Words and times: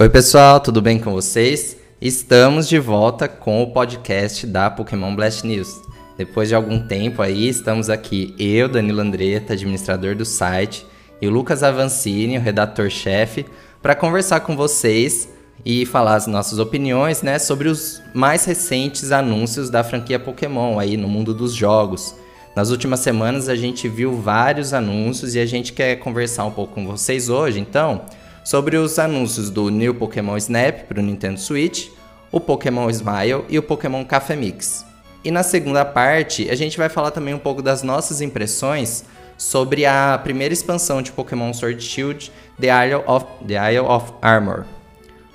Oi, 0.00 0.08
pessoal, 0.08 0.60
tudo 0.60 0.80
bem 0.80 1.00
com 1.00 1.10
vocês? 1.10 1.76
Estamos 2.00 2.68
de 2.68 2.78
volta 2.78 3.26
com 3.26 3.64
o 3.64 3.72
podcast 3.72 4.46
da 4.46 4.70
Pokémon 4.70 5.12
Blast 5.16 5.44
News. 5.44 5.82
Depois 6.16 6.48
de 6.48 6.54
algum 6.54 6.78
tempo 6.78 7.20
aí, 7.20 7.48
estamos 7.48 7.90
aqui 7.90 8.32
eu, 8.38 8.68
Danilo 8.68 9.00
Andretta, 9.00 9.54
administrador 9.54 10.14
do 10.14 10.24
site, 10.24 10.86
e 11.20 11.26
o 11.26 11.32
Lucas 11.32 11.64
Avancini, 11.64 12.38
o 12.38 12.40
redator-chefe, 12.40 13.44
para 13.82 13.96
conversar 13.96 14.38
com 14.38 14.56
vocês 14.56 15.28
e 15.64 15.84
falar 15.84 16.14
as 16.14 16.28
nossas 16.28 16.60
opiniões, 16.60 17.20
né, 17.20 17.36
sobre 17.40 17.66
os 17.66 18.00
mais 18.14 18.44
recentes 18.44 19.10
anúncios 19.10 19.68
da 19.68 19.82
franquia 19.82 20.20
Pokémon 20.20 20.78
aí 20.78 20.96
no 20.96 21.08
mundo 21.08 21.34
dos 21.34 21.52
jogos. 21.52 22.14
Nas 22.54 22.70
últimas 22.70 23.00
semanas 23.00 23.48
a 23.48 23.56
gente 23.56 23.88
viu 23.88 24.14
vários 24.14 24.72
anúncios 24.72 25.34
e 25.34 25.40
a 25.40 25.46
gente 25.46 25.72
quer 25.72 25.96
conversar 25.96 26.44
um 26.44 26.52
pouco 26.52 26.74
com 26.74 26.86
vocês 26.86 27.28
hoje, 27.28 27.58
então, 27.58 28.02
sobre 28.48 28.78
os 28.78 28.98
anúncios 28.98 29.50
do 29.50 29.68
New 29.68 29.94
Pokémon 29.94 30.34
Snap 30.38 30.84
para 30.88 31.00
o 31.00 31.02
Nintendo 31.02 31.38
Switch, 31.38 31.88
o 32.32 32.40
Pokémon 32.40 32.88
Smile 32.88 33.44
e 33.46 33.58
o 33.58 33.62
Pokémon 33.62 34.02
Café 34.06 34.34
Mix. 34.34 34.86
E 35.22 35.30
na 35.30 35.42
segunda 35.42 35.84
parte, 35.84 36.48
a 36.48 36.54
gente 36.54 36.78
vai 36.78 36.88
falar 36.88 37.10
também 37.10 37.34
um 37.34 37.38
pouco 37.38 37.60
das 37.60 37.82
nossas 37.82 38.22
impressões 38.22 39.04
sobre 39.36 39.84
a 39.84 40.18
primeira 40.24 40.54
expansão 40.54 41.02
de 41.02 41.12
Pokémon 41.12 41.52
Sword 41.52 41.84
Shield, 41.84 42.32
The 42.58 42.86
Isle 42.86 43.02
of, 43.06 43.26
The 43.46 43.74
Isle 43.74 43.86
of 43.86 44.14
Armor. 44.22 44.64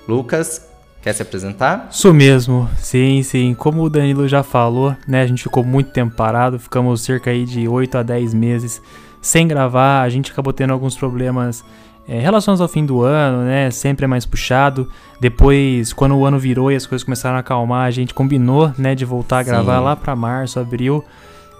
Lucas, 0.08 0.66
quer 1.00 1.12
se 1.12 1.22
apresentar? 1.22 1.90
Isso 1.92 2.12
mesmo, 2.12 2.68
sim, 2.78 3.22
sim. 3.22 3.54
Como 3.54 3.84
o 3.84 3.88
Danilo 3.88 4.26
já 4.26 4.42
falou, 4.42 4.96
né, 5.06 5.22
a 5.22 5.26
gente 5.28 5.44
ficou 5.44 5.62
muito 5.62 5.92
tempo 5.92 6.16
parado, 6.16 6.58
ficamos 6.58 7.02
cerca 7.02 7.30
aí 7.30 7.44
de 7.44 7.68
8 7.68 7.96
a 7.96 8.02
10 8.02 8.34
meses 8.34 8.82
sem 9.24 9.48
gravar, 9.48 10.02
a 10.02 10.08
gente 10.10 10.30
acabou 10.32 10.52
tendo 10.52 10.72
alguns 10.72 10.96
problemas 10.96 11.64
é, 12.06 12.18
relações 12.18 12.60
ao 12.60 12.68
fim 12.68 12.84
do 12.84 13.02
ano, 13.02 13.44
né? 13.44 13.70
Sempre 13.70 14.04
é 14.04 14.08
mais 14.08 14.26
puxado. 14.26 14.88
Depois, 15.18 15.92
quando 15.92 16.14
o 16.16 16.24
ano 16.26 16.38
virou 16.38 16.70
e 16.70 16.76
as 16.76 16.86
coisas 16.86 17.04
começaram 17.04 17.36
a 17.36 17.40
acalmar, 17.40 17.86
a 17.86 17.90
gente 17.90 18.12
combinou, 18.12 18.72
né, 18.76 18.94
de 18.94 19.04
voltar 19.04 19.38
a 19.38 19.42
gravar 19.42 19.78
Sim. 19.78 19.84
lá 19.84 19.96
para 19.96 20.14
março, 20.14 20.60
abril. 20.60 21.04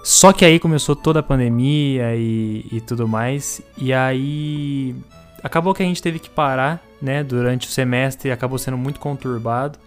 Só 0.03 0.31
que 0.31 0.45
aí 0.45 0.59
começou 0.59 0.95
toda 0.95 1.19
a 1.19 1.23
pandemia 1.23 2.15
e, 2.15 2.63
e 2.71 2.79
tudo 2.79 3.07
mais. 3.07 3.59
E 3.75 3.91
aí 3.91 4.95
acabou 5.41 5.73
que 5.73 5.81
a 5.81 5.85
gente 5.85 6.01
teve 6.01 6.19
que 6.19 6.29
parar, 6.29 6.79
né, 7.01 7.23
durante 7.23 7.67
o 7.67 7.71
semestre, 7.71 8.31
acabou 8.31 8.59
sendo 8.59 8.77
muito 8.77 8.99
conturbado. 8.99 9.79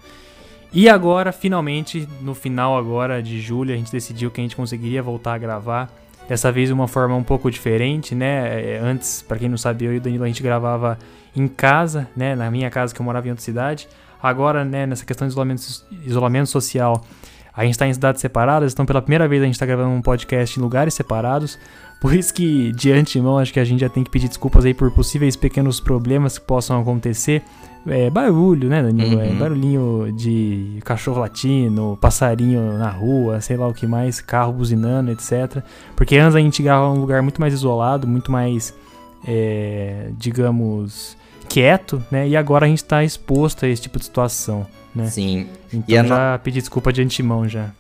E 0.73 0.89
agora, 0.89 1.31
finalmente, 1.31 2.07
no 2.21 2.35
final 2.35 2.77
agora 2.77 3.23
de 3.23 3.41
julho, 3.41 3.73
a 3.73 3.77
gente 3.77 3.93
decidiu 3.93 4.31
que 4.31 4.41
a 4.41 4.43
gente 4.43 4.57
conseguiria 4.57 5.03
voltar 5.03 5.35
a 5.35 5.39
gravar. 5.39 5.89
Dessa 6.29 6.53
vez 6.53 6.71
uma 6.71 6.87
forma 6.87 7.17
um 7.17 7.25
pouco 7.25 7.51
diferente, 7.51 8.15
né? 8.15 8.75
É, 8.75 8.79
antes, 8.79 9.23
para 9.23 9.39
quem 9.39 9.49
não 9.49 9.57
sabe, 9.57 9.87
eu 9.87 9.95
e 9.95 9.97
o 9.97 10.01
Danilo 10.01 10.25
a 10.25 10.27
gente 10.27 10.43
gravava 10.43 10.99
em 11.35 11.49
casa, 11.49 12.07
né? 12.15 12.37
Na 12.37 12.51
minha 12.51 12.69
casa 12.71 12.95
que 12.95 13.01
eu 13.01 13.05
morava 13.05 13.27
em 13.27 13.31
outra 13.31 13.45
cidade. 13.45 13.89
Agora, 14.23 14.65
né, 14.65 14.85
nessa 14.85 15.07
questão 15.07 15.27
de 15.27 15.33
isolamento, 15.33 15.63
isolamento 16.05 16.49
social, 16.49 17.05
a 17.55 17.65
gente 17.65 17.73
está 17.73 17.87
em 17.87 17.95
cidades 17.95 18.21
separadas, 18.21 18.73
então 18.73 18.85
pela 18.85 19.01
primeira 19.01 19.27
vez 19.27 19.43
a 19.43 19.45
gente 19.47 19.55
está 19.55 19.67
gravando 19.67 19.91
um 19.91 20.03
podcast 20.03 20.59
em 20.59 20.63
lugares 20.63 20.95
separados. 20.95 21.59
Por 22.01 22.15
isso 22.15 22.33
que, 22.33 22.73
de 22.73 22.93
antemão, 22.93 23.39
acho 23.39 23.53
que 23.53 23.59
a 23.59 23.65
gente 23.65 23.81
já 23.81 23.89
tem 23.89 24.05
que 24.05 24.11
pedir 24.11 24.29
desculpas 24.29 24.65
aí 24.65 24.73
por 24.73 24.91
possíveis 24.91 25.35
pequenos 25.35 25.81
problemas 25.81 26.39
que 26.39 26.45
possam 26.45 26.81
acontecer. 26.81 27.43
É, 27.87 28.09
barulho, 28.09 28.69
né, 28.69 28.83
Danilo? 28.83 29.21
É 29.21 29.25
uhum. 29.25 29.33
É, 29.33 29.35
barulhinho 29.35 30.13
de 30.17 30.79
cachorro 30.85 31.21
latino, 31.21 31.99
passarinho 32.01 32.79
na 32.79 32.91
rua, 32.91 33.41
sei 33.41 33.57
lá 33.57 33.67
o 33.67 33.75
que 33.75 33.87
mais, 33.87 34.21
carro 34.21 34.53
buzinando, 34.53 35.11
etc. 35.11 35.63
Porque 35.97 36.17
antes 36.17 36.37
a 36.37 36.41
gente 36.41 36.63
grava 36.63 36.89
um 36.89 37.01
lugar 37.01 37.23
muito 37.23 37.41
mais 37.41 37.53
isolado, 37.53 38.07
muito 38.07 38.31
mais, 38.31 38.75
é, 39.27 40.11
digamos, 40.17 41.17
quieto, 41.49 42.03
né? 42.11 42.29
E 42.29 42.37
agora 42.37 42.67
a 42.67 42.69
gente 42.69 42.83
está 42.83 43.03
exposto 43.03 43.65
a 43.65 43.69
esse 43.69 43.83
tipo 43.83 43.99
de 43.99 44.05
situação, 44.05 44.67
né? 44.95 45.07
Sim. 45.07 45.49
Então 45.73 46.05
já 46.07 46.33
no... 46.33 46.39
pedi 46.39 46.61
desculpa 46.61 46.93
de 46.93 47.03
antemão 47.03 47.49
já. 47.49 47.71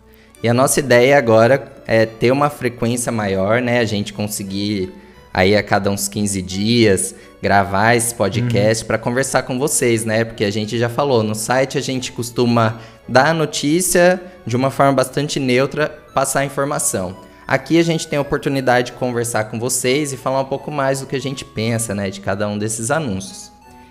E 0.42 0.48
a 0.48 0.55
nossa 0.55 0.78
ideia 0.78 1.19
agora 1.19 1.72
é 1.87 2.06
ter 2.06 2.31
uma 2.31 2.49
frequência 2.49 3.10
maior, 3.10 3.60
né? 3.60 3.81
A 3.81 3.84
gente 3.84 4.12
conseguir 4.12 4.93
aí 5.34 5.56
a 5.56 5.62
cada 5.62 5.91
uns 5.91 6.09
15 6.09 6.41
dias 6.43 7.15
gravar 7.43 7.94
esse 7.94 8.15
podcast 8.15 8.82
uhum. 8.82 8.88
para 8.88 8.98
conversar 8.98 9.43
com 9.43 9.59
vocês, 9.59 10.04
né? 10.04 10.25
Porque 10.25 10.44
a 10.44 10.50
gente 10.50 10.78
já 10.78 10.88
falou, 10.88 11.22
no 11.22 11.34
site 11.34 11.78
a 11.78 11.81
gente 11.81 12.12
costuma 12.12 12.78
dar 13.09 13.31
a 13.31 13.34
notícia 13.34 14.21
de 14.47 14.56
uma 14.56 14.71
forma 14.71 14.93
bastante 14.93 15.41
neutra, 15.41 15.88
passar 16.15 16.41
a 16.41 16.44
informação. 16.44 17.16
Aqui 17.47 17.78
a 17.78 17.82
gente 17.82 18.06
tem 18.06 18.19
a 18.19 18.22
oportunidade 18.22 18.93
de 18.93 18.98
conversar 18.98 19.44
com 19.44 19.59
vocês 19.59 20.12
e 20.12 20.16
falar 20.16 20.41
um 20.41 20.44
pouco 20.44 20.71
mais 20.71 21.00
do 21.00 21.06
que 21.06 21.16
a 21.16 21.21
gente 21.21 21.44
pensa, 21.44 21.94
né, 21.94 22.10
de 22.10 22.21
cada 22.21 22.47
um 22.47 22.59
desses 22.59 22.91
anúncios. 22.91 23.50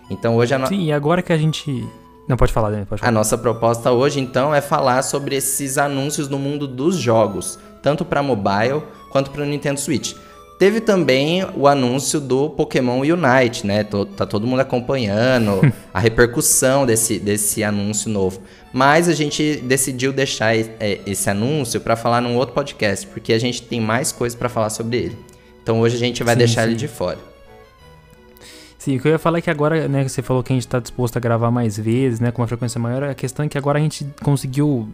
Então 0.09 0.36
hoje 0.36 0.53
a 0.53 0.59
no... 0.59 0.68
Sim, 0.68 0.86
e 0.86 0.94
agora 0.94 1.22
que 1.22 1.34
a 1.34 1.38
gente 1.38 1.88
não, 2.28 2.36
pode 2.36 2.52
falar, 2.52 2.70
Daniel, 2.70 2.86
pode 2.86 3.00
falar. 3.00 3.10
A 3.10 3.14
nossa 3.14 3.38
proposta 3.38 3.92
hoje, 3.92 4.20
então, 4.20 4.54
é 4.54 4.60
falar 4.60 5.02
sobre 5.02 5.36
esses 5.36 5.78
anúncios 5.78 6.28
no 6.28 6.38
mundo 6.38 6.68
dos 6.68 6.98
jogos, 6.98 7.58
tanto 7.82 8.04
para 8.04 8.22
mobile 8.22 8.84
quanto 9.12 9.32
para 9.32 9.44
o 9.44 9.46
Nintendo 9.46 9.80
Switch. 9.80 10.14
Teve 10.60 10.82
também 10.82 11.46
o 11.56 11.68
anúncio 11.68 12.20
do 12.20 12.50
Pokémon 12.50 13.00
Unite, 13.02 13.66
né? 13.66 13.84
Tá 13.84 14.26
todo 14.26 14.48
mundo 14.48 14.60
acompanhando 14.60 15.62
a 15.94 16.00
repercussão 16.00 16.86
desse, 16.86 17.20
desse 17.20 17.64
anúncio 17.64 18.10
novo. 18.10 18.42
Mas 18.74 19.08
a 19.08 19.14
gente 19.14 19.58
decidiu 19.58 20.12
deixar 20.12 20.56
é, 20.56 21.00
esse 21.06 21.30
anúncio 21.30 21.80
para 21.80 21.96
falar 21.96 22.22
num 22.22 22.36
outro 22.36 22.56
podcast, 22.56 23.06
porque 23.08 23.34
a 23.34 23.40
gente 23.40 23.62
tem 23.62 23.80
mais 23.80 24.12
coisas 24.12 24.38
para 24.38 24.50
falar 24.50 24.72
sobre 24.72 24.98
ele. 24.98 25.18
Então 25.62 25.80
hoje 25.80 25.96
a 25.96 26.00
gente 26.00 26.24
vai 26.24 26.34
sim, 26.34 26.40
deixar 26.40 26.64
sim. 26.64 26.70
ele 26.70 26.76
de 26.76 26.88
fora. 26.88 27.37
Sim, 28.88 28.96
o 28.96 29.02
que 29.02 29.08
eu 29.09 29.12
ia 29.12 29.20
falar 29.20 29.40
é 29.40 29.42
que 29.42 29.50
agora, 29.50 29.86
né, 29.90 30.08
você 30.08 30.22
falou 30.22 30.42
que 30.42 30.53
a 30.53 30.56
gente 30.56 30.66
está 30.66 30.80
disposto 30.80 31.18
a 31.18 31.20
gravar 31.20 31.52
mais 31.52 31.78
vezes, 31.78 32.22
né, 32.22 32.31
com 32.31 32.42
uma 32.42 32.48
frequência 32.48 32.80
maior, 32.80 33.03
a 33.03 33.14
questão 33.14 33.46
é 33.46 33.50
que 33.50 33.58
agora 33.58 33.80
a 33.80 33.81
gente 33.81 34.08
conseguiu 34.24 34.88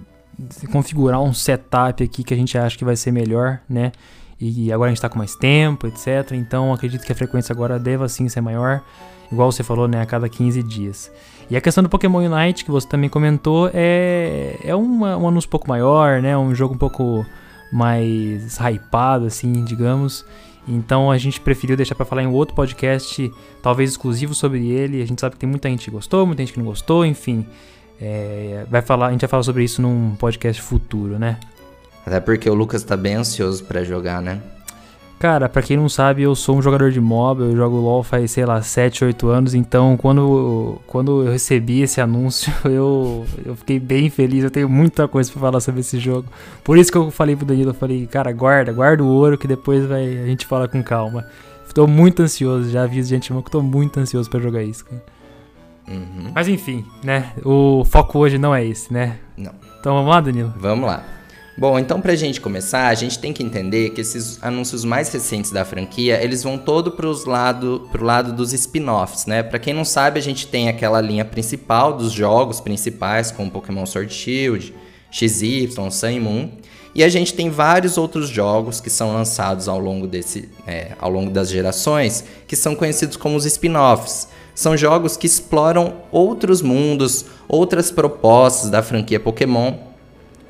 configurar 0.71 1.21
um 1.21 1.31
setup 1.31 2.03
aqui 2.03 2.23
que 2.23 2.33
a 2.33 2.37
gente 2.37 2.57
acha 2.57 2.75
que 2.75 2.83
vai 2.83 2.95
ser 2.95 3.11
melhor, 3.11 3.59
né, 3.69 3.91
e 4.41 4.73
agora 4.73 4.87
a 4.87 4.91
gente 4.91 4.97
está 4.97 5.09
com 5.09 5.19
mais 5.19 5.35
tempo, 5.35 5.85
etc. 5.85 6.31
Então 6.31 6.73
acredito 6.73 7.05
que 7.05 7.11
a 7.11 7.15
frequência 7.15 7.53
agora 7.53 7.77
deva 7.77 8.09
sim 8.09 8.27
ser 8.27 8.41
maior, 8.41 8.81
igual 9.31 9.51
você 9.51 9.61
falou, 9.61 9.87
né, 9.87 10.01
a 10.01 10.07
cada 10.07 10.27
15 10.27 10.63
dias. 10.63 11.11
E 11.47 11.55
a 11.55 11.61
questão 11.61 11.83
do 11.83 11.87
Pokémon 11.87 12.17
Unite, 12.17 12.65
que 12.65 12.71
você 12.71 12.87
também 12.87 13.11
comentou, 13.11 13.69
é, 13.75 14.57
é 14.63 14.73
uma, 14.73 15.15
um 15.17 15.27
anúncio 15.27 15.47
um 15.47 15.51
pouco 15.51 15.69
maior, 15.69 16.19
né, 16.19 16.35
um 16.35 16.55
jogo 16.55 16.73
um 16.73 16.79
pouco 16.79 17.23
mais 17.71 18.57
hypado, 18.57 19.27
assim, 19.27 19.63
digamos. 19.63 20.25
Então 20.67 21.11
a 21.11 21.17
gente 21.17 21.39
preferiu 21.39 21.75
deixar 21.75 21.95
para 21.95 22.05
falar 22.05 22.23
em 22.23 22.27
outro 22.27 22.55
podcast, 22.55 23.31
talvez 23.61 23.91
exclusivo 23.91 24.33
sobre 24.33 24.69
ele. 24.69 25.01
A 25.01 25.05
gente 25.05 25.19
sabe 25.19 25.35
que 25.35 25.39
tem 25.39 25.49
muita 25.49 25.69
gente 25.69 25.85
que 25.85 25.91
gostou, 25.91 26.25
muita 26.25 26.41
gente 26.41 26.53
que 26.53 26.59
não 26.59 26.65
gostou, 26.65 27.05
enfim. 27.05 27.45
É, 27.99 28.65
vai 28.69 28.81
falar, 28.81 29.07
a 29.07 29.11
gente 29.11 29.21
vai 29.21 29.29
falar 29.29 29.43
sobre 29.43 29.63
isso 29.63 29.81
num 29.81 30.15
podcast 30.15 30.61
futuro, 30.61 31.19
né? 31.19 31.39
Até 32.05 32.19
porque 32.19 32.49
o 32.49 32.53
Lucas 32.53 32.83
tá 32.83 32.97
bem 32.97 33.15
ansioso 33.15 33.63
para 33.63 33.83
jogar, 33.83 34.21
né? 34.21 34.41
Cara, 35.19 35.47
pra 35.47 35.61
quem 35.61 35.77
não 35.77 35.87
sabe, 35.87 36.21
eu 36.21 36.35
sou 36.35 36.57
um 36.57 36.61
jogador 36.61 36.91
de 36.91 36.99
mob, 36.99 37.41
eu 37.41 37.55
jogo 37.55 37.77
LoL 37.77 38.03
faz, 38.03 38.31
sei 38.31 38.45
lá, 38.45 38.61
7, 38.61 39.05
8 39.05 39.27
anos, 39.29 39.53
então 39.53 39.95
quando, 39.95 40.81
quando 40.85 41.23
eu 41.23 41.31
recebi 41.31 41.81
esse 41.81 42.01
anúncio, 42.01 42.51
eu, 42.65 43.25
eu 43.45 43.55
fiquei 43.55 43.79
bem 43.79 44.09
feliz, 44.09 44.43
eu 44.43 44.51
tenho 44.51 44.67
muita 44.67 45.07
coisa 45.07 45.31
pra 45.31 45.39
falar 45.39 45.61
sobre 45.61 45.79
esse 45.79 45.97
jogo. 45.97 46.27
Por 46.61 46.77
isso 46.77 46.91
que 46.91 46.97
eu 46.97 47.09
falei 47.09 47.37
pro 47.37 47.45
Danilo, 47.45 47.69
eu 47.69 47.73
falei, 47.73 48.05
cara, 48.05 48.33
guarda, 48.33 48.73
guarda 48.73 49.01
o 49.01 49.07
ouro 49.07 49.37
que 49.37 49.47
depois 49.47 49.85
vai, 49.85 50.05
a 50.05 50.25
gente 50.25 50.45
fala 50.45 50.67
com 50.67 50.83
calma. 50.83 51.25
Tô 51.73 51.87
muito 51.87 52.21
ansioso, 52.21 52.69
já 52.69 52.83
aviso 52.83 53.09
de 53.09 53.15
antemão 53.15 53.41
que 53.41 53.49
tô 53.49 53.61
muito 53.61 53.99
ansioso 53.99 54.29
para 54.29 54.39
jogar 54.39 54.61
isso, 54.61 54.85
cara. 54.85 55.01
Uhum. 55.87 56.31
Mas 56.33 56.47
enfim, 56.47 56.85
né, 57.03 57.31
o 57.43 57.83
foco 57.85 58.19
hoje 58.19 58.37
não 58.37 58.53
é 58.53 58.63
esse, 58.63 58.93
né? 58.93 59.17
Não. 59.35 59.53
Então 59.79 59.95
vamos 59.95 60.09
lá, 60.09 60.21
Danilo? 60.21 60.53
Vamos 60.57 60.85
lá. 60.85 61.03
Bom, 61.55 61.77
então 61.77 62.01
pra 62.01 62.15
gente 62.15 62.41
começar, 62.41 62.87
a 62.87 62.95
gente 62.95 63.19
tem 63.19 63.31
que 63.31 63.43
entender 63.43 63.91
que 63.91 64.01
esses 64.01 64.41
anúncios 64.41 64.83
mais 64.83 65.13
recentes 65.13 65.51
da 65.51 65.63
franquia, 65.63 66.19
eles 66.23 66.41
vão 66.41 66.57
todo 66.57 66.91
pros 66.91 67.25
lado, 67.25 67.87
pro 67.91 68.03
lado 68.03 68.33
dos 68.33 68.53
spin-offs, 68.53 69.27
né? 69.27 69.43
Pra 69.43 69.59
quem 69.59 69.71
não 69.71 69.85
sabe, 69.85 70.19
a 70.19 70.21
gente 70.21 70.47
tem 70.47 70.67
aquela 70.67 70.99
linha 70.99 71.23
principal 71.23 71.93
dos 71.93 72.11
jogos 72.11 72.59
principais, 72.59 73.29
como 73.29 73.51
Pokémon 73.51 73.85
Sword 73.85 74.11
Shield, 74.11 74.73
XY, 75.11 75.69
Sun 75.91 76.09
e 76.09 76.19
Moon. 76.19 76.49
E 76.95 77.03
a 77.03 77.09
gente 77.09 77.35
tem 77.35 77.51
vários 77.51 77.99
outros 77.99 78.29
jogos 78.29 78.81
que 78.81 78.89
são 78.89 79.13
lançados 79.13 79.67
ao 79.67 79.79
longo, 79.79 80.07
desse, 80.07 80.49
é, 80.65 80.93
ao 80.99 81.09
longo 81.09 81.29
das 81.29 81.49
gerações, 81.49 82.23
que 82.47 82.55
são 82.55 82.75
conhecidos 82.75 83.15
como 83.15 83.35
os 83.35 83.45
spin-offs. 83.45 84.27
São 84.55 84.75
jogos 84.75 85.15
que 85.15 85.27
exploram 85.27 85.97
outros 86.11 86.63
mundos, 86.63 87.25
outras 87.47 87.91
propostas 87.91 88.71
da 88.71 88.81
franquia 88.81 89.19
Pokémon 89.19 89.92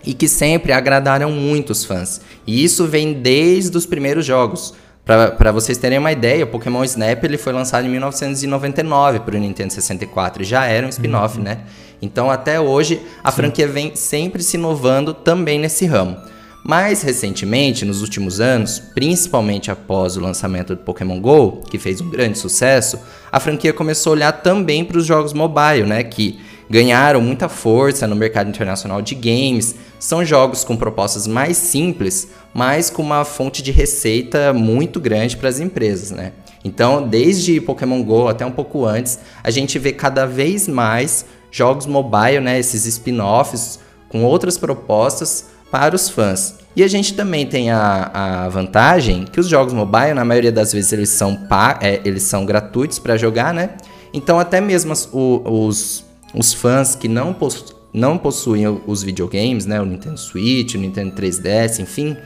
e 0.06 0.14
que 0.14 0.28
sempre 0.28 0.72
agradaram 0.72 1.32
muitos 1.32 1.86
fãs. 1.86 2.22
E 2.46 2.64
isso 2.64 2.86
vem 2.88 3.14
desde 3.14 3.78
os 3.78 3.86
primeiros 3.86 4.26
jogos. 4.26 4.74
Para 5.06 5.52
vocês 5.52 5.78
terem 5.78 5.98
uma 5.98 6.14
ideia, 6.14 6.46
o 6.46 6.48
Pokémon 6.48 6.84
Snap 6.86 7.24
ele 7.26 7.38
foi 7.38 7.52
lançado 7.52 7.86
em 7.86 7.90
1999 7.90 9.20
para 9.20 9.36
o 9.36 9.40
Nintendo 9.40 9.74
64 9.74 10.44
e 10.44 10.46
já 10.46 10.66
era 10.66 10.86
um 10.86 10.90
spin-off, 10.90 11.38
uhum. 11.38 11.44
né? 11.44 11.60
Então 12.02 12.32
até 12.32 12.60
hoje 12.60 13.02
a 13.22 13.30
Sim. 13.30 13.38
franquia 13.38 13.68
vem 13.68 13.96
sempre 13.96 14.42
se 14.42 14.56
inovando 14.56 15.14
também 15.14 15.60
nesse 15.60 15.86
ramo. 15.86 16.18
Mais 16.64 17.02
recentemente, 17.02 17.84
nos 17.84 18.02
últimos 18.02 18.40
anos, 18.40 18.80
principalmente 18.80 19.70
após 19.70 20.16
o 20.16 20.22
lançamento 20.22 20.74
do 20.74 20.82
Pokémon 20.82 21.20
Go, 21.20 21.62
que 21.70 21.78
fez 21.78 22.00
um 22.00 22.10
grande 22.10 22.38
sucesso, 22.38 22.98
a 23.30 23.38
franquia 23.38 23.74
começou 23.74 24.12
a 24.12 24.16
olhar 24.16 24.32
também 24.32 24.86
para 24.86 24.98
os 24.98 25.06
jogos 25.06 25.34
mobile, 25.34 25.84
né, 25.84 26.02
que 26.04 26.40
ganharam 26.74 27.22
muita 27.22 27.48
força 27.48 28.08
no 28.08 28.16
mercado 28.16 28.50
internacional 28.50 29.00
de 29.00 29.14
games. 29.14 29.76
São 30.00 30.26
jogos 30.26 30.64
com 30.64 30.76
propostas 30.76 31.28
mais 31.28 31.56
simples, 31.56 32.30
mas 32.52 32.90
com 32.90 33.04
uma 33.04 33.24
fonte 33.24 33.62
de 33.62 33.72
receita 33.72 34.52
muito 34.52 35.00
grande 35.00 35.38
para 35.38 35.50
as 35.50 35.60
empresas, 35.60 36.10
né? 36.10 36.32
Então, 36.66 37.08
desde 37.08 37.62
Pokémon 37.62 38.02
Go 38.02 38.28
até 38.28 38.44
um 38.44 38.52
pouco 38.52 38.86
antes, 38.86 39.20
a 39.44 39.52
gente 39.52 39.78
vê 39.78 39.92
cada 39.92 40.26
vez 40.26 40.68
mais 40.68 41.26
jogos 41.52 41.86
mobile, 41.86 42.40
né, 42.40 42.58
esses 42.58 42.88
spin-offs 42.88 43.80
com 44.10 44.24
outras 44.24 44.58
propostas 44.58 45.46
para 45.70 45.96
os 45.96 46.10
fãs. 46.10 46.56
E 46.76 46.84
a 46.84 46.88
gente 46.88 47.14
também 47.14 47.46
tem 47.46 47.70
a, 47.70 48.10
a 48.46 48.50
vantagem 48.50 49.26
que 49.26 49.40
os 49.40 49.48
jogos 49.48 49.74
mobile, 49.74 50.16
na 50.16 50.26
maioria 50.26 50.52
das 50.52 50.74
vezes, 50.74 50.92
eles 50.92 51.10
são, 51.10 51.38
é, 51.80 52.02
eles 52.04 52.24
são 52.24 52.48
gratuitos 52.48 52.98
para 52.98 53.16
jogar, 53.16 53.54
né? 53.54 53.72
Então, 54.12 54.40
até 54.40 54.60
mesmo 54.60 54.92
os, 54.92 55.08
os, 55.14 56.06
os 56.34 56.54
fãs 56.54 56.96
que 56.96 57.08
não, 57.08 57.34
possu 57.34 57.76
não 57.94 58.18
possuem 58.18 58.68
os 58.88 59.04
videogames, 59.04 59.66
né? 59.66 59.80
O 59.80 59.86
Nintendo 59.86 60.18
Switch, 60.18 60.74
o 60.74 60.78
Nintendo 60.78 61.16
3DS, 61.16 61.80
enfim, 61.80 62.18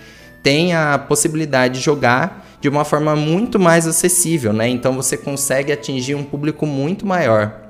tem 0.41 0.73
a 0.73 0.97
possibilidade 0.97 1.75
de 1.75 1.79
jogar 1.81 2.45
de 2.61 2.69
uma 2.69 2.85
forma 2.85 3.15
muito 3.15 3.59
mais 3.59 3.85
acessível, 3.85 4.53
né? 4.53 4.67
Então, 4.69 4.93
você 4.93 5.17
consegue 5.17 5.71
atingir 5.71 6.15
um 6.15 6.23
público 6.23 6.65
muito 6.65 7.05
maior. 7.05 7.69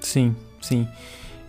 Sim, 0.00 0.34
sim. 0.60 0.86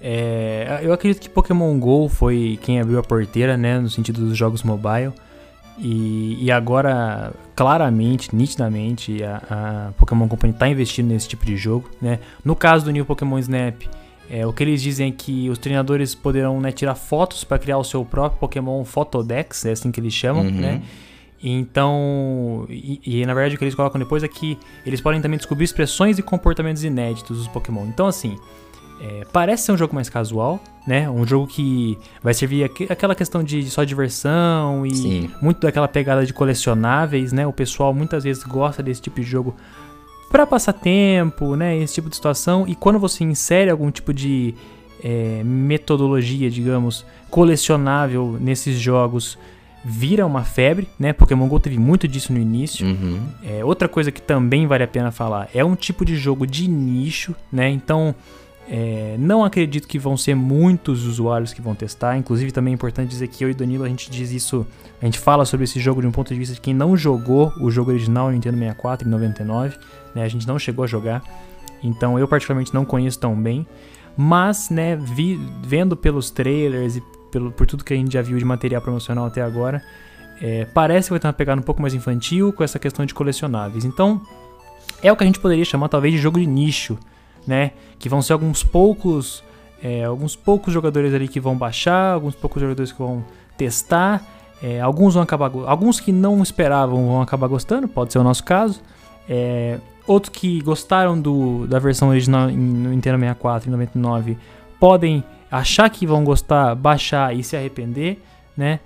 É, 0.01 0.79
eu 0.81 0.93
acredito 0.93 1.21
que 1.21 1.29
Pokémon 1.29 1.77
GO 1.77 2.07
foi 2.07 2.57
quem 2.61 2.79
abriu 2.79 2.99
a 2.99 3.03
porteira, 3.03 3.57
né, 3.57 3.79
no 3.79 3.89
sentido 3.89 4.21
dos 4.21 4.37
jogos 4.37 4.63
mobile. 4.63 5.11
E, 5.79 6.37
e 6.43 6.51
agora, 6.51 7.33
claramente, 7.55 8.35
nitidamente, 8.35 9.23
a, 9.23 9.87
a 9.87 9.91
Pokémon 9.93 10.27
Company 10.27 10.53
está 10.53 10.67
investindo 10.67 11.07
nesse 11.07 11.27
tipo 11.27 11.45
de 11.45 11.55
jogo. 11.55 11.89
Né? 12.01 12.19
No 12.43 12.55
caso 12.55 12.85
do 12.85 12.91
New 12.91 13.05
Pokémon 13.05 13.39
Snap, 13.39 13.83
é, 14.29 14.45
o 14.45 14.53
que 14.53 14.61
eles 14.61 14.81
dizem 14.81 15.09
é 15.09 15.11
que 15.11 15.49
os 15.49 15.57
treinadores 15.57 16.13
poderão 16.13 16.59
né, 16.59 16.71
tirar 16.71 16.95
fotos 16.95 17.43
para 17.43 17.57
criar 17.57 17.77
o 17.77 17.83
seu 17.83 18.05
próprio 18.05 18.39
Pokémon 18.39 18.83
Photodex, 18.85 19.65
é 19.65 19.71
assim 19.71 19.91
que 19.91 19.99
eles 19.99 20.13
chamam, 20.13 20.43
uhum. 20.43 20.51
né? 20.51 20.81
Então, 21.41 22.67
e, 22.69 22.99
e, 23.05 23.25
na 23.25 23.33
verdade 23.33 23.55
o 23.55 23.57
que 23.57 23.63
eles 23.63 23.73
colocam 23.73 23.97
depois 23.97 24.23
é 24.23 24.27
que 24.27 24.59
eles 24.85 24.99
podem 24.99 25.21
também 25.21 25.37
descobrir 25.37 25.63
expressões 25.63 26.19
e 26.19 26.21
comportamentos 26.21 26.83
inéditos 26.83 27.37
dos 27.37 27.47
Pokémon. 27.47 27.85
Então, 27.85 28.07
assim, 28.07 28.37
é, 29.01 29.25
parece 29.31 29.63
ser 29.63 29.71
um 29.71 29.77
jogo 29.77 29.95
mais 29.95 30.09
casual, 30.09 30.59
né? 30.85 31.09
Um 31.09 31.25
jogo 31.25 31.47
que 31.47 31.97
vai 32.21 32.33
servir 32.33 32.63
aqu 32.63 32.85
aquela 32.89 33.15
questão 33.15 33.43
de 33.43 33.69
só 33.69 33.83
diversão 33.83 34.85
e 34.85 34.95
Sim. 34.95 35.31
muito 35.41 35.61
daquela 35.61 35.87
pegada 35.87 36.25
de 36.25 36.33
colecionáveis, 36.33 37.31
né? 37.31 37.47
O 37.47 37.53
pessoal 37.53 37.93
muitas 37.93 38.23
vezes 38.23 38.43
gosta 38.43 38.83
desse 38.83 39.01
tipo 39.01 39.21
de 39.21 39.25
jogo 39.25 39.55
para 40.29 40.45
passar 40.45 40.73
tempo, 40.73 41.55
né? 41.55 41.77
Esse 41.77 41.95
tipo 41.95 42.09
de 42.09 42.15
situação. 42.15 42.65
E 42.67 42.75
quando 42.75 42.99
você 42.99 43.23
insere 43.23 43.69
algum 43.69 43.89
tipo 43.89 44.13
de 44.13 44.53
é, 45.03 45.41
metodologia, 45.45 46.49
digamos, 46.49 47.05
colecionável 47.29 48.37
nesses 48.39 48.77
jogos, 48.79 49.37
vira 49.83 50.25
uma 50.25 50.43
febre, 50.43 50.89
né? 50.99 51.13
Pokémon 51.13 51.47
GO 51.47 51.59
teve 51.59 51.77
muito 51.77 52.07
disso 52.07 52.33
no 52.33 52.39
início. 52.39 52.85
Uhum. 52.85 53.21
É, 53.43 53.63
outra 53.63 53.87
coisa 53.87 54.11
que 54.11 54.21
também 54.21 54.67
vale 54.67 54.83
a 54.83 54.87
pena 54.87 55.11
falar 55.11 55.49
é 55.53 55.63
um 55.63 55.75
tipo 55.75 56.03
de 56.03 56.17
jogo 56.17 56.45
de 56.45 56.67
nicho, 56.67 57.33
né? 57.51 57.69
Então 57.69 58.13
é, 58.71 59.15
não 59.17 59.43
acredito 59.43 59.87
que 59.87 59.97
vão 59.97 60.15
ser 60.15 60.35
muitos 60.35 61.03
usuários 61.03 61.51
que 61.51 61.61
vão 61.61 61.73
testar. 61.73 62.15
Inclusive, 62.15 62.51
também 62.51 62.71
é 62.71 62.75
importante 62.75 63.09
dizer 63.09 63.27
que 63.27 63.43
eu 63.43 63.49
e 63.49 63.53
Danilo 63.53 63.83
a 63.83 63.89
gente 63.89 64.11
diz 64.11 64.31
isso, 64.31 64.65
a 65.01 65.05
gente 65.05 65.17
fala 65.17 65.43
sobre 65.43 65.63
esse 65.63 65.79
jogo 65.79 66.01
de 66.01 66.07
um 66.07 66.11
ponto 66.11 66.31
de 66.31 66.39
vista 66.39 66.53
de 66.53 66.61
quem 66.61 66.73
não 66.73 66.95
jogou 66.95 67.51
o 67.59 67.71
jogo 67.71 67.89
original 67.89 68.29
Nintendo 68.29 68.57
64 68.57 69.07
em 69.07 69.11
99. 69.11 69.75
Né, 70.13 70.23
a 70.23 70.27
gente 70.27 70.47
não 70.47 70.59
chegou 70.59 70.83
a 70.83 70.87
jogar, 70.87 71.23
então 71.83 72.19
eu 72.19 72.27
particularmente 72.27 72.73
não 72.73 72.85
conheço 72.85 73.19
tão 73.19 73.35
bem. 73.35 73.65
Mas, 74.15 74.69
né, 74.69 74.95
vi, 74.95 75.39
vendo 75.63 75.97
pelos 75.97 76.29
trailers 76.29 76.97
e 76.97 77.03
pelo, 77.31 77.51
por 77.51 77.65
tudo 77.65 77.83
que 77.83 77.93
a 77.93 77.97
gente 77.97 78.13
já 78.13 78.21
viu 78.21 78.37
de 78.37 78.45
material 78.45 78.81
promocional 78.81 79.25
até 79.25 79.41
agora, 79.41 79.81
é, 80.41 80.65
parece 80.65 81.07
que 81.07 81.11
vai 81.11 81.19
ter 81.19 81.27
uma 81.27 81.33
pegada 81.33 81.59
um 81.59 81.63
pouco 81.63 81.81
mais 81.81 81.93
infantil 81.95 82.53
com 82.53 82.63
essa 82.63 82.77
questão 82.77 83.03
de 83.05 83.13
colecionáveis. 83.15 83.83
Então, 83.83 84.21
é 85.01 85.11
o 85.11 85.15
que 85.15 85.23
a 85.23 85.27
gente 85.27 85.39
poderia 85.39 85.65
chamar 85.65 85.89
talvez 85.89 86.13
de 86.13 86.19
jogo 86.19 86.39
de 86.39 86.45
nicho 86.45 86.97
né? 87.47 87.71
Que 87.97 88.09
vão 88.09 88.21
ser 88.21 88.33
alguns 88.33 88.63
poucos, 88.63 89.43
é, 89.81 90.03
alguns 90.03 90.35
poucos 90.35 90.73
jogadores 90.73 91.13
ali 91.13 91.27
que 91.27 91.39
vão 91.39 91.55
baixar, 91.55 92.13
alguns 92.13 92.35
poucos 92.35 92.61
jogadores 92.61 92.91
que 92.91 92.99
vão 92.99 93.23
testar. 93.57 94.23
É, 94.61 94.81
alguns 94.81 95.13
vão 95.13 95.23
acabar, 95.23 95.51
alguns 95.65 95.99
que 95.99 96.11
não 96.11 96.41
esperavam 96.43 97.07
vão 97.07 97.21
acabar 97.21 97.47
gostando, 97.47 97.87
pode 97.87 98.11
ser 98.11 98.19
o 98.19 98.23
nosso 98.23 98.43
caso. 98.43 98.81
É, 99.27 99.79
outros 100.05 100.37
que 100.37 100.61
gostaram 100.61 101.19
do, 101.19 101.65
da 101.67 101.79
versão 101.79 102.09
original 102.09 102.47
no 102.47 102.89
Nintendo 102.89 103.19
64 103.19 103.69
em 103.69 103.71
99 103.71 104.37
podem 104.79 105.23
achar 105.49 105.89
que 105.89 106.05
vão 106.05 106.23
gostar, 106.23 106.75
baixar 106.75 107.35
e 107.35 107.43
se 107.43 107.55
arrepender, 107.55 108.21
né? 108.55 108.79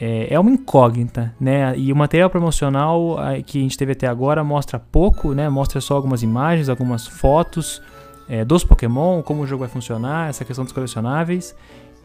É, 0.00 0.28
é 0.32 0.38
uma 0.38 0.50
incógnita, 0.50 1.34
né? 1.40 1.76
E 1.76 1.92
o 1.92 1.96
material 1.96 2.30
promocional 2.30 3.16
que 3.44 3.58
a 3.58 3.62
gente 3.62 3.76
teve 3.76 3.92
até 3.92 4.06
agora 4.06 4.44
mostra 4.44 4.78
pouco, 4.78 5.34
né? 5.34 5.48
Mostra 5.48 5.80
só 5.80 5.94
algumas 5.94 6.22
imagens, 6.22 6.68
algumas 6.68 7.06
fotos 7.06 7.82
é, 8.28 8.44
dos 8.44 8.62
Pokémon, 8.64 9.22
como 9.22 9.42
o 9.42 9.46
jogo 9.46 9.60
vai 9.60 9.68
funcionar, 9.68 10.28
essa 10.28 10.44
questão 10.44 10.64
dos 10.64 10.72
colecionáveis. 10.72 11.54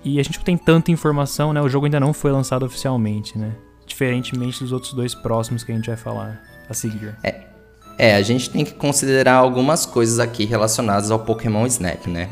E 0.04 0.20
a 0.20 0.24
gente 0.24 0.38
não 0.38 0.44
tem 0.44 0.58
tanta 0.58 0.92
informação, 0.92 1.54
né? 1.54 1.62
O 1.62 1.70
jogo 1.70 1.86
ainda 1.86 2.00
não 2.00 2.14
foi 2.14 2.32
lançado 2.32 2.66
oficialmente, 2.66 3.38
né? 3.38 3.52
Diferentemente 3.86 4.60
dos 4.60 4.72
outros 4.72 4.94
dois 4.94 5.14
próximos 5.14 5.64
que 5.64 5.72
a 5.72 5.76
gente 5.76 5.88
vai 5.88 5.98
falar 5.98 6.42
a 6.70 6.74
seguir. 6.74 7.16
É, 7.24 7.42
é 7.98 8.16
a 8.16 8.22
gente 8.22 8.50
tem 8.50 8.66
que 8.66 8.74
considerar 8.74 9.36
algumas 9.36 9.86
coisas 9.86 10.20
aqui 10.20 10.46
relacionadas 10.46 11.12
ao 11.12 11.20
Pokémon 11.20 11.66
Snap, 11.68 12.08
né? 12.08 12.30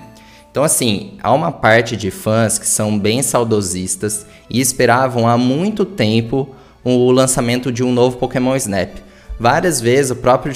Então, 0.50 0.64
assim, 0.64 1.18
há 1.24 1.32
uma 1.32 1.50
parte 1.50 1.96
de 1.96 2.12
fãs 2.12 2.60
que 2.60 2.68
são 2.68 3.00
bem 3.00 3.22
saudosistas 3.22 4.26
e 4.50 4.60
esperavam 4.60 5.26
há 5.26 5.38
muito 5.38 5.86
tempo 5.86 6.54
o 6.84 7.10
lançamento 7.10 7.72
de 7.72 7.84
um 7.84 7.94
novo 7.94 8.18
Pokémon 8.18 8.56
Snap. 8.58 8.98
Várias 9.42 9.82
vezes 9.82 10.12
o 10.12 10.16
próprio 10.18 10.54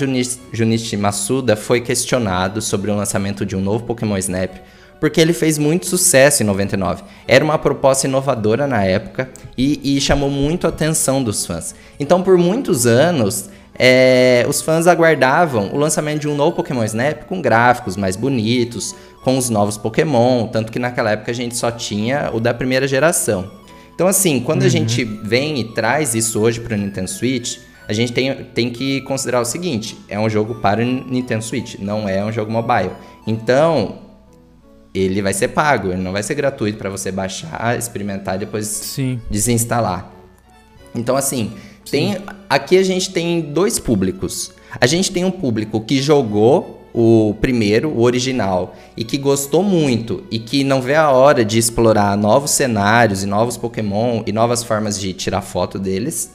Junichi 0.54 0.96
Masuda 0.96 1.56
foi 1.56 1.82
questionado 1.82 2.62
sobre 2.62 2.92
o 2.92 2.96
lançamento 2.96 3.44
de 3.44 3.56
um 3.56 3.60
novo 3.60 3.84
Pokémon 3.84 4.16
Snap, 4.16 4.58
porque 5.00 5.20
ele 5.20 5.34
fez 5.34 5.58
muito 5.58 5.88
sucesso 5.88 6.44
em 6.44 6.46
99. 6.46 7.02
Era 7.28 7.44
uma 7.44 7.58
proposta 7.58 8.06
inovadora 8.06 8.68
na 8.68 8.84
época 8.84 9.32
e, 9.58 9.98
e 9.98 10.00
chamou 10.00 10.30
muito 10.30 10.68
a 10.68 10.70
atenção 10.70 11.24
dos 11.24 11.48
fãs. 11.48 11.74
Então, 12.00 12.22
por 12.22 12.38
muitos 12.38 12.86
anos, 12.86 13.50
é, 13.74 14.46
os 14.48 14.62
fãs 14.62 14.86
aguardavam 14.86 15.72
o 15.74 15.78
lançamento 15.80 16.22
de 16.22 16.28
um 16.28 16.36
novo 16.36 16.56
Pokémon 16.56 16.84
Snap 16.84 17.24
com 17.24 17.42
gráficos 17.42 17.98
mais 17.98 18.16
bonitos, 18.16 18.94
com 19.24 19.36
os 19.36 19.50
novos 19.50 19.80
Pokémon, 19.80 20.46
tanto 20.46 20.72
que 20.72 20.78
naquela 20.78 21.10
época 21.10 21.32
a 21.32 21.36
gente 21.36 21.58
só 21.58 21.72
tinha 21.72 22.30
o 22.32 22.40
da 22.40 22.54
primeira 22.54 22.88
geração. 22.88 23.50
Então, 23.96 24.06
assim, 24.06 24.40
quando 24.40 24.62
uhum. 24.62 24.68
a 24.68 24.70
gente 24.70 25.04
vem 25.04 25.60
e 25.60 25.64
traz 25.64 26.14
isso 26.14 26.40
hoje 26.40 26.60
para 26.60 26.76
o 26.76 26.78
Nintendo 26.78 27.10
Switch, 27.10 27.58
a 27.88 27.94
gente 27.94 28.12
tem, 28.14 28.34
tem 28.54 28.70
que 28.70 29.02
considerar 29.02 29.42
o 29.42 29.46
seguinte: 29.46 29.98
é 30.08 30.20
um 30.20 30.30
jogo 30.30 30.56
para 30.56 30.82
o 30.82 30.86
Nintendo 30.86 31.44
Switch, 31.44 31.76
não 31.80 32.08
é 32.08 32.24
um 32.24 32.32
jogo 32.32 32.52
mobile. 32.52 32.92
Então, 33.28 34.00
ele 34.94 35.22
vai 35.22 35.34
ser 35.34 35.50
pago, 35.50 35.92
ele 35.92 36.02
não 36.02 36.12
vai 36.12 36.24
ser 36.24 36.36
gratuito 36.36 36.78
para 36.78 36.90
você 36.90 37.12
baixar, 37.12 37.78
experimentar 37.78 38.36
e 38.36 38.40
depois 38.40 38.68
Sim. 38.68 39.20
desinstalar. 39.30 40.12
Então, 40.94 41.16
assim, 41.16 41.52
tem, 41.90 42.18
aqui 42.50 42.78
a 42.78 42.84
gente 42.84 43.12
tem 43.12 43.42
dois 43.42 43.78
públicos. 43.78 44.54
A 44.80 44.88
gente 44.88 45.12
tem 45.12 45.26
um 45.26 45.32
público 45.32 45.82
que 45.82 46.02
jogou 46.02 46.90
o 46.94 47.36
primeiro, 47.42 47.90
o 47.90 48.04
original, 48.04 48.74
e 48.96 49.04
que 49.04 49.18
gostou 49.18 49.62
muito 49.62 50.24
e 50.32 50.40
que 50.40 50.64
não 50.64 50.82
vê 50.82 50.96
a 50.96 51.12
hora 51.12 51.44
de 51.44 51.60
explorar 51.60 52.16
novos 52.16 52.52
cenários 52.52 53.22
e 53.22 53.26
novos 53.26 53.58
Pokémon 53.58 54.24
e 54.26 54.32
novas 54.32 54.64
formas 54.64 54.98
de 54.98 55.12
tirar 55.12 55.42
foto 55.42 55.78
deles. 55.78 56.32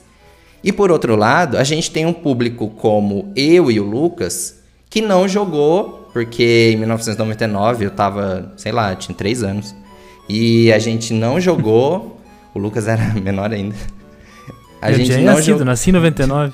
E 0.62 0.72
por 0.72 0.90
outro 0.90 1.16
lado, 1.16 1.56
a 1.56 1.64
gente 1.64 1.90
tem 1.90 2.04
um 2.06 2.12
público 2.12 2.68
como 2.68 3.32
eu 3.34 3.70
e 3.70 3.80
o 3.80 3.84
Lucas 3.84 4.60
que 4.88 5.00
não 5.00 5.28
jogou, 5.28 6.10
porque 6.12 6.72
em 6.74 6.76
1999 6.76 7.84
eu 7.86 7.90
tava, 7.90 8.52
sei 8.56 8.72
lá, 8.72 8.94
tinha 8.94 9.14
3 9.14 9.42
anos. 9.42 9.74
E 10.28 10.72
a 10.72 10.78
gente 10.78 11.14
não 11.14 11.40
jogou. 11.40 12.20
o 12.54 12.58
Lucas 12.58 12.88
era 12.88 13.14
menor 13.20 13.52
ainda. 13.52 13.76
A 14.82 14.90
eu 14.90 14.96
gente 14.96 15.06
tinha 15.06 15.18
não 15.18 15.34
nascido, 15.34 15.58
jog... 15.58 15.64
nasci 15.64 15.90
em 15.90 15.92
99. 15.92 16.52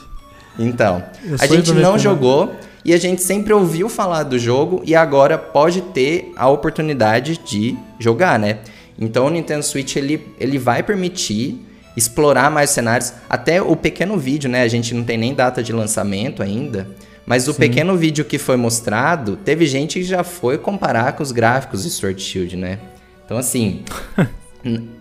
Então, 0.58 1.02
a 1.38 1.46
gente 1.46 1.72
não 1.72 1.98
jogou 1.98 2.54
e 2.84 2.94
a 2.94 2.96
gente 2.98 3.20
sempre 3.22 3.52
ouviu 3.52 3.88
falar 3.88 4.22
do 4.22 4.38
jogo 4.38 4.80
e 4.84 4.94
agora 4.94 5.36
pode 5.36 5.82
ter 5.82 6.32
a 6.36 6.48
oportunidade 6.48 7.38
de 7.44 7.76
jogar, 7.98 8.38
né? 8.38 8.60
Então 8.98 9.26
o 9.26 9.30
Nintendo 9.30 9.64
Switch 9.64 9.96
ele, 9.96 10.26
ele 10.38 10.58
vai 10.58 10.82
permitir 10.82 11.60
explorar 11.96 12.50
mais 12.50 12.70
cenários. 12.70 13.12
Até 13.28 13.60
o 13.62 13.74
pequeno 13.74 14.18
vídeo, 14.18 14.50
né? 14.50 14.62
A 14.62 14.68
gente 14.68 14.94
não 14.94 15.02
tem 15.02 15.16
nem 15.16 15.34
data 15.34 15.62
de 15.62 15.72
lançamento 15.72 16.42
ainda. 16.42 16.86
Mas 17.24 17.48
o 17.48 17.52
Sim. 17.52 17.58
pequeno 17.58 17.96
vídeo 17.96 18.24
que 18.24 18.38
foi 18.38 18.56
mostrado, 18.56 19.36
teve 19.36 19.66
gente 19.66 19.98
que 19.98 20.04
já 20.04 20.22
foi 20.22 20.58
comparar 20.58 21.14
com 21.14 21.22
os 21.22 21.32
gráficos 21.32 21.82
de 21.82 21.90
Sword 21.90 22.22
Shield, 22.22 22.56
né? 22.56 22.78
Então, 23.24 23.36
assim, 23.36 23.82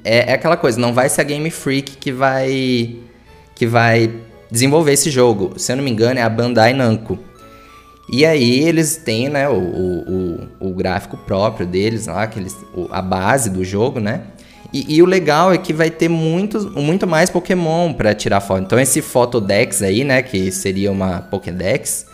é, 0.03 0.31
é 0.31 0.33
aquela 0.33 0.57
coisa, 0.57 0.79
não 0.79 0.91
vai 0.91 1.07
ser 1.07 1.21
a 1.21 1.23
Game 1.23 1.51
Freak 1.51 1.97
que 1.97 2.11
vai 2.11 2.95
que 3.53 3.67
vai 3.67 4.11
desenvolver 4.51 4.93
esse 4.93 5.09
jogo. 5.09 5.53
Se 5.57 5.71
eu 5.71 5.75
não 5.77 5.83
me 5.83 5.91
engano, 5.91 6.19
é 6.19 6.23
a 6.23 6.29
Bandai 6.29 6.73
Namco. 6.73 7.17
E 8.11 8.25
aí 8.25 8.59
eles 8.59 8.97
têm, 8.97 9.29
né, 9.29 9.49
o, 9.49 9.57
o, 9.57 10.47
o, 10.59 10.73
gráfico 10.73 11.17
próprio 11.17 11.65
deles 11.65 12.05
lá, 12.05 12.23
aqueles, 12.23 12.55
a 12.91 13.01
base 13.01 13.49
do 13.49 13.63
jogo, 13.63 13.99
né? 13.99 14.21
E, 14.75 14.97
e, 14.97 15.01
o 15.01 15.05
legal 15.05 15.53
é 15.53 15.57
que 15.57 15.71
vai 15.71 15.89
ter 15.89 16.09
muito, 16.09 16.69
muito 16.77 17.07
mais 17.07 17.29
Pokémon 17.29 17.93
para 17.93 18.13
tirar 18.13 18.41
foto. 18.41 18.61
Então 18.61 18.77
esse 18.77 19.01
Photodex 19.01 19.81
aí, 19.81 20.03
né, 20.03 20.21
que 20.21 20.51
seria 20.51 20.91
uma 20.91 21.21
Pokédex, 21.21 22.07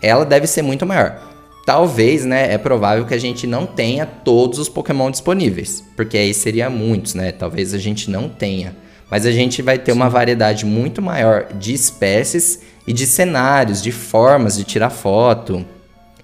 ela 0.00 0.24
deve 0.24 0.46
ser 0.46 0.62
muito 0.62 0.86
maior. 0.86 1.20
Talvez, 1.66 2.24
né, 2.24 2.54
é 2.54 2.56
provável 2.56 3.04
que 3.04 3.14
a 3.14 3.18
gente 3.18 3.48
não 3.48 3.66
tenha 3.66 4.06
todos 4.06 4.60
os 4.60 4.68
Pokémon 4.68 5.10
disponíveis, 5.10 5.82
porque 5.96 6.16
aí 6.16 6.32
seria 6.32 6.70
muitos, 6.70 7.14
né? 7.14 7.32
Talvez 7.32 7.74
a 7.74 7.78
gente 7.78 8.08
não 8.08 8.28
tenha. 8.28 8.76
Mas 9.10 9.26
a 9.26 9.32
gente 9.32 9.60
vai 9.60 9.76
ter 9.76 9.90
uma 9.90 10.08
variedade 10.08 10.64
muito 10.64 11.02
maior 11.02 11.48
de 11.52 11.74
espécies 11.74 12.60
e 12.86 12.92
de 12.92 13.08
cenários, 13.08 13.82
de 13.82 13.90
formas 13.90 14.56
de 14.56 14.62
tirar 14.62 14.90
foto. 14.90 15.66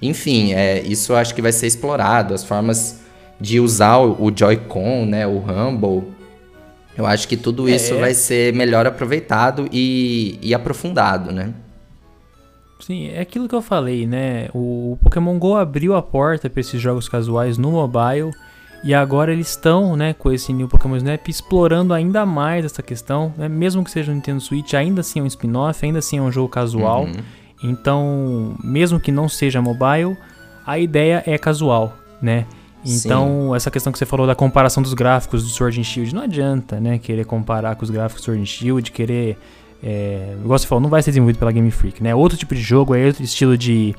Enfim, 0.01 0.53
é, 0.53 0.83
isso 0.83 1.15
acho 1.15 1.35
que 1.35 1.43
vai 1.43 1.51
ser 1.51 1.67
explorado, 1.67 2.33
as 2.33 2.45
formas 2.45 3.01
de 3.41 3.59
usar 3.59 3.99
o, 3.99 4.27
o 4.27 4.33
Joy-Con, 4.37 5.07
né, 5.07 5.27
o 5.27 5.39
Rumble. 5.39 6.13
Eu 6.97 7.07
acho 7.07 7.27
que 7.27 7.37
tudo 7.37 7.69
é, 7.69 7.77
isso 7.77 7.95
é. 7.95 8.01
vai 8.01 8.15
ser 8.15 8.55
melhor 8.55 8.87
aproveitado 8.87 9.69
e, 9.73 10.39
e 10.43 10.53
aprofundado, 10.53 11.33
né? 11.33 11.55
Sim, 12.81 13.09
é 13.09 13.21
aquilo 13.21 13.49
que 13.49 13.55
eu 13.55 13.63
falei, 13.63 14.07
né? 14.07 14.49
O 14.55 14.99
Pokémon 15.03 15.39
Go 15.39 15.57
abriu 15.57 15.95
a 15.95 16.03
porta 16.03 16.49
para 16.49 16.61
esses 16.61 16.81
jogos 16.81 17.09
casuais 17.09 17.59
no 17.59 17.71
mobile 17.71 18.31
e 18.83 18.95
agora 18.95 19.33
eles 19.33 19.51
estão, 19.51 19.95
né, 19.95 20.15
com 20.15 20.33
esse 20.33 20.53
New 20.53 20.67
Pokémon 20.67 20.97
Snap 20.97 21.29
explorando 21.29 21.93
ainda 21.93 22.25
mais 22.25 22.65
essa 22.65 22.83
questão, 22.83 23.33
né? 23.37 23.49
Mesmo 23.49 23.85
que 23.85 23.91
seja 23.91 24.11
um 24.11 24.15
Nintendo 24.15 24.41
Switch, 24.41 24.73
ainda 24.73 25.03
assim 25.03 25.21
é 25.21 25.23
um 25.23 25.27
spin-off, 25.27 25.85
ainda 25.85 25.99
assim 25.99 26.19
é 26.19 26.23
um 26.23 26.33
jogo 26.33 26.49
casual. 26.49 27.05
Uhum. 27.05 27.13
Então, 27.63 28.55
mesmo 28.65 28.99
que 28.99 29.13
não 29.13 29.29
seja 29.29 29.61
mobile, 29.61 30.17
a 30.67 30.79
ideia 30.79 31.23
é 31.27 31.37
casual, 31.37 31.95
né? 32.23 32.47
Então, 32.85 33.49
Sim. 33.51 33.57
essa 33.57 33.71
questão 33.71 33.93
que 33.93 33.99
você 33.99 34.07
falou 34.07 34.27
da 34.27 34.35
comparação 34.35 34.83
dos 34.83 34.95
gráficos 34.95 35.43
do 35.43 35.49
Sword 35.51 35.81
and 35.81 35.85
Shield, 35.85 36.15
não 36.15 36.23
adianta, 36.23 36.81
né? 36.81 36.99
Querer 36.99 37.25
comparar 37.25 37.77
com 37.77 37.85
os 37.85 37.91
gráficos 37.91 38.23
do 38.23 38.25
Sword 38.25 38.43
and 38.43 38.47
Shield, 38.47 38.91
querer 38.91 39.37
é, 39.83 40.35
igual 40.39 40.59
você 40.59 40.67
falou, 40.67 40.83
não 40.83 40.91
vai 40.91 41.03
ser 41.03 41.11
desenvolvido 41.11 41.39
pela 41.39 41.51
Game 41.51 41.71
Freak, 41.71 42.03
né? 42.03 42.15
Outro 42.15 42.37
tipo 42.37 42.55
de 42.55 42.61
jogo, 42.61 42.95
é 42.95 43.07
outro 43.07 43.23
estilo 43.23 43.57
de, 43.57 43.95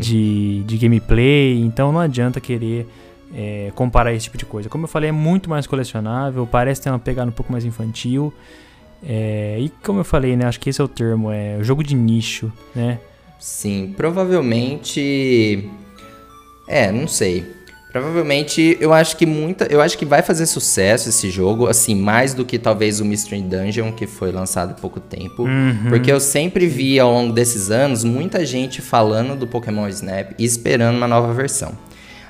de, 0.00 0.64
de, 0.64 0.76
gameplay, 0.76 1.60
então 1.60 1.92
não 1.92 2.00
adianta 2.00 2.40
querer 2.40 2.86
é, 3.32 3.70
comparar 3.74 4.12
esse 4.12 4.24
tipo 4.24 4.36
de 4.36 4.44
coisa. 4.44 4.68
Como 4.68 4.84
eu 4.84 4.88
falei, 4.88 5.10
é 5.10 5.12
muito 5.12 5.48
mais 5.48 5.66
colecionável, 5.66 6.46
parece 6.46 6.82
ter 6.82 6.90
uma 6.90 6.98
pegada 6.98 7.28
um 7.28 7.32
pouco 7.32 7.52
mais 7.52 7.64
infantil. 7.64 8.34
É, 9.02 9.56
e 9.60 9.68
como 9.84 10.00
eu 10.00 10.04
falei, 10.04 10.36
né? 10.36 10.46
Acho 10.46 10.58
que 10.58 10.68
esse 10.68 10.80
é 10.80 10.84
o 10.84 10.88
termo, 10.88 11.30
é 11.30 11.56
o 11.58 11.64
jogo 11.64 11.84
de 11.84 11.94
nicho, 11.94 12.52
né? 12.74 12.98
Sim, 13.38 13.94
provavelmente. 13.96 15.70
É, 16.68 16.90
não 16.90 17.06
sei. 17.06 17.46
Provavelmente, 17.92 18.76
eu 18.80 18.92
acho 18.92 19.16
que 19.16 19.26
muita, 19.26 19.64
eu 19.66 19.80
acho 19.80 19.98
que 19.98 20.04
vai 20.04 20.22
fazer 20.22 20.46
sucesso 20.46 21.08
esse 21.08 21.28
jogo, 21.28 21.66
assim, 21.66 21.94
mais 21.94 22.32
do 22.32 22.44
que 22.44 22.58
talvez 22.58 23.00
o 23.00 23.04
Mystery 23.04 23.42
Dungeon 23.42 23.90
que 23.90 24.06
foi 24.06 24.30
lançado 24.30 24.70
há 24.70 24.74
pouco 24.74 25.00
tempo, 25.00 25.42
uhum. 25.42 25.86
porque 25.88 26.10
eu 26.10 26.20
sempre 26.20 26.68
vi 26.68 27.00
ao 27.00 27.10
longo 27.10 27.32
desses 27.32 27.70
anos 27.70 28.04
muita 28.04 28.46
gente 28.46 28.80
falando 28.80 29.36
do 29.36 29.46
Pokémon 29.46 29.88
Snap 29.88 30.32
e 30.38 30.44
esperando 30.44 30.96
uma 30.96 31.08
nova 31.08 31.32
versão. 31.32 31.72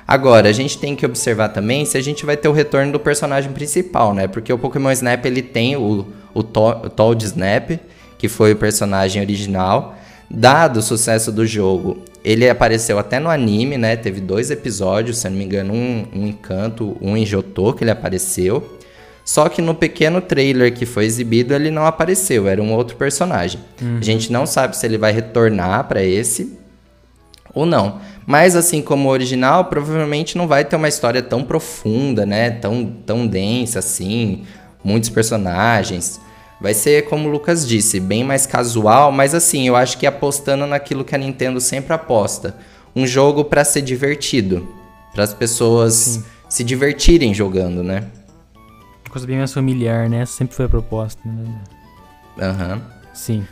Agora, 0.08 0.48
a 0.48 0.52
gente 0.52 0.78
tem 0.78 0.96
que 0.96 1.04
observar 1.04 1.50
também 1.50 1.84
se 1.84 1.96
a 1.98 2.02
gente 2.02 2.24
vai 2.24 2.36
ter 2.36 2.48
o 2.48 2.52
retorno 2.52 2.90
do 2.90 2.98
personagem 2.98 3.52
principal, 3.52 4.14
né? 4.14 4.26
Porque 4.26 4.52
o 4.52 4.58
Pokémon 4.58 4.90
Snap 4.90 5.24
ele 5.26 5.42
tem 5.42 5.76
o, 5.76 6.06
o, 6.34 6.42
to, 6.42 6.68
o 6.68 6.90
Toad 6.90 7.24
Snap, 7.24 7.78
que 8.18 8.28
foi 8.28 8.52
o 8.52 8.56
personagem 8.56 9.22
original, 9.22 9.96
Dado 10.32 10.78
o 10.78 10.82
sucesso 10.82 11.32
do 11.32 11.44
jogo, 11.44 12.04
ele 12.24 12.48
apareceu 12.48 12.98
até 12.98 13.18
no 13.18 13.30
anime, 13.30 13.78
né? 13.78 13.96
Teve 13.96 14.20
dois 14.20 14.50
episódios, 14.50 15.18
se 15.18 15.28
não 15.28 15.36
me 15.36 15.44
engano, 15.44 15.72
um, 15.72 16.06
um 16.14 16.26
em 16.26 16.32
Canto, 16.32 16.96
um 17.00 17.16
em 17.16 17.24
Jotô, 17.24 17.72
que 17.72 17.84
ele 17.84 17.90
apareceu. 17.90 18.78
Só 19.24 19.48
que 19.48 19.62
no 19.62 19.74
pequeno 19.74 20.20
trailer 20.20 20.74
que 20.74 20.84
foi 20.84 21.04
exibido, 21.04 21.54
ele 21.54 21.70
não 21.70 21.86
apareceu, 21.86 22.48
era 22.48 22.62
um 22.62 22.74
outro 22.74 22.96
personagem. 22.96 23.60
Uhum. 23.80 23.98
A 23.98 24.04
gente 24.04 24.32
não 24.32 24.44
sabe 24.44 24.76
se 24.76 24.84
ele 24.86 24.98
vai 24.98 25.12
retornar 25.12 25.86
para 25.86 26.02
esse 26.02 26.58
ou 27.54 27.64
não. 27.64 28.00
Mas 28.26 28.54
assim 28.54 28.82
como 28.82 29.08
o 29.08 29.12
original, 29.12 29.66
provavelmente 29.66 30.36
não 30.36 30.46
vai 30.46 30.64
ter 30.64 30.76
uma 30.76 30.88
história 30.88 31.22
tão 31.22 31.42
profunda, 31.42 32.26
né? 32.26 32.50
Tão, 32.50 32.84
tão 33.06 33.26
densa 33.26 33.78
assim, 33.78 34.44
muitos 34.84 35.10
personagens. 35.10 36.20
Vai 36.60 36.74
ser, 36.74 37.08
como 37.08 37.28
o 37.28 37.32
Lucas 37.32 37.66
disse, 37.66 37.98
bem 37.98 38.22
mais 38.22 38.46
casual, 38.46 39.10
mas 39.10 39.34
assim, 39.34 39.66
eu 39.66 39.74
acho 39.74 39.96
que 39.96 40.06
apostando 40.06 40.66
naquilo 40.66 41.04
que 41.04 41.14
a 41.14 41.18
Nintendo 41.18 41.60
sempre 41.60 41.94
aposta. 41.94 42.54
Um 42.94 43.06
jogo 43.06 43.44
para 43.44 43.64
ser 43.64 43.80
divertido. 43.80 44.68
Para 45.14 45.24
as 45.24 45.32
pessoas 45.32 45.94
Sim. 45.94 46.24
se 46.48 46.62
divertirem 46.62 47.32
jogando, 47.32 47.82
né? 47.82 48.04
Coisa 49.08 49.26
bem 49.26 49.38
mais 49.38 49.52
familiar, 49.52 50.08
né? 50.08 50.24
Sempre 50.26 50.54
foi 50.54 50.66
a 50.66 50.68
proposta, 50.68 51.20
né? 51.24 51.62
Aham. 52.38 52.74
Uhum. 52.74 52.80
Sim. 53.12 53.46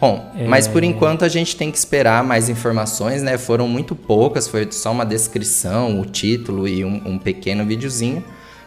Bom, 0.00 0.32
é... 0.36 0.46
mas 0.46 0.68
por 0.68 0.84
enquanto 0.84 1.24
a 1.24 1.28
gente 1.28 1.56
tem 1.56 1.70
que 1.70 1.78
esperar 1.78 2.22
mais 2.22 2.48
informações, 2.48 3.22
né? 3.22 3.38
Foram 3.38 3.66
muito 3.66 3.94
poucas, 3.94 4.48
foi 4.48 4.70
só 4.70 4.92
uma 4.92 5.06
descrição, 5.06 6.00
o 6.00 6.04
título 6.04 6.68
e 6.68 6.84
um, 6.84 7.02
um 7.06 7.18
pequeno 7.18 7.64
videozinho. 7.64 8.22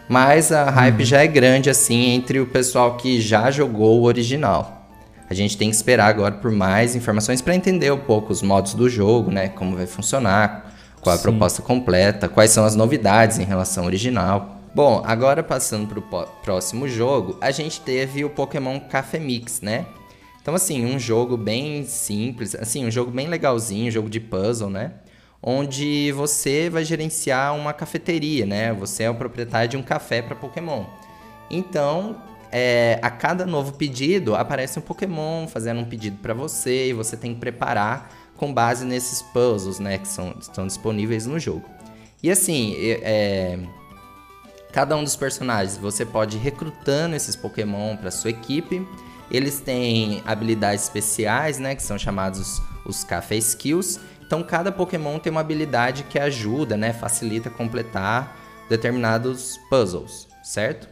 Mas 0.08 0.52
a 0.52 0.68
hype 0.70 1.00
uhum. 1.00 1.04
já 1.04 1.22
é 1.22 1.26
grande 1.26 1.70
assim 1.70 2.10
entre 2.10 2.40
o 2.40 2.46
pessoal 2.46 2.96
que 2.96 3.20
já 3.20 3.50
jogou 3.50 4.00
o 4.00 4.04
original. 4.04 4.88
A 5.30 5.34
gente 5.34 5.56
tem 5.56 5.70
que 5.70 5.76
esperar 5.76 6.08
agora 6.08 6.34
por 6.34 6.50
mais 6.50 6.94
informações 6.94 7.40
para 7.40 7.54
entender 7.54 7.90
um 7.90 7.98
pouco 7.98 8.32
os 8.32 8.42
modos 8.42 8.74
do 8.74 8.88
jogo, 8.88 9.30
né? 9.30 9.48
Como 9.48 9.76
vai 9.76 9.86
funcionar, 9.86 10.74
qual 11.00 11.14
a 11.14 11.16
Sim. 11.16 11.22
proposta 11.22 11.62
completa, 11.62 12.28
quais 12.28 12.50
são 12.50 12.64
as 12.64 12.76
novidades 12.76 13.38
em 13.38 13.44
relação 13.44 13.84
ao 13.84 13.86
original. 13.86 14.60
Bom, 14.74 15.02
agora 15.04 15.42
passando 15.42 15.86
para 15.86 15.98
o 15.98 16.26
próximo 16.42 16.88
jogo, 16.88 17.36
a 17.40 17.50
gente 17.50 17.80
teve 17.80 18.24
o 18.24 18.30
Pokémon 18.30 18.78
Café 18.80 19.18
Mix, 19.18 19.60
né? 19.60 19.86
Então, 20.40 20.54
assim, 20.54 20.84
um 20.84 20.98
jogo 20.98 21.36
bem 21.36 21.84
simples, 21.84 22.54
assim, 22.54 22.84
um 22.84 22.90
jogo 22.90 23.10
bem 23.10 23.28
legalzinho, 23.28 23.88
um 23.88 23.90
jogo 23.90 24.10
de 24.10 24.18
puzzle, 24.18 24.68
né? 24.68 24.92
Onde 25.42 26.12
você 26.12 26.70
vai 26.70 26.84
gerenciar 26.84 27.54
uma 27.56 27.72
cafeteria, 27.72 28.46
né? 28.46 28.72
Você 28.74 29.02
é 29.02 29.10
o 29.10 29.14
proprietário 29.14 29.68
de 29.68 29.76
um 29.76 29.82
café 29.82 30.22
para 30.22 30.36
Pokémon. 30.36 30.84
Então, 31.50 32.22
é, 32.52 32.98
a 33.02 33.10
cada 33.10 33.44
novo 33.44 33.72
pedido 33.72 34.36
aparece 34.36 34.78
um 34.78 34.82
Pokémon 34.82 35.48
fazendo 35.48 35.80
um 35.80 35.84
pedido 35.84 36.18
para 36.22 36.32
você 36.32 36.88
e 36.88 36.92
você 36.92 37.16
tem 37.16 37.34
que 37.34 37.40
preparar 37.40 38.12
com 38.36 38.52
base 38.52 38.84
nesses 38.84 39.20
puzzles, 39.20 39.80
né? 39.80 39.98
Que 39.98 40.06
são, 40.06 40.34
estão 40.40 40.66
disponíveis 40.66 41.26
no 41.26 41.38
jogo. 41.40 41.64
E 42.22 42.30
assim, 42.30 42.76
é, 42.78 43.58
cada 44.72 44.96
um 44.96 45.02
dos 45.02 45.16
personagens 45.16 45.76
você 45.76 46.06
pode 46.06 46.36
ir 46.36 46.40
recrutando 46.40 47.16
esses 47.16 47.34
Pokémon 47.34 47.96
para 47.96 48.12
sua 48.12 48.30
equipe. 48.30 48.86
Eles 49.28 49.58
têm 49.58 50.22
habilidades 50.24 50.84
especiais, 50.84 51.58
né? 51.58 51.74
Que 51.74 51.82
são 51.82 51.98
chamados 51.98 52.38
os, 52.38 52.62
os 52.84 53.04
Café 53.04 53.36
Skills 53.36 53.98
então 54.32 54.42
cada 54.42 54.72
Pokémon 54.72 55.18
tem 55.18 55.30
uma 55.30 55.42
habilidade 55.42 56.04
que 56.04 56.18
ajuda, 56.18 56.74
né, 56.74 56.94
facilita 56.94 57.50
completar 57.50 58.34
determinados 58.66 59.60
puzzles, 59.68 60.26
certo? 60.42 60.88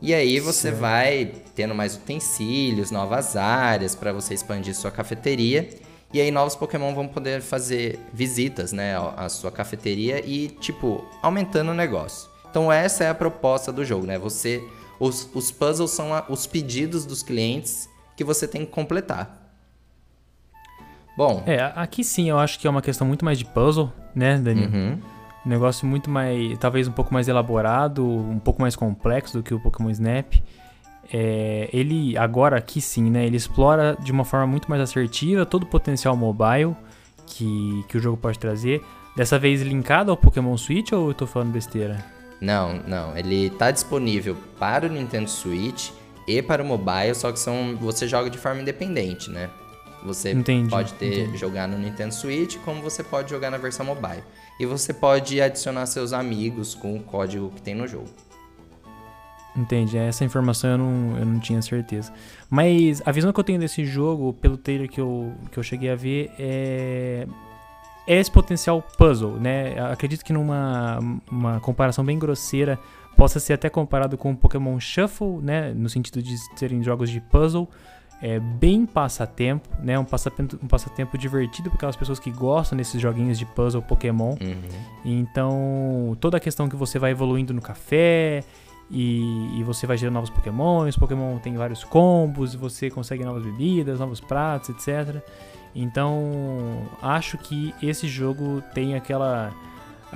E 0.00 0.14
aí 0.14 0.38
você 0.38 0.68
certo. 0.68 0.76
vai 0.76 1.32
tendo 1.56 1.74
mais 1.74 1.96
utensílios, 1.96 2.92
novas 2.92 3.34
áreas 3.34 3.96
para 3.96 4.12
você 4.12 4.32
expandir 4.32 4.76
sua 4.76 4.92
cafeteria. 4.92 5.68
E 6.12 6.20
aí 6.20 6.30
novos 6.30 6.54
Pokémon 6.54 6.94
vão 6.94 7.08
poder 7.08 7.42
fazer 7.42 7.98
visitas, 8.12 8.72
né, 8.72 8.94
à 9.16 9.28
sua 9.28 9.50
cafeteria 9.50 10.24
e 10.24 10.46
tipo 10.46 11.04
aumentando 11.20 11.72
o 11.72 11.74
negócio. 11.74 12.30
Então 12.48 12.70
essa 12.70 13.02
é 13.02 13.08
a 13.08 13.14
proposta 13.14 13.72
do 13.72 13.84
jogo, 13.84 14.06
né? 14.06 14.20
Você 14.20 14.62
os, 15.00 15.28
os 15.34 15.50
puzzles 15.50 15.90
são 15.90 16.14
a, 16.14 16.24
os 16.28 16.46
pedidos 16.46 17.04
dos 17.04 17.24
clientes 17.24 17.88
que 18.16 18.22
você 18.22 18.46
tem 18.46 18.64
que 18.64 18.70
completar. 18.70 19.35
Bom. 21.16 21.42
É, 21.46 21.72
aqui 21.74 22.04
sim 22.04 22.28
eu 22.28 22.38
acho 22.38 22.58
que 22.58 22.66
é 22.66 22.70
uma 22.70 22.82
questão 22.82 23.06
muito 23.06 23.24
mais 23.24 23.38
de 23.38 23.44
puzzle, 23.44 23.90
né, 24.14 24.38
Daniel? 24.38 24.70
Uhum. 24.70 24.98
Um 25.44 25.48
negócio 25.48 25.86
muito 25.86 26.10
mais. 26.10 26.58
talvez 26.58 26.88
um 26.88 26.92
pouco 26.92 27.14
mais 27.14 27.28
elaborado, 27.28 28.04
um 28.04 28.38
pouco 28.38 28.60
mais 28.60 28.74
complexo 28.76 29.38
do 29.38 29.42
que 29.42 29.54
o 29.54 29.60
Pokémon 29.60 29.90
Snap. 29.90 30.34
É, 31.12 31.70
ele, 31.72 32.18
agora 32.18 32.56
aqui 32.56 32.80
sim, 32.80 33.10
né? 33.10 33.24
Ele 33.24 33.36
explora 33.36 33.96
de 34.02 34.10
uma 34.10 34.24
forma 34.24 34.46
muito 34.46 34.68
mais 34.68 34.82
assertiva 34.82 35.46
todo 35.46 35.62
o 35.62 35.66
potencial 35.66 36.16
mobile 36.16 36.74
que, 37.26 37.84
que 37.88 37.96
o 37.96 38.00
jogo 38.00 38.16
pode 38.16 38.38
trazer. 38.38 38.82
Dessa 39.16 39.38
vez 39.38 39.62
linkado 39.62 40.10
ao 40.10 40.16
Pokémon 40.16 40.56
Switch 40.56 40.92
ou 40.92 41.08
eu 41.08 41.14
tô 41.14 41.26
falando 41.26 41.52
besteira? 41.52 42.04
Não, 42.40 42.80
não. 42.86 43.16
Ele 43.16 43.50
tá 43.50 43.70
disponível 43.70 44.36
para 44.58 44.86
o 44.86 44.88
Nintendo 44.90 45.30
Switch 45.30 45.90
e 46.26 46.42
para 46.42 46.62
o 46.62 46.66
mobile, 46.66 47.14
só 47.14 47.32
que 47.32 47.38
são, 47.38 47.76
você 47.80 48.06
joga 48.06 48.28
de 48.28 48.36
forma 48.36 48.60
independente, 48.60 49.30
né? 49.30 49.48
Você 50.06 50.32
entendi, 50.32 50.70
pode 50.70 50.94
ter 50.94 51.22
entendi. 51.22 51.36
jogar 51.36 51.66
no 51.66 51.76
Nintendo 51.76 52.14
Switch, 52.14 52.56
como 52.64 52.80
você 52.80 53.02
pode 53.02 53.30
jogar 53.30 53.50
na 53.50 53.58
versão 53.58 53.84
mobile. 53.84 54.22
E 54.58 54.64
você 54.64 54.94
pode 54.94 55.40
adicionar 55.40 55.84
seus 55.86 56.12
amigos 56.12 56.74
com 56.74 56.96
o 56.96 57.02
código 57.02 57.50
que 57.50 57.60
tem 57.60 57.74
no 57.74 57.86
jogo. 57.86 58.08
Entendi, 59.56 59.96
essa 59.96 60.24
informação 60.24 60.70
eu 60.70 60.78
não, 60.78 61.18
eu 61.18 61.26
não 61.26 61.40
tinha 61.40 61.60
certeza. 61.62 62.12
Mas 62.48 63.02
a 63.06 63.10
visão 63.10 63.32
que 63.32 63.40
eu 63.40 63.44
tenho 63.44 63.58
desse 63.58 63.84
jogo, 63.84 64.32
pelo 64.34 64.56
trailer 64.56 64.88
que 64.88 65.00
eu, 65.00 65.32
que 65.50 65.58
eu 65.58 65.62
cheguei 65.62 65.90
a 65.90 65.96
ver, 65.96 66.30
é, 66.38 67.26
é 68.06 68.20
esse 68.20 68.30
potencial 68.30 68.82
puzzle, 68.98 69.40
né? 69.40 69.78
Acredito 69.90 70.24
que 70.24 70.32
numa 70.32 70.98
uma 71.30 71.58
comparação 71.60 72.04
bem 72.04 72.18
grosseira 72.18 72.78
possa 73.16 73.40
ser 73.40 73.54
até 73.54 73.70
comparado 73.70 74.18
com 74.18 74.30
o 74.30 74.36
Pokémon 74.36 74.78
Shuffle, 74.78 75.38
né? 75.42 75.72
No 75.74 75.88
sentido 75.88 76.22
de 76.22 76.36
serem 76.56 76.82
jogos 76.82 77.10
de 77.10 77.20
puzzle. 77.20 77.68
É 78.20 78.40
bem 78.40 78.86
passatempo, 78.86 79.68
né? 79.78 79.98
Um 79.98 80.04
passatempo, 80.04 80.58
um 80.62 80.66
passatempo 80.66 81.18
divertido 81.18 81.68
para 81.68 81.76
aquelas 81.76 81.96
pessoas 81.96 82.18
que 82.18 82.30
gostam 82.30 82.76
desses 82.76 83.00
joguinhos 83.00 83.38
de 83.38 83.44
puzzle 83.44 83.82
Pokémon. 83.82 84.36
Uhum. 84.40 84.62
Então, 85.04 86.16
toda 86.20 86.38
a 86.38 86.40
questão 86.40 86.68
que 86.68 86.76
você 86.76 86.98
vai 86.98 87.10
evoluindo 87.10 87.52
no 87.52 87.60
café 87.60 88.42
e, 88.90 89.58
e, 89.58 89.62
você 89.64 89.86
vai 89.86 89.98
gerando 89.98 90.14
novos 90.14 90.30
Pokémon. 90.30 90.86
Os 90.86 90.96
Pokémon 90.96 91.38
tem 91.38 91.54
vários 91.56 91.84
combos, 91.84 92.54
você 92.54 92.88
consegue 92.88 93.24
novas 93.24 93.44
bebidas, 93.44 94.00
novos 94.00 94.20
pratos, 94.20 94.70
etc. 94.70 95.22
Então, 95.74 96.88
acho 97.02 97.36
que 97.36 97.74
esse 97.82 98.08
jogo 98.08 98.62
tem 98.72 98.94
aquela 98.94 99.52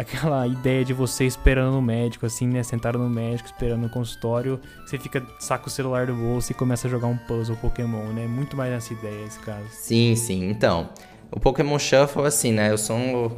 aquela 0.00 0.46
ideia 0.46 0.84
de 0.84 0.92
você 0.92 1.24
esperando 1.24 1.72
no 1.72 1.82
médico, 1.82 2.26
assim, 2.26 2.46
né? 2.46 2.62
Sentado 2.62 2.98
no 2.98 3.08
médico, 3.08 3.48
esperando 3.48 3.82
no 3.82 3.88
consultório. 3.90 4.58
Você 4.84 4.98
fica, 4.98 5.22
saca 5.38 5.68
o 5.68 5.70
celular 5.70 6.06
do 6.06 6.14
bolso 6.14 6.50
e 6.52 6.54
começa 6.54 6.88
a 6.88 6.90
jogar 6.90 7.06
um 7.06 7.16
puzzle 7.16 7.56
Pokémon, 7.56 8.06
né? 8.12 8.26
Muito 8.26 8.56
mais 8.56 8.72
nessa 8.72 8.92
ideia, 8.92 9.26
esse 9.26 9.38
caso. 9.40 9.66
Sim, 9.70 10.16
sim. 10.16 10.48
Então, 10.48 10.88
o 11.30 11.38
Pokémon 11.38 11.78
Shuffle, 11.78 12.24
assim, 12.24 12.52
né? 12.52 12.70
Eu 12.70 12.78
sou 12.78 12.96
um. 12.96 13.30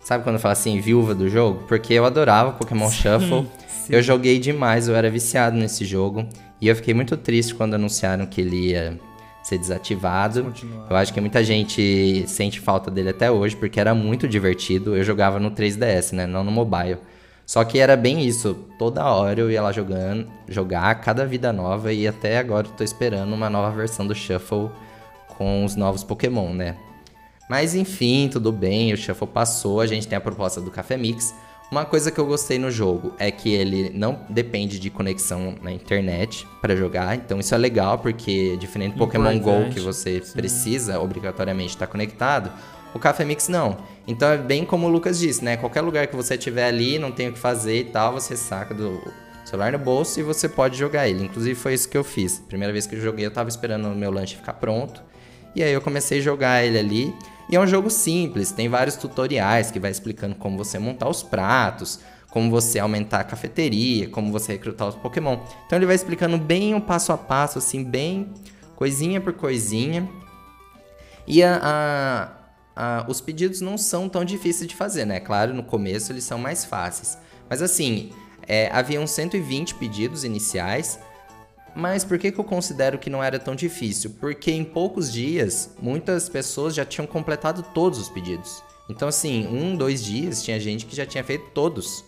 Sabe 0.00 0.22
quando 0.22 0.38
fala 0.38 0.52
assim, 0.52 0.80
viúva 0.80 1.14
do 1.14 1.28
jogo? 1.28 1.64
Porque 1.66 1.94
eu 1.94 2.04
adorava 2.04 2.52
Pokémon 2.52 2.88
sim, 2.88 2.96
Shuffle. 2.96 3.48
Sim. 3.66 3.94
Eu 3.94 4.02
joguei 4.02 4.38
demais, 4.38 4.88
eu 4.88 4.94
era 4.94 5.10
viciado 5.10 5.56
nesse 5.56 5.84
jogo. 5.84 6.26
E 6.60 6.68
eu 6.68 6.76
fiquei 6.76 6.94
muito 6.94 7.16
triste 7.16 7.54
quando 7.54 7.74
anunciaram 7.74 8.26
que 8.26 8.40
ele 8.40 8.70
ia 8.70 8.98
ser 9.44 9.58
desativado. 9.58 10.52
Eu 10.88 10.96
acho 10.96 11.12
que 11.12 11.20
muita 11.20 11.44
gente 11.44 12.24
sente 12.26 12.58
falta 12.58 12.90
dele 12.90 13.10
até 13.10 13.30
hoje, 13.30 13.54
porque 13.54 13.78
era 13.78 13.94
muito 13.94 14.26
divertido. 14.26 14.96
Eu 14.96 15.04
jogava 15.04 15.38
no 15.38 15.50
3DS, 15.50 16.12
né? 16.12 16.26
Não 16.26 16.42
no 16.42 16.50
mobile. 16.50 16.98
Só 17.44 17.62
que 17.62 17.78
era 17.78 17.94
bem 17.94 18.26
isso. 18.26 18.54
Toda 18.78 19.04
hora 19.04 19.38
eu 19.38 19.50
ia 19.50 19.60
lá 19.60 19.70
jogando, 19.70 20.26
jogar 20.48 20.94
cada 21.02 21.26
vida 21.26 21.52
nova 21.52 21.92
e 21.92 22.08
até 22.08 22.38
agora 22.38 22.66
eu 22.66 22.72
tô 22.72 22.82
esperando 22.82 23.34
uma 23.34 23.50
nova 23.50 23.70
versão 23.76 24.06
do 24.06 24.14
Shuffle 24.14 24.70
com 25.36 25.62
os 25.62 25.76
novos 25.76 26.02
Pokémon, 26.02 26.54
né? 26.54 26.76
Mas 27.48 27.74
enfim, 27.74 28.30
tudo 28.32 28.50
bem, 28.50 28.94
o 28.94 28.96
Shuffle 28.96 29.26
passou, 29.26 29.82
a 29.82 29.86
gente 29.86 30.08
tem 30.08 30.16
a 30.16 30.20
proposta 30.22 30.58
do 30.58 30.70
Café 30.70 30.96
Mix. 30.96 31.34
Uma 31.74 31.84
coisa 31.84 32.12
que 32.12 32.20
eu 32.20 32.24
gostei 32.24 32.56
no 32.56 32.70
jogo 32.70 33.12
é 33.18 33.32
que 33.32 33.52
ele 33.52 33.90
não 33.92 34.20
depende 34.28 34.78
de 34.78 34.90
conexão 34.90 35.56
na 35.60 35.72
internet 35.72 36.46
para 36.60 36.76
jogar, 36.76 37.16
então 37.16 37.40
isso 37.40 37.52
é 37.52 37.58
legal 37.58 37.98
porque 37.98 38.56
diferente 38.58 38.92
do 38.92 38.98
Pokémon 38.98 39.36
Go 39.40 39.68
que 39.72 39.80
você 39.80 40.22
sim. 40.22 40.34
precisa 40.34 41.00
obrigatoriamente 41.00 41.70
estar 41.70 41.88
conectado, 41.88 42.52
o 42.94 42.98
Café 43.00 43.24
Mix 43.24 43.48
não. 43.48 43.76
Então 44.06 44.28
é 44.28 44.38
bem 44.38 44.64
como 44.64 44.86
o 44.86 44.88
Lucas 44.88 45.18
disse, 45.18 45.44
né? 45.44 45.56
Qualquer 45.56 45.80
lugar 45.80 46.06
que 46.06 46.14
você 46.14 46.34
estiver 46.34 46.68
ali, 46.68 46.96
não 46.96 47.10
tem 47.10 47.30
o 47.30 47.32
que 47.32 47.40
fazer 47.40 47.80
e 47.80 47.84
tal, 47.86 48.12
você 48.12 48.36
saca 48.36 48.72
do 48.72 49.02
celular 49.44 49.72
no 49.72 49.78
bolso 49.80 50.20
e 50.20 50.22
você 50.22 50.48
pode 50.48 50.78
jogar 50.78 51.08
ele. 51.08 51.24
Inclusive 51.24 51.56
foi 51.56 51.74
isso 51.74 51.88
que 51.88 51.98
eu 51.98 52.04
fiz. 52.04 52.38
Primeira 52.38 52.72
vez 52.72 52.86
que 52.86 52.94
eu 52.94 53.00
joguei, 53.00 53.26
eu 53.26 53.32
tava 53.32 53.48
esperando 53.48 53.88
o 53.88 53.96
meu 53.96 54.12
lanche 54.12 54.36
ficar 54.36 54.52
pronto. 54.52 55.02
E 55.56 55.62
aí 55.64 55.72
eu 55.72 55.80
comecei 55.80 56.20
a 56.20 56.22
jogar 56.22 56.64
ele 56.64 56.78
ali. 56.78 57.14
E 57.48 57.56
é 57.56 57.60
um 57.60 57.66
jogo 57.66 57.90
simples, 57.90 58.52
tem 58.52 58.68
vários 58.68 58.96
tutoriais 58.96 59.70
que 59.70 59.78
vai 59.78 59.90
explicando 59.90 60.34
como 60.34 60.56
você 60.56 60.78
montar 60.78 61.08
os 61.08 61.22
pratos, 61.22 62.00
como 62.30 62.50
você 62.50 62.78
aumentar 62.78 63.20
a 63.20 63.24
cafeteria, 63.24 64.08
como 64.08 64.32
você 64.32 64.52
recrutar 64.52 64.88
os 64.88 64.94
Pokémon. 64.94 65.38
Então 65.66 65.78
ele 65.78 65.86
vai 65.86 65.94
explicando 65.94 66.36
bem 66.36 66.74
o 66.74 66.80
passo 66.80 67.12
a 67.12 67.18
passo, 67.18 67.58
assim, 67.58 67.84
bem 67.84 68.32
coisinha 68.74 69.20
por 69.20 69.34
coisinha. 69.34 70.08
E 71.26 71.42
a, 71.42 71.60
a, 72.76 73.00
a, 73.00 73.06
os 73.08 73.20
pedidos 73.20 73.60
não 73.60 73.78
são 73.78 74.08
tão 74.08 74.24
difíceis 74.24 74.68
de 74.68 74.74
fazer, 74.74 75.04
né? 75.04 75.20
Claro, 75.20 75.54
no 75.54 75.62
começo 75.62 76.12
eles 76.12 76.24
são 76.24 76.38
mais 76.38 76.64
fáceis. 76.64 77.16
Mas 77.48 77.62
assim, 77.62 78.10
é, 78.46 78.68
haviam 78.72 79.06
120 79.06 79.76
pedidos 79.76 80.24
iniciais, 80.24 80.98
mas 81.74 82.04
por 82.04 82.18
que, 82.18 82.30
que 82.30 82.38
eu 82.38 82.44
considero 82.44 82.98
que 82.98 83.10
não 83.10 83.22
era 83.22 83.38
tão 83.38 83.54
difícil? 83.54 84.14
Porque 84.20 84.50
em 84.50 84.64
poucos 84.64 85.12
dias, 85.12 85.74
muitas 85.80 86.28
pessoas 86.28 86.74
já 86.74 86.84
tinham 86.84 87.06
completado 87.06 87.62
todos 87.74 87.98
os 87.98 88.08
pedidos. 88.08 88.62
Então, 88.88 89.08
assim, 89.08 89.46
um, 89.46 89.76
dois 89.76 90.02
dias 90.04 90.42
tinha 90.42 90.60
gente 90.60 90.86
que 90.86 90.94
já 90.94 91.06
tinha 91.06 91.24
feito 91.24 91.50
todos. 91.50 92.04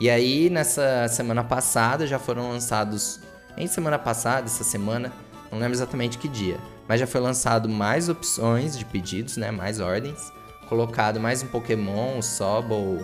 E 0.00 0.08
aí, 0.08 0.48
nessa 0.48 1.08
semana 1.08 1.42
passada, 1.42 2.06
já 2.06 2.18
foram 2.18 2.50
lançados. 2.50 3.20
Em 3.56 3.66
semana 3.66 3.98
passada, 3.98 4.46
essa 4.46 4.62
semana, 4.62 5.12
não 5.50 5.58
lembro 5.58 5.74
exatamente 5.74 6.16
que 6.16 6.28
dia, 6.28 6.58
mas 6.86 7.00
já 7.00 7.06
foi 7.06 7.20
lançado 7.20 7.68
mais 7.68 8.08
opções 8.08 8.78
de 8.78 8.84
pedidos, 8.84 9.36
né? 9.36 9.50
Mais 9.50 9.80
ordens. 9.80 10.32
Colocado 10.68 11.18
mais 11.18 11.42
um 11.42 11.46
Pokémon, 11.48 12.18
o 12.18 12.22
Sobol, 12.22 13.00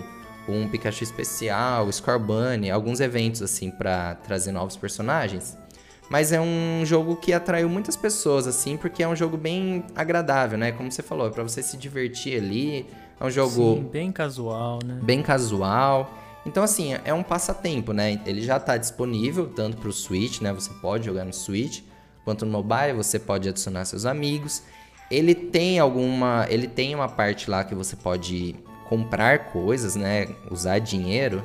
um 0.48 0.68
Pikachu 0.68 1.02
especial, 1.02 1.90
Scorbunny, 1.90 2.70
alguns 2.70 3.00
eventos 3.00 3.42
assim 3.42 3.70
para 3.70 4.14
trazer 4.16 4.52
novos 4.52 4.76
personagens. 4.76 5.58
Mas 6.08 6.32
é 6.32 6.40
um 6.40 6.82
jogo 6.84 7.16
que 7.16 7.32
atraiu 7.32 7.68
muitas 7.68 7.96
pessoas, 7.96 8.46
assim, 8.46 8.76
porque 8.76 9.02
é 9.02 9.08
um 9.08 9.16
jogo 9.16 9.36
bem 9.36 9.84
agradável, 9.94 10.58
né? 10.58 10.70
Como 10.72 10.90
você 10.92 11.02
falou, 11.02 11.26
é 11.26 11.30
pra 11.30 11.42
você 11.42 11.62
se 11.62 11.76
divertir 11.76 12.36
ali. 12.36 12.86
É 13.18 13.24
um 13.24 13.30
jogo. 13.30 13.76
Sim, 13.76 13.88
bem 13.90 14.12
casual, 14.12 14.78
né? 14.84 14.98
Bem 15.02 15.22
casual. 15.22 16.12
Então, 16.46 16.62
assim, 16.62 16.94
é 17.04 17.14
um 17.14 17.22
passatempo, 17.22 17.92
né? 17.92 18.20
Ele 18.26 18.42
já 18.42 18.60
tá 18.60 18.76
disponível 18.76 19.48
tanto 19.48 19.78
pro 19.78 19.92
Switch, 19.92 20.40
né? 20.40 20.52
Você 20.52 20.70
pode 20.74 21.06
jogar 21.06 21.24
no 21.24 21.32
Switch, 21.32 21.82
quanto 22.24 22.44
no 22.44 22.52
mobile, 22.52 22.92
você 22.92 23.18
pode 23.18 23.48
adicionar 23.48 23.86
seus 23.86 24.04
amigos. 24.04 24.62
Ele 25.10 25.34
tem 25.34 25.78
alguma. 25.78 26.46
Ele 26.50 26.66
tem 26.66 26.94
uma 26.94 27.08
parte 27.08 27.48
lá 27.48 27.64
que 27.64 27.74
você 27.74 27.96
pode 27.96 28.54
comprar 28.88 29.50
coisas, 29.52 29.96
né? 29.96 30.28
Usar 30.50 30.78
dinheiro. 30.80 31.42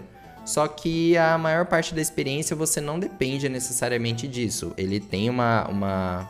Só 0.50 0.68
que 0.68 1.16
a 1.16 1.38
maior 1.38 1.68
parte 1.68 1.94
da 1.94 2.02
experiência 2.02 2.56
você 2.56 2.82
não 2.82 3.00
depende 3.00 3.48
necessariamente 3.48 4.28
disso. 4.28 4.74
Ele 4.76 5.00
tem 5.00 5.30
uma, 5.30 5.68
uma, 5.68 6.30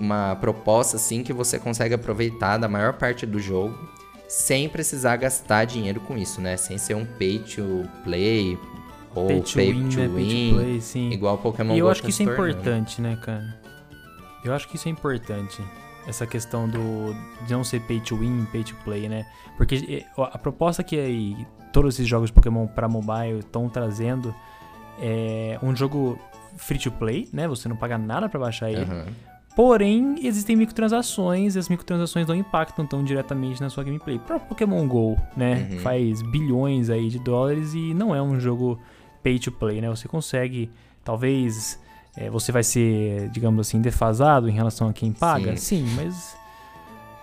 uma 0.00 0.34
proposta 0.40 0.96
assim 0.96 1.22
que 1.22 1.32
você 1.32 1.56
consegue 1.56 1.94
aproveitar 1.94 2.58
da 2.58 2.68
maior 2.68 2.94
parte 2.94 3.24
do 3.24 3.38
jogo 3.38 3.78
sem 4.26 4.68
precisar 4.68 5.14
gastar 5.14 5.64
dinheiro 5.64 6.00
com 6.00 6.18
isso, 6.18 6.40
né? 6.40 6.56
Sem 6.56 6.76
ser 6.76 6.96
um 6.96 7.06
pay 7.06 7.38
to 7.38 7.88
play 8.02 8.58
ou 9.14 9.28
pay 9.28 9.42
to 9.42 9.54
pay 9.54 9.72
win, 9.72 9.88
to, 9.90 10.00
né? 10.00 10.06
win 10.08 10.56
pay 10.56 10.80
to 10.80 10.90
play, 10.92 11.12
igual 11.12 11.38
Pokémon 11.38 11.76
E 11.76 11.78
eu 11.78 11.86
Go 11.86 11.92
acho 11.92 12.02
que 12.02 12.10
isso 12.10 12.22
é 12.22 12.26
importante, 12.26 13.00
né, 13.00 13.16
cara? 13.22 13.60
Eu 14.44 14.52
acho 14.52 14.66
que 14.66 14.74
isso 14.74 14.88
é 14.88 14.90
importante 14.90 15.62
essa 16.08 16.26
questão 16.26 16.68
do 16.68 17.14
de 17.46 17.52
não 17.52 17.62
ser 17.62 17.78
pay 17.82 18.00
to 18.00 18.16
win, 18.16 18.44
pay 18.50 18.64
to 18.64 18.74
play, 18.82 19.08
né? 19.08 19.24
Porque 19.56 20.02
eh, 20.04 20.04
a 20.16 20.36
proposta 20.36 20.82
que 20.82 20.98
aí 20.98 21.46
todos 21.74 21.96
esses 21.96 22.06
jogos 22.06 22.30
de 22.30 22.32
Pokémon 22.32 22.68
para 22.68 22.88
mobile 22.88 23.40
estão 23.40 23.68
trazendo 23.68 24.32
é 25.02 25.58
um 25.60 25.74
jogo 25.74 26.16
free 26.56 26.78
to 26.78 26.92
play, 26.92 27.28
né? 27.32 27.48
Você 27.48 27.68
não 27.68 27.74
paga 27.74 27.98
nada 27.98 28.28
para 28.28 28.38
baixar 28.38 28.70
ele. 28.70 28.84
Uhum. 28.84 29.06
Porém, 29.56 30.24
existem 30.24 30.54
microtransações 30.54 31.56
e 31.56 31.58
as 31.58 31.68
microtransações 31.68 32.28
não 32.28 32.34
impactam 32.34 32.86
tão 32.86 33.02
diretamente 33.02 33.60
na 33.60 33.68
sua 33.68 33.82
gameplay. 33.82 34.20
Para 34.20 34.38
Pokémon 34.38 34.86
Go, 34.86 35.18
né? 35.36 35.68
Uhum. 35.68 35.78
Faz 35.80 36.22
bilhões 36.22 36.90
aí 36.90 37.08
de 37.08 37.18
dólares 37.18 37.74
e 37.74 37.92
não 37.92 38.14
é 38.14 38.22
um 38.22 38.38
jogo 38.38 38.80
pay 39.20 39.40
to 39.40 39.50
play, 39.50 39.80
né? 39.80 39.90
Você 39.90 40.06
consegue, 40.06 40.70
talvez 41.02 41.80
é, 42.16 42.30
você 42.30 42.52
vai 42.52 42.62
ser, 42.62 43.28
digamos 43.30 43.66
assim, 43.66 43.80
defasado 43.80 44.48
em 44.48 44.52
relação 44.52 44.88
a 44.88 44.92
quem 44.92 45.12
paga? 45.12 45.56
Sim, 45.56 45.88
Sim 45.88 45.96
mas 45.96 46.36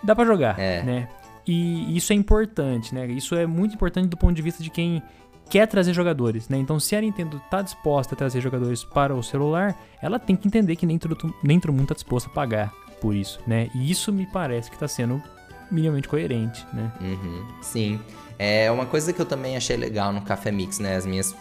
dá 0.04 0.14
para 0.14 0.26
jogar, 0.26 0.60
é. 0.60 0.84
né? 0.84 1.08
E 1.52 1.98
isso 1.98 2.14
é 2.14 2.16
importante, 2.16 2.96
né? 2.96 3.06
Isso 3.08 3.36
é 3.36 3.46
muito 3.46 3.76
importante 3.76 4.08
do 4.08 4.16
ponto 4.16 4.34
de 4.34 4.42
vista 4.42 4.64
de 4.64 4.70
quem 4.70 5.04
quer 5.50 5.68
trazer 5.68 5.94
jogadores, 5.94 6.48
né? 6.48 6.58
Então, 6.58 6.80
se 6.80 6.96
a 6.96 7.02
Nintendo 7.02 7.42
está 7.44 7.62
disposta 7.62 8.16
a 8.16 8.18
trazer 8.18 8.40
jogadores 8.40 8.86
para 8.86 9.14
o 9.14 9.22
celular, 9.22 9.78
ela 10.02 10.18
tem 10.18 10.34
que 10.34 10.48
entender 10.48 10.78
que 10.78 10.86
nem 10.86 10.98
todo, 10.98 11.34
nem 11.44 11.60
todo 11.60 11.74
mundo 11.74 11.84
está 11.84 11.94
disposto 11.94 12.28
a 12.28 12.30
pagar 12.30 12.72
por 13.02 13.14
isso, 13.14 13.38
né? 13.46 13.70
E 13.76 13.92
isso 13.92 14.14
me 14.14 14.26
parece 14.26 14.70
que 14.70 14.78
está 14.78 14.88
sendo 14.88 15.22
minimamente 15.70 16.08
coerente, 16.08 16.66
né? 16.72 16.90
Uhum, 17.02 17.46
sim. 17.62 18.00
É 18.40 18.72
uma 18.72 18.86
coisa 18.86 19.12
que 19.12 19.22
eu 19.22 19.26
também 19.26 19.58
achei 19.58 19.76
legal 19.76 20.14
no 20.14 20.22
Café 20.22 20.52
Mix, 20.52 20.80
né? 20.80 20.96
As 20.96 21.06
minhas 21.06 21.36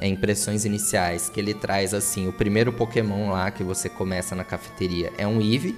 é, 0.00 0.08
impressões 0.08 0.64
iniciais, 0.64 1.28
que 1.28 1.38
ele 1.38 1.54
traz 1.54 1.94
assim, 1.94 2.26
o 2.26 2.32
primeiro 2.32 2.72
Pokémon 2.72 3.30
lá 3.30 3.52
que 3.52 3.62
você 3.62 3.88
começa 3.88 4.34
na 4.34 4.42
cafeteria 4.42 5.12
é 5.16 5.28
um 5.28 5.40
Eevee. 5.40 5.76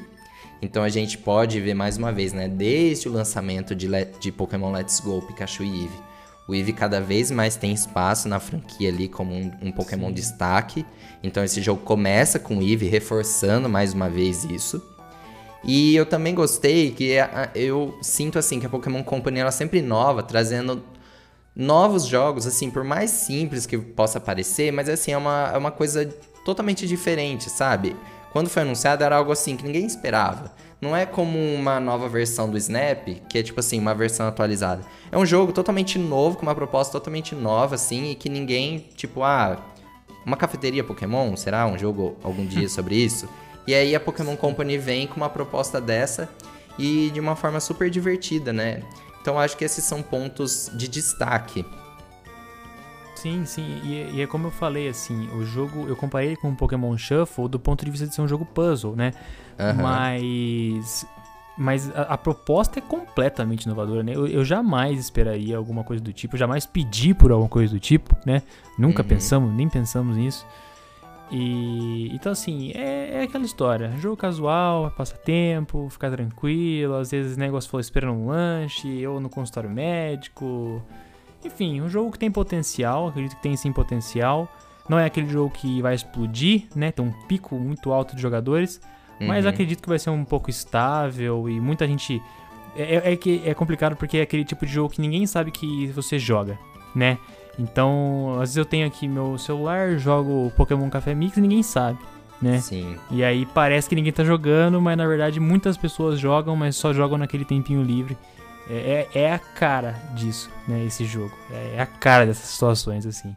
Então 0.60 0.82
a 0.82 0.88
gente 0.88 1.18
pode 1.18 1.60
ver 1.60 1.74
mais 1.74 1.96
uma 1.96 2.12
vez, 2.12 2.32
né, 2.32 2.48
desde 2.48 3.08
o 3.08 3.12
lançamento 3.12 3.74
de, 3.74 3.86
Le 3.86 4.06
de 4.18 4.32
Pokémon 4.32 4.72
Let's 4.72 5.00
Go, 5.00 5.20
Pikachu 5.22 5.62
e 5.62 5.82
Eevee. 5.82 6.00
O 6.48 6.54
Eevee 6.54 6.72
cada 6.72 7.00
vez 7.00 7.30
mais 7.30 7.56
tem 7.56 7.72
espaço 7.72 8.28
na 8.28 8.38
franquia 8.38 8.88
ali 8.88 9.08
como 9.08 9.34
um, 9.34 9.50
um 9.60 9.72
Pokémon 9.72 10.08
Sim. 10.08 10.14
destaque. 10.14 10.86
Então 11.22 11.42
esse 11.42 11.60
jogo 11.60 11.82
começa 11.82 12.38
com 12.38 12.58
o 12.58 12.62
Eevee 12.62 12.88
reforçando 12.88 13.68
mais 13.68 13.92
uma 13.92 14.08
vez 14.08 14.44
isso. 14.44 14.82
E 15.64 15.96
eu 15.96 16.06
também 16.06 16.34
gostei 16.34 16.92
que 16.92 17.14
eu 17.54 17.98
sinto 18.00 18.38
assim 18.38 18.60
que 18.60 18.66
a 18.66 18.68
Pokémon 18.68 19.02
Company 19.02 19.40
ela 19.40 19.50
sempre 19.50 19.80
inova, 19.80 20.22
trazendo 20.22 20.82
novos 21.56 22.04
jogos, 22.04 22.46
assim, 22.46 22.70
por 22.70 22.84
mais 22.84 23.10
simples 23.10 23.66
que 23.66 23.76
possa 23.78 24.20
parecer, 24.20 24.70
mas 24.70 24.88
assim, 24.88 25.12
é 25.12 25.16
uma, 25.16 25.50
é 25.54 25.58
uma 25.58 25.70
coisa 25.72 26.06
totalmente 26.44 26.86
diferente, 26.86 27.50
sabe? 27.50 27.96
Quando 28.32 28.50
foi 28.50 28.62
anunciado 28.62 29.02
era 29.02 29.16
algo 29.16 29.32
assim 29.32 29.56
que 29.56 29.64
ninguém 29.64 29.86
esperava. 29.86 30.52
Não 30.80 30.94
é 30.94 31.06
como 31.06 31.38
uma 31.38 31.80
nova 31.80 32.08
versão 32.08 32.50
do 32.50 32.58
Snap, 32.58 33.06
que 33.28 33.38
é 33.38 33.42
tipo 33.42 33.60
assim, 33.60 33.78
uma 33.78 33.94
versão 33.94 34.28
atualizada. 34.28 34.82
É 35.10 35.16
um 35.16 35.24
jogo 35.24 35.52
totalmente 35.52 35.98
novo, 35.98 36.36
com 36.36 36.42
uma 36.42 36.54
proposta 36.54 36.92
totalmente 36.92 37.34
nova, 37.34 37.76
assim, 37.76 38.10
e 38.10 38.14
que 38.14 38.28
ninguém, 38.28 38.86
tipo, 38.94 39.22
ah, 39.22 39.58
uma 40.24 40.36
cafeteria 40.36 40.84
Pokémon, 40.84 41.34
será 41.36 41.66
um 41.66 41.78
jogo 41.78 42.16
algum 42.22 42.44
dia 42.44 42.68
sobre 42.68 42.96
isso? 42.96 43.28
E 43.66 43.74
aí 43.74 43.94
a 43.94 44.00
Pokémon 44.00 44.36
Company 44.36 44.76
vem 44.76 45.06
com 45.06 45.16
uma 45.16 45.30
proposta 45.30 45.80
dessa 45.80 46.28
e 46.78 47.10
de 47.12 47.20
uma 47.20 47.34
forma 47.34 47.58
super 47.58 47.88
divertida, 47.88 48.52
né? 48.52 48.82
Então 49.20 49.38
acho 49.40 49.56
que 49.56 49.64
esses 49.64 49.82
são 49.82 50.02
pontos 50.02 50.70
de 50.74 50.86
destaque. 50.86 51.64
Sim, 53.16 53.44
sim, 53.46 53.80
e, 53.82 54.16
e, 54.16 54.22
é 54.22 54.26
como 54.26 54.48
eu 54.48 54.50
falei, 54.50 54.88
assim, 54.88 55.28
o 55.30 55.44
jogo, 55.44 55.86
eu 55.88 55.96
comparei 55.96 56.36
com 56.36 56.50
o 56.50 56.54
Pokémon 56.54 56.96
Shuffle 56.96 57.48
do 57.48 57.58
ponto 57.58 57.84
de 57.84 57.90
vista 57.90 58.06
de 58.06 58.14
ser 58.14 58.20
um 58.20 58.28
jogo 58.28 58.44
puzzle, 58.44 58.94
né? 58.94 59.12
Uhum. 59.58 59.82
Mas 59.82 61.06
mas 61.56 61.90
a, 61.96 62.02
a, 62.02 62.18
proposta 62.18 62.78
é 62.78 62.82
completamente 62.82 63.64
inovadora, 63.64 64.02
né? 64.02 64.14
Eu, 64.14 64.26
eu, 64.26 64.44
jamais 64.44 65.00
esperaria 65.00 65.56
alguma 65.56 65.82
coisa 65.82 66.02
do 66.02 66.12
tipo, 66.12 66.34
eu 66.34 66.38
jamais 66.38 66.66
pedi 66.66 67.14
por 67.14 67.32
alguma 67.32 67.48
coisa 67.48 67.72
do 67.72 67.80
tipo, 67.80 68.14
né? 68.26 68.42
Nunca 68.78 69.02
uhum. 69.02 69.08
pensamos, 69.08 69.54
nem 69.54 69.66
pensamos 69.66 70.16
nisso. 70.16 70.46
E 71.30 72.14
então 72.14 72.30
assim, 72.30 72.70
é, 72.74 73.14
é, 73.14 73.22
aquela 73.22 73.44
história, 73.44 73.90
jogo 73.98 74.16
casual, 74.16 74.90
passatempo, 74.90 75.88
ficar 75.90 76.10
tranquilo, 76.10 76.94
às 76.94 77.10
vezes 77.10 77.36
negócio 77.36 77.70
for 77.70 77.80
esperando 77.80 78.12
um 78.12 78.26
lanche 78.26 79.04
ou 79.06 79.18
no 79.18 79.30
consultório 79.30 79.70
médico. 79.70 80.82
Enfim, 81.46 81.80
um 81.80 81.88
jogo 81.88 82.10
que 82.10 82.18
tem 82.18 82.30
potencial, 82.30 83.08
acredito 83.08 83.36
que 83.36 83.42
tem 83.42 83.56
sim 83.56 83.72
potencial. 83.72 84.48
Não 84.88 84.98
é 84.98 85.04
aquele 85.04 85.28
jogo 85.28 85.50
que 85.50 85.82
vai 85.82 85.94
explodir, 85.94 86.64
né? 86.74 86.92
Tem 86.92 87.04
um 87.04 87.12
pico 87.26 87.56
muito 87.56 87.92
alto 87.92 88.14
de 88.14 88.22
jogadores, 88.22 88.80
uhum. 89.20 89.26
mas 89.26 89.46
acredito 89.46 89.82
que 89.82 89.88
vai 89.88 89.98
ser 89.98 90.10
um 90.10 90.24
pouco 90.24 90.48
estável 90.48 91.48
e 91.48 91.60
muita 91.60 91.86
gente 91.86 92.22
é, 92.76 92.96
é, 92.96 93.12
é 93.12 93.16
que 93.16 93.42
é 93.44 93.54
complicado 93.54 93.96
porque 93.96 94.18
é 94.18 94.22
aquele 94.22 94.44
tipo 94.44 94.64
de 94.66 94.72
jogo 94.72 94.90
que 94.90 95.00
ninguém 95.00 95.26
sabe 95.26 95.50
que 95.50 95.86
você 95.88 96.18
joga, 96.18 96.58
né? 96.94 97.18
Então, 97.58 98.34
às 98.34 98.40
vezes 98.40 98.56
eu 98.58 98.64
tenho 98.64 98.86
aqui 98.86 99.08
meu 99.08 99.38
celular, 99.38 99.96
jogo 99.96 100.52
Pokémon 100.56 100.90
Café 100.90 101.14
Mix 101.14 101.36
e 101.36 101.40
ninguém 101.40 101.62
sabe, 101.62 101.98
né? 102.40 102.60
Sim. 102.60 102.96
E 103.10 103.24
aí 103.24 103.46
parece 103.46 103.88
que 103.88 103.94
ninguém 103.94 104.12
tá 104.12 104.22
jogando, 104.22 104.80
mas 104.80 104.96
na 104.96 105.06
verdade 105.06 105.40
muitas 105.40 105.76
pessoas 105.76 106.20
jogam, 106.20 106.54
mas 106.54 106.76
só 106.76 106.92
jogam 106.92 107.16
naquele 107.16 107.44
tempinho 107.44 107.82
livre. 107.82 108.16
É, 108.68 109.08
é, 109.14 109.20
é 109.20 109.32
a 109.32 109.38
cara 109.38 109.92
disso, 110.14 110.50
né? 110.66 110.84
Esse 110.84 111.04
jogo. 111.04 111.32
É, 111.50 111.76
é 111.76 111.80
a 111.80 111.86
cara 111.86 112.26
dessas 112.26 112.48
situações, 112.48 113.06
assim. 113.06 113.34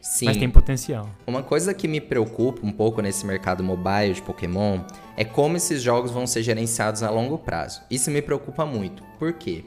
Sim. 0.00 0.26
Mas 0.26 0.36
tem 0.36 0.48
potencial. 0.48 1.08
Uma 1.26 1.42
coisa 1.42 1.74
que 1.74 1.88
me 1.88 2.00
preocupa 2.00 2.64
um 2.64 2.70
pouco 2.70 3.02
nesse 3.02 3.26
mercado 3.26 3.64
mobile 3.64 4.14
de 4.14 4.22
Pokémon 4.22 4.80
é 5.16 5.24
como 5.24 5.56
esses 5.56 5.82
jogos 5.82 6.12
vão 6.12 6.28
ser 6.28 6.44
gerenciados 6.44 7.02
a 7.02 7.10
longo 7.10 7.36
prazo. 7.36 7.82
Isso 7.90 8.08
me 8.10 8.22
preocupa 8.22 8.64
muito. 8.64 9.02
Por 9.18 9.32
quê? 9.32 9.64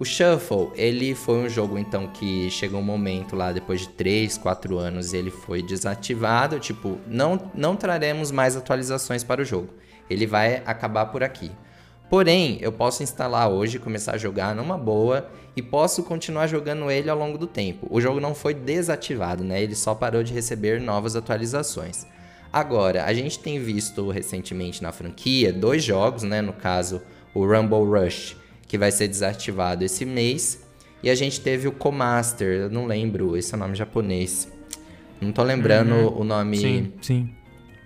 O 0.00 0.04
Shuffle, 0.04 0.70
ele 0.74 1.14
foi 1.14 1.38
um 1.38 1.48
jogo 1.48 1.78
então 1.78 2.08
que 2.08 2.50
chegou 2.50 2.80
um 2.80 2.84
momento 2.84 3.36
lá 3.36 3.52
depois 3.52 3.82
de 3.82 3.88
3, 3.90 4.38
4 4.38 4.78
anos, 4.78 5.12
ele 5.12 5.30
foi 5.30 5.60
desativado, 5.62 6.58
tipo, 6.60 6.98
não 7.06 7.50
não 7.54 7.74
traremos 7.76 8.30
mais 8.30 8.56
atualizações 8.56 9.24
para 9.24 9.42
o 9.42 9.44
jogo. 9.44 9.70
Ele 10.08 10.26
vai 10.26 10.62
acabar 10.66 11.06
por 11.06 11.22
aqui. 11.22 11.50
Porém, 12.10 12.58
eu 12.60 12.72
posso 12.72 13.02
instalar 13.02 13.50
hoje, 13.50 13.78
começar 13.78 14.14
a 14.14 14.18
jogar 14.18 14.54
numa 14.54 14.78
boa 14.78 15.28
e 15.54 15.60
posso 15.60 16.02
continuar 16.02 16.46
jogando 16.46 16.90
ele 16.90 17.10
ao 17.10 17.18
longo 17.18 17.36
do 17.36 17.46
tempo. 17.46 17.86
O 17.90 18.00
jogo 18.00 18.20
não 18.20 18.34
foi 18.34 18.54
desativado, 18.54 19.44
né? 19.44 19.62
Ele 19.62 19.74
só 19.74 19.94
parou 19.94 20.22
de 20.22 20.32
receber 20.32 20.80
novas 20.80 21.16
atualizações. 21.16 22.06
Agora, 22.52 23.04
a 23.04 23.12
gente 23.12 23.38
tem 23.38 23.60
visto 23.60 24.08
recentemente 24.10 24.82
na 24.82 24.90
franquia 24.90 25.52
dois 25.52 25.84
jogos, 25.84 26.22
né? 26.22 26.40
No 26.40 26.54
caso, 26.54 27.02
o 27.34 27.44
Rumble 27.44 27.84
Rush 27.84 28.36
que 28.68 28.76
vai 28.76 28.92
ser 28.92 29.08
desativado 29.08 29.82
esse 29.82 30.04
mês. 30.04 30.62
E 31.02 31.08
a 31.08 31.14
gente 31.14 31.40
teve 31.40 31.66
o 31.66 31.72
Comaster, 31.72 32.62
eu 32.62 32.70
não 32.70 32.86
lembro, 32.86 33.36
esse 33.36 33.54
é 33.54 33.56
o 33.56 33.60
nome 33.60 33.74
japonês. 33.74 34.46
Não 35.20 35.32
tô 35.32 35.42
lembrando 35.42 35.94
uhum. 35.94 36.20
o 36.20 36.24
nome. 36.24 36.58
Sim, 36.58 36.92
sim. 37.00 37.30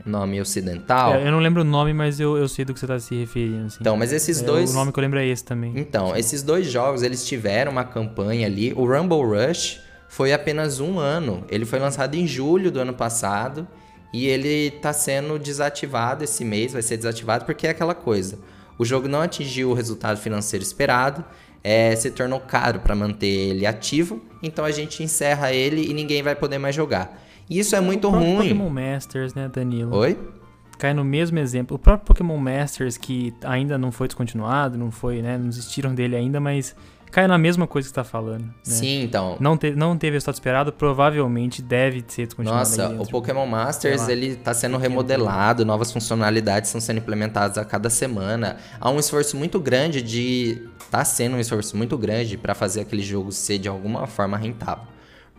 Nome 0.05 0.41
ocidental. 0.41 1.15
É, 1.15 1.27
eu 1.27 1.33
não 1.33 1.39
lembro 1.39 1.63
o 1.63 1.65
nome, 1.65 1.93
mas 1.93 2.19
eu, 2.19 2.37
eu 2.37 2.49
sei 2.49 2.65
do 2.65 2.75
que 2.75 2.81
você 2.81 2.87
tá 2.87 2.99
se 2.99 3.15
referindo. 3.15 3.67
Assim. 3.67 3.79
Então, 3.81 3.97
mas 3.97 4.13
esses 4.13 4.43
é, 4.43 4.45
dois. 4.45 4.71
O 4.71 4.75
nome 4.75 4.93
que 4.93 4.99
eu 4.99 5.03
lembro 5.03 5.19
é 5.19 5.27
esse 5.27 5.45
também. 5.45 5.73
Então, 5.77 6.17
esses 6.17 6.43
dois 6.43 6.67
jogos, 6.71 7.03
eles 7.03 7.25
tiveram 7.27 7.73
uma 7.73 7.85
campanha 7.85 8.47
ali. 8.47 8.73
O 8.75 8.87
Rumble 8.87 9.23
Rush 9.25 9.81
foi 10.09 10.33
apenas 10.33 10.81
um 10.81 10.99
ano. 10.99 11.45
Ele 11.49 11.65
foi 11.65 11.79
lançado 11.79 12.15
em 12.15 12.27
julho 12.27 12.71
do 12.71 12.81
ano 12.81 12.95
passado. 12.95 13.67
E 14.13 14.27
ele 14.27 14.71
tá 14.73 14.93
sendo 14.93 15.39
desativado 15.39 16.23
esse 16.23 16.45
mês, 16.45 16.75
vai 16.75 16.83
ser 16.83 16.99
desativado 16.99 17.47
porque 17.47 17.67
é 17.67 17.71
aquela 17.71 17.95
coisa 17.95 18.39
o 18.79 18.85
jogo 18.85 19.09
não 19.09 19.21
atingiu 19.21 19.71
o 19.71 19.75
resultado 19.75 20.19
financeiro 20.19 20.65
esperado, 20.65 21.25
é, 21.63 21.95
se 21.95 22.11
tornou 22.11 22.41
caro 22.41 22.81
para 22.81 22.95
manter 22.95 23.27
ele 23.27 23.65
ativo, 23.65 24.21
então 24.43 24.65
a 24.65 24.73
gente 24.73 25.03
encerra 25.03 25.53
ele 25.53 25.89
e 25.89 25.95
ninguém 25.95 26.23
vai 26.23 26.35
poder 26.35 26.59
mais 26.59 26.75
jogar. 26.75 27.23
Isso 27.59 27.77
é 27.77 27.81
muito 27.81 28.09
o 28.09 28.11
ruim. 28.11 28.37
Pokémon 28.37 28.69
Masters, 28.69 29.35
né, 29.35 29.49
Danilo? 29.53 29.95
Oi? 29.97 30.19
Cai 30.79 30.93
no 30.93 31.05
mesmo 31.05 31.39
exemplo. 31.39 31.77
O 31.77 31.79
próprio 31.79 32.07
Pokémon 32.07 32.37
Masters, 32.39 32.97
que 32.97 33.33
ainda 33.45 33.79
não 33.79 33.93
foi 33.93 34.09
descontinuado, 34.09 34.77
não 34.77 34.91
foi, 34.91 35.23
né? 35.23 35.39
Não 35.39 35.49
desistiram 35.49 35.95
dele 35.95 36.17
ainda, 36.17 36.41
mas 36.41 36.75
cai 37.13 37.29
na 37.29 37.37
mesma 37.39 37.67
coisa 37.67 37.87
que 37.87 37.91
você 37.91 37.95
tá 37.95 38.03
falando. 38.03 38.47
Né? 38.47 38.53
Sim, 38.65 39.03
então. 39.05 39.37
Não, 39.39 39.57
te, 39.57 39.71
não 39.73 39.97
teve 39.97 40.15
resultado 40.15 40.35
esperado, 40.35 40.73
provavelmente 40.73 41.63
deve 41.63 42.03
ser 42.09 42.27
descontinuado. 42.27 42.69
Nossa, 42.69 42.89
o 43.01 43.07
Pokémon 43.07 43.47
Masters 43.47 44.09
ele 44.09 44.35
tá 44.35 44.53
sendo 44.55 44.79
remodelado, 44.79 45.65
novas 45.65 45.93
funcionalidades 45.93 46.71
estão 46.71 46.81
sendo 46.81 46.99
implementadas 46.99 47.59
a 47.59 47.65
cada 47.65 47.91
semana. 47.91 48.57
Há 48.81 48.91
um 48.91 48.99
esforço 48.99 49.37
muito 49.37 49.61
grande 49.61 50.01
de. 50.01 50.67
tá 50.91 51.05
sendo 51.05 51.37
um 51.37 51.41
esforço 51.41 51.77
muito 51.77 51.97
grande 51.97 52.37
para 52.37 52.55
fazer 52.55 52.81
aquele 52.81 53.03
jogo 53.03 53.31
ser 53.31 53.59
de 53.59 53.69
alguma 53.69 54.07
forma 54.07 54.37
rentável. 54.37 54.85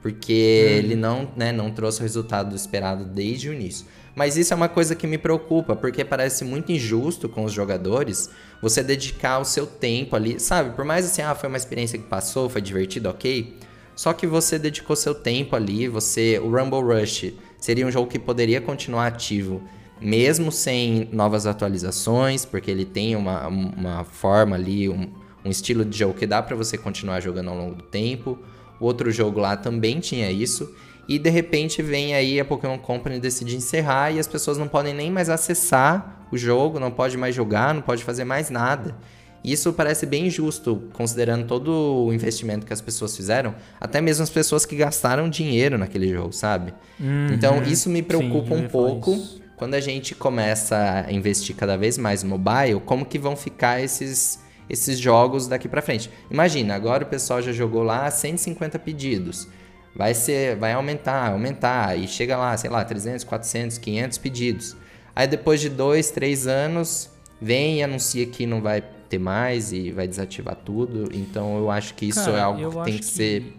Porque 0.03 0.67
hum. 0.67 0.77
ele 0.77 0.95
não, 0.95 1.31
né, 1.33 1.53
não 1.53 1.71
trouxe 1.71 2.01
o 2.01 2.01
resultado 2.03 2.53
esperado 2.53 3.05
desde 3.05 3.49
o 3.49 3.53
início. 3.53 3.85
Mas 4.13 4.35
isso 4.35 4.53
é 4.53 4.55
uma 4.55 4.67
coisa 4.67 4.93
que 4.95 5.07
me 5.07 5.17
preocupa, 5.17 5.77
porque 5.77 6.03
parece 6.03 6.43
muito 6.43 6.73
injusto 6.73 7.29
com 7.29 7.45
os 7.45 7.53
jogadores 7.53 8.29
você 8.61 8.83
dedicar 8.83 9.39
o 9.39 9.45
seu 9.45 9.65
tempo 9.65 10.15
ali, 10.15 10.39
sabe? 10.41 10.75
Por 10.75 10.83
mais 10.83 11.05
assim, 11.05 11.21
ah, 11.21 11.33
foi 11.33 11.47
uma 11.47 11.57
experiência 11.57 11.97
que 11.97 12.05
passou, 12.05 12.49
foi 12.49 12.61
divertido, 12.61 13.09
ok. 13.09 13.57
Só 13.95 14.11
que 14.11 14.27
você 14.27 14.59
dedicou 14.59 14.95
seu 14.95 15.15
tempo 15.15 15.55
ali, 15.55 15.87
você. 15.87 16.37
O 16.37 16.49
Rumble 16.49 16.81
Rush 16.81 17.33
seria 17.57 17.87
um 17.87 17.91
jogo 17.91 18.09
que 18.09 18.19
poderia 18.19 18.59
continuar 18.59 19.07
ativo, 19.07 19.63
mesmo 20.01 20.51
sem 20.51 21.07
novas 21.13 21.47
atualizações, 21.47 22.43
porque 22.43 22.69
ele 22.69 22.85
tem 22.85 23.15
uma, 23.15 23.47
uma 23.47 24.03
forma 24.03 24.57
ali, 24.57 24.89
um, 24.89 25.09
um 25.45 25.49
estilo 25.49 25.85
de 25.85 25.97
jogo 25.97 26.13
que 26.13 26.27
dá 26.27 26.41
para 26.41 26.57
você 26.57 26.77
continuar 26.77 27.21
jogando 27.21 27.49
ao 27.49 27.57
longo 27.57 27.75
do 27.75 27.83
tempo. 27.83 28.37
O 28.83 28.85
outro 28.85 29.09
jogo 29.11 29.39
lá 29.39 29.55
também 29.55 30.01
tinha 30.01 30.29
isso. 30.29 30.69
E 31.07 31.17
de 31.17 31.29
repente 31.29 31.81
vem 31.81 32.13
aí 32.15 32.37
a 32.37 32.43
Pokémon 32.43 32.77
Company 32.77 33.17
decide 33.17 33.55
encerrar 33.55 34.11
e 34.11 34.19
as 34.19 34.27
pessoas 34.27 34.57
não 34.57 34.67
podem 34.67 34.93
nem 34.93 35.09
mais 35.09 35.29
acessar 35.29 36.27
o 36.29 36.37
jogo, 36.37 36.81
não 36.81 36.91
pode 36.91 37.15
mais 37.15 37.33
jogar, 37.33 37.73
não 37.73 37.81
pode 37.81 38.03
fazer 38.03 38.25
mais 38.25 38.49
nada. 38.49 38.93
Isso 39.41 39.71
parece 39.71 40.05
bem 40.05 40.27
injusto, 40.27 40.83
considerando 40.91 41.45
todo 41.45 41.69
o 42.07 42.13
investimento 42.13 42.65
que 42.65 42.73
as 42.73 42.81
pessoas 42.81 43.15
fizeram, 43.15 43.55
até 43.79 44.01
mesmo 44.01 44.23
as 44.23 44.29
pessoas 44.29 44.65
que 44.65 44.75
gastaram 44.75 45.29
dinheiro 45.29 45.77
naquele 45.77 46.09
jogo, 46.09 46.33
sabe? 46.33 46.73
Uhum, 46.99 47.27
então 47.33 47.63
isso 47.63 47.89
me 47.89 48.01
preocupa 48.01 48.55
sim, 48.55 48.63
um 48.63 48.67
pouco 48.67 49.17
quando 49.55 49.75
a 49.75 49.81
gente 49.81 50.13
começa 50.13 51.05
a 51.07 51.11
investir 51.11 51.55
cada 51.55 51.77
vez 51.77 51.97
mais 51.97 52.21
no 52.21 52.29
mobile, 52.29 52.81
como 52.85 53.05
que 53.05 53.17
vão 53.17 53.35
ficar 53.35 53.81
esses 53.81 54.39
esses 54.73 54.99
jogos 54.99 55.47
daqui 55.47 55.67
para 55.67 55.81
frente. 55.81 56.09
Imagina, 56.29 56.75
agora 56.75 57.03
o 57.03 57.07
pessoal 57.07 57.41
já 57.41 57.51
jogou 57.51 57.83
lá 57.83 58.09
150 58.11 58.77
pedidos 58.79 59.47
vai 59.95 60.13
ser, 60.13 60.55
vai 60.55 60.73
aumentar, 60.73 61.31
aumentar 61.31 61.97
e 61.97 62.07
chega 62.07 62.35
lá, 62.37 62.55
sei 62.57 62.69
lá, 62.69 62.83
300, 62.83 63.23
400, 63.23 63.77
500 63.77 64.17
pedidos. 64.17 64.75
Aí 65.15 65.27
depois 65.27 65.61
de 65.61 65.69
dois, 65.69 66.09
três 66.09 66.47
anos, 66.47 67.09
vem 67.39 67.79
e 67.79 67.83
anuncia 67.83 68.25
que 68.25 68.45
não 68.45 68.61
vai 68.61 68.81
ter 68.81 69.19
mais 69.19 69.71
e 69.71 69.91
vai 69.91 70.07
desativar 70.07 70.55
tudo. 70.55 71.09
Então 71.13 71.57
eu 71.57 71.69
acho 71.69 71.93
que 71.93 72.07
isso 72.07 72.25
Cara, 72.25 72.37
é 72.37 72.41
algo 72.41 72.69
que 72.69 72.83
tem 72.85 72.93
que, 72.93 72.99
que, 72.99 73.05
ser 73.05 73.53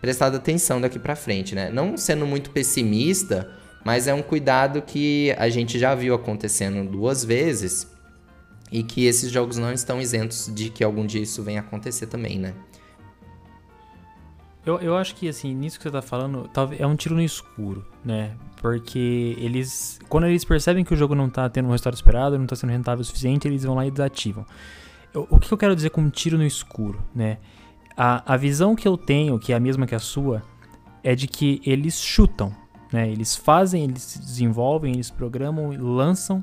prestado 0.00 0.36
atenção 0.36 0.80
daqui 0.80 0.98
para 0.98 1.14
frente, 1.14 1.54
né? 1.54 1.70
Não 1.72 1.96
sendo 1.96 2.26
muito 2.26 2.50
pessimista, 2.50 3.48
mas 3.84 4.08
é 4.08 4.14
um 4.14 4.22
cuidado 4.22 4.82
que 4.82 5.32
a 5.38 5.48
gente 5.48 5.78
já 5.78 5.94
viu 5.94 6.14
acontecendo 6.14 6.88
duas 6.90 7.24
vezes 7.24 7.86
e 8.72 8.82
que 8.82 9.04
esses 9.04 9.30
jogos 9.30 9.58
não 9.58 9.70
estão 9.70 10.00
isentos 10.00 10.50
de 10.52 10.70
que 10.70 10.82
algum 10.82 11.04
dia 11.04 11.20
isso 11.20 11.42
venha 11.42 11.60
acontecer 11.60 12.06
também, 12.06 12.38
né? 12.38 12.54
Eu, 14.64 14.78
eu 14.78 14.96
acho 14.96 15.14
que, 15.14 15.28
assim, 15.28 15.54
nisso 15.54 15.76
que 15.76 15.82
você 15.82 15.90
tá 15.90 16.00
falando, 16.00 16.48
é 16.78 16.86
um 16.86 16.96
tiro 16.96 17.14
no 17.14 17.20
escuro, 17.20 17.84
né? 18.04 18.34
Porque 18.56 19.36
eles. 19.38 19.98
Quando 20.08 20.26
eles 20.26 20.44
percebem 20.44 20.84
que 20.84 20.94
o 20.94 20.96
jogo 20.96 21.14
não 21.14 21.28
tá 21.28 21.48
tendo 21.50 21.66
um 21.66 21.72
resultado 21.72 21.94
esperado, 21.94 22.38
não 22.38 22.46
tá 22.46 22.56
sendo 22.56 22.70
rentável 22.70 23.02
o 23.02 23.04
suficiente, 23.04 23.46
eles 23.46 23.64
vão 23.64 23.74
lá 23.74 23.84
e 23.84 23.90
desativam. 23.90 24.46
Eu, 25.12 25.26
o 25.28 25.38
que 25.38 25.52
eu 25.52 25.58
quero 25.58 25.74
dizer 25.74 25.90
com 25.90 26.00
um 26.00 26.08
tiro 26.08 26.38
no 26.38 26.46
escuro, 26.46 27.02
né? 27.14 27.38
A, 27.96 28.34
a 28.34 28.36
visão 28.36 28.74
que 28.74 28.86
eu 28.86 28.96
tenho, 28.96 29.38
que 29.38 29.52
é 29.52 29.56
a 29.56 29.60
mesma 29.60 29.86
que 29.86 29.96
a 29.96 29.98
sua, 29.98 30.42
é 31.02 31.14
de 31.14 31.26
que 31.26 31.60
eles 31.66 32.00
chutam, 32.00 32.54
né? 32.92 33.10
Eles 33.10 33.34
fazem, 33.34 33.82
eles 33.84 34.16
desenvolvem, 34.16 34.94
eles 34.94 35.10
programam, 35.10 35.72
lançam. 35.76 36.42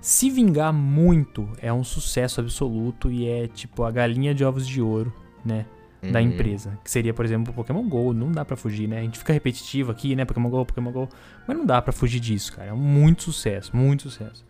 Se 0.00 0.30
vingar 0.30 0.72
muito, 0.72 1.48
é 1.60 1.72
um 1.72 1.84
sucesso 1.84 2.40
absoluto 2.40 3.10
e 3.10 3.28
é 3.28 3.46
tipo 3.48 3.84
a 3.84 3.90
galinha 3.90 4.34
de 4.34 4.44
ovos 4.44 4.66
de 4.66 4.80
ouro, 4.80 5.12
né? 5.44 5.66
Uhum. 6.02 6.12
Da 6.12 6.22
empresa. 6.22 6.78
Que 6.82 6.90
seria, 6.90 7.12
por 7.12 7.24
exemplo, 7.24 7.52
o 7.52 7.54
Pokémon 7.54 7.86
GO. 7.86 8.14
Não 8.14 8.32
dá 8.32 8.42
para 8.42 8.56
fugir, 8.56 8.88
né? 8.88 9.00
A 9.00 9.02
gente 9.02 9.18
fica 9.18 9.32
repetitivo 9.32 9.90
aqui, 9.90 10.16
né? 10.16 10.24
Pokémon 10.24 10.48
GO, 10.48 10.64
Pokémon 10.64 10.90
GO. 10.90 11.08
Mas 11.46 11.56
não 11.56 11.66
dá 11.66 11.82
para 11.82 11.92
fugir 11.92 12.20
disso, 12.20 12.54
cara. 12.54 12.70
É 12.70 12.72
muito 12.72 13.24
sucesso, 13.24 13.76
muito 13.76 14.04
sucesso. 14.04 14.44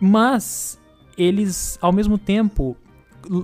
Mas 0.00 0.80
eles, 1.18 1.78
ao 1.82 1.92
mesmo 1.92 2.16
tempo, 2.16 2.74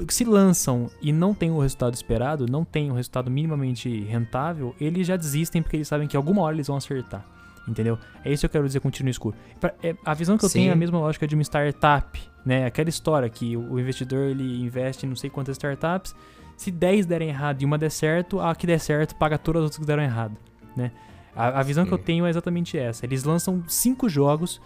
se 0.08 0.24
lançam 0.24 0.90
e 1.00 1.12
não 1.12 1.34
tem 1.34 1.50
o 1.50 1.58
resultado 1.58 1.94
esperado, 1.94 2.46
não 2.46 2.64
tem 2.64 2.90
o 2.90 2.94
resultado 2.94 3.30
minimamente 3.30 4.00
rentável, 4.04 4.74
eles 4.80 5.06
já 5.06 5.16
desistem 5.16 5.62
porque 5.62 5.76
eles 5.76 5.88
sabem 5.88 6.08
que 6.08 6.16
alguma 6.16 6.42
hora 6.42 6.56
eles 6.56 6.66
vão 6.66 6.76
acertar. 6.76 7.26
Entendeu? 7.66 7.98
É 8.24 8.32
isso 8.32 8.40
que 8.40 8.46
eu 8.46 8.50
quero 8.50 8.66
dizer 8.66 8.80
com 8.80 8.90
tiro 8.90 9.04
no 9.04 9.10
escuro. 9.10 9.36
É, 9.82 9.94
a 10.04 10.14
visão 10.14 10.36
que 10.36 10.44
eu 10.44 10.48
Sim. 10.48 10.60
tenho 10.60 10.70
é 10.70 10.72
a 10.72 10.76
mesma 10.76 10.98
lógica 10.98 11.26
de 11.26 11.34
uma 11.34 11.42
startup, 11.42 12.20
né? 12.44 12.66
Aquela 12.66 12.88
história 12.88 13.28
que 13.28 13.56
o 13.56 13.78
investidor 13.78 14.30
ele 14.30 14.62
investe 14.62 15.06
em 15.06 15.08
não 15.08 15.16
sei 15.16 15.30
quantas 15.30 15.56
startups, 15.56 16.14
se 16.56 16.70
10 16.70 17.06
derem 17.06 17.28
errado 17.28 17.62
e 17.62 17.64
uma 17.64 17.78
der 17.78 17.90
certo, 17.90 18.40
a 18.40 18.54
que 18.54 18.66
der 18.66 18.80
certo 18.80 19.14
paga 19.14 19.38
todas 19.38 19.60
as 19.60 19.64
outras 19.64 19.78
que 19.78 19.86
deram 19.86 20.02
errado, 20.02 20.36
né? 20.76 20.90
A, 21.34 21.60
a 21.60 21.62
visão 21.62 21.84
Sim. 21.84 21.88
que 21.88 21.94
eu 21.94 21.98
tenho 21.98 22.26
é 22.26 22.30
exatamente 22.30 22.76
essa. 22.76 23.06
Eles 23.06 23.24
lançam 23.24 23.62
cinco 23.68 24.08
jogos, 24.08 24.60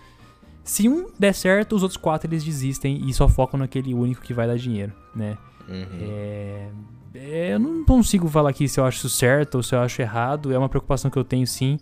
se 0.65 0.89
um 0.89 1.09
der 1.19 1.35
certo, 1.35 1.77
os 1.77 1.83
outros 1.83 1.97
quatro 1.97 2.29
eles 2.29 2.43
desistem 2.43 3.01
e 3.07 3.15
só 3.15 3.29
focam 3.29 3.59
naquele 3.61 3.95
único 3.95 4.21
que 4.21 4.35
vai 4.35 4.47
dar 4.47 4.57
dinheiro, 4.57 4.93
né? 5.15 5.39
Uhum. 5.69 5.87
É, 6.01 6.69
é, 7.15 7.55
eu 7.55 7.59
não 7.59 7.85
consigo 7.85 8.29
falar 8.29 8.51
aqui 8.51 8.69
se 8.69 8.81
eu 8.81 8.85
acho 8.85 9.09
certo 9.09 9.57
ou 9.57 9.63
se 9.63 9.75
eu 9.75 9.81
acho 9.81 10.03
errado. 10.03 10.53
É 10.53 10.59
uma 10.59 10.69
preocupação 10.69 11.11
que 11.11 11.17
eu 11.17 11.25
tenho 11.25 11.47
sim. 11.47 11.79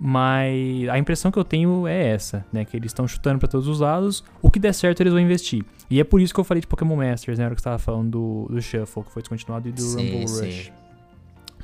Mas 0.00 0.88
a 0.88 0.96
impressão 0.96 1.30
que 1.30 1.38
eu 1.38 1.44
tenho 1.44 1.86
é 1.86 2.10
essa, 2.10 2.46
né? 2.52 2.64
Que 2.64 2.76
eles 2.76 2.90
estão 2.90 3.08
chutando 3.08 3.40
para 3.40 3.48
todos 3.48 3.66
os 3.66 3.80
lados. 3.80 4.22
O 4.40 4.48
que 4.48 4.60
der 4.60 4.72
certo, 4.72 5.00
eles 5.00 5.12
vão 5.12 5.20
investir. 5.20 5.64
E 5.90 5.98
é 5.98 6.04
por 6.04 6.20
isso 6.20 6.32
que 6.32 6.38
eu 6.38 6.44
falei 6.44 6.60
de 6.60 6.68
Pokémon 6.68 6.94
Masters, 6.94 7.38
né? 7.38 7.46
Era 7.46 7.54
que 7.54 7.60
você 7.60 7.64
tava 7.64 7.78
falando 7.78 8.10
do, 8.10 8.46
do 8.48 8.62
Shuffle, 8.62 9.02
que 9.02 9.10
foi 9.10 9.22
descontinuado, 9.22 9.68
e 9.68 9.72
do 9.72 9.80
sim, 9.80 10.12
Rumble 10.12 10.28
sim. 10.28 10.46
Rush. 10.46 10.72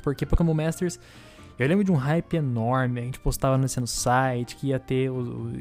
Porque 0.03 0.25
Pokémon 0.25 0.53
Masters. 0.53 0.99
Eu 1.57 1.69
lembro 1.69 1.85
de 1.85 1.91
um 1.91 1.95
hype 1.95 2.33
enorme. 2.33 2.99
A 2.99 3.03
gente 3.05 3.19
postava 3.19 3.57
no 3.57 3.87
site 3.87 4.57
que 4.57 4.67
ia 4.67 4.79
ter. 4.79 5.09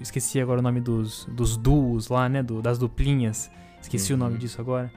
Esqueci 0.03 0.41
agora 0.41 0.59
o 0.59 0.63
nome 0.63 0.81
dos, 0.81 1.29
dos 1.31 1.57
duos 1.57 2.09
lá, 2.09 2.29
né? 2.29 2.43
Do, 2.43 2.61
das 2.61 2.77
duplinhas. 2.77 3.49
Esqueci 3.81 4.13
uhum. 4.13 4.19
o 4.19 4.19
nome 4.19 4.33
uhum. 4.33 4.39
disso 4.41 4.61
agora. 4.61 4.91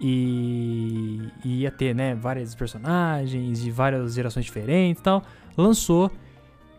E, 0.00 1.20
e 1.44 1.62
ia 1.62 1.70
ter, 1.72 1.92
né? 1.92 2.14
Vários 2.14 2.54
personagens 2.54 3.60
de 3.60 3.70
várias 3.72 4.14
gerações 4.14 4.46
diferentes 4.46 5.00
e 5.00 5.02
tal. 5.02 5.24
Lançou 5.56 6.12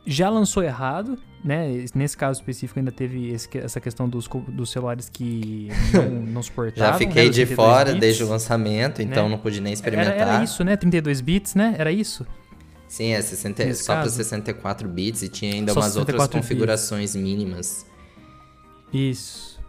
já 0.06 0.30
lançou 0.30 0.64
errado, 0.64 1.18
né? 1.44 1.86
Nesse 1.94 2.18
caso 2.18 2.40
específico 2.40 2.80
ainda 2.80 2.92
teve 2.92 3.30
esse, 3.30 3.50
essa 3.58 3.80
questão 3.80 4.08
dos, 4.08 4.28
dos 4.48 4.70
celulares 4.70 5.10
que 5.10 5.70
não, 5.94 6.10
não 6.34 6.44
suportavam. 6.44 6.94
já 6.94 6.98
fiquei 6.98 7.30
de 7.30 7.46
fora 7.46 7.90
bits, 7.90 8.00
desde 8.00 8.24
o 8.24 8.30
lançamento, 8.30 9.02
então 9.02 9.26
né? 9.26 9.30
não 9.30 9.38
pude 9.38 9.62
nem 9.62 9.74
experimentar. 9.74 10.14
Era, 10.14 10.34
era, 10.36 10.44
isso, 10.44 10.64
né? 10.64 10.76
32 10.76 11.22
bits, 11.22 11.56
né? 11.56 11.76
Era 11.78 11.92
isso? 11.92 12.26
Sim, 12.88 13.12
é 13.14 13.22
60, 13.22 13.74
só 13.76 13.94
para 13.94 14.10
64 14.10 14.88
bits 14.88 15.22
e 15.22 15.30
tinha 15.30 15.54
ainda 15.54 15.74
só 15.74 15.80
umas 15.80 15.96
outras 15.96 16.28
configurações 16.28 17.14
bits. 17.14 17.24
mínimas. 17.24 17.86
Isso. 18.94 19.60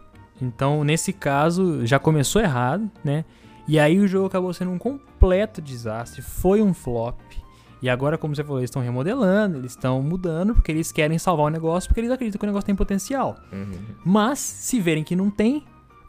Então, 0.41 0.83
nesse 0.83 1.13
caso, 1.13 1.85
já 1.85 1.97
começou 1.99 2.41
errado, 2.41 2.89
né? 3.03 3.23
E 3.67 3.79
aí 3.79 3.97
o 3.99 4.07
jogo 4.07 4.27
acabou 4.27 4.53
sendo 4.53 4.71
um 4.71 4.77
completo 4.77 5.61
desastre, 5.61 6.21
foi 6.21 6.61
um 6.61 6.73
flop. 6.73 7.17
E 7.83 7.89
agora, 7.89 8.17
como 8.17 8.33
você 8.33 8.45
falou, 8.45 8.61
eles 8.61 8.69
estão 8.69 8.81
remodelando, 8.81 9.57
eles 9.57 9.73
estão 9.73 10.01
mudando, 10.01 10.53
porque 10.53 10.71
eles 10.71 10.89
querem 10.89 11.19
salvar 11.19 11.47
o 11.47 11.49
negócio, 11.49 11.89
porque 11.89 11.99
eles 11.99 12.11
acreditam 12.11 12.39
que 12.39 12.45
o 12.45 12.47
negócio 12.47 12.65
tem 12.65 12.73
potencial. 12.73 13.35
Uhum. 13.51 13.77
Mas, 14.05 14.39
se 14.39 14.79
verem 14.79 15.03
que 15.03 15.17
não 15.17 15.29
tem, 15.29 15.65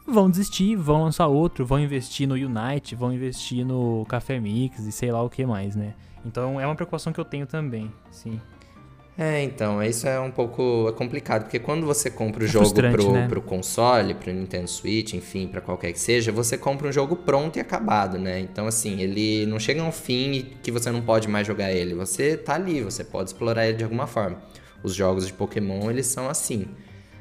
vão 0.07 0.29
desistir, 0.29 0.77
vão 0.77 1.03
lançar 1.03 1.27
outro, 1.27 1.65
vão 1.65 1.77
investir 1.77 2.29
no 2.29 2.35
Unite, 2.35 2.95
vão 2.95 3.11
investir 3.11 3.65
no 3.65 4.05
Café 4.07 4.39
Mix 4.39 4.79
e 4.79 4.91
sei 4.93 5.11
lá 5.11 5.21
o 5.21 5.29
que 5.29 5.45
mais, 5.45 5.75
né? 5.75 5.95
Então 6.25 6.61
é 6.61 6.65
uma 6.65 6.75
preocupação 6.75 7.11
que 7.11 7.19
eu 7.19 7.25
tenho 7.25 7.45
também, 7.45 7.91
sim. 8.09 8.39
É, 9.17 9.41
então, 9.43 9.81
isso 9.81 10.05
é 10.07 10.19
um 10.19 10.29
pouco 10.29 10.87
é 10.89 10.91
complicado, 10.91 11.43
porque 11.43 11.57
quando 11.57 11.85
você 11.85 12.09
compra 12.09 12.43
o 12.43 12.45
é 12.45 12.49
jogo 12.49 12.73
pro, 12.73 13.11
né? 13.13 13.27
pro 13.29 13.41
console, 13.41 14.13
pro 14.13 14.31
Nintendo 14.33 14.67
Switch, 14.69 15.13
enfim, 15.13 15.47
para 15.47 15.61
qualquer 15.61 15.93
que 15.93 15.99
seja, 15.99 16.33
você 16.33 16.57
compra 16.57 16.89
um 16.89 16.91
jogo 16.91 17.15
pronto 17.15 17.55
e 17.55 17.61
acabado, 17.61 18.17
né? 18.17 18.41
Então, 18.41 18.67
assim, 18.67 18.99
ele 18.99 19.45
não 19.45 19.57
chega 19.57 19.81
a 19.81 19.85
um 19.85 19.91
fim 19.91 20.47
que 20.61 20.69
você 20.69 20.91
não 20.91 21.01
pode 21.01 21.29
mais 21.29 21.47
jogar 21.47 21.71
ele. 21.71 21.93
Você 21.93 22.35
tá 22.35 22.55
ali, 22.55 22.81
você 22.81 23.05
pode 23.05 23.29
explorar 23.29 23.65
ele 23.65 23.77
de 23.77 23.85
alguma 23.85 24.05
forma. 24.05 24.37
Os 24.83 24.93
jogos 24.93 25.25
de 25.25 25.31
Pokémon, 25.31 25.89
eles 25.89 26.07
são 26.07 26.29
assim. 26.29 26.65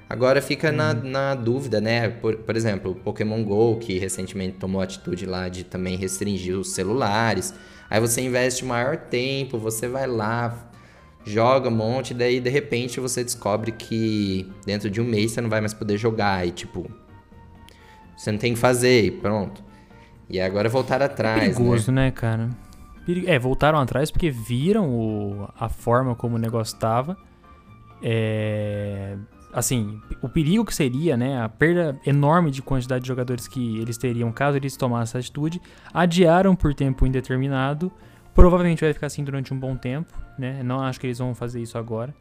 Agora 0.08 0.42
fica 0.42 0.72
na, 0.72 0.92
uhum. 0.92 1.10
na 1.10 1.34
dúvida, 1.36 1.80
né? 1.80 2.08
Por, 2.08 2.36
por 2.36 2.56
exemplo, 2.56 2.90
o 2.90 2.94
Pokémon 2.96 3.42
GO, 3.44 3.78
que 3.78 3.98
recentemente 4.00 4.56
tomou 4.58 4.80
a 4.80 4.84
atitude 4.84 5.26
lá 5.26 5.48
de 5.48 5.62
também 5.62 5.96
restringir 5.96 6.58
os 6.58 6.72
celulares. 6.72 7.54
Aí 7.88 8.00
você 8.00 8.20
investe 8.20 8.64
maior 8.64 8.96
tempo, 8.96 9.58
você 9.58 9.86
vai 9.86 10.06
lá, 10.08 10.72
joga 11.24 11.68
um 11.68 11.72
monte, 11.72 12.12
daí 12.12 12.40
de 12.40 12.50
repente 12.50 13.00
você 13.00 13.24
descobre 13.24 13.72
que 13.72 14.50
dentro 14.64 14.90
de 14.90 15.00
um 15.00 15.04
mês 15.04 15.32
você 15.32 15.40
não 15.40 15.48
vai 15.48 15.60
mais 15.60 15.74
poder 15.74 15.96
jogar 15.96 16.46
e 16.46 16.50
tipo. 16.50 16.90
Você 18.16 18.30
não 18.30 18.38
tem 18.38 18.54
que 18.54 18.58
fazer 18.58 19.06
e 19.06 19.10
pronto. 19.10 19.62
E 20.28 20.40
agora 20.40 20.68
voltar 20.68 21.02
atrás. 21.02 21.42
É 21.42 21.52
perigoso, 21.52 21.90
né, 21.90 22.06
né 22.06 22.10
cara? 22.10 22.50
É, 23.26 23.38
voltaram 23.38 23.78
atrás 23.78 24.10
porque 24.10 24.30
viram 24.30 24.88
o, 24.88 25.48
a 25.58 25.68
forma 25.68 26.14
como 26.14 26.36
o 26.36 26.38
negócio 26.38 26.74
estava. 26.74 27.16
É, 28.02 29.16
assim, 29.52 30.00
o 30.22 30.28
perigo 30.28 30.64
que 30.64 30.74
seria, 30.74 31.16
né, 31.16 31.40
a 31.40 31.48
perda 31.48 31.98
enorme 32.06 32.50
de 32.50 32.62
quantidade 32.62 33.02
de 33.02 33.08
jogadores 33.08 33.46
que 33.46 33.78
eles 33.78 33.96
teriam 33.96 34.32
caso 34.32 34.56
eles 34.56 34.76
tomassem 34.76 35.02
essa 35.02 35.18
atitude, 35.18 35.60
adiaram 35.92 36.56
por 36.56 36.74
tempo 36.74 37.06
indeterminado 37.06 37.92
Provavelmente 38.34 38.82
vai 38.82 38.92
ficar 38.92 39.06
assim 39.06 39.22
durante 39.22 39.54
um 39.54 39.58
bom 39.58 39.76
tempo, 39.76 40.12
né? 40.36 40.62
Não 40.62 40.80
acho 40.80 41.00
que 41.00 41.06
eles 41.06 41.18
vão 41.18 41.34
fazer 41.34 41.62
isso 41.62 41.78
agora. 41.78 42.14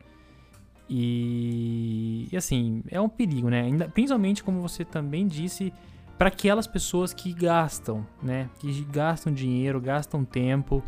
E, 0.90 2.28
e 2.32 2.38
assim, 2.38 2.84
é 2.90 3.02
um 3.02 3.10
perigo, 3.10 3.50
né? 3.50 3.62
Ainda, 3.62 3.88
principalmente 3.88 4.44
como 4.44 4.62
você 4.62 4.86
também 4.86 5.28
disse, 5.28 5.74
para 6.18 6.28
aquelas 6.28 6.68
pessoas 6.68 7.14
que 7.14 7.34
gastam, 7.34 8.06
né? 8.22 8.50
Que 8.60 8.84
gastam 8.92 9.34
dinheiro, 9.34 9.82
gastam 9.82 10.24
tempo 10.24 10.84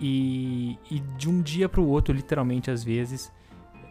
e, 0.00 0.78
e 0.90 1.00
de 1.18 1.28
um 1.28 1.42
dia 1.42 1.68
para 1.68 1.80
o 1.80 1.88
outro, 1.88 2.14
literalmente 2.14 2.70
às 2.70 2.84
vezes, 2.84 3.32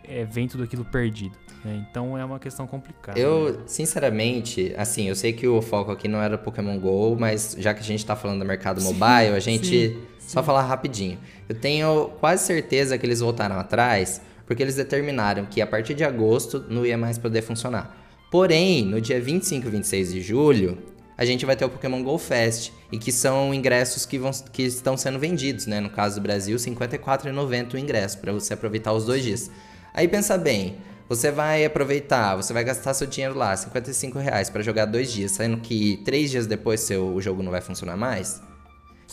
é, 0.04 0.24
vem 0.24 0.48
tudo 0.48 0.64
aquilo 0.64 0.86
perdido. 0.86 1.38
Né? 1.64 1.86
Então 1.90 2.18
é 2.18 2.26
uma 2.26 2.40
questão 2.40 2.66
complicada. 2.66 3.20
Eu, 3.20 3.54
né? 3.54 3.60
sinceramente, 3.66 4.74
assim, 4.78 5.08
eu 5.08 5.16
sei 5.16 5.34
que 5.34 5.48
o 5.48 5.62
foco 5.62 5.92
aqui 5.92 6.08
não 6.08 6.22
era 6.22 6.38
Pokémon 6.38 6.78
GO, 6.80 7.16
mas 7.20 7.56
já 7.58 7.74
que 7.74 7.80
a 7.82 7.84
gente 7.84 8.06
tá 8.06 8.16
falando 8.16 8.40
do 8.40 8.46
mercado 8.46 8.82
mobile, 8.82 9.36
a 9.36 9.40
gente. 9.40 9.90
Sim, 9.90 10.02
sim. 10.20 10.30
Só 10.30 10.42
falar 10.42 10.64
rapidinho. 10.64 11.20
Eu 11.48 11.56
tenho 11.56 12.10
quase 12.20 12.46
certeza 12.46 12.98
que 12.98 13.06
eles 13.06 13.20
voltaram 13.20 13.60
atrás, 13.60 14.22
porque 14.46 14.64
eles 14.64 14.76
determinaram 14.76 15.46
que 15.46 15.62
a 15.62 15.68
partir 15.68 15.94
de 15.94 16.04
agosto 16.04 16.66
não 16.70 16.86
ia 16.86 16.98
mais 16.98 17.18
poder 17.18 17.42
funcionar. 17.42 17.98
Porém, 18.32 18.86
no 18.86 19.02
dia 19.02 19.20
25 19.20 19.68
e 19.68 19.72
26 19.72 20.14
de 20.14 20.22
julho, 20.22 20.78
a 21.18 21.26
gente 21.26 21.46
vai 21.46 21.56
ter 21.56 21.66
o 21.66 21.70
Pokémon 21.70 22.02
Go 22.02 22.18
Fest, 22.18 22.72
e 22.92 22.98
que 22.98 23.12
são 23.12 23.54
ingressos 23.54 24.06
que, 24.06 24.18
vão, 24.18 24.32
que 24.52 24.64
estão 24.64 24.98
sendo 24.98 25.20
vendidos, 25.20 25.66
né? 25.66 25.80
No 25.80 25.90
caso 25.90 26.16
do 26.16 26.22
Brasil, 26.22 26.58
R$ 26.58 26.64
54,90 26.64 27.74
o 27.74 27.78
ingresso, 27.78 28.18
para 28.18 28.34
você 28.34 28.54
aproveitar 28.54 28.92
os 28.92 29.06
dois 29.06 29.24
dias. 29.24 29.52
Aí 29.94 30.08
pensa 30.08 30.38
bem, 30.38 30.78
você 31.12 31.30
vai 31.30 31.66
aproveitar, 31.66 32.38
você 32.38 32.54
vai 32.54 32.64
gastar 32.64 32.94
seu 32.94 33.06
dinheiro 33.06 33.38
lá, 33.38 33.54
55 33.54 34.18
reais, 34.18 34.50
para 34.50 34.62
jogar 34.62 34.86
dois 34.86 35.12
dias, 35.12 35.32
sendo 35.32 35.58
que 35.58 35.98
três 36.06 36.32
dias 36.32 36.48
depois 36.48 36.80
seu, 36.80 37.14
o 37.14 37.20
jogo 37.20 37.44
não 37.44 37.52
vai 37.52 37.60
funcionar 37.60 37.98
mais? 37.98 38.42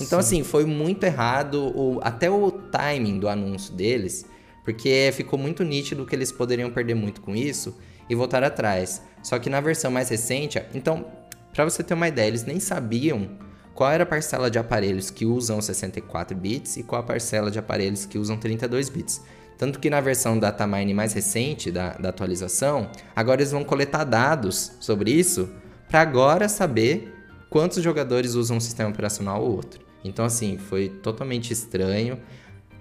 Então, 0.01 0.23
Sim. 0.23 0.37
assim, 0.43 0.45
foi 0.45 0.65
muito 0.65 1.03
errado 1.03 1.57
o, 1.77 1.99
até 2.01 2.31
o 2.31 2.53
timing 2.53 3.19
do 3.19 3.29
anúncio 3.29 3.75
deles, 3.75 4.25
porque 4.65 5.11
ficou 5.13 5.37
muito 5.37 5.65
nítido 5.65 6.07
que 6.07 6.15
eles 6.15 6.31
poderiam 6.31 6.71
perder 6.71 6.95
muito 6.95 7.21
com 7.21 7.35
isso 7.35 7.77
e 8.09 8.15
voltar 8.15 8.45
atrás. 8.45 9.03
Só 9.21 9.37
que 9.41 9.51
na 9.51 9.61
versão 9.61 9.91
mais 9.91 10.09
recente, 10.09 10.63
então, 10.73 11.05
para 11.53 11.65
você 11.65 11.83
ter 11.83 11.95
uma 11.95 12.07
ideia, 12.07 12.29
eles 12.29 12.45
nem 12.45 12.61
sabiam 12.61 13.29
qual 13.75 13.91
era 13.91 14.05
a 14.05 14.07
parcela 14.07 14.49
de 14.49 14.57
aparelhos 14.57 15.11
que 15.11 15.27
usam 15.27 15.61
64 15.61 16.37
bits 16.37 16.77
e 16.77 16.85
qual 16.85 17.01
a 17.01 17.05
parcela 17.05 17.51
de 17.51 17.59
aparelhos 17.59 18.07
que 18.07 18.19
usam 18.19 18.37
32 18.37 18.89
bits. 18.89 19.21
Tanto 19.59 19.81
que 19.81 19.91
na 19.91 20.01
versão 20.01 20.39
datamine 20.39 20.95
mais 20.95 21.13
recente 21.13 21.71
da, 21.71 21.91
da 21.95 22.11
atualização, 22.11 22.89
agora 23.15 23.41
eles 23.41 23.51
vão 23.51 23.65
coletar 23.65 24.05
dados 24.05 24.77
sobre 24.79 25.11
isso 25.11 25.51
para 25.89 26.01
agora 26.01 26.49
saber 26.49 27.13
quantos 27.51 27.83
jogadores 27.83 28.35
usam 28.35 28.59
um 28.59 28.61
sistema 28.61 28.91
operacional 28.91 29.43
ou 29.43 29.57
outro. 29.57 29.81
Então, 30.05 30.25
assim, 30.25 30.57
foi 30.57 30.89
totalmente 30.89 31.53
estranho. 31.53 32.21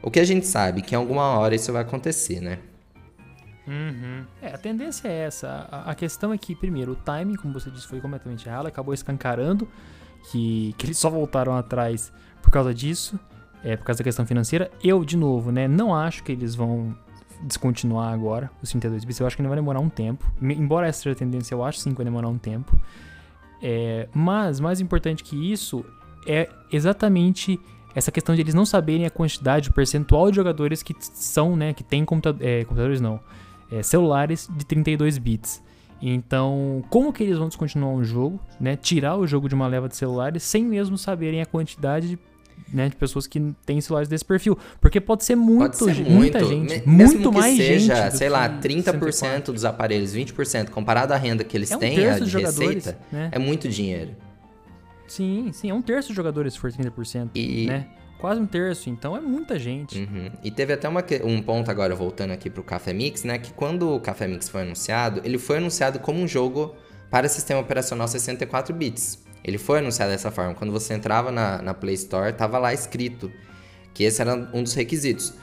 O 0.03 0.11
que 0.11 0.19
a 0.19 0.23
gente 0.23 0.45
sabe 0.45 0.83
que 0.83 0.93
em 0.93 0.97
alguma 0.97 1.39
hora 1.39 1.55
isso 1.55 1.73
vai 1.73 1.81
acontecer, 1.81 2.39
né? 2.39 2.59
Uhum. 3.67 4.23
É, 4.41 4.53
a 4.53 4.57
tendência 4.57 5.07
é 5.07 5.25
essa. 5.25 5.67
A, 5.71 5.91
a, 5.91 5.95
questão 5.95 6.31
é 6.31 6.37
que, 6.37 6.55
primeiro, 6.55 6.93
o 6.93 6.95
timing, 6.95 7.35
como 7.35 7.53
você 7.53 7.69
disse, 7.69 7.87
foi 7.87 7.99
completamente 7.99 8.47
errado, 8.47 8.67
acabou 8.67 8.93
escancarando 8.93 9.67
que, 10.31 10.73
que 10.77 10.85
eles 10.85 10.97
só 10.97 11.09
voltaram 11.09 11.55
atrás 11.55 12.13
por 12.41 12.51
causa 12.51 12.73
disso, 12.73 13.19
é, 13.63 13.75
por 13.75 13.85
causa 13.85 13.99
da 13.99 14.03
questão 14.03 14.25
financeira. 14.25 14.71
Eu, 14.83 15.03
de 15.03 15.17
novo, 15.17 15.51
né, 15.51 15.67
não 15.67 15.95
acho 15.95 16.23
que 16.23 16.31
eles 16.31 16.55
vão 16.55 16.95
descontinuar 17.41 18.13
agora 18.13 18.49
os 18.61 18.69
32 18.69 19.03
bits. 19.03 19.19
Eu 19.19 19.27
acho 19.27 19.35
que 19.35 19.41
ainda 19.41 19.49
vai 19.49 19.57
demorar 19.57 19.79
um 19.79 19.89
tempo. 19.89 20.25
Embora 20.41 20.87
essa 20.87 21.03
seja 21.03 21.13
a 21.13 21.17
tendência, 21.17 21.53
eu 21.53 21.63
acho 21.63 21.79
sim 21.79 21.91
que 21.91 21.97
vai 21.97 22.05
demorar 22.05 22.27
um 22.27 22.37
tempo. 22.37 22.79
É, 23.61 24.07
mas, 24.13 24.59
mais 24.59 24.79
importante 24.79 25.23
que 25.23 25.51
isso, 25.51 25.85
é 26.25 26.49
exatamente 26.71 27.59
essa 27.95 28.11
questão 28.11 28.35
de 28.35 28.41
eles 28.41 28.53
não 28.53 28.65
saberem 28.65 29.05
a 29.05 29.09
quantidade, 29.09 29.69
o 29.69 29.73
percentual 29.73 30.29
de 30.29 30.35
jogadores 30.35 30.83
que 30.83 30.95
são, 30.99 31.55
né, 31.55 31.73
que 31.73 31.83
tem 31.83 32.01
é, 32.01 32.63
computadores 32.63 33.01
não, 33.01 33.19
é, 33.71 33.81
celulares 33.81 34.47
de 34.55 34.65
32 34.65 35.17
bits. 35.17 35.63
Então, 35.99 36.83
como 36.91 37.11
que 37.11 37.23
eles 37.23 37.39
vão 37.39 37.47
descontinuar 37.47 37.91
um 37.91 38.03
jogo, 38.03 38.39
né, 38.59 38.75
tirar 38.75 39.15
o 39.17 39.25
jogo 39.25 39.49
de 39.49 39.55
uma 39.55 39.65
leva 39.65 39.89
de 39.89 39.95
celulares 39.95 40.43
sem 40.43 40.63
mesmo 40.63 40.95
saberem 40.95 41.41
a 41.41 41.45
quantidade 41.45 42.09
de 42.09 42.19
né, 42.71 42.89
de 42.89 42.95
pessoas 42.95 43.27
que 43.27 43.53
têm 43.65 43.79
celulares 43.81 44.09
desse 44.09 44.25
perfil. 44.25 44.57
Porque 44.79 44.99
pode 44.99 45.23
ser 45.23 45.35
muito, 45.35 45.77
pode 45.77 45.95
ser 45.95 46.09
muita 46.09 46.43
gente. 46.43 46.87
Mesmo 46.87 47.13
muito 47.13 47.31
mais 47.31 47.55
seja, 47.55 47.95
gente. 48.03 48.17
sei 48.17 48.29
lá, 48.29 48.49
30% 48.49 48.61
64. 48.61 49.53
dos 49.53 49.65
aparelhos, 49.65 50.15
20%, 50.15 50.69
comparado 50.69 51.13
à 51.13 51.17
renda 51.17 51.43
que 51.43 51.55
eles 51.55 51.71
é 51.71 51.77
um 51.77 51.79
têm, 51.79 52.07
a 52.07 52.19
de 52.19 52.37
receita, 52.37 52.97
né? 53.11 53.29
é 53.31 53.39
muito 53.39 53.67
dinheiro. 53.69 54.15
Sim, 55.07 55.51
sim, 55.53 55.69
é 55.69 55.73
um 55.73 55.81
terço 55.81 56.09
dos 56.09 56.15
jogadores 56.15 56.53
se 56.53 56.59
for 56.59 56.71
30%, 56.71 57.29
e... 57.33 57.65
né? 57.67 57.87
Quase 58.19 58.41
um 58.41 58.47
terço, 58.47 58.89
então 58.89 59.15
é 59.15 59.21
muita 59.21 59.59
gente. 59.59 59.99
Uhum. 59.99 60.31
E 60.43 60.49
teve 60.49 60.73
até 60.73 60.89
uma, 60.89 61.05
um 61.23 61.39
ponto 61.39 61.69
agora, 61.69 61.93
voltando 61.93 62.31
aqui 62.31 62.49
pro 62.49 62.63
Café 62.63 62.91
Mix, 62.91 63.23
né? 63.23 63.37
Que 63.37 63.53
quando 63.53 63.93
o 63.93 63.99
Café 63.99 64.27
Mix 64.27 64.49
foi 64.49 64.63
anunciado, 64.63 65.21
ele 65.23 65.37
foi 65.37 65.57
anunciado 65.57 65.99
como 65.99 66.19
um 66.19 66.27
jogo 66.27 66.75
para 67.11 67.29
sistema 67.29 67.59
operacional 67.59 68.07
64 68.07 68.73
bits. 68.73 69.26
Ele 69.43 69.57
foi 69.57 69.79
anunciado 69.79 70.11
dessa 70.11 70.31
forma. 70.31 70.53
Quando 70.53 70.71
você 70.71 70.93
entrava 70.93 71.31
na, 71.31 71.61
na 71.61 71.73
Play 71.73 71.95
Store, 71.95 72.33
tava 72.33 72.57
lá 72.57 72.73
escrito 72.73 73.31
que 73.93 74.03
esse 74.03 74.21
era 74.21 74.35
um 74.53 74.61
dos 74.63 74.73
requisitos. 74.73 75.33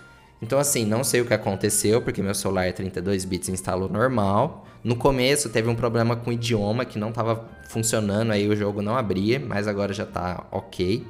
Então, 0.42 0.59
assim, 0.59 0.85
não 0.85 1.02
sei 1.02 1.20
o 1.20 1.26
que 1.26 1.33
aconteceu, 1.33 2.02
porque 2.02 2.22
meu 2.22 2.35
celular 2.35 2.66
é 2.66 2.72
32 2.72 3.24
bits 3.24 3.48
instalou 3.48 3.88
normal. 3.88 4.66
No 4.83 4.94
começo 4.94 5.48
teve 5.48 5.68
um 5.68 5.74
problema 5.74 6.16
com 6.16 6.30
o 6.30 6.33
idioma 6.33 6.85
que 6.85 6.98
não 6.98 7.09
estava 7.09 7.48
funcionando, 7.68 8.30
aí 8.30 8.46
o 8.46 8.54
jogo 8.54 8.83
não 8.83 8.96
abria, 8.96 9.40
mas 9.40 9.66
agora 9.66 9.94
já 9.94 10.04
está 10.04 10.46
ok. 10.52 11.07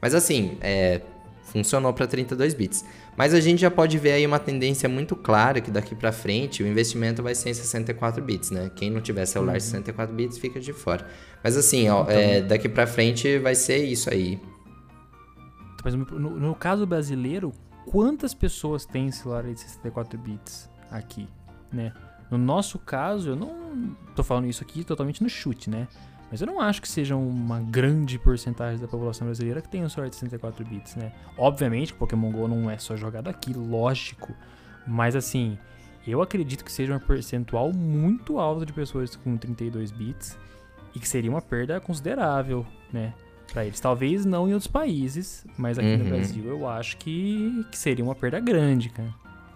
Mas 0.00 0.14
assim, 0.14 0.56
é, 0.62 1.02
funcionou 1.50 1.92
para 1.92 2.06
32 2.06 2.54
bits. 2.54 2.84
Mas 3.16 3.34
a 3.34 3.40
gente 3.40 3.60
já 3.60 3.70
pode 3.70 3.98
ver 3.98 4.12
aí 4.12 4.26
uma 4.26 4.38
tendência 4.38 4.88
muito 4.88 5.16
clara 5.16 5.60
que 5.60 5.70
daqui 5.70 5.94
para 5.94 6.12
frente 6.12 6.62
o 6.62 6.66
investimento 6.66 7.22
vai 7.22 7.34
ser 7.34 7.50
em 7.50 7.54
64 7.54 8.22
bits, 8.22 8.50
né? 8.50 8.70
Quem 8.74 8.90
não 8.90 9.00
tiver 9.00 9.26
celular 9.26 9.54
uhum. 9.54 9.60
64 9.60 10.14
bits 10.14 10.38
fica 10.38 10.60
de 10.60 10.72
fora. 10.72 11.06
Mas 11.42 11.56
assim, 11.56 11.88
ó, 11.88 12.02
então, 12.02 12.14
é, 12.14 12.40
daqui 12.40 12.68
para 12.68 12.86
frente 12.86 13.38
vai 13.38 13.54
ser 13.54 13.84
isso 13.84 14.08
aí. 14.10 14.40
Mas 15.84 15.94
no, 15.94 16.04
no, 16.04 16.54
caso 16.54 16.86
brasileiro, 16.86 17.52
quantas 17.86 18.32
pessoas 18.32 18.86
têm 18.86 19.10
celular 19.10 19.42
de 19.42 19.58
64 19.58 20.18
bits 20.18 20.70
aqui, 20.90 21.26
né? 21.72 21.92
No 22.30 22.38
nosso 22.38 22.78
caso, 22.78 23.30
eu 23.30 23.36
não 23.36 23.96
tô 24.14 24.22
falando 24.22 24.46
isso 24.46 24.62
aqui 24.62 24.84
totalmente 24.84 25.20
no 25.20 25.28
chute, 25.28 25.68
né? 25.68 25.88
Mas 26.30 26.40
eu 26.40 26.46
não 26.46 26.60
acho 26.60 26.80
que 26.80 26.88
seja 26.88 27.16
uma 27.16 27.60
grande 27.60 28.18
porcentagem 28.18 28.80
da 28.80 28.86
população 28.86 29.26
brasileira 29.26 29.60
que 29.60 29.68
tenha 29.68 29.84
um 29.84 29.88
celular 29.88 30.08
de 30.08 30.16
64 30.16 30.64
bits, 30.64 30.94
né? 30.94 31.12
Obviamente 31.36 31.92
que 31.92 31.98
Pokémon 31.98 32.30
GO 32.30 32.46
não 32.46 32.70
é 32.70 32.78
só 32.78 32.96
jogado 32.96 33.28
aqui, 33.28 33.52
lógico. 33.52 34.32
Mas 34.86 35.16
assim, 35.16 35.58
eu 36.06 36.22
acredito 36.22 36.64
que 36.64 36.70
seja 36.70 36.94
um 36.94 37.00
percentual 37.00 37.72
muito 37.72 38.38
alto 38.38 38.64
de 38.64 38.72
pessoas 38.72 39.16
com 39.16 39.36
32 39.36 39.90
bits 39.90 40.38
e 40.94 41.00
que 41.00 41.08
seria 41.08 41.30
uma 41.30 41.42
perda 41.42 41.80
considerável, 41.80 42.64
né? 42.92 43.12
Para 43.52 43.64
eles. 43.64 43.80
Talvez 43.80 44.24
não 44.24 44.48
em 44.48 44.52
outros 44.52 44.70
países, 44.70 45.44
mas 45.58 45.78
aqui 45.78 45.88
uhum. 45.88 45.98
no 45.98 46.04
Brasil 46.04 46.44
eu 46.44 46.68
acho 46.68 46.96
que, 46.96 47.66
que 47.72 47.76
seria 47.76 48.04
uma 48.04 48.14
perda 48.14 48.38
grande, 48.38 48.88
cara. 48.90 49.12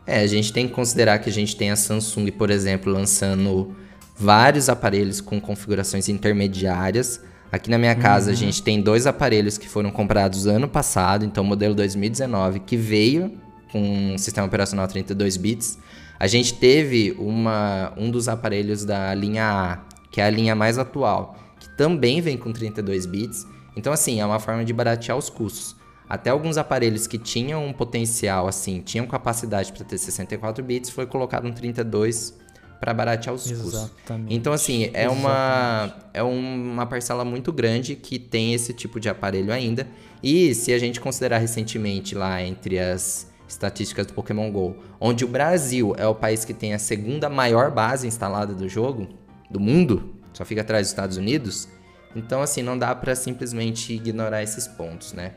É, 0.07 0.21
a 0.21 0.27
gente 0.27 0.53
tem 0.53 0.69
que 0.69 0.75
considerar 0.75 1.19
que 1.21 1.31
a 1.31 1.33
gente 1.33 1.57
tem 1.57 1.71
a 1.71 1.77
Samsung, 1.77 2.31
por 2.33 2.51
exemplo, 2.51 2.93
lançando 2.93 3.75
vários 4.17 4.69
aparelhos 4.69 5.21
com 5.21 5.41
configurações 5.41 6.09
intermediárias. 6.09 7.21
Aqui 7.51 7.71
na 7.71 7.79
minha 7.79 7.95
casa 7.95 8.27
uhum. 8.27 8.33
a 8.33 8.37
gente 8.37 8.63
tem 8.63 8.81
dois 8.81 9.07
aparelhos 9.07 9.59
que 9.59 9.69
foram 9.69 9.91
comprados 9.91 10.47
ano 10.47 10.69
passado, 10.69 11.25
então 11.25 11.45
modelo 11.45 11.75
2019, 11.75 12.61
que 12.61 12.77
veio 12.77 13.39
com 13.71 14.15
um 14.15 14.19
sistema 14.19 14.47
operacional 14.47 14.87
32 14.87 15.37
bits. 15.37 15.79
A 16.19 16.27
gente 16.27 16.55
teve 16.55 17.15
uma, 17.19 17.93
um 17.97 18.11
dos 18.11 18.29
aparelhos 18.29 18.85
da 18.85 19.13
linha 19.15 19.45
A, 19.45 19.79
que 20.11 20.21
é 20.21 20.25
a 20.25 20.31
linha 20.31 20.55
mais 20.55 20.79
atual, 20.79 21.37
que 21.59 21.69
também 21.71 22.21
vem 22.21 22.37
com 22.37 22.53
32 22.53 23.05
bits. 23.07 23.47
Então, 23.77 23.93
assim, 23.93 24.21
é 24.21 24.27
uma 24.27 24.39
forma 24.39 24.65
de 24.65 24.73
baratear 24.73 25.19
os 25.19 25.29
custos. 25.29 25.75
Até 26.09 26.31
alguns 26.31 26.57
aparelhos 26.57 27.07
que 27.07 27.19
tinham 27.19 27.67
um 27.67 27.73
potencial, 27.73 28.47
assim, 28.47 28.81
tinham 28.81 29.07
capacidade 29.07 29.73
para 29.73 29.85
ter 29.85 29.99
64 29.99 30.63
bits, 30.63 30.91
foi 30.91 31.07
colocado 31.07 31.47
um 31.47 31.53
32 31.53 32.35
para 32.81 32.93
baratear 32.93 33.35
os 33.35 33.51
Exatamente. 33.51 33.73
custos. 33.73 34.27
Então, 34.29 34.53
assim, 34.53 34.91
é 34.93 35.09
uma, 35.09 35.95
é 36.13 36.23
uma 36.23 36.87
parcela 36.87 37.25
muito 37.25 37.53
grande 37.53 37.97
que 37.97 38.19
tem 38.19 38.55
esse 38.55 38.73
tipo 38.73 39.01
de 39.01 39.09
aparelho 39.09 39.53
ainda. 39.53 39.87
E 40.23 40.55
se 40.55 40.73
a 40.73 40.79
gente 40.79 41.01
considerar 41.01 41.39
recentemente 41.39 42.15
lá 42.15 42.43
entre 42.43 42.79
as 42.79 43.33
estatísticas 43.49 44.07
do 44.07 44.13
Pokémon 44.13 44.51
GO, 44.51 44.77
onde 45.01 45.25
o 45.25 45.29
Brasil 45.29 45.95
é 45.97 46.07
o 46.07 46.15
país 46.15 46.45
que 46.45 46.55
tem 46.55 46.75
a 46.75 46.79
segunda 46.79 47.29
maior 47.29 47.71
base 47.71 48.07
instalada 48.07 48.55
do 48.55 48.69
jogo, 48.69 49.09
do 49.51 49.61
mundo, 49.61 50.15
só 50.33 50.45
fica 50.45 50.63
atrás 50.63 50.87
dos 50.87 50.91
Estados 50.91 51.17
Unidos. 51.17 51.69
Então, 52.17 52.43
assim, 52.43 52.63
não 52.63 52.79
dá 52.79 52.95
para 52.95 53.15
simplesmente 53.15 53.93
ignorar 53.93 54.43
esses 54.43 54.67
pontos, 54.67 55.13
né? 55.13 55.33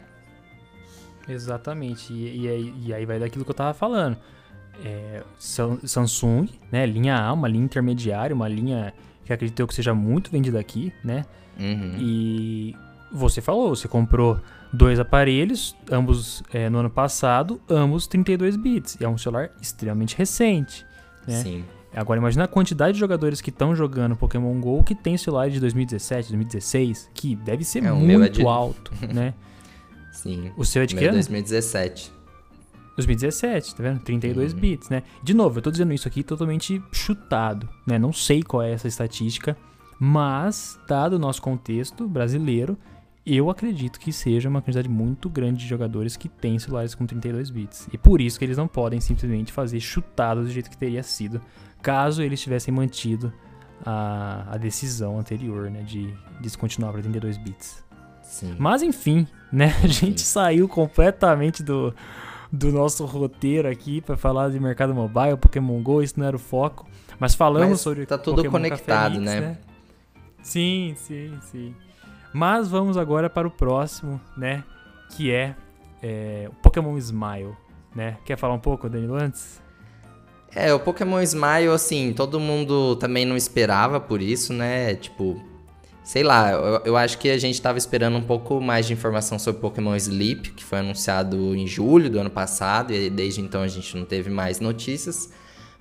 Exatamente. 1.27 2.13
E, 2.13 2.43
e, 2.43 2.47
aí, 2.47 2.73
e 2.85 2.93
aí 2.93 3.05
vai 3.05 3.19
daquilo 3.19 3.43
que 3.43 3.51
eu 3.51 3.55
tava 3.55 3.73
falando 3.73 4.17
é, 4.83 5.23
Samsung, 5.37 6.47
né? 6.71 6.85
Linha 6.85 7.17
A, 7.17 7.33
uma 7.33 7.47
linha 7.47 7.65
intermediária, 7.65 8.35
uma 8.35 8.47
linha 8.47 8.93
que 9.25 9.33
acredito 9.33 9.59
eu 9.59 9.67
que 9.67 9.73
seja 9.75 9.93
muito 9.93 10.31
vendida 10.31 10.59
aqui, 10.59 10.93
né? 11.03 11.25
Uhum. 11.59 11.95
E 11.99 12.75
você 13.11 13.41
falou, 13.41 13.69
você 13.69 13.87
comprou 13.87 14.39
dois 14.71 14.99
aparelhos, 14.99 15.75
ambos 15.91 16.43
é, 16.53 16.69
no 16.69 16.79
ano 16.79 16.89
passado, 16.89 17.59
ambos 17.69 18.07
32 18.07 18.55
bits. 18.55 18.97
E 18.99 19.03
é 19.03 19.09
um 19.09 19.17
celular 19.17 19.51
extremamente 19.61 20.15
recente, 20.17 20.85
né? 21.27 21.41
Sim. 21.41 21.65
Agora 21.95 22.19
imagina 22.19 22.43
a 22.43 22.47
quantidade 22.47 22.93
de 22.93 22.99
jogadores 22.99 23.41
que 23.41 23.49
estão 23.49 23.75
jogando 23.75 24.15
Pokémon 24.15 24.59
GO 24.59 24.83
que 24.83 24.93
tem 24.93 25.17
celular 25.17 25.49
de 25.49 25.59
2017, 25.59 26.29
2016, 26.29 27.09
que 27.13 27.35
deve 27.35 27.63
ser 27.63 27.83
é, 27.83 27.91
muito 27.91 28.23
é 28.23 28.29
de... 28.29 28.45
alto, 28.45 28.91
né? 29.13 29.33
Sim. 30.13 30.51
O 30.55 30.63
seu 30.65 30.83
é 30.83 30.85
de 30.85 30.95
que 30.95 31.05
ano? 31.05 31.13
2017. 31.13 32.11
2017, 32.97 33.75
tá 33.75 33.83
vendo? 33.83 33.99
32 33.99 34.53
uhum. 34.53 34.59
bits, 34.59 34.89
né? 34.89 35.03
De 35.23 35.33
novo, 35.33 35.59
eu 35.59 35.61
tô 35.61 35.71
dizendo 35.71 35.93
isso 35.93 36.07
aqui 36.07 36.23
totalmente 36.23 36.81
chutado, 36.91 37.69
né? 37.85 37.97
Não 37.97 38.11
sei 38.11 38.41
qual 38.43 38.63
é 38.63 38.71
essa 38.71 38.87
estatística, 38.87 39.55
mas, 39.99 40.79
dado 40.87 41.13
o 41.13 41.19
nosso 41.19 41.41
contexto 41.41 42.07
brasileiro, 42.07 42.77
eu 43.25 43.49
acredito 43.49 43.99
que 43.99 44.11
seja 44.11 44.49
uma 44.49 44.61
quantidade 44.61 44.89
muito 44.89 45.29
grande 45.29 45.59
de 45.59 45.67
jogadores 45.67 46.17
que 46.17 46.27
têm 46.27 46.57
celulares 46.57 46.95
com 46.95 47.05
32 47.05 47.49
bits. 47.49 47.87
E 47.93 47.97
por 47.97 48.19
isso 48.19 48.39
que 48.39 48.45
eles 48.45 48.57
não 48.57 48.67
podem 48.67 48.99
simplesmente 48.99 49.51
fazer 49.51 49.79
chutado 49.79 50.41
do 50.41 50.49
jeito 50.49 50.69
que 50.69 50.77
teria 50.77 51.03
sido 51.03 51.41
caso 51.81 52.23
eles 52.23 52.41
tivessem 52.41 52.73
mantido 52.73 53.31
a, 53.85 54.53
a 54.53 54.57
decisão 54.57 55.19
anterior, 55.19 55.69
né? 55.69 55.83
De 55.83 56.13
descontinuar 56.41 56.91
para 56.91 57.01
32 57.01 57.37
bits. 57.37 57.83
Sim. 58.23 58.55
Mas 58.57 58.81
enfim, 58.81 59.27
né? 59.51 59.73
A 59.83 59.87
gente 59.87 60.21
Sim. 60.21 60.27
saiu 60.27 60.67
completamente 60.67 61.63
do, 61.63 61.93
do 62.51 62.71
nosso 62.71 63.05
roteiro 63.05 63.67
aqui 63.67 64.01
para 64.01 64.15
falar 64.15 64.49
de 64.49 64.59
mercado 64.59 64.93
mobile, 64.93 65.37
Pokémon 65.37 65.81
Go, 65.81 66.01
isso 66.01 66.19
não 66.19 66.27
era 66.27 66.35
o 66.35 66.39
foco. 66.39 66.87
Mas 67.19 67.35
falamos 67.35 67.69
Mas 67.69 67.81
sobre 67.81 68.05
tá 68.05 68.17
tudo 68.17 68.37
Pokémon 68.37 68.51
conectado, 68.51 69.19
né? 69.19 69.39
né? 69.39 69.57
Sim, 70.41 70.93
sim, 70.95 71.37
sim. 71.51 71.75
Mas 72.33 72.69
vamos 72.69 72.97
agora 72.97 73.29
para 73.29 73.47
o 73.47 73.51
próximo, 73.51 74.19
né? 74.37 74.63
Que 75.11 75.31
é, 75.31 75.55
é 76.01 76.47
o 76.49 76.55
Pokémon 76.61 76.97
Smile, 76.97 77.55
né? 77.95 78.17
Quer 78.23 78.37
falar 78.37 78.53
um 78.53 78.59
pouco, 78.59 78.87
Danilo, 78.87 79.15
antes? 79.15 79.61
É, 80.53 80.73
o 80.73 80.79
Pokémon 80.79 81.21
Smile, 81.21 81.69
assim, 81.69 82.13
todo 82.13 82.39
mundo 82.39 82.95
também 82.95 83.25
não 83.25 83.35
esperava 83.35 83.99
por 83.99 84.21
isso, 84.21 84.53
né? 84.53 84.95
Tipo, 84.95 85.41
Sei 86.07 86.23
lá, 86.23 86.51
eu, 86.53 86.81
eu, 86.85 86.95
acho 86.95 87.17
que 87.17 87.29
a 87.29 87.37
gente 87.37 87.55
estava 87.55 87.77
esperando 87.77 88.15
um 88.15 88.21
pouco 88.21 88.61
mais 88.61 88.87
de 88.87 88.93
informação 88.93 89.37
sobre 89.37 89.59
Pokémon 89.59 89.93
Sleep, 89.93 90.51
que 90.51 90.63
foi 90.63 90.79
anunciado 90.79 91.53
em 91.53 91.67
julho 91.67 92.09
do 92.09 92.17
ano 92.17 92.29
passado, 92.29 92.93
e 92.93 93.09
desde 93.09 93.41
então 93.41 93.61
a 93.61 93.67
gente 93.67 93.97
não 93.97 94.05
teve 94.05 94.29
mais 94.29 94.61
notícias. 94.61 95.29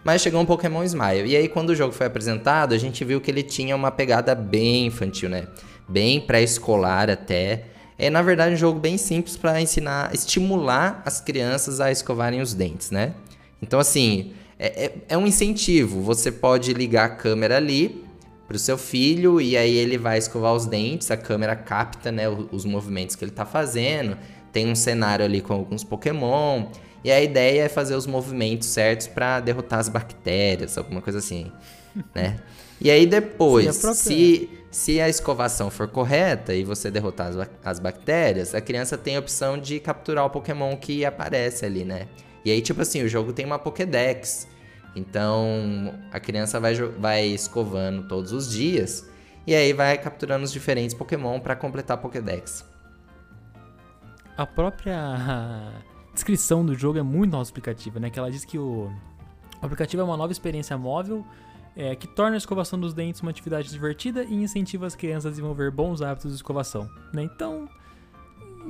Mas 0.03 0.23
chegou 0.23 0.41
um 0.41 0.45
Pokémon 0.45 0.83
Smile. 0.83 1.29
E 1.29 1.37
aí, 1.37 1.49
quando 1.49 1.71
o 1.71 1.77
jogo 1.77 1.93
foi 1.93 2.09
apresentado, 2.09 2.75
a 2.75 2.77
gente 2.77 3.05
viu 3.05 3.21
que 3.21 3.31
ele 3.31 3.45
tinha 3.45 3.77
uma 3.77 3.93
pegada 3.93 4.35
bem 4.35 4.87
infantil, 4.87 5.29
né? 5.29 5.47
Bem 5.89 6.21
pré-escolar 6.21 7.09
até. 7.09 7.67
É, 7.97 8.11
na 8.11 8.21
verdade, 8.21 8.53
um 8.53 8.59
jogo 8.59 8.81
bem 8.81 8.99
simples 8.99 9.37
para 9.37 9.61
ensinar, 9.61 10.13
estimular 10.13 11.03
as 11.07 11.21
crianças 11.21 11.81
a 11.81 11.93
escovarem 11.93 12.41
os 12.41 12.53
dentes, 12.53 12.91
né? 12.91 13.15
Então, 13.63 13.79
assim, 13.79 14.33
é, 14.59 14.87
é, 14.87 14.93
é 15.11 15.17
um 15.17 15.25
incentivo. 15.25 16.01
Você 16.01 16.33
pode 16.33 16.73
ligar 16.73 17.05
a 17.05 17.11
câmera 17.11 17.59
ali 17.59 18.05
pro 18.47 18.59
seu 18.59 18.79
filho 18.79 19.41
e 19.41 19.57
aí 19.57 19.77
ele 19.77 19.99
vai 19.99 20.19
escovar 20.19 20.55
os 20.55 20.67
dentes, 20.67 21.11
a 21.11 21.17
câmera 21.17 21.57
capta, 21.57 22.13
né, 22.13 22.29
os 22.29 22.65
movimentos 22.65 23.17
que 23.17 23.25
ele 23.25 23.33
tá 23.33 23.45
fazendo. 23.45 24.17
tem 24.53 24.71
um 24.71 24.75
cenário 24.75 25.25
ali 25.25 25.41
com 25.41 25.53
alguns 25.53 25.85
Pokémon. 25.85 26.67
E 27.05 27.11
a 27.11 27.21
ideia 27.21 27.63
é 27.63 27.69
fazer 27.69 27.95
os 27.95 28.07
movimentos 28.07 28.69
certos 28.69 29.07
para 29.07 29.39
derrotar 29.41 29.79
as 29.79 29.89
bactérias, 29.89 30.77
alguma 30.77 31.01
coisa 31.01 31.19
assim, 31.19 31.53
né? 32.15 32.37
E 32.81 32.91
aí 32.91 33.07
depois, 33.07 33.79
própria... 33.79 33.95
se, 33.95 34.51
se 34.71 35.01
a 35.01 35.09
escovação 35.09 35.71
for 35.71 35.89
correta 35.89 36.55
e 36.55 36.65
você 36.65 36.91
derrotar 36.91 37.29
as, 37.29 37.49
as 37.65 37.79
bactérias, 37.79 38.55
a 38.55 38.61
criança 38.61 38.99
tem 38.99 39.17
a 39.17 39.21
opção 39.21 39.57
de 39.59 39.79
capturar 39.81 40.25
o 40.25 40.31
Pokémon 40.31 40.77
que 40.77 41.05
aparece 41.05 41.65
ali, 41.65 41.85
né? 41.85 42.09
E 42.45 42.51
aí, 42.51 42.61
tipo 42.61 42.83
assim, 42.83 43.03
o 43.03 43.09
jogo 43.09 43.33
tem 43.33 43.45
uma 43.45 43.59
Pokédex. 43.59 44.47
Então, 44.97 45.95
a 46.11 46.19
criança 46.19 46.59
vai, 46.59 46.75
vai 46.75 47.27
escovando 47.27 48.09
todos 48.09 48.33
os 48.33 48.51
dias 48.51 49.09
e 49.47 49.55
aí 49.55 49.73
vai 49.75 49.97
capturando 49.99 50.45
os 50.45 50.51
diferentes 50.51 50.97
Pokémon 50.97 51.39
para 51.39 51.55
completar 51.55 51.99
Pokédex. 51.99 52.65
A 54.37 54.47
própria 54.47 55.73
descrição 56.15 56.65
do 56.65 56.75
jogo 56.75 56.99
é 56.99 57.03
muito 57.03 57.35
auto-explicativa, 57.35 58.01
né? 58.01 58.09
Que 58.09 58.19
ela 58.19 58.31
diz 58.31 58.45
que 58.45 58.59
o, 58.59 58.91
o 59.61 59.67
aplicativo 59.67 60.01
é 60.01 60.05
uma 60.05 60.17
nova 60.17 60.33
experiência 60.33 60.77
móvel 60.79 61.25
é, 61.77 61.95
que 61.95 62.09
torna 62.09 62.37
a 62.37 62.39
escovação 62.39 62.81
dos 62.81 62.95
dentes 62.95 63.21
uma 63.21 63.31
atividade 63.31 63.69
divertida 63.69 64.25
e 64.25 64.35
incentiva 64.35 64.87
as 64.87 64.97
crianças 64.97 65.27
a 65.27 65.31
desenvolver 65.31 65.71
bons 65.71 66.01
hábitos 66.01 66.31
de 66.31 66.37
escovação. 66.37 66.91
Né? 67.13 67.23
Então, 67.23 67.69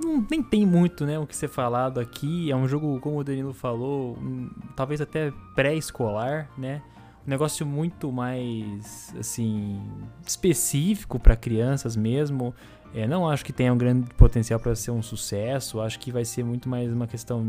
não, 0.03 0.27
nem 0.31 0.43
tem 0.43 0.67
muito 0.67 1.05
né, 1.05 1.19
o 1.19 1.27
que 1.27 1.35
ser 1.35 1.49
falado 1.49 2.01
aqui. 2.01 2.51
É 2.51 2.57
um 2.57 2.69
jogo, 2.69 2.99
como 3.01 3.19
o 3.19 3.25
Danilo 3.25 3.53
falou, 3.53 4.17
um, 4.19 4.51
talvez 4.75 5.01
até 5.01 5.33
pré-escolar, 5.55 6.51
né? 6.57 6.83
Um 7.27 7.31
negócio 7.31 7.67
muito 7.67 8.13
mais, 8.13 9.13
assim, 9.19 9.83
específico 10.25 11.19
para 11.19 11.35
crianças 11.35 11.97
mesmo. 11.97 12.55
É, 12.95 13.07
não 13.07 13.29
acho 13.29 13.45
que 13.45 13.53
tenha 13.53 13.73
um 13.73 13.77
grande 13.77 14.09
potencial 14.15 14.61
para 14.61 14.75
ser 14.75 14.93
um 14.93 15.03
sucesso. 15.03 15.81
Acho 15.81 15.99
que 15.99 16.13
vai 16.13 16.25
ser 16.25 16.45
muito 16.45 16.69
mais 16.69 16.93
uma 16.93 17.07
questão 17.07 17.45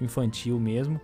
infantil 0.00 0.58
mesmo. 0.58 1.00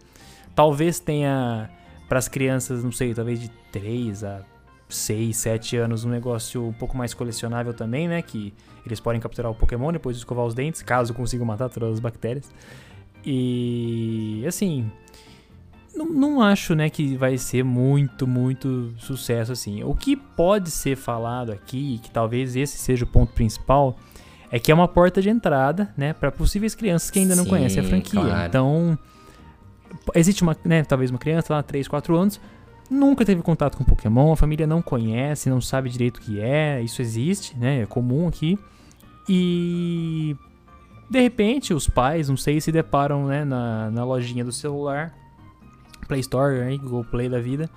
Talvez 0.55 0.99
tenha 0.99 1.70
para 2.09 2.18
as 2.18 2.28
crianças, 2.28 2.82
não 2.82 2.92
sei, 2.92 3.14
talvez 3.14 3.40
de 3.40 3.49
3 3.70 4.24
a 4.24 4.44
6, 4.89 5.37
7 5.37 5.76
anos, 5.76 6.05
um 6.05 6.11
negócio 6.11 6.66
um 6.66 6.72
pouco 6.72 6.97
mais 6.97 7.12
colecionável 7.12 7.74
também, 7.74 8.09
né? 8.09 8.22
Que 8.22 8.53
eles 8.84 9.01
podem 9.01 9.20
capturar 9.20 9.51
o 9.51 9.55
Pokémon 9.55 9.93
depois 9.93 10.16
de 10.16 10.20
escovar 10.20 10.45
os 10.45 10.55
dentes, 10.55 10.82
caso 10.82 11.12
consigam 11.12 11.45
matar 11.45 11.68
todas 11.68 11.95
as 11.95 12.01
bactérias. 12.01 12.51
E 13.24 14.45
assim, 14.47 14.89
não, 15.97 16.07
não 16.07 16.43
acho, 16.43 16.74
né, 16.74 16.89
que 16.89 17.16
vai 17.16 17.37
ser 17.39 17.64
muito, 17.64 18.26
muito 18.26 18.95
sucesso 18.99 19.51
assim. 19.51 19.82
O 19.82 19.95
que 19.95 20.14
pode 20.14 20.70
ser 20.70 20.95
falado 20.95 21.51
aqui, 21.51 21.99
que 22.03 22.11
talvez 22.11 22.55
esse 22.55 22.78
seja 22.78 23.05
o 23.05 23.09
ponto 23.09 23.32
principal, 23.32 23.99
é 24.51 24.61
que 24.61 24.70
é 24.70 24.74
uma 24.74 24.87
porta 24.87 25.20
de 25.20 25.28
entrada, 25.28 25.93
né, 25.97 26.12
para 26.12 26.30
possíveis 26.30 26.74
crianças 26.74 27.11
que 27.11 27.18
ainda 27.18 27.34
não 27.34 27.45
conhecem 27.45 27.80
a 27.80 27.84
franquia. 27.84 28.20
Claro. 28.20 28.47
Então, 28.47 28.99
existe 30.14 30.43
uma, 30.43 30.57
né, 30.64 30.84
talvez 30.84 31.11
uma 31.11 31.18
criança 31.18 31.53
lá, 31.53 31.62
3, 31.62 31.89
4 31.89 32.16
anos, 32.16 32.41
nunca 32.91 33.24
teve 33.24 33.43
contato 33.43 33.76
com 33.76 33.84
Pokémon, 33.84 34.32
a 34.32 34.37
família 34.37 34.66
não 34.66 34.82
conhece, 34.82 35.51
não 35.51 35.61
sabe 35.61 35.91
direito 35.91 36.18
o 36.18 36.20
que 36.20 36.41
é, 36.41 36.80
isso 36.82 37.03
existe, 37.03 37.57
né, 37.57 37.82
é 37.82 37.87
comum 37.87 38.28
aqui. 38.28 38.59
E 39.28 40.37
de 41.11 41.20
repente 41.20 41.74
os 41.74 41.89
pais, 41.89 42.28
não 42.28 42.37
sei, 42.37 42.61
se 42.61 42.70
deparam, 42.70 43.26
né, 43.26 43.45
na, 43.45 43.91
na 43.91 44.05
lojinha 44.05 44.45
do 44.45 44.53
celular, 44.53 45.14
Play 46.07 46.20
Store, 46.20 46.59
né, 46.59 46.76
Google 46.76 47.05
Play 47.05 47.28
da 47.28 47.41
vida, 47.41 47.68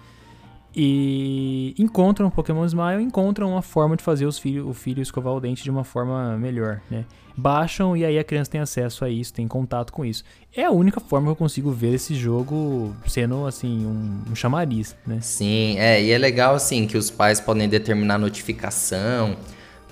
e 0.75 1.73
encontram 1.79 2.29
Pokémon 2.29 2.65
Smile, 2.65 3.01
encontram 3.01 3.51
uma 3.51 3.61
forma 3.61 3.95
de 3.95 4.03
fazer 4.03 4.25
os 4.25 4.37
filho, 4.37 4.67
o 4.69 4.73
filho 4.73 5.01
escovar 5.01 5.33
o 5.33 5.39
dente 5.39 5.63
de 5.63 5.71
uma 5.71 5.83
forma 5.83 6.37
melhor, 6.37 6.81
né? 6.89 7.05
Baixam 7.39 7.95
e 7.95 8.05
aí 8.05 8.19
a 8.19 8.23
criança 8.23 8.51
tem 8.51 8.61
acesso 8.61 9.05
a 9.05 9.09
isso, 9.09 9.33
tem 9.33 9.47
contato 9.47 9.93
com 9.93 10.03
isso. 10.03 10.23
É 10.55 10.65
a 10.65 10.71
única 10.71 10.99
forma 10.99 11.27
que 11.27 11.31
eu 11.31 11.35
consigo 11.35 11.71
ver 11.71 11.93
esse 11.93 12.13
jogo 12.15 12.93
sendo, 13.07 13.45
assim, 13.45 13.85
um, 13.85 14.31
um 14.31 14.35
chamariz, 14.35 14.95
né? 15.05 15.19
Sim, 15.21 15.77
é, 15.79 16.01
e 16.01 16.11
é 16.11 16.17
legal, 16.17 16.55
assim, 16.55 16.85
que 16.85 16.97
os 16.97 17.09
pais 17.09 17.39
podem 17.39 17.69
determinar 17.69 18.17
notificação 18.17 19.37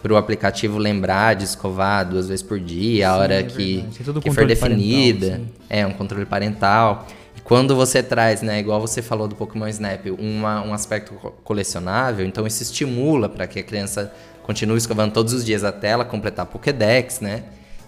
para 0.01 0.13
o 0.13 0.17
aplicativo 0.17 0.77
lembrar 0.77 1.35
de 1.35 1.45
escovar 1.45 2.07
duas 2.07 2.27
vezes 2.27 2.43
por 2.43 2.59
dia, 2.59 3.09
a 3.09 3.17
hora 3.17 3.39
é 3.39 3.43
que, 3.43 3.85
que 4.21 4.31
for 4.31 4.45
definida. 4.45 5.31
Parental, 5.31 5.55
é, 5.69 5.87
um 5.87 5.93
controle 5.93 6.25
parental. 6.25 7.07
Quando 7.43 7.75
você 7.75 8.03
traz, 8.03 8.41
né, 8.41 8.59
igual 8.59 8.81
você 8.81 9.01
falou 9.01 9.27
do 9.27 9.35
Pokémon 9.35 9.67
Snap, 9.69 10.05
uma, 10.19 10.61
um 10.63 10.73
aspecto 10.73 11.13
colecionável, 11.43 12.25
então 12.25 12.45
isso 12.45 12.61
estimula 12.61 13.29
para 13.29 13.47
que 13.47 13.59
a 13.59 13.63
criança 13.63 14.13
continue 14.47 14.77
escovando 14.77 15.11
todos 15.11 15.33
os 15.33 15.45
dias 15.45 15.63
até 15.65 15.89
ela 15.89 16.05
completar 16.05 16.45
Pokédex, 16.45 17.19
né? 17.19 17.43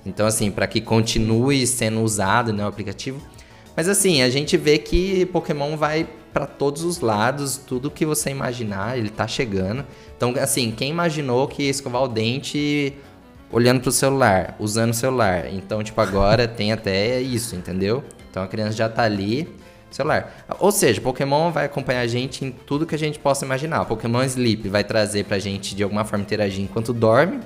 Então, 0.05 0.27
assim, 0.27 0.51
para 0.51 0.67
que 0.67 0.81
continue 0.81 1.65
sendo 1.65 2.01
usado 2.01 2.51
né, 2.53 2.63
o 2.63 2.67
aplicativo. 2.67 3.21
Mas, 3.75 3.87
assim, 3.87 4.21
a 4.21 4.29
gente 4.29 4.57
vê 4.57 4.77
que 4.77 5.25
Pokémon 5.27 5.77
vai 5.77 6.07
para 6.33 6.45
todos 6.45 6.83
os 6.83 6.99
lados, 6.99 7.55
tudo 7.57 7.89
que 7.89 8.05
você 8.05 8.29
imaginar, 8.29 8.97
ele 8.97 9.09
tá 9.09 9.25
chegando. 9.25 9.85
Então, 10.15 10.33
assim, 10.39 10.71
quem 10.71 10.89
imaginou 10.89 11.47
que 11.47 11.63
escovar 11.63 12.03
o 12.03 12.07
dente 12.07 12.93
olhando 13.51 13.81
pro 13.81 13.91
celular, 13.91 14.55
usando 14.59 14.91
o 14.91 14.93
celular? 14.93 15.51
Então, 15.51 15.81
tipo, 15.81 15.99
agora 16.01 16.45
tem 16.47 16.71
até 16.71 17.21
isso, 17.21 17.55
entendeu? 17.55 18.03
Então 18.29 18.43
a 18.43 18.47
criança 18.47 18.73
já 18.73 18.87
tá 18.87 19.03
ali, 19.03 19.49
celular. 19.91 20.45
Ou 20.59 20.71
seja, 20.71 21.01
Pokémon 21.01 21.51
vai 21.51 21.65
acompanhar 21.65 22.01
a 22.01 22.07
gente 22.07 22.45
em 22.45 22.51
tudo 22.51 22.85
que 22.85 22.95
a 22.95 22.99
gente 22.99 23.19
possa 23.19 23.45
imaginar. 23.45 23.85
Pokémon 23.85 24.23
Sleep 24.23 24.67
vai 24.69 24.83
trazer 24.83 25.25
pra 25.25 25.39
gente 25.39 25.75
de 25.75 25.83
alguma 25.83 26.05
forma 26.05 26.23
interagir 26.23 26.63
enquanto 26.63 26.93
dorme. 26.93 27.39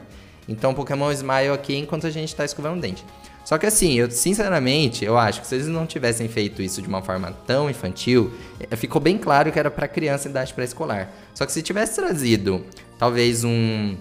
Então 0.47 0.73
Pokémon 0.73 1.11
Smile 1.11 1.49
aqui 1.53 1.75
enquanto 1.75 2.07
a 2.07 2.09
gente 2.09 2.35
tá 2.35 2.43
escovando 2.43 2.77
o 2.77 2.81
dente. 2.81 3.03
Só 3.45 3.57
que 3.57 3.65
assim, 3.65 3.93
eu 3.93 4.09
sinceramente, 4.09 5.03
eu 5.03 5.17
acho 5.17 5.41
que 5.41 5.47
se 5.47 5.55
eles 5.55 5.67
não 5.67 5.85
tivessem 5.85 6.27
feito 6.29 6.61
isso 6.61 6.81
de 6.81 6.87
uma 6.87 7.01
forma 7.01 7.31
tão 7.45 7.69
infantil, 7.69 8.31
eh, 8.59 8.75
ficou 8.75 9.01
bem 9.01 9.17
claro 9.17 9.51
que 9.51 9.59
era 9.59 9.69
para 9.69 9.87
criança 9.87 10.27
em 10.27 10.31
idade 10.31 10.53
pré-escolar. 10.53 11.09
Só 11.33 11.45
que 11.45 11.51
se 11.51 11.61
tivesse 11.61 11.95
trazido 11.95 12.65
talvez 12.97 13.43
um 13.43 13.97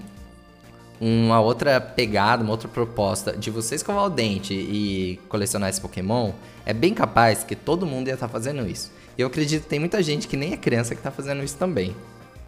uma 1.05 1.41
outra 1.41 1.81
pegada, 1.81 2.45
uma 2.45 2.53
outra 2.53 2.69
proposta 2.69 3.37
de 3.37 3.51
você 3.51 3.75
escovar 3.75 4.05
o 4.05 4.09
dente 4.09 4.55
e 4.55 5.19
colecionar 5.29 5.69
esse 5.69 5.81
Pokémon, 5.81 6.31
é 6.65 6.73
bem 6.73 6.95
capaz 6.95 7.43
que 7.43 7.57
todo 7.57 7.85
mundo 7.85 8.07
ia 8.07 8.15
estar 8.15 8.29
tá 8.29 8.33
fazendo 8.33 8.65
isso. 8.71 8.93
E 9.19 9.21
eu 9.21 9.27
acredito 9.27 9.65
que 9.65 9.69
tem 9.69 9.81
muita 9.81 10.01
gente 10.01 10.29
que 10.29 10.37
nem 10.37 10.53
é 10.53 10.57
criança 10.57 10.95
que 10.95 11.03
tá 11.03 11.11
fazendo 11.11 11.43
isso 11.43 11.57
também. 11.57 11.97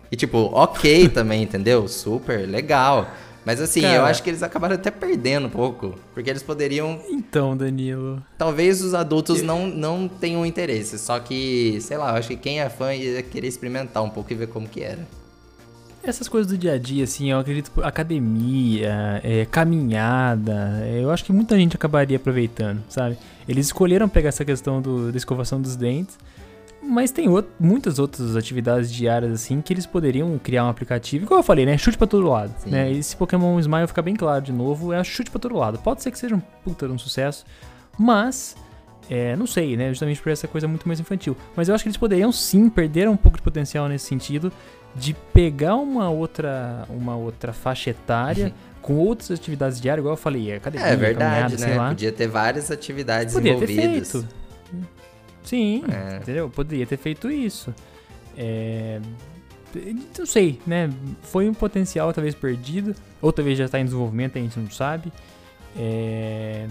E 0.08 0.14
tipo, 0.14 0.38
ok 0.52 1.08
também, 1.10 1.42
entendeu? 1.42 1.88
Super, 1.88 2.48
legal. 2.48 3.10
Mas 3.44 3.60
assim, 3.60 3.80
Cara, 3.82 3.94
eu 3.94 4.04
acho 4.04 4.22
que 4.22 4.30
eles 4.30 4.42
acabaram 4.42 4.76
até 4.76 4.90
perdendo 4.90 5.48
um 5.48 5.50
pouco. 5.50 5.98
Porque 6.14 6.30
eles 6.30 6.42
poderiam. 6.42 7.00
Então, 7.10 7.56
Danilo. 7.56 8.22
Talvez 8.38 8.80
os 8.82 8.94
adultos 8.94 9.40
eu... 9.40 9.44
não, 9.44 9.66
não 9.66 10.08
tenham 10.08 10.46
interesse. 10.46 10.96
Só 10.96 11.18
que, 11.18 11.78
sei 11.80 11.96
lá, 11.96 12.12
eu 12.12 12.16
acho 12.16 12.28
que 12.28 12.36
quem 12.36 12.60
é 12.60 12.70
fã 12.70 12.94
ia 12.94 13.20
querer 13.20 13.48
experimentar 13.48 14.02
um 14.02 14.08
pouco 14.08 14.32
e 14.32 14.36
ver 14.36 14.46
como 14.46 14.68
que 14.68 14.80
era. 14.80 15.06
Essas 16.06 16.28
coisas 16.28 16.50
do 16.50 16.58
dia 16.58 16.74
a 16.74 16.78
dia, 16.78 17.04
assim, 17.04 17.30
eu 17.30 17.38
acredito 17.38 17.70
academia, 17.82 19.20
é, 19.24 19.46
caminhada, 19.46 20.82
é, 20.82 21.00
eu 21.02 21.10
acho 21.10 21.24
que 21.24 21.32
muita 21.32 21.56
gente 21.56 21.74
acabaria 21.76 22.18
aproveitando, 22.18 22.82
sabe? 22.88 23.16
Eles 23.48 23.66
escolheram 23.66 24.06
pegar 24.08 24.28
essa 24.28 24.44
questão 24.44 24.82
do, 24.82 25.10
da 25.10 25.16
escovação 25.16 25.60
dos 25.60 25.76
dentes, 25.76 26.18
mas 26.82 27.10
tem 27.10 27.28
outro, 27.28 27.50
muitas 27.58 27.98
outras 27.98 28.36
atividades 28.36 28.92
diárias, 28.92 29.32
assim, 29.32 29.62
que 29.62 29.72
eles 29.72 29.86
poderiam 29.86 30.38
criar 30.38 30.66
um 30.66 30.68
aplicativo. 30.68 31.24
Igual 31.24 31.40
eu 31.40 31.44
falei, 31.44 31.64
né? 31.64 31.78
Chute 31.78 31.96
pra 31.96 32.06
todo 32.06 32.28
lado. 32.28 32.52
Né? 32.66 32.92
Esse 32.92 33.16
Pokémon 33.16 33.58
Smile 33.58 33.86
fica 33.86 34.02
bem 34.02 34.14
claro 34.14 34.42
de 34.42 34.52
novo, 34.52 34.92
é 34.92 35.02
chute 35.02 35.30
pra 35.30 35.40
todo 35.40 35.56
lado. 35.56 35.78
Pode 35.78 36.02
ser 36.02 36.10
que 36.10 36.18
seja 36.18 36.34
um 36.34 36.42
puta 36.62 36.86
de 36.86 36.92
um 36.92 36.98
sucesso, 36.98 37.46
mas 37.98 38.54
é, 39.08 39.34
não 39.36 39.46
sei, 39.46 39.76
né? 39.76 39.88
Justamente 39.88 40.20
por 40.20 40.30
essa 40.30 40.46
coisa 40.46 40.68
muito 40.68 40.86
mais 40.86 41.00
infantil. 41.00 41.36
Mas 41.56 41.68
eu 41.68 41.74
acho 41.74 41.84
que 41.84 41.88
eles 41.88 41.96
poderiam 41.96 42.30
sim 42.30 42.68
perder 42.68 43.08
um 43.08 43.16
pouco 43.16 43.38
de 43.38 43.42
potencial 43.42 43.88
nesse 43.88 44.06
sentido 44.06 44.52
de 44.94 45.14
pegar 45.32 45.76
uma 45.76 46.08
outra, 46.08 46.86
uma 46.88 47.16
outra 47.16 47.52
faixa 47.52 47.90
etária 47.90 48.54
com 48.80 48.94
outras 48.94 49.30
atividades 49.30 49.80
diárias, 49.80 50.02
igual 50.02 50.12
eu 50.12 50.20
falei, 50.20 50.52
academia, 50.52 50.86
É 50.86 50.96
verdade, 50.96 51.58
né? 51.58 51.74
Lá. 51.74 51.88
Podia 51.88 52.12
ter 52.12 52.28
várias 52.28 52.70
atividades 52.70 53.34
Podia 53.34 53.52
envolvidas. 53.52 54.12
Ter 54.12 54.18
feito. 54.20 54.28
Sim, 55.42 55.84
é. 55.90 56.16
entendeu? 56.16 56.50
Poderia 56.50 56.86
ter 56.86 56.96
feito 56.96 57.30
isso. 57.30 57.74
É... 58.36 59.00
Não 60.16 60.26
sei, 60.26 60.60
né? 60.66 60.90
Foi 61.22 61.48
um 61.48 61.54
potencial 61.54 62.12
talvez 62.12 62.34
perdido, 62.34 62.94
ou 63.20 63.32
talvez 63.32 63.58
já 63.58 63.64
está 63.64 63.80
em 63.80 63.84
desenvolvimento, 63.84 64.38
a 64.38 64.40
gente 64.40 64.58
não 64.58 64.70
sabe. 64.70 65.12
É... 65.76 66.66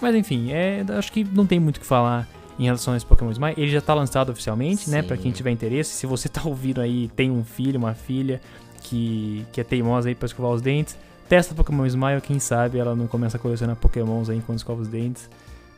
Mas 0.00 0.14
enfim, 0.14 0.50
é... 0.52 0.84
acho 0.96 1.12
que 1.12 1.22
não 1.22 1.46
tem 1.46 1.60
muito 1.60 1.76
o 1.76 1.80
que 1.80 1.86
falar 1.86 2.26
em 2.58 2.64
relação 2.64 2.94
a 2.94 2.96
esse 2.96 3.06
Pokémon 3.06 3.30
Smile. 3.30 3.54
Ele 3.56 3.70
já 3.70 3.78
está 3.78 3.94
lançado 3.94 4.30
oficialmente, 4.30 4.86
Sim. 4.86 4.90
né? 4.90 5.02
Para 5.02 5.16
quem 5.16 5.30
tiver 5.30 5.50
interesse. 5.50 5.90
Se 5.90 6.06
você 6.06 6.28
tá 6.28 6.42
ouvindo 6.44 6.80
aí, 6.80 7.08
tem 7.14 7.30
um 7.30 7.44
filho, 7.44 7.78
uma 7.78 7.94
filha 7.94 8.40
que, 8.82 9.46
que 9.52 9.60
é 9.60 9.64
teimosa 9.64 10.08
aí 10.08 10.14
para 10.14 10.26
escovar 10.26 10.50
os 10.52 10.62
dentes, 10.62 10.96
testa 11.28 11.54
Pokémon 11.54 11.86
Smile. 11.86 12.20
Quem 12.20 12.38
sabe 12.38 12.78
ela 12.78 12.96
não 12.96 13.06
começa 13.06 13.36
a 13.36 13.40
colecionar 13.40 13.76
Pokémons 13.76 14.28
aí 14.28 14.38
enquanto 14.38 14.58
escova 14.58 14.82
os 14.82 14.88
dentes. 14.88 15.28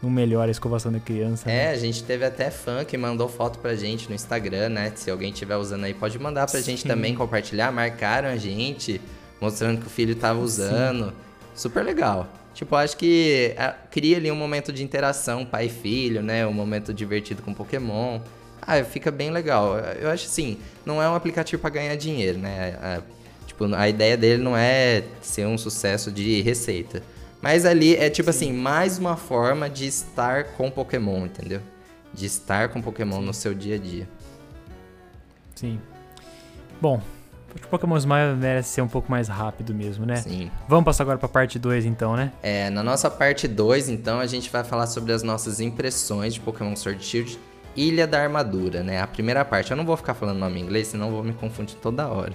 Não 0.02 0.08
melhora 0.08 0.48
a 0.48 0.50
escovação 0.50 0.90
da 0.90 0.98
criança. 0.98 1.50
É, 1.50 1.66
né? 1.66 1.70
a 1.72 1.76
gente 1.76 2.02
teve 2.02 2.24
até 2.24 2.50
fã 2.50 2.82
que 2.86 2.96
mandou 2.96 3.28
foto 3.28 3.58
pra 3.58 3.74
gente 3.74 4.08
no 4.08 4.14
Instagram, 4.14 4.70
né? 4.70 4.92
Se 4.94 5.10
alguém 5.10 5.30
estiver 5.30 5.56
usando 5.56 5.84
aí, 5.84 5.92
pode 5.92 6.18
mandar 6.18 6.46
pra 6.50 6.58
Sim. 6.58 6.70
gente 6.70 6.86
também 6.86 7.14
compartilhar. 7.14 7.70
Marcaram 7.70 8.30
a 8.30 8.36
gente, 8.36 8.98
mostrando 9.38 9.80
que 9.80 9.86
o 9.86 9.90
filho 9.90 10.16
tava 10.16 10.40
usando. 10.40 11.08
Sim. 11.08 11.12
Super 11.54 11.84
legal. 11.84 12.26
Tipo, 12.54 12.76
acho 12.76 12.96
que 12.96 13.54
é, 13.56 13.74
cria 13.90 14.16
ali 14.16 14.30
um 14.30 14.36
momento 14.36 14.72
de 14.72 14.82
interação 14.82 15.44
pai 15.44 15.66
e 15.66 15.68
filho, 15.70 16.22
né? 16.22 16.46
Um 16.46 16.52
momento 16.52 16.92
divertido 16.92 17.42
com 17.42 17.54
Pokémon. 17.54 18.20
Ah, 18.60 18.82
fica 18.84 19.10
bem 19.10 19.30
legal. 19.30 19.78
Eu 19.78 20.10
acho 20.10 20.26
assim, 20.26 20.58
não 20.84 21.02
é 21.02 21.08
um 21.08 21.14
aplicativo 21.14 21.60
para 21.60 21.70
ganhar 21.70 21.96
dinheiro, 21.96 22.38
né? 22.38 22.76
A, 22.82 23.02
tipo, 23.46 23.64
a 23.74 23.88
ideia 23.88 24.16
dele 24.16 24.42
não 24.42 24.56
é 24.56 25.02
ser 25.22 25.46
um 25.46 25.56
sucesso 25.56 26.10
de 26.10 26.40
receita. 26.42 27.02
Mas 27.40 27.64
ali 27.64 27.96
é 27.96 28.10
tipo 28.10 28.30
Sim. 28.32 28.38
assim, 28.38 28.52
mais 28.52 28.98
uma 28.98 29.16
forma 29.16 29.70
de 29.70 29.86
estar 29.86 30.44
com 30.56 30.70
Pokémon, 30.70 31.24
entendeu? 31.24 31.62
De 32.12 32.26
estar 32.26 32.68
com 32.68 32.82
Pokémon 32.82 33.20
Sim. 33.20 33.26
no 33.26 33.32
seu 33.32 33.54
dia 33.54 33.76
a 33.76 33.78
dia. 33.78 34.08
Sim. 35.54 35.80
Bom, 36.80 37.00
Acho 37.52 37.62
que 37.62 37.66
o 37.66 37.70
Pokémon 37.70 37.96
Smile 37.96 38.36
merece 38.36 38.70
ser 38.70 38.82
um 38.82 38.88
pouco 38.88 39.10
mais 39.10 39.28
rápido 39.28 39.74
mesmo, 39.74 40.06
né? 40.06 40.16
Sim. 40.16 40.50
Vamos 40.68 40.84
passar 40.84 41.02
agora 41.02 41.18
para 41.18 41.26
a 41.26 41.30
parte 41.30 41.58
2 41.58 41.84
então, 41.84 42.16
né? 42.16 42.32
É, 42.42 42.70
na 42.70 42.82
nossa 42.82 43.10
parte 43.10 43.48
2, 43.48 43.88
então, 43.88 44.20
a 44.20 44.26
gente 44.26 44.50
vai 44.50 44.62
falar 44.62 44.86
sobre 44.86 45.12
as 45.12 45.22
nossas 45.22 45.60
impressões 45.60 46.34
de 46.34 46.40
Pokémon 46.40 46.76
Sword 46.76 47.04
Shield 47.04 47.38
Ilha 47.76 48.06
da 48.06 48.20
Armadura, 48.20 48.82
né? 48.82 49.00
A 49.00 49.06
primeira 49.06 49.44
parte. 49.44 49.70
Eu 49.70 49.76
não 49.76 49.84
vou 49.84 49.96
ficar 49.96 50.14
falando 50.14 50.38
nome 50.38 50.60
em 50.60 50.62
inglês, 50.64 50.88
senão 50.88 51.10
vou 51.10 51.22
me 51.22 51.32
confundir 51.32 51.76
toda 51.76 52.08
hora. 52.08 52.32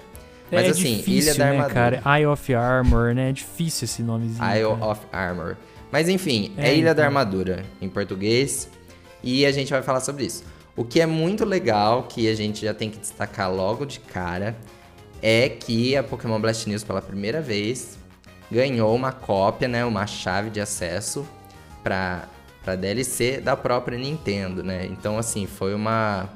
É, 0.51 0.55
Mas 0.55 0.67
é 0.67 0.69
assim, 0.69 0.97
difícil, 0.97 1.13
Ilha 1.13 1.35
da 1.35 1.45
né, 1.45 1.51
Armadura. 1.51 1.73
cara? 1.73 2.17
Eye 2.17 2.25
of 2.25 2.53
Armor, 2.53 3.13
né? 3.13 3.29
É 3.29 3.31
difícil 3.31 3.85
esse 3.85 4.01
nomezinho. 4.01 4.43
Eye 4.43 4.63
cara. 4.63 4.85
of 4.85 5.01
Armor. 5.11 5.57
Mas 5.91 6.07
enfim, 6.07 6.53
é, 6.57 6.69
é 6.69 6.73
Ilha 6.73 6.91
então. 6.91 6.95
da 6.95 7.05
Armadura 7.05 7.63
em 7.81 7.89
português. 7.89 8.69
E 9.23 9.45
a 9.45 9.51
gente 9.51 9.71
vai 9.71 9.81
falar 9.81 10.01
sobre 10.01 10.25
isso. 10.25 10.43
O 10.75 10.83
que 10.83 11.01
é 11.01 11.05
muito 11.05 11.43
legal, 11.45 12.03
que 12.03 12.29
a 12.29 12.35
gente 12.35 12.65
já 12.65 12.73
tem 12.73 12.89
que 12.89 12.97
destacar 12.97 13.51
logo 13.51 13.85
de 13.85 13.99
cara, 13.99 14.55
é 15.21 15.49
que 15.49 15.95
a 15.95 16.03
Pokémon 16.03 16.39
Blast 16.39 16.67
News 16.67 16.83
pela 16.83 17.01
primeira 17.01 17.41
vez 17.41 17.97
ganhou 18.51 18.95
uma 18.95 19.11
cópia, 19.11 19.67
né, 19.67 19.83
uma 19.85 20.05
chave 20.05 20.49
de 20.49 20.61
acesso 20.61 21.27
para 21.83 22.27
para 22.63 22.75
DLC 22.75 23.39
da 23.39 23.55
própria 23.55 23.95
Nintendo, 23.95 24.63
né? 24.63 24.87
Então 24.87 25.19
assim, 25.19 25.45
foi 25.45 25.75
uma 25.75 26.27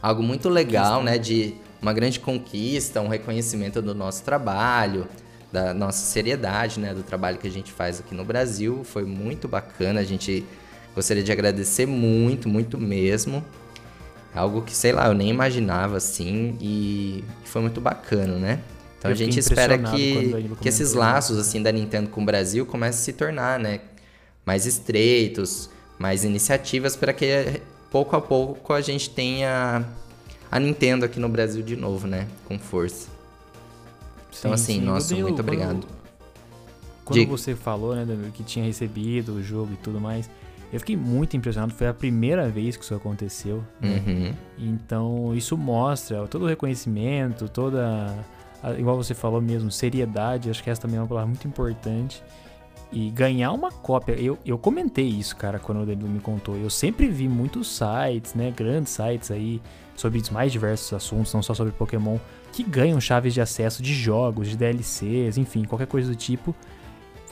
algo 0.00 0.22
muito 0.22 0.48
legal, 0.48 1.02
né, 1.02 1.18
de 1.18 1.54
uma 1.82 1.92
grande 1.92 2.20
conquista, 2.20 3.00
um 3.00 3.08
reconhecimento 3.08 3.82
do 3.82 3.92
nosso 3.92 4.22
trabalho, 4.22 5.08
da 5.52 5.74
nossa 5.74 5.98
seriedade, 5.98 6.78
né, 6.78 6.94
do 6.94 7.02
trabalho 7.02 7.38
que 7.38 7.46
a 7.46 7.50
gente 7.50 7.72
faz 7.72 7.98
aqui 7.98 8.14
no 8.14 8.24
Brasil. 8.24 8.84
Foi 8.84 9.04
muito 9.04 9.48
bacana, 9.48 10.00
a 10.00 10.04
gente 10.04 10.44
gostaria 10.94 11.22
de 11.22 11.32
agradecer 11.32 11.86
muito, 11.86 12.48
muito 12.48 12.78
mesmo. 12.78 13.44
Algo 14.36 14.62
que, 14.62 14.76
sei 14.76 14.92
lá, 14.92 15.06
eu 15.06 15.14
nem 15.14 15.30
imaginava 15.30 15.96
assim 15.96 16.56
e 16.60 17.24
foi 17.44 17.62
muito 17.62 17.80
bacana, 17.80 18.36
né? 18.36 18.60
Então 18.98 19.10
eu 19.10 19.14
a 19.14 19.16
gente 19.16 19.38
espera 19.38 19.78
que, 19.78 20.48
que 20.60 20.68
esses 20.68 20.92
laços 20.92 21.38
assim 21.38 21.62
da 21.62 21.72
Nintendo 21.72 22.10
com 22.10 22.22
o 22.22 22.24
Brasil 22.24 22.66
comecem 22.66 23.00
a 23.00 23.04
se 23.04 23.12
tornar, 23.12 23.58
né, 23.58 23.80
mais 24.44 24.66
estreitos, 24.66 25.70
mais 25.98 26.24
iniciativas 26.24 26.96
para 26.96 27.12
que 27.12 27.60
pouco 27.90 28.16
a 28.16 28.20
pouco 28.20 28.72
a 28.72 28.80
gente 28.80 29.08
tenha 29.10 29.86
a 30.50 30.60
Nintendo 30.60 31.04
aqui 31.04 31.18
no 31.18 31.28
Brasil 31.28 31.62
de 31.62 31.76
novo, 31.76 32.06
né, 32.06 32.26
com 32.46 32.58
força. 32.58 33.08
Então 34.38 34.50
sim, 34.50 34.54
assim, 34.54 34.80
sim. 34.80 34.86
nossa, 34.86 35.14
muito 35.14 35.40
obrigado. 35.40 35.86
Quando, 37.04 37.26
quando 37.26 37.28
você 37.28 37.54
falou, 37.54 37.94
né, 37.94 38.04
que 38.34 38.42
tinha 38.42 38.64
recebido 38.64 39.34
o 39.34 39.42
jogo 39.42 39.72
e 39.72 39.76
tudo 39.76 40.00
mais, 40.00 40.28
eu 40.72 40.80
fiquei 40.80 40.96
muito 40.96 41.36
impressionado, 41.36 41.72
foi 41.72 41.86
a 41.86 41.94
primeira 41.94 42.48
vez 42.48 42.76
que 42.76 42.84
isso 42.84 42.94
aconteceu. 42.94 43.62
Né? 43.80 44.02
Uhum. 44.06 44.34
Então, 44.58 45.34
isso 45.34 45.56
mostra 45.56 46.26
todo 46.26 46.42
o 46.44 46.48
reconhecimento, 46.48 47.48
toda. 47.48 48.14
A, 48.62 48.72
igual 48.72 48.96
você 48.96 49.14
falou 49.14 49.40
mesmo, 49.40 49.70
seriedade, 49.70 50.50
acho 50.50 50.62
que 50.62 50.70
essa 50.70 50.80
também 50.80 50.98
é 50.98 51.00
uma 51.00 51.06
palavra 51.06 51.28
muito 51.28 51.46
importante. 51.46 52.22
E 52.92 53.10
ganhar 53.10 53.52
uma 53.52 53.70
cópia, 53.70 54.12
eu, 54.12 54.38
eu 54.44 54.56
comentei 54.56 55.06
isso, 55.06 55.36
cara, 55.36 55.58
quando 55.58 55.82
o 55.82 55.86
Danilo 55.86 56.08
me 56.08 56.20
contou. 56.20 56.56
Eu 56.56 56.70
sempre 56.70 57.08
vi 57.08 57.28
muitos 57.28 57.68
sites, 57.76 58.34
né, 58.34 58.52
grandes 58.56 58.92
sites 58.92 59.30
aí, 59.30 59.60
sobre 59.96 60.18
os 60.18 60.30
mais 60.30 60.52
diversos 60.52 60.92
assuntos, 60.92 61.32
não 61.34 61.42
só 61.42 61.52
sobre 61.52 61.72
Pokémon, 61.72 62.18
que 62.52 62.62
ganham 62.62 63.00
chaves 63.00 63.34
de 63.34 63.40
acesso 63.40 63.82
de 63.82 63.92
jogos, 63.92 64.48
de 64.48 64.56
DLCs, 64.56 65.36
enfim, 65.36 65.64
qualquer 65.64 65.86
coisa 65.86 66.08
do 66.08 66.16
tipo 66.16 66.54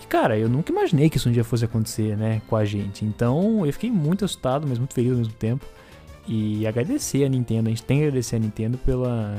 cara, 0.06 0.38
eu 0.38 0.48
nunca 0.48 0.72
imaginei 0.72 1.08
que 1.08 1.16
isso 1.16 1.28
um 1.28 1.32
dia 1.32 1.44
fosse 1.44 1.64
acontecer, 1.64 2.16
né, 2.16 2.40
com 2.48 2.56
a 2.56 2.64
gente. 2.64 3.04
Então 3.04 3.64
eu 3.66 3.72
fiquei 3.72 3.90
muito 3.90 4.24
assustado, 4.24 4.66
mas 4.68 4.78
muito 4.78 4.94
feliz 4.94 5.12
ao 5.12 5.18
mesmo 5.18 5.34
tempo. 5.34 5.64
E 6.26 6.66
agradecer 6.66 7.24
a 7.24 7.28
Nintendo, 7.28 7.68
a 7.68 7.70
gente 7.70 7.82
tem 7.82 7.98
que 7.98 8.04
agradecer 8.04 8.36
a 8.36 8.38
Nintendo 8.38 8.78
pela. 8.78 9.36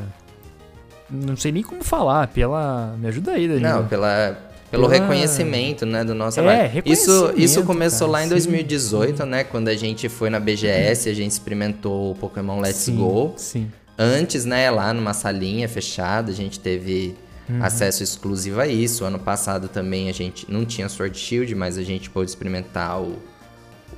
Não 1.09 1.35
sei 1.35 1.51
nem 1.51 1.63
como 1.63 1.83
falar, 1.83 2.27
pela. 2.27 2.95
Me 2.99 3.07
ajuda 3.07 3.31
aí, 3.31 3.47
Danilo. 3.47 3.67
Não, 3.67 3.87
pela. 3.87 4.37
Pelo 4.69 4.89
pela... 4.89 5.01
reconhecimento, 5.01 5.85
né, 5.85 6.03
do 6.03 6.13
nosso 6.13 6.39
é, 6.39 6.43
trabalho. 6.43 6.83
Isso, 6.85 7.33
isso 7.37 7.63
começou 7.63 8.07
cara, 8.07 8.19
lá 8.19 8.25
em 8.25 8.29
2018, 8.29 9.17
sim. 9.17 9.29
né, 9.29 9.43
quando 9.43 9.67
a 9.67 9.75
gente 9.75 10.09
foi 10.09 10.29
na 10.29 10.39
BGS, 10.39 11.07
a 11.07 11.13
gente 11.13 11.31
experimentou 11.31 12.11
o 12.11 12.15
Pokémon 12.15 12.59
Let's 12.59 12.77
sim, 12.77 12.95
Go. 12.95 13.33
Sim. 13.37 13.71
Antes, 13.97 14.43
né, 14.43 14.69
lá 14.69 14.91
numa 14.93 15.13
salinha 15.13 15.69
fechada, 15.69 16.31
a 16.31 16.35
gente 16.35 16.59
teve 16.59 17.15
uhum. 17.49 17.63
acesso 17.63 18.03
exclusivo 18.03 18.59
a 18.59 18.67
isso. 18.67 19.03
Ano 19.05 19.19
passado 19.19 19.67
também 19.67 20.09
a 20.09 20.13
gente 20.13 20.51
não 20.51 20.65
tinha 20.65 20.89
Sword 20.89 21.17
Shield, 21.17 21.53
mas 21.55 21.77
a 21.77 21.83
gente 21.83 22.09
pôde 22.09 22.29
experimentar 22.29 23.01
o, 23.01 23.17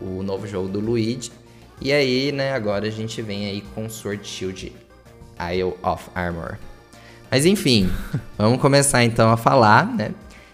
o 0.01 0.23
novo 0.23 0.47
jogo 0.47 0.67
do 0.67 0.79
Luigi. 0.79 1.31
E 1.79 1.91
aí, 1.91 2.31
né, 2.31 2.53
agora 2.53 2.87
a 2.87 2.91
gente 2.91 3.21
vem 3.21 3.45
aí 3.45 3.63
com 3.75 3.89
Sword 3.89 4.27
Shield 4.27 4.73
Isle 5.39 5.73
of 5.83 6.05
Armor. 6.15 6.57
Mas 7.29 7.45
enfim, 7.45 7.91
vamos 8.37 8.59
começar 8.59 9.03
então 9.03 9.29
a 9.29 9.37
falar, 9.37 9.85
né? 9.85 10.11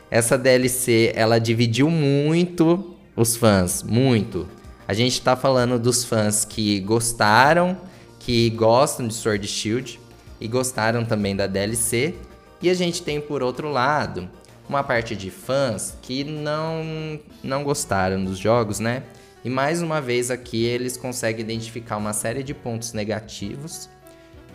Essa 0.09 0.37
DLC, 0.37 1.11
ela 1.15 1.39
dividiu 1.39 1.89
muito 1.89 2.95
os 3.15 3.35
fãs, 3.35 3.81
muito. 3.81 4.47
A 4.87 4.93
gente 4.93 5.21
tá 5.21 5.35
falando 5.35 5.79
dos 5.79 6.03
fãs 6.03 6.45
que 6.45 6.79
gostaram, 6.81 7.77
que 8.19 8.49
gostam 8.51 9.07
de 9.07 9.13
Sword 9.13 9.47
Shield 9.47 9.99
e 10.39 10.47
gostaram 10.47 11.05
também 11.05 11.35
da 11.35 11.47
DLC 11.47 12.15
e 12.63 12.69
a 12.69 12.73
gente 12.73 13.03
tem 13.03 13.19
por 13.19 13.43
outro 13.43 13.69
lado 13.69 14.29
uma 14.67 14.81
parte 14.81 15.15
de 15.15 15.29
fãs 15.29 15.97
que 16.01 16.23
não 16.23 17.19
não 17.43 17.63
gostaram 17.63 18.23
dos 18.23 18.39
jogos, 18.39 18.79
né? 18.79 19.03
E 19.43 19.49
mais 19.49 19.81
uma 19.81 19.99
vez 19.99 20.31
aqui 20.31 20.63
eles 20.63 20.95
conseguem 20.95 21.41
identificar 21.41 21.97
uma 21.97 22.13
série 22.13 22.41
de 22.41 22.53
pontos 22.53 22.93
negativos 22.93 23.89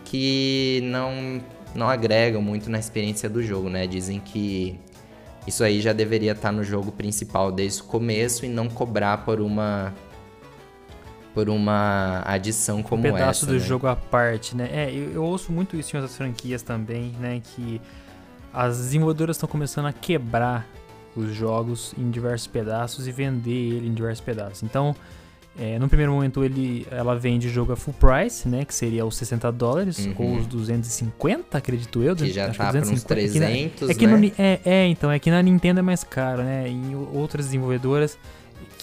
que 0.03 0.81
não 0.85 1.39
não 1.75 1.87
agregam 1.87 2.41
muito 2.41 2.67
na 2.67 2.79
experiência 2.79 3.29
do 3.29 3.43
jogo, 3.43 3.69
né? 3.69 3.85
Dizem 3.85 4.19
que 4.19 4.79
isso 5.45 5.63
aí 5.63 5.79
já 5.79 5.93
deveria 5.93 6.31
estar 6.31 6.51
no 6.51 6.63
jogo 6.63 6.91
principal 6.91 7.51
desde 7.51 7.81
o 7.81 7.83
começo 7.83 8.43
e 8.43 8.49
não 8.49 8.67
cobrar 8.67 9.23
por 9.23 9.39
uma 9.39 9.93
por 11.33 11.49
uma 11.49 12.21
adição 12.25 12.81
como. 12.81 12.99
Um 12.99 13.11
pedaço 13.11 13.45
essa, 13.45 13.53
do 13.53 13.59
né? 13.59 13.59
jogo 13.59 13.87
à 13.87 13.95
parte, 13.95 14.55
né? 14.55 14.69
É, 14.71 14.91
eu, 14.91 15.11
eu, 15.11 15.23
ouço 15.23 15.51
muito 15.51 15.75
isso 15.75 15.95
em 15.95 15.99
outras 15.99 16.17
franquias 16.17 16.61
também, 16.61 17.13
né? 17.19 17.41
Que 17.43 17.81
as 18.53 18.77
desenvolvedoras 18.77 19.35
estão 19.35 19.47
começando 19.47 19.85
a 19.85 19.93
quebrar 19.93 20.67
os 21.15 21.33
jogos 21.33 21.93
em 21.97 22.09
diversos 22.09 22.47
pedaços 22.47 23.07
e 23.07 23.11
vender 23.11 23.51
ele 23.51 23.87
em 23.87 23.93
diversos 23.93 24.23
pedaços. 24.23 24.63
Então, 24.63 24.95
é, 25.57 25.77
no 25.77 25.89
primeiro 25.89 26.13
momento 26.13 26.43
ele, 26.43 26.87
ela 26.89 27.15
vende 27.15 27.47
o 27.47 27.49
jogo 27.49 27.73
a 27.73 27.75
full 27.75 27.93
price, 27.93 28.47
né, 28.47 28.63
que 28.63 28.73
seria 28.73 29.05
os 29.05 29.17
60 29.17 29.51
dólares 29.51 30.05
uhum. 30.05 30.15
ou 30.17 30.35
os 30.37 30.47
250, 30.47 31.57
acredito 31.57 32.01
eu. 32.01 32.15
Que 32.15 32.31
já 32.31 32.47
acho 32.47 32.57
tá 32.57 32.71
que 32.71 32.79
250, 32.79 32.95
uns 32.95 33.03
300, 33.03 33.89
é 33.89 33.93
que, 33.93 34.07
na, 34.07 34.13
é, 34.13 34.15
que 34.15 34.27
né? 34.27 34.33
no, 34.37 34.43
é, 34.43 34.59
é, 34.63 34.87
então, 34.87 35.11
é 35.11 35.19
que 35.19 35.29
na 35.29 35.41
Nintendo 35.41 35.79
é 35.79 35.83
mais 35.83 36.03
caro, 36.03 36.43
né, 36.43 36.67
em 36.69 36.95
outras 36.95 37.47
desenvolvedoras 37.47 38.17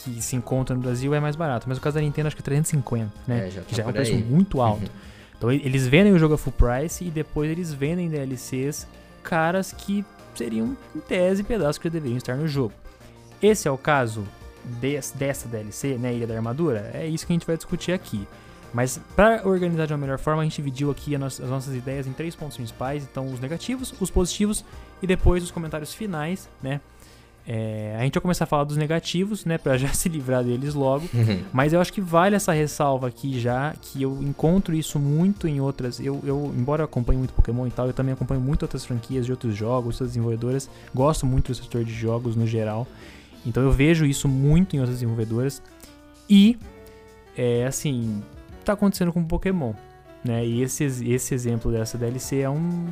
que 0.07 0.23
se 0.23 0.37
encontram 0.37 0.77
no 0.77 0.83
Brasil 0.83 1.13
é 1.15 1.21
mais 1.21 1.35
barato, 1.35 1.69
mas 1.69 1.79
o 1.79 1.81
caso 1.81 1.97
da 1.97 2.01
Nintendo 2.01 2.29
acho 2.29 2.37
que 2.37 2.43
é 2.43 2.45
350, 2.45 3.13
né, 3.27 3.49
é, 3.49 3.51
já 3.51 3.61
tá 3.61 3.67
que 3.67 3.75
já 3.75 3.83
é 3.83 3.87
um 3.87 3.93
preço 3.93 4.13
aí. 4.13 4.23
muito 4.23 4.61
alto. 4.61 4.83
Uhum. 4.83 5.17
Então 5.37 5.53
eles 5.53 5.87
vendem 5.87 6.13
o 6.13 6.19
jogo 6.19 6.35
a 6.35 6.39
full 6.39 6.53
price 6.53 7.05
e 7.05 7.11
depois 7.11 7.51
eles 7.51 7.73
vendem 7.73 8.09
DLCs 8.09 8.87
caras 9.23 9.73
que 9.73 10.05
seriam, 10.35 10.77
em 10.95 11.01
tese, 11.01 11.43
pedaços 11.43 11.79
que 11.79 11.91
deveriam 11.91 12.17
estar 12.17 12.37
no 12.37 12.47
jogo. 12.47 12.73
Esse 13.43 13.67
é 13.67 13.71
o 13.71 13.77
caso 13.77 14.25
dessa 15.15 15.49
DLC, 15.49 15.99
né, 15.99 16.15
Ilha 16.15 16.27
da 16.27 16.35
Armadura? 16.35 16.91
É 16.95 17.07
isso 17.07 17.27
que 17.27 17.33
a 17.33 17.35
gente 17.35 17.47
vai 17.47 17.57
discutir 17.57 17.93
aqui. 17.93 18.27
Mas 18.73 19.01
para 19.15 19.47
organizar 19.47 19.87
de 19.87 19.93
uma 19.93 19.99
melhor 19.99 20.19
forma, 20.19 20.43
a 20.43 20.45
gente 20.45 20.57
dividiu 20.57 20.91
aqui 20.91 21.15
as 21.15 21.39
nossas 21.41 21.75
ideias 21.75 22.07
em 22.07 22.13
três 22.13 22.35
pontos 22.35 22.57
principais. 22.57 23.05
Então, 23.05 23.27
os 23.27 23.41
negativos, 23.41 23.95
os 24.01 24.11
positivos 24.11 24.65
e 25.03 25.07
depois 25.07 25.43
os 25.43 25.51
comentários 25.51 25.95
finais, 25.95 26.49
né? 26.63 26.81
É, 27.49 27.95
a 27.97 28.03
gente 28.03 28.15
vai 28.15 28.21
começar 28.21 28.43
a 28.43 28.47
falar 28.47 28.65
dos 28.65 28.77
negativos, 28.77 29.45
né, 29.45 29.57
para 29.57 29.77
já 29.79 29.89
se 29.89 30.09
livrar 30.09 30.43
deles 30.43 30.75
logo. 30.75 31.09
Uhum. 31.15 31.45
Mas 31.53 31.73
eu 31.73 31.81
acho 31.81 31.93
que 31.93 32.01
vale 32.01 32.35
essa 32.35 32.53
ressalva 32.53 33.07
aqui 33.07 33.39
já, 33.39 33.73
que 33.81 34.03
eu 34.03 34.21
encontro 34.23 34.75
isso 34.75 34.99
muito 34.99 35.47
em 35.47 35.61
outras. 35.61 36.01
Eu, 36.01 36.21
eu, 36.25 36.53
embora 36.57 36.83
eu 36.83 36.85
acompanhe 36.87 37.19
muito 37.19 37.33
Pokémon 37.33 37.67
e 37.67 37.71
tal, 37.71 37.87
eu 37.87 37.93
também 37.93 38.13
acompanho 38.13 38.41
muito 38.41 38.63
outras 38.63 38.85
franquias 38.85 39.25
de 39.25 39.31
outros 39.31 39.55
jogos, 39.55 39.95
outras 39.95 40.11
desenvolvedoras. 40.11 40.69
Gosto 40.93 41.25
muito 41.25 41.53
do 41.53 41.55
setor 41.55 41.85
de 41.85 41.93
jogos 41.93 42.35
no 42.35 42.47
geral. 42.47 42.87
Então 43.45 43.63
eu 43.63 43.71
vejo 43.71 44.05
isso 44.05 44.27
muito 44.27 44.75
em 44.75 44.81
outras 44.81 44.97
desenvolvedoras. 44.97 45.63
E, 46.29 46.59
é, 47.37 47.65
assim, 47.65 48.21
tá 48.65 48.73
acontecendo 48.73 49.13
com 49.13 49.23
Pokémon. 49.25 49.73
Né? 50.25 50.45
E 50.45 50.63
esse, 50.63 50.85
esse 50.85 51.33
exemplo 51.33 51.71
dessa 51.71 51.97
DLC 51.97 52.41
é 52.41 52.51
um 52.51 52.89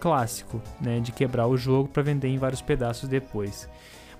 clássico, 0.00 0.60
né, 0.80 0.98
de 0.98 1.12
quebrar 1.12 1.46
o 1.46 1.56
jogo 1.56 1.88
para 1.88 2.02
vender 2.02 2.28
em 2.28 2.38
vários 2.38 2.62
pedaços 2.62 3.08
depois. 3.08 3.68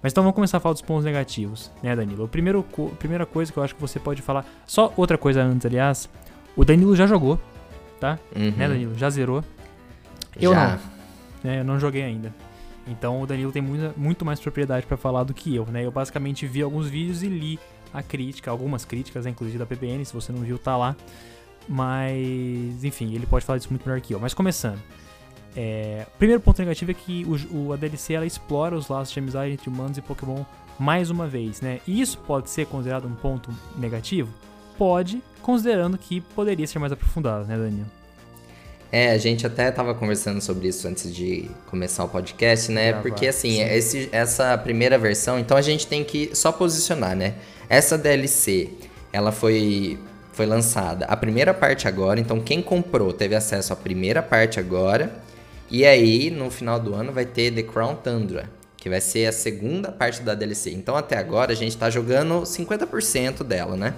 Mas 0.03 0.12
então 0.12 0.22
vamos 0.22 0.35
começar 0.35 0.59
a 0.59 0.61
falar 0.61 0.72
dos 0.72 0.83
pontos 0.83 1.05
negativos, 1.05 1.70
né, 1.83 1.95
Danilo? 1.95 2.24
A 2.24 2.28
primeiro, 2.28 2.64
a 2.93 2.97
primeira 2.97 3.26
coisa 3.26 3.53
que 3.53 3.59
eu 3.59 3.62
acho 3.62 3.74
que 3.74 3.81
você 3.81 3.99
pode 3.99 4.22
falar. 4.22 4.47
Só 4.66 4.93
outra 4.97 5.18
coisa 5.18 5.43
antes, 5.43 5.66
aliás. 5.66 6.09
O 6.57 6.64
Danilo 6.64 6.95
já 6.97 7.07
jogou, 7.07 7.39
tá? 7.99 8.18
Uhum. 8.35 8.51
Né, 8.53 8.68
Danilo? 8.68 8.95
Já 8.97 9.11
zerou. 9.11 9.45
Eu 10.41 10.53
já. 10.55 10.68
não. 10.68 10.81
Né, 11.43 11.61
eu 11.61 11.64
não 11.64 11.78
joguei 11.78 12.03
ainda. 12.03 12.35
Então 12.87 13.20
o 13.20 13.26
Danilo 13.26 13.53
tem 13.53 13.62
muita, 13.62 13.95
muito 13.97 14.24
mais 14.24 14.41
propriedade 14.41 14.87
para 14.87 14.97
falar 14.97 15.24
do 15.24 15.35
que 15.35 15.55
eu, 15.55 15.66
né? 15.66 15.85
Eu 15.85 15.91
basicamente 15.91 16.47
vi 16.47 16.62
alguns 16.62 16.89
vídeos 16.89 17.22
e 17.22 17.28
li 17.28 17.59
a 17.93 18.03
crítica, 18.03 18.51
algumas 18.51 18.85
críticas, 18.85 19.24
né, 19.24 19.33
inclusive 19.33 19.59
da 19.59 19.66
PBN, 19.66 20.05
se 20.05 20.14
você 20.14 20.33
não 20.33 20.41
viu, 20.41 20.59
tá 20.59 20.76
lá. 20.76 20.97
Mas, 21.68 22.83
enfim, 22.85 23.14
ele 23.14 23.26
pode 23.26 23.45
falar 23.45 23.59
disso 23.59 23.70
muito 23.70 23.87
melhor 23.87 24.01
que 24.01 24.14
eu. 24.14 24.20
Mas 24.20 24.35
começando. 24.35 24.81
É, 25.57 26.07
primeiro 26.18 26.40
ponto 26.40 26.61
negativo 26.61 26.90
é 26.90 26.94
que 26.94 27.24
o, 27.24 27.57
o, 27.57 27.72
a 27.72 27.76
DLC 27.76 28.12
ela 28.12 28.26
explora 28.26 28.76
os 28.76 28.88
laços 28.88 29.12
de 29.12 29.18
amizade 29.18 29.53
entre 29.53 29.68
humanos 29.68 29.98
e 29.98 30.03
Pokémon 30.03 30.44
mais 30.78 31.11
uma 31.11 31.26
vez, 31.26 31.61
né? 31.61 31.80
E 31.86 32.01
isso 32.01 32.18
pode 32.18 32.48
ser 32.48 32.66
considerado 32.66 33.07
um 33.07 33.14
ponto 33.14 33.51
negativo? 33.76 34.32
Pode, 34.78 35.22
considerando 35.42 35.98
que 35.98 36.20
poderia 36.20 36.66
ser 36.66 36.78
mais 36.78 36.92
aprofundado, 36.92 37.44
né, 37.46 37.57
Daniel? 37.57 37.86
É, 38.92 39.11
a 39.11 39.18
gente 39.18 39.46
até 39.46 39.70
tava 39.70 39.94
conversando 39.94 40.40
sobre 40.40 40.68
isso 40.68 40.88
antes 40.88 41.14
de 41.14 41.48
começar 41.66 42.03
o 42.05 42.09
podcast, 42.09 42.72
né? 42.72 42.88
Gravar, 42.88 43.03
Porque 43.03 43.26
assim, 43.26 43.61
esse, 43.61 44.09
essa 44.11 44.57
primeira 44.59 44.98
versão, 44.98 45.38
então 45.38 45.57
a 45.57 45.62
gente 45.62 45.86
tem 45.86 46.03
que 46.03 46.34
só 46.34 46.51
posicionar, 46.51 47.14
né? 47.14 47.34
Essa 47.68 47.96
DLC, 47.96 48.70
ela 49.12 49.30
foi 49.30 49.98
foi 50.32 50.46
lançada 50.46 51.05
a 51.07 51.16
primeira 51.16 51.53
parte 51.53 51.86
agora, 51.86 52.18
então 52.18 52.40
quem 52.40 52.62
comprou 52.62 53.12
teve 53.12 53.34
acesso 53.34 53.72
à 53.72 53.76
primeira 53.76 54.22
parte 54.22 54.59
agora. 54.59 55.12
E 55.71 55.87
aí, 55.87 56.31
no 56.31 56.51
final 56.51 56.81
do 56.81 56.95
ano 56.95 57.12
vai 57.12 57.25
ter 57.25 57.53
The 57.53 57.62
Crown 57.62 57.95
Tundra, 57.95 58.51
que 58.77 58.91
vai 58.91 59.01
ser 59.01 59.27
a 59.27 59.33
segunda 59.33 59.93
parte 59.93 60.21
da 60.23 60.35
DLC. 60.35 60.73
Então 60.73 60.97
até 60.97 61.16
agora 61.16 61.53
a 61.53 61.55
gente 61.55 61.77
tá 61.77 61.89
jogando 61.89 62.43
50% 62.43 63.45
dela, 63.45 63.77
né? 63.77 63.95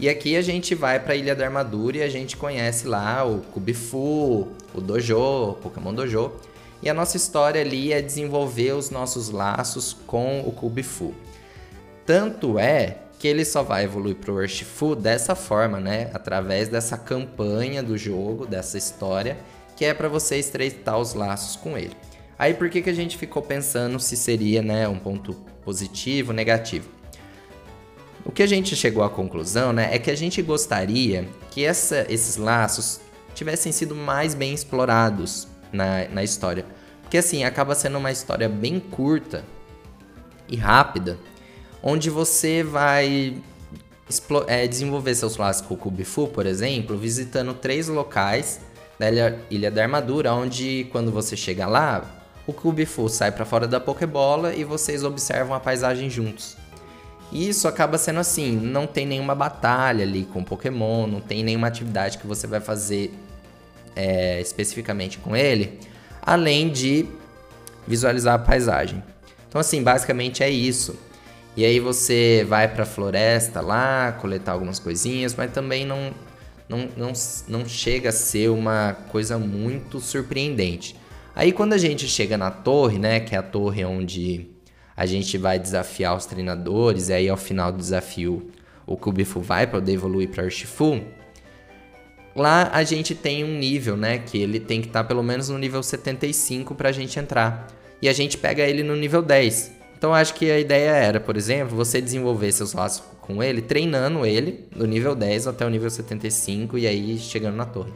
E 0.00 0.08
aqui 0.08 0.36
a 0.36 0.42
gente 0.42 0.74
vai 0.74 0.98
para 0.98 1.12
a 1.12 1.16
Ilha 1.16 1.36
da 1.36 1.44
Armadura 1.44 1.98
e 1.98 2.02
a 2.02 2.08
gente 2.08 2.36
conhece 2.36 2.86
lá 2.86 3.24
o 3.24 3.40
Kubifu, 3.42 4.48
o 4.74 4.80
Dojo, 4.80 5.50
o 5.50 5.54
Pokémon 5.54 5.94
Dojo. 5.94 6.32
E 6.82 6.88
a 6.88 6.94
nossa 6.94 7.16
história 7.16 7.60
ali 7.60 7.92
é 7.92 8.00
desenvolver 8.00 8.72
os 8.72 8.90
nossos 8.90 9.30
laços 9.30 9.96
com 10.06 10.40
o 10.40 10.52
Kubifu. 10.52 11.14
Tanto 12.06 12.58
é 12.58 12.98
que 13.18 13.26
ele 13.26 13.44
só 13.44 13.62
vai 13.62 13.84
evoluir 13.84 14.16
para 14.16 14.32
o 14.32 14.36
Urshifu 14.36 14.94
dessa 14.94 15.34
forma, 15.34 15.78
né? 15.80 16.10
Através 16.14 16.68
dessa 16.68 16.96
campanha 16.96 17.82
do 17.82 17.98
jogo, 17.98 18.46
dessa 18.46 18.78
história, 18.78 19.36
que 19.78 19.84
é 19.84 19.94
para 19.94 20.08
você 20.08 20.36
estreitar 20.36 20.98
os 20.98 21.14
laços 21.14 21.54
com 21.54 21.78
ele. 21.78 21.96
Aí 22.36 22.52
por 22.52 22.68
que, 22.68 22.82
que 22.82 22.90
a 22.90 22.94
gente 22.94 23.16
ficou 23.16 23.40
pensando 23.40 24.00
se 24.00 24.16
seria 24.16 24.60
né, 24.60 24.88
um 24.88 24.98
ponto 24.98 25.34
positivo, 25.64 26.32
negativo? 26.32 26.88
O 28.24 28.32
que 28.32 28.42
a 28.42 28.46
gente 28.48 28.74
chegou 28.74 29.04
à 29.04 29.08
conclusão, 29.08 29.72
né, 29.72 29.94
é 29.94 29.98
que 30.00 30.10
a 30.10 30.16
gente 30.16 30.42
gostaria 30.42 31.28
que 31.52 31.64
essa, 31.64 32.04
esses 32.08 32.36
laços 32.36 33.00
tivessem 33.36 33.70
sido 33.70 33.94
mais 33.94 34.34
bem 34.34 34.52
explorados 34.52 35.46
na, 35.72 36.08
na 36.08 36.24
história. 36.24 36.66
Porque 37.02 37.18
assim, 37.18 37.44
acaba 37.44 37.72
sendo 37.76 37.98
uma 37.98 38.10
história 38.10 38.48
bem 38.48 38.80
curta 38.80 39.44
e 40.48 40.56
rápida, 40.56 41.20
onde 41.80 42.10
você 42.10 42.64
vai 42.64 43.40
é, 44.48 44.66
desenvolver 44.66 45.14
seus 45.14 45.36
laços 45.36 45.64
com 45.64 45.74
o 45.74 45.76
Kubifu, 45.76 46.26
por 46.26 46.46
exemplo, 46.46 46.98
visitando 46.98 47.54
três 47.54 47.86
locais 47.86 48.66
Ilha, 49.00 49.38
Ilha 49.50 49.70
da 49.70 49.82
Armadura, 49.82 50.32
onde 50.32 50.88
quando 50.90 51.12
você 51.12 51.36
chega 51.36 51.66
lá, 51.66 52.04
o 52.46 52.52
Kubifu 52.52 53.08
sai 53.08 53.30
para 53.30 53.44
fora 53.44 53.68
da 53.68 53.78
Pokébola 53.78 54.54
e 54.54 54.64
vocês 54.64 55.04
observam 55.04 55.54
a 55.54 55.60
paisagem 55.60 56.08
juntos. 56.08 56.56
E 57.30 57.48
isso 57.48 57.68
acaba 57.68 57.98
sendo 57.98 58.20
assim, 58.20 58.56
não 58.56 58.86
tem 58.86 59.06
nenhuma 59.06 59.34
batalha 59.34 60.02
ali 60.02 60.24
com 60.24 60.42
Pokémon, 60.42 61.06
não 61.06 61.20
tem 61.20 61.44
nenhuma 61.44 61.66
atividade 61.66 62.16
que 62.16 62.26
você 62.26 62.46
vai 62.46 62.60
fazer 62.60 63.12
é, 63.94 64.40
especificamente 64.40 65.18
com 65.18 65.36
ele, 65.36 65.78
além 66.22 66.70
de 66.70 67.06
visualizar 67.86 68.34
a 68.34 68.38
paisagem. 68.38 69.02
Então 69.48 69.60
assim, 69.60 69.82
basicamente 69.82 70.42
é 70.42 70.48
isso. 70.48 70.98
E 71.56 71.64
aí 71.64 71.80
você 71.80 72.46
vai 72.48 72.68
para 72.68 72.84
a 72.84 72.86
floresta 72.86 73.60
lá, 73.60 74.12
coletar 74.12 74.52
algumas 74.52 74.78
coisinhas, 74.78 75.34
mas 75.34 75.52
também 75.52 75.84
não, 75.84 76.12
não, 76.68 76.88
não, 76.96 77.12
não 77.48 77.68
chega 77.68 78.10
a 78.10 78.12
ser 78.12 78.50
uma 78.50 78.94
coisa 79.10 79.38
muito 79.38 80.00
surpreendente. 80.00 80.94
Aí 81.34 81.52
quando 81.52 81.72
a 81.72 81.78
gente 81.78 82.06
chega 82.06 82.36
na 82.36 82.50
torre, 82.50 82.98
né, 82.98 83.20
que 83.20 83.34
é 83.34 83.38
a 83.38 83.42
torre 83.42 83.84
onde 83.84 84.50
a 84.96 85.06
gente 85.06 85.38
vai 85.38 85.58
desafiar 85.58 86.16
os 86.16 86.26
treinadores, 86.26 87.08
e 87.08 87.12
aí 87.12 87.28
ao 87.28 87.36
final 87.36 87.70
do 87.70 87.78
desafio 87.78 88.50
o 88.86 88.96
Kubifu 88.96 89.40
vai 89.40 89.66
poder 89.66 89.92
evoluir 89.92 90.28
para 90.28 90.44
Urshifu. 90.44 91.00
Lá 92.34 92.70
a 92.72 92.82
gente 92.82 93.14
tem 93.14 93.44
um 93.44 93.58
nível, 93.58 93.96
né, 93.96 94.18
que 94.18 94.38
ele 94.38 94.60
tem 94.60 94.80
que 94.80 94.88
estar 94.88 95.02
tá 95.02 95.08
pelo 95.08 95.22
menos 95.22 95.48
no 95.48 95.58
nível 95.58 95.82
75 95.82 96.74
para 96.74 96.88
a 96.88 96.92
gente 96.92 97.18
entrar. 97.18 97.68
E 98.00 98.08
a 98.08 98.12
gente 98.12 98.38
pega 98.38 98.62
ele 98.62 98.82
no 98.82 98.94
nível 98.94 99.22
10. 99.22 99.77
Então 99.98 100.14
acho 100.14 100.32
que 100.34 100.48
a 100.48 100.60
ideia 100.60 100.90
era, 100.90 101.18
por 101.18 101.36
exemplo, 101.36 101.76
você 101.76 102.00
desenvolver 102.00 102.52
seus 102.52 102.72
laços 102.72 103.02
com 103.20 103.42
ele, 103.42 103.60
treinando 103.60 104.24
ele 104.24 104.64
do 104.74 104.86
nível 104.86 105.14
10 105.14 105.48
até 105.48 105.66
o 105.66 105.68
nível 105.68 105.90
75 105.90 106.78
e 106.78 106.86
aí 106.86 107.18
chegando 107.18 107.56
na 107.56 107.66
torre. 107.66 107.92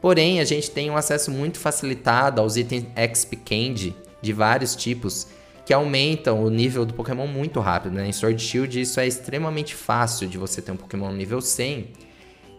Porém, 0.00 0.40
a 0.40 0.44
gente 0.44 0.70
tem 0.70 0.90
um 0.90 0.96
acesso 0.96 1.30
muito 1.30 1.58
facilitado 1.58 2.40
aos 2.40 2.56
itens 2.56 2.84
XP 2.94 3.36
Candy 3.36 3.94
de 4.20 4.32
vários 4.32 4.74
tipos 4.74 5.28
que 5.64 5.72
aumentam 5.72 6.44
o 6.44 6.50
nível 6.50 6.84
do 6.84 6.94
Pokémon 6.94 7.26
muito 7.26 7.60
rápido, 7.60 7.94
né? 7.94 8.08
Em 8.08 8.12
Sword 8.12 8.40
Shield 8.42 8.80
isso 8.80 9.00
é 9.00 9.06
extremamente 9.06 9.74
fácil 9.74 10.28
de 10.28 10.38
você 10.38 10.60
ter 10.60 10.72
um 10.72 10.76
Pokémon 10.76 11.12
nível 11.12 11.40
100. 11.40 11.88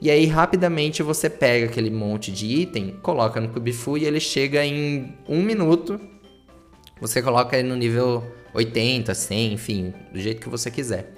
E 0.01 0.09
aí 0.09 0.25
rapidamente 0.25 1.03
você 1.03 1.29
pega 1.29 1.65
aquele 1.65 1.89
monte 1.89 2.31
de 2.31 2.45
item, 2.45 2.95
coloca 3.01 3.39
no 3.39 3.49
Kubifu 3.49 3.97
e 3.97 4.05
ele 4.05 4.19
chega 4.19 4.65
em 4.65 5.13
um 5.27 5.41
minuto. 5.41 5.99
Você 6.99 7.21
coloca 7.21 7.57
ele 7.57 7.67
no 7.67 7.75
nível 7.75 8.23
80, 8.57 9.13
100, 9.13 9.53
enfim, 9.53 9.93
do 10.11 10.19
jeito 10.19 10.41
que 10.41 10.49
você 10.49 10.71
quiser. 10.71 11.13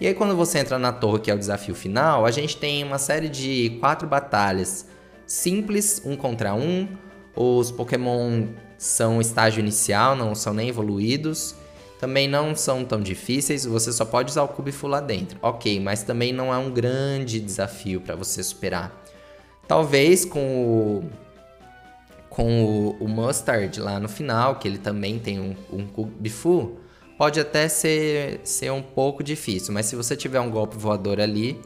E 0.00 0.06
aí 0.06 0.14
quando 0.14 0.34
você 0.34 0.58
entra 0.58 0.78
na 0.78 0.92
torre, 0.92 1.20
que 1.20 1.30
é 1.30 1.34
o 1.34 1.38
desafio 1.38 1.74
final, 1.74 2.24
a 2.24 2.30
gente 2.30 2.56
tem 2.56 2.82
uma 2.82 2.98
série 2.98 3.28
de 3.28 3.76
quatro 3.78 4.08
batalhas 4.08 4.86
simples, 5.26 6.00
um 6.04 6.16
contra 6.16 6.54
um. 6.54 6.88
Os 7.36 7.70
Pokémon 7.70 8.46
são 8.78 9.20
estágio 9.20 9.60
inicial, 9.60 10.16
não 10.16 10.34
são 10.34 10.54
nem 10.54 10.68
evoluídos. 10.68 11.54
Também 12.00 12.28
não 12.28 12.54
são 12.54 12.84
tão 12.84 13.00
difíceis, 13.00 13.64
você 13.64 13.92
só 13.92 14.04
pode 14.04 14.30
usar 14.30 14.44
o 14.44 14.48
Cubifu 14.48 14.86
lá 14.86 15.00
dentro. 15.00 15.36
Ok, 15.42 15.80
mas 15.80 16.04
também 16.04 16.32
não 16.32 16.54
é 16.54 16.56
um 16.56 16.70
grande 16.70 17.40
desafio 17.40 18.00
para 18.00 18.14
você 18.14 18.42
superar. 18.42 19.04
Talvez 19.66 20.24
com 20.24 20.40
o, 20.40 21.10
com 22.38 22.64
o, 22.64 22.90
o, 23.00 23.08
Mustard 23.08 23.80
lá 23.80 23.98
no 23.98 24.08
final, 24.08 24.60
que 24.60 24.68
ele 24.68 24.78
também 24.78 25.18
tem 25.18 25.40
um, 25.40 25.56
um 25.72 25.84
Cubifu, 25.88 26.78
pode 27.18 27.40
até 27.40 27.68
ser, 27.68 28.40
ser 28.44 28.70
um 28.70 28.80
pouco 28.80 29.24
difícil, 29.24 29.74
mas 29.74 29.86
se 29.86 29.96
você 29.96 30.14
tiver 30.14 30.38
um 30.38 30.48
golpe 30.48 30.76
voador 30.76 31.18
ali, 31.18 31.60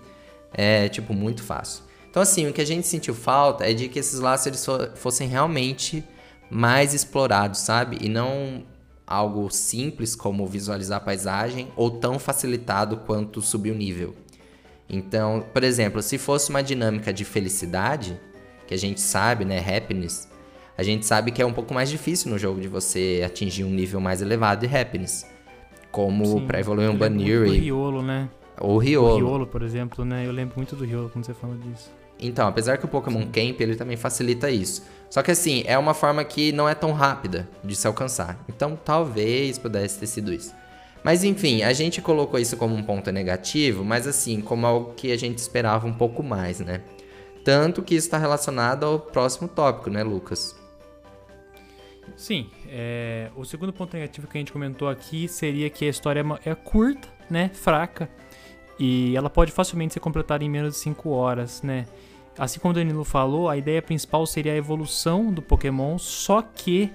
é 0.50 0.88
tipo 0.88 1.12
muito 1.12 1.42
fácil. 1.42 1.84
Então 2.08 2.22
assim, 2.22 2.48
o 2.48 2.54
que 2.54 2.62
a 2.62 2.64
gente 2.64 2.86
sentiu 2.86 3.14
falta 3.14 3.68
é 3.70 3.74
de 3.74 3.86
que 3.86 3.98
esses 3.98 4.18
laços 4.18 4.46
eles 4.46 4.66
fossem 4.94 5.28
realmente 5.28 6.02
mais 6.48 6.94
explorado, 6.94 7.54
sabe? 7.54 7.98
E 8.00 8.08
não 8.08 8.64
algo 9.06 9.50
simples 9.50 10.16
como 10.16 10.46
visualizar 10.46 10.96
a 10.96 11.04
paisagem 11.04 11.68
ou 11.76 11.90
tão 11.90 12.18
facilitado 12.18 12.96
quanto 12.96 13.42
subir 13.42 13.72
o 13.72 13.76
nível. 13.76 14.16
Então, 14.88 15.44
por 15.52 15.64
exemplo, 15.64 16.00
se 16.00 16.16
fosse 16.16 16.48
uma 16.48 16.62
dinâmica 16.62 17.12
de 17.12 17.26
felicidade, 17.26 18.18
que 18.66 18.72
a 18.72 18.78
gente 18.78 19.02
sabe, 19.02 19.44
né, 19.44 19.58
happiness, 19.58 20.31
a 20.76 20.82
gente 20.82 21.06
sabe 21.06 21.30
que 21.30 21.42
é 21.42 21.46
um 21.46 21.52
pouco 21.52 21.74
mais 21.74 21.90
difícil 21.90 22.30
no 22.30 22.38
jogo 22.38 22.60
de 22.60 22.68
você 22.68 23.22
atingir 23.24 23.64
um 23.64 23.70
nível 23.70 24.00
mais 24.00 24.22
elevado 24.22 24.66
de 24.66 24.74
happiness. 24.74 25.26
Como 25.90 26.46
para 26.46 26.58
evoluir 26.58 26.90
um 26.90 26.96
Baniri. 26.96 27.50
O 27.50 27.52
Riolo, 27.52 28.02
né? 28.02 28.30
Ou 28.58 28.76
o 28.76 28.78
Riolo. 28.78 29.12
O 29.12 29.16
Riolo, 29.16 29.46
por 29.46 29.62
exemplo, 29.62 30.04
né? 30.04 30.26
Eu 30.26 30.32
lembro 30.32 30.54
muito 30.56 30.74
do 30.74 30.84
Riolo 30.84 31.10
quando 31.10 31.26
você 31.26 31.34
fala 31.34 31.54
disso. 31.56 31.90
Então, 32.18 32.46
apesar 32.46 32.78
que 32.78 32.84
o 32.84 32.88
Pokémon 32.88 33.26
Camp 33.26 33.60
ele 33.60 33.74
também 33.74 33.96
facilita 33.96 34.50
isso. 34.50 34.84
Só 35.10 35.22
que 35.22 35.30
assim, 35.30 35.64
é 35.66 35.76
uma 35.76 35.92
forma 35.92 36.24
que 36.24 36.52
não 36.52 36.68
é 36.68 36.74
tão 36.74 36.92
rápida 36.92 37.48
de 37.62 37.74
se 37.74 37.86
alcançar. 37.86 38.42
Então, 38.48 38.78
talvez 38.82 39.58
pudesse 39.58 39.98
ter 39.98 40.06
sido 40.06 40.32
isso. 40.32 40.54
Mas 41.04 41.24
enfim, 41.24 41.62
a 41.62 41.72
gente 41.72 42.00
colocou 42.00 42.38
isso 42.38 42.56
como 42.56 42.74
um 42.74 42.82
ponto 42.82 43.10
negativo, 43.10 43.84
mas 43.84 44.06
assim, 44.06 44.40
como 44.40 44.66
algo 44.66 44.94
que 44.94 45.10
a 45.10 45.18
gente 45.18 45.38
esperava 45.38 45.86
um 45.86 45.92
pouco 45.92 46.22
mais, 46.22 46.60
né? 46.60 46.80
Tanto 47.44 47.82
que 47.82 47.96
isso 47.96 48.06
está 48.06 48.18
relacionado 48.18 48.86
ao 48.86 49.00
próximo 49.00 49.48
tópico, 49.48 49.90
né, 49.90 50.04
Lucas? 50.04 50.54
Sim, 52.16 52.50
é... 52.68 53.30
o 53.34 53.44
segundo 53.44 53.72
ponto 53.72 53.94
negativo 53.94 54.26
que 54.26 54.38
a 54.38 54.40
gente 54.40 54.52
comentou 54.52 54.88
aqui 54.88 55.26
seria 55.26 55.68
que 55.70 55.84
a 55.84 55.88
história 55.88 56.24
é, 56.44 56.50
é 56.50 56.54
curta, 56.54 57.08
né, 57.28 57.50
fraca, 57.52 58.08
e 58.78 59.16
ela 59.16 59.30
pode 59.30 59.52
facilmente 59.52 59.94
ser 59.94 60.00
completada 60.00 60.44
em 60.44 60.48
menos 60.48 60.74
de 60.74 60.80
5 60.80 61.08
horas, 61.10 61.62
né? 61.62 61.86
Assim 62.38 62.58
como 62.58 62.72
o 62.72 62.74
Danilo 62.74 63.04
falou, 63.04 63.48
a 63.48 63.56
ideia 63.56 63.82
principal 63.82 64.26
seria 64.26 64.52
a 64.52 64.56
evolução 64.56 65.32
do 65.32 65.42
Pokémon, 65.42 65.98
só 65.98 66.42
que. 66.42 66.90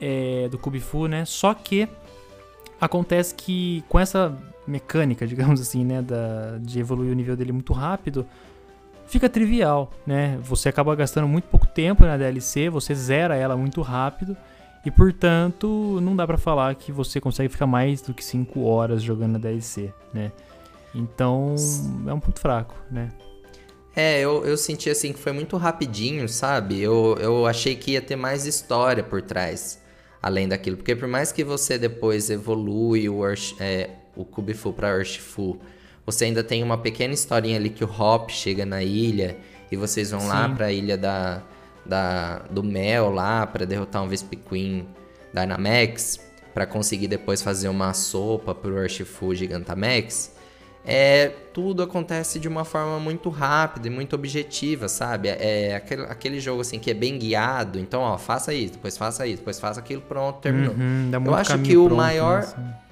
É, 0.00 0.48
do 0.48 0.56
Kubifu, 0.56 1.08
né? 1.08 1.24
Só 1.24 1.52
que 1.52 1.88
acontece 2.80 3.34
que 3.34 3.82
com 3.88 3.98
essa 3.98 4.38
mecânica, 4.66 5.26
digamos 5.26 5.60
assim, 5.60 5.84
né, 5.84 6.00
da, 6.00 6.58
de 6.60 6.78
evoluir 6.78 7.10
o 7.10 7.14
nível 7.14 7.36
dele 7.36 7.50
muito 7.50 7.72
rápido, 7.72 8.26
fica 9.08 9.28
trivial, 9.28 9.90
né? 10.06 10.38
Você 10.42 10.68
acaba 10.68 10.94
gastando 10.94 11.26
muito 11.26 11.44
pouco 11.48 11.66
tempo 11.66 12.04
na 12.04 12.16
DLC, 12.16 12.68
você 12.68 12.94
zera 12.94 13.34
ela 13.34 13.56
muito 13.56 13.80
rápido 13.82 14.36
e, 14.84 14.90
portanto, 14.90 15.98
não 16.00 16.14
dá 16.14 16.26
para 16.26 16.38
falar 16.38 16.74
que 16.74 16.92
você 16.92 17.20
consegue 17.20 17.48
ficar 17.48 17.66
mais 17.66 18.00
do 18.00 18.14
que 18.14 18.24
5 18.24 18.62
horas 18.64 19.02
jogando 19.02 19.32
na 19.32 19.38
DLC, 19.38 19.92
né? 20.12 20.30
Então, 20.94 21.54
é 22.06 22.12
um 22.12 22.20
ponto 22.20 22.40
fraco, 22.40 22.74
né? 22.90 23.10
É, 23.94 24.20
eu, 24.20 24.44
eu 24.46 24.56
senti 24.56 24.88
assim 24.88 25.12
que 25.12 25.18
foi 25.18 25.32
muito 25.32 25.56
rapidinho, 25.56 26.28
sabe? 26.28 26.80
Eu, 26.80 27.16
eu 27.20 27.46
achei 27.46 27.74
que 27.74 27.92
ia 27.92 28.00
ter 28.00 28.14
mais 28.14 28.46
história 28.46 29.02
por 29.02 29.20
trás, 29.20 29.82
além 30.22 30.46
daquilo. 30.46 30.76
Porque 30.76 30.94
por 30.94 31.08
mais 31.08 31.32
que 31.32 31.42
você 31.42 31.76
depois 31.76 32.30
evolui 32.30 33.08
o, 33.08 33.22
é, 33.58 33.90
o 34.14 34.24
Kubifu 34.24 34.72
pra 34.72 34.96
Urshifu, 34.96 35.58
você 36.10 36.24
ainda 36.24 36.42
tem 36.42 36.62
uma 36.62 36.78
pequena 36.78 37.12
historinha 37.12 37.58
ali 37.58 37.68
que 37.68 37.84
o 37.84 37.90
Hop 37.90 38.30
chega 38.30 38.64
na 38.64 38.82
ilha 38.82 39.36
e 39.70 39.76
vocês 39.76 40.10
vão 40.10 40.20
Sim. 40.20 40.28
lá 40.28 40.48
pra 40.48 40.72
ilha 40.72 40.96
da, 40.96 41.42
da, 41.84 42.38
do 42.50 42.64
Mel 42.64 43.10
lá 43.10 43.46
para 43.46 43.66
derrotar 43.66 44.02
um 44.02 44.08
Vespiquen 44.08 44.88
Dynamax 45.34 46.18
para 46.54 46.64
conseguir 46.64 47.08
depois 47.08 47.42
fazer 47.42 47.68
uma 47.68 47.92
sopa 47.92 48.54
pro 48.54 48.74
Urshifu 48.80 49.34
Gigantamax 49.34 50.34
é, 50.82 51.30
tudo 51.52 51.82
acontece 51.82 52.40
de 52.40 52.48
uma 52.48 52.64
forma 52.64 52.98
muito 52.98 53.28
rápida 53.28 53.88
e 53.88 53.90
muito 53.90 54.16
objetiva, 54.16 54.88
sabe? 54.88 55.28
É 55.28 55.74
aquele, 55.74 56.02
aquele 56.04 56.40
jogo 56.40 56.62
assim 56.62 56.78
que 56.78 56.90
é 56.90 56.94
bem 56.94 57.18
guiado, 57.18 57.78
então, 57.78 58.00
ó, 58.00 58.16
faça 58.16 58.54
isso, 58.54 58.72
depois 58.72 58.96
faça 58.96 59.26
isso, 59.26 59.36
depois 59.36 59.60
faça 59.60 59.78
aquilo, 59.78 60.00
pronto, 60.00 60.40
terminou. 60.40 60.72
Uhum, 60.72 61.10
eu 61.26 61.34
acho 61.34 61.58
que 61.58 61.76
o 61.76 61.90
maior. 61.90 62.38
Assim. 62.38 62.87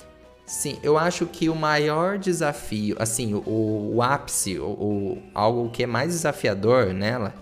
Sim, 0.47 0.79
eu 0.81 0.97
acho 0.97 1.27
que 1.27 1.49
o 1.49 1.57
maior 1.57 2.19
desafio, 2.19 2.95
assim, 3.01 3.35
o, 3.35 3.95
o 3.97 4.01
ápice, 4.01 4.61
o, 4.61 4.69
o, 4.69 5.23
algo 5.35 5.69
que 5.71 5.83
é 5.83 5.87
mais 5.87 6.13
desafiador 6.13 6.95
nela, 6.95 7.35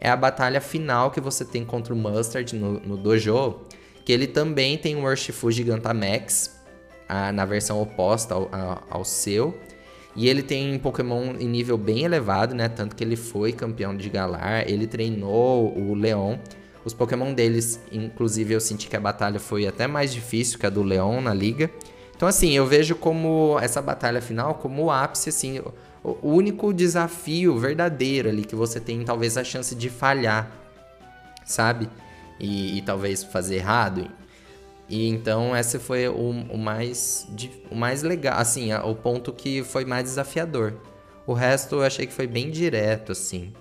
é 0.00 0.08
a 0.08 0.14
batalha 0.14 0.60
final 0.60 1.10
que 1.10 1.20
você 1.20 1.44
tem 1.44 1.64
contra 1.64 1.92
o 1.92 1.96
Mustard 1.96 2.54
no, 2.54 2.78
no 2.78 2.96
dojo, 2.96 3.56
que 4.04 4.12
ele 4.12 4.28
também 4.28 4.78
tem 4.78 4.94
o 4.94 5.04
Urshifu 5.04 5.50
Gigantamax, 5.50 6.56
a, 7.08 7.32
na 7.32 7.44
versão 7.44 7.82
oposta 7.82 8.34
ao, 8.34 8.48
ao, 8.52 8.82
ao 8.88 9.04
seu. 9.04 9.58
E 10.14 10.28
ele 10.28 10.42
tem 10.42 10.78
Pokémon 10.78 11.34
em 11.40 11.48
nível 11.48 11.76
bem 11.76 12.04
elevado, 12.04 12.54
né? 12.54 12.68
Tanto 12.68 12.94
que 12.94 13.02
ele 13.02 13.16
foi 13.16 13.52
campeão 13.52 13.96
de 13.96 14.08
Galar, 14.08 14.68
ele 14.68 14.86
treinou 14.86 15.76
o 15.76 15.94
Leon. 15.94 16.36
Os 16.84 16.92
Pokémon 16.92 17.32
deles, 17.32 17.80
inclusive, 17.90 18.54
eu 18.54 18.60
senti 18.60 18.88
que 18.88 18.96
a 18.96 19.00
batalha 19.00 19.40
foi 19.40 19.66
até 19.66 19.86
mais 19.86 20.12
difícil 20.12 20.58
que 20.58 20.66
a 20.66 20.70
do 20.70 20.82
Leon 20.82 21.20
na 21.20 21.32
liga. 21.32 21.70
Então, 22.22 22.28
assim, 22.28 22.52
eu 22.52 22.64
vejo 22.64 22.94
como 22.94 23.58
essa 23.60 23.82
batalha 23.82 24.22
final 24.22 24.54
como 24.54 24.84
o 24.84 24.90
ápice, 24.92 25.28
assim, 25.28 25.60
o 26.04 26.16
único 26.22 26.72
desafio 26.72 27.58
verdadeiro 27.58 28.28
ali 28.28 28.44
que 28.44 28.54
você 28.54 28.78
tem, 28.78 29.04
talvez, 29.04 29.36
a 29.36 29.42
chance 29.42 29.74
de 29.74 29.90
falhar, 29.90 30.48
sabe? 31.44 31.90
E, 32.38 32.78
e 32.78 32.82
talvez 32.82 33.24
fazer 33.24 33.56
errado. 33.56 34.08
E 34.88 35.08
então 35.08 35.56
esse 35.56 35.80
foi 35.80 36.06
o, 36.06 36.30
o, 36.30 36.56
mais, 36.56 37.26
o 37.68 37.74
mais 37.74 38.04
legal, 38.04 38.38
assim, 38.38 38.72
o 38.72 38.94
ponto 38.94 39.32
que 39.32 39.64
foi 39.64 39.84
mais 39.84 40.04
desafiador. 40.04 40.74
O 41.26 41.32
resto 41.32 41.74
eu 41.74 41.82
achei 41.82 42.06
que 42.06 42.12
foi 42.12 42.28
bem 42.28 42.52
direto, 42.52 43.10
assim. 43.10 43.52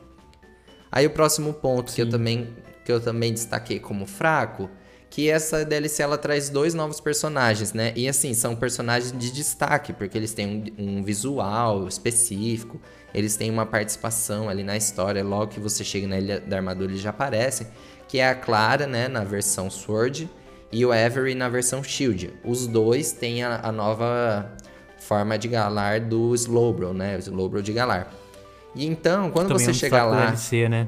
Aí 0.92 1.08
o 1.08 1.10
próximo 1.10 1.52
ponto 1.52 1.92
que 1.92 2.04
eu, 2.04 2.10
também, 2.12 2.48
que 2.86 2.92
eu 2.92 3.02
também 3.02 3.34
destaquei 3.34 3.80
como 3.80 4.06
fraco, 4.06 4.70
que 5.12 5.30
essa 5.30 5.66
DLC 5.66 6.02
ela 6.02 6.18
traz 6.18 6.50
dois 6.50 6.74
novos 6.74 7.02
personagens, 7.02 7.74
né? 7.74 7.92
E 7.98 8.08
assim, 8.08 8.34
são 8.34 8.56
personagens 8.56 9.12
de 9.12 9.30
destaque, 9.30 9.92
porque 9.92 10.18
eles 10.18 10.34
têm 10.34 10.74
um, 10.80 11.00
um 11.00 11.04
visual 11.04 11.86
específico, 11.86 12.80
eles 13.14 13.36
têm 13.36 13.52
uma 13.52 13.66
participação 13.66 14.48
ali 14.48 14.64
na 14.64 14.78
história, 14.78 15.22
logo 15.22 15.48
que 15.48 15.60
você 15.60 15.84
chega 15.84 16.08
na 16.08 16.18
Ilha 16.18 16.40
da 16.40 16.56
Armadura 16.56 16.90
eles 16.90 17.02
já 17.02 17.10
aparecem, 17.10 17.68
que 18.08 18.20
é 18.20 18.30
a 18.30 18.34
Clara, 18.34 18.88
né, 18.88 19.10
na 19.10 19.26
versão 19.26 19.70
Sword, 19.70 20.30
e 20.72 20.86
o 20.86 20.94
Avery 20.94 21.36
na 21.36 21.50
versão 21.50 21.84
Shield. 21.84 22.34
Os 22.42 22.66
dois 22.66 23.12
têm 23.12 23.44
a, 23.44 23.60
a 23.62 23.72
nova 23.72 24.50
forma 24.98 25.38
de 25.38 25.50
Galar 25.50 26.00
do 26.00 26.34
Slowbro, 26.36 26.94
né? 26.94 27.18
O 27.18 27.20
Slowbro 27.20 27.62
de 27.62 27.74
Galar. 27.74 28.10
E 28.74 28.86
então, 28.86 29.30
quando 29.30 29.50
também 29.50 29.66
você 29.66 29.72
é 29.72 29.74
um 29.74 29.78
chegar 29.78 30.06
lá. 30.06 30.16
Da 30.16 30.26
DLC, 30.28 30.70
né? 30.70 30.88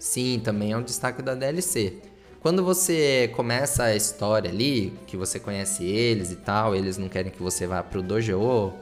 Sim, 0.00 0.40
também 0.42 0.72
é 0.72 0.76
um 0.76 0.82
destaque 0.82 1.22
da 1.22 1.36
DLC. 1.36 2.02
Quando 2.42 2.64
você 2.64 3.30
começa 3.36 3.84
a 3.84 3.94
história 3.94 4.50
ali, 4.50 4.98
que 5.06 5.16
você 5.16 5.38
conhece 5.38 5.84
eles 5.84 6.32
e 6.32 6.34
tal, 6.34 6.74
eles 6.74 6.98
não 6.98 7.08
querem 7.08 7.30
que 7.30 7.40
você 7.40 7.68
vá 7.68 7.84
pro 7.84 8.02
dojo, 8.02 8.72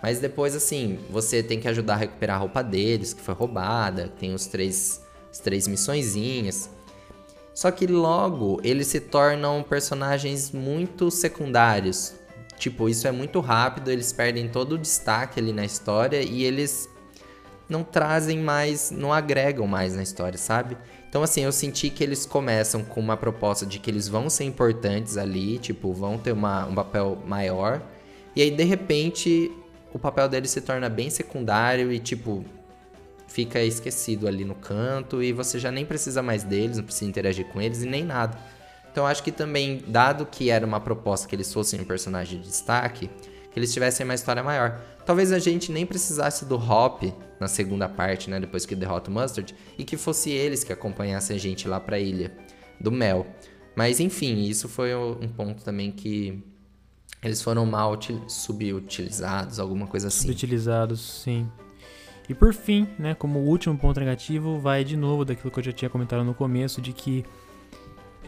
mas 0.00 0.20
depois 0.20 0.54
assim, 0.54 1.00
você 1.10 1.42
tem 1.42 1.58
que 1.58 1.66
ajudar 1.66 1.94
a 1.94 1.96
recuperar 1.96 2.36
a 2.36 2.38
roupa 2.38 2.62
deles, 2.62 3.12
que 3.12 3.20
foi 3.20 3.34
roubada, 3.34 4.06
tem 4.20 4.32
os 4.32 4.46
três, 4.46 5.02
as 5.32 5.40
três 5.40 5.66
missõezinhas. 5.66 6.70
Só 7.52 7.72
que 7.72 7.88
logo 7.88 8.60
eles 8.62 8.86
se 8.86 9.00
tornam 9.00 9.64
personagens 9.64 10.52
muito 10.52 11.10
secundários. 11.10 12.14
Tipo, 12.56 12.88
isso 12.88 13.08
é 13.08 13.10
muito 13.10 13.40
rápido, 13.40 13.90
eles 13.90 14.12
perdem 14.12 14.48
todo 14.48 14.76
o 14.76 14.78
destaque 14.78 15.40
ali 15.40 15.52
na 15.52 15.64
história 15.64 16.22
e 16.22 16.44
eles 16.44 16.88
não 17.68 17.82
trazem 17.82 18.38
mais, 18.38 18.92
não 18.92 19.12
agregam 19.12 19.66
mais 19.66 19.96
na 19.96 20.04
história, 20.04 20.38
sabe? 20.38 20.78
Então, 21.12 21.22
assim, 21.22 21.42
eu 21.42 21.52
senti 21.52 21.90
que 21.90 22.02
eles 22.02 22.24
começam 22.24 22.82
com 22.82 22.98
uma 22.98 23.18
proposta 23.18 23.66
de 23.66 23.78
que 23.78 23.90
eles 23.90 24.08
vão 24.08 24.30
ser 24.30 24.44
importantes 24.44 25.18
ali, 25.18 25.58
tipo, 25.58 25.92
vão 25.92 26.16
ter 26.16 26.32
uma, 26.32 26.64
um 26.64 26.74
papel 26.74 27.22
maior. 27.26 27.82
E 28.34 28.40
aí, 28.40 28.50
de 28.50 28.64
repente, 28.64 29.52
o 29.92 29.98
papel 29.98 30.26
deles 30.26 30.50
se 30.50 30.62
torna 30.62 30.88
bem 30.88 31.10
secundário 31.10 31.92
e, 31.92 31.98
tipo, 31.98 32.42
fica 33.28 33.60
esquecido 33.60 34.26
ali 34.26 34.42
no 34.42 34.54
canto 34.54 35.22
e 35.22 35.34
você 35.34 35.58
já 35.58 35.70
nem 35.70 35.84
precisa 35.84 36.22
mais 36.22 36.44
deles, 36.44 36.78
não 36.78 36.84
precisa 36.84 37.10
interagir 37.10 37.44
com 37.48 37.60
eles 37.60 37.82
e 37.82 37.86
nem 37.86 38.02
nada. 38.02 38.38
Então 38.90 39.06
acho 39.06 39.22
que 39.22 39.30
também, 39.30 39.84
dado 39.86 40.24
que 40.24 40.48
era 40.48 40.64
uma 40.64 40.80
proposta 40.80 41.28
que 41.28 41.36
eles 41.36 41.52
fossem 41.52 41.78
um 41.78 41.84
personagem 41.84 42.40
de 42.40 42.48
destaque, 42.48 43.10
que 43.50 43.58
eles 43.58 43.70
tivessem 43.70 44.04
uma 44.04 44.14
história 44.14 44.42
maior. 44.42 44.80
Talvez 45.04 45.32
a 45.32 45.38
gente 45.38 45.72
nem 45.72 45.84
precisasse 45.84 46.44
do 46.44 46.56
Hop 46.56 47.02
na 47.40 47.48
segunda 47.48 47.88
parte, 47.88 48.30
né, 48.30 48.38
depois 48.38 48.64
que 48.64 48.74
derrota 48.74 49.10
o 49.10 49.14
Mustard, 49.14 49.54
e 49.76 49.84
que 49.84 49.96
fosse 49.96 50.30
eles 50.30 50.62
que 50.62 50.72
acompanhassem 50.72 51.36
a 51.36 51.38
gente 51.38 51.66
lá 51.66 51.80
para 51.80 51.96
a 51.96 51.98
ilha 51.98 52.32
do 52.80 52.92
Mel. 52.92 53.26
Mas 53.74 53.98
enfim, 54.00 54.42
isso 54.42 54.68
foi 54.68 54.94
um 54.94 55.28
ponto 55.28 55.64
também 55.64 55.90
que 55.90 56.42
eles 57.22 57.42
foram 57.42 57.64
mal 57.64 57.98
subutilizados, 58.28 59.58
alguma 59.58 59.86
coisa 59.86 60.08
assim. 60.08 60.28
Subutilizados, 60.28 61.00
sim. 61.00 61.48
E 62.28 62.34
por 62.34 62.54
fim, 62.54 62.86
né, 62.98 63.14
como 63.14 63.40
último 63.40 63.76
ponto 63.76 63.98
negativo, 63.98 64.58
vai 64.58 64.84
de 64.84 64.96
novo 64.96 65.24
daquilo 65.24 65.50
que 65.50 65.58
eu 65.58 65.64
já 65.64 65.72
tinha 65.72 65.90
comentado 65.90 66.24
no 66.24 66.34
começo, 66.34 66.80
de 66.80 66.92
que 66.92 67.24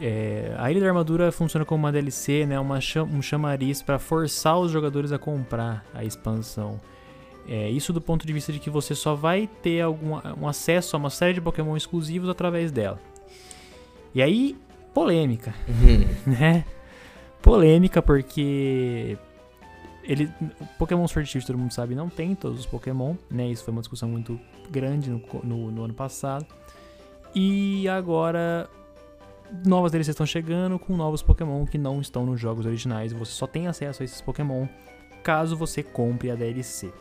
é, 0.00 0.54
a 0.58 0.70
Ilha 0.70 0.80
da 0.80 0.88
Armadura 0.88 1.30
funciona 1.30 1.64
como 1.64 1.84
uma 1.84 1.92
DLC, 1.92 2.46
né, 2.46 2.58
uma 2.58 2.80
cham 2.80 3.04
um 3.04 3.22
chamariz 3.22 3.82
para 3.82 3.98
forçar 3.98 4.58
os 4.58 4.70
jogadores 4.70 5.12
a 5.12 5.18
comprar 5.18 5.84
a 5.94 6.04
expansão. 6.04 6.80
É, 7.46 7.68
isso 7.68 7.92
do 7.92 8.00
ponto 8.00 8.26
de 8.26 8.32
vista 8.32 8.52
de 8.52 8.58
que 8.58 8.70
você 8.70 8.94
só 8.94 9.14
vai 9.14 9.48
ter 9.62 9.80
algum, 9.82 10.18
um 10.40 10.48
acesso 10.48 10.96
a 10.96 10.98
uma 10.98 11.10
série 11.10 11.34
de 11.34 11.40
Pokémon 11.40 11.76
exclusivos 11.76 12.28
através 12.28 12.72
dela. 12.72 12.98
E 14.14 14.22
aí, 14.22 14.56
polêmica, 14.92 15.54
uhum. 15.68 16.06
né? 16.32 16.64
Polêmica 17.42 18.00
porque 18.00 19.18
ele, 20.02 20.30
Pokémon 20.78 21.06
Sword 21.06 21.28
Shield, 21.30 21.46
todo 21.46 21.58
mundo 21.58 21.72
sabe, 21.72 21.94
não 21.94 22.08
tem 22.08 22.34
todos 22.34 22.60
os 22.60 22.66
Pokémon, 22.66 23.14
né? 23.30 23.48
Isso 23.48 23.62
foi 23.62 23.72
uma 23.72 23.82
discussão 23.82 24.08
muito 24.08 24.40
grande 24.70 25.10
no, 25.10 25.22
no, 25.42 25.70
no 25.70 25.84
ano 25.84 25.94
passado. 25.94 26.46
E 27.34 27.86
agora 27.88 28.68
novas 29.64 29.92
DLCs 29.92 30.08
estão 30.10 30.26
chegando 30.26 30.78
com 30.78 30.96
novos 30.96 31.22
Pokémon 31.22 31.64
que 31.66 31.78
não 31.78 32.00
estão 32.00 32.24
nos 32.26 32.40
jogos 32.40 32.66
originais. 32.66 33.12
Você 33.12 33.32
só 33.32 33.46
tem 33.46 33.66
acesso 33.66 34.02
a 34.02 34.04
esses 34.04 34.20
Pokémon 34.20 34.66
caso 35.22 35.56
você 35.56 35.82
compre 35.82 36.30
a 36.30 36.34
DLC. 36.34 36.92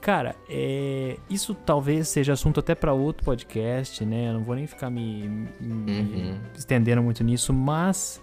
Cara, 0.00 0.34
é, 0.48 1.16
isso 1.30 1.54
talvez 1.54 2.08
seja 2.08 2.32
assunto 2.32 2.58
até 2.58 2.74
para 2.74 2.92
outro 2.92 3.24
podcast, 3.24 4.04
né? 4.04 4.30
Eu 4.30 4.34
não 4.34 4.42
vou 4.42 4.56
nem 4.56 4.66
ficar 4.66 4.90
me, 4.90 5.28
me 5.60 5.92
uhum. 5.92 6.40
estendendo 6.56 7.00
muito 7.00 7.22
nisso, 7.22 7.52
mas 7.52 8.20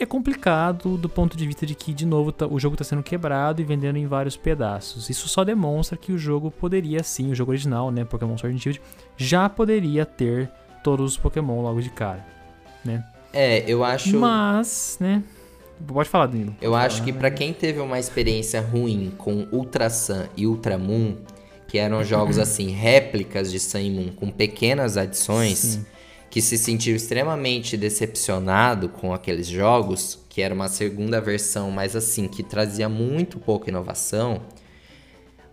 é 0.00 0.04
complicado 0.04 0.96
do 0.96 1.08
ponto 1.08 1.36
de 1.36 1.46
vista 1.46 1.64
de 1.64 1.76
que, 1.76 1.94
de 1.94 2.04
novo, 2.04 2.32
tá, 2.32 2.48
o 2.48 2.58
jogo 2.58 2.74
está 2.74 2.84
sendo 2.84 3.04
quebrado 3.04 3.60
e 3.62 3.64
vendendo 3.64 3.96
em 3.96 4.06
vários 4.08 4.36
pedaços. 4.36 5.08
Isso 5.08 5.28
só 5.28 5.44
demonstra 5.44 5.96
que 5.96 6.12
o 6.12 6.18
jogo 6.18 6.50
poderia 6.50 7.04
sim, 7.04 7.30
o 7.30 7.34
jogo 7.36 7.52
original, 7.52 7.92
né, 7.92 8.04
Pokémon 8.04 8.36
Sword 8.36 8.56
and 8.56 8.60
Shield, 8.60 8.82
já 9.16 9.48
poderia 9.48 10.04
ter 10.04 10.50
todos 10.84 11.12
os 11.12 11.16
Pokémon 11.16 11.60
logo 11.60 11.80
de 11.80 11.90
cara, 11.90 12.24
né? 12.84 13.04
É, 13.32 13.64
eu 13.66 13.82
acho. 13.82 14.16
Mas, 14.16 14.96
né? 15.00 15.20
Pode 15.84 16.08
falar, 16.08 16.26
Danilo. 16.26 16.54
Eu 16.60 16.76
acho 16.76 17.02
que 17.02 17.12
para 17.12 17.32
quem 17.32 17.52
teve 17.52 17.80
uma 17.80 17.98
experiência 17.98 18.60
ruim 18.60 19.12
com 19.18 19.48
Ultra 19.50 19.90
Sun 19.90 20.26
e 20.36 20.46
Ultra 20.46 20.78
Moon, 20.78 21.16
que 21.66 21.78
eram 21.78 22.04
jogos 22.04 22.38
assim, 22.38 22.70
réplicas 22.70 23.50
de 23.50 23.58
Sun 23.58 23.78
e 23.78 23.90
Moon 23.90 24.12
com 24.12 24.30
pequenas 24.30 24.96
adições. 24.96 25.58
Sim 25.58 25.84
que 26.34 26.42
se 26.42 26.58
sentiu 26.58 26.96
extremamente 26.96 27.76
decepcionado 27.76 28.88
com 28.88 29.14
aqueles 29.14 29.46
jogos, 29.46 30.18
que 30.28 30.42
era 30.42 30.52
uma 30.52 30.66
segunda 30.66 31.20
versão, 31.20 31.70
mas 31.70 31.94
assim, 31.94 32.26
que 32.26 32.42
trazia 32.42 32.88
muito 32.88 33.38
pouca 33.38 33.70
inovação, 33.70 34.42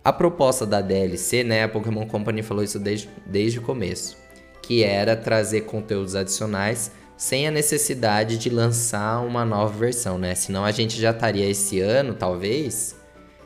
a 0.04 0.12
proposta 0.12 0.66
da 0.66 0.80
DLC, 0.80 1.44
né, 1.44 1.62
a 1.62 1.68
Pokémon 1.68 2.04
Company 2.04 2.42
falou 2.42 2.64
isso 2.64 2.80
desde, 2.80 3.08
desde 3.24 3.60
o 3.60 3.62
começo, 3.62 4.16
que 4.62 4.82
era 4.82 5.16
trazer 5.16 5.62
conteúdos 5.62 6.14
adicionais 6.14 6.92
sem 7.16 7.46
a 7.46 7.50
necessidade 7.50 8.38
de 8.38 8.48
lançar 8.48 9.20
uma 9.20 9.44
nova 9.44 9.76
versão, 9.76 10.18
né? 10.18 10.34
Senão 10.34 10.64
a 10.64 10.72
gente 10.72 11.00
já 11.00 11.10
estaria 11.10 11.48
esse 11.48 11.80
ano, 11.80 12.14
talvez, 12.14 12.96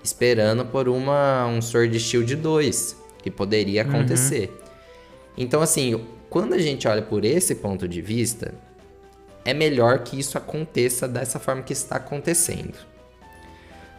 esperando 0.02 0.64
por 0.64 0.88
uma 0.88 1.46
um 1.46 1.60
Sword 1.60 1.98
Shield 1.98 2.36
2, 2.36 2.96
que 3.22 3.30
poderia 3.30 3.84
uhum. 3.84 3.90
acontecer. 3.90 4.48
Uhum. 4.48 4.66
Então, 5.36 5.60
assim, 5.60 6.06
quando 6.30 6.54
a 6.54 6.58
gente 6.58 6.88
olha 6.88 7.02
por 7.02 7.24
esse 7.24 7.54
ponto 7.56 7.86
de 7.86 8.00
vista, 8.00 8.54
é 9.44 9.52
melhor 9.52 10.00
que 10.00 10.18
isso 10.18 10.38
aconteça 10.38 11.06
dessa 11.06 11.38
forma 11.38 11.62
que 11.62 11.72
está 11.72 11.96
acontecendo. 11.96 12.78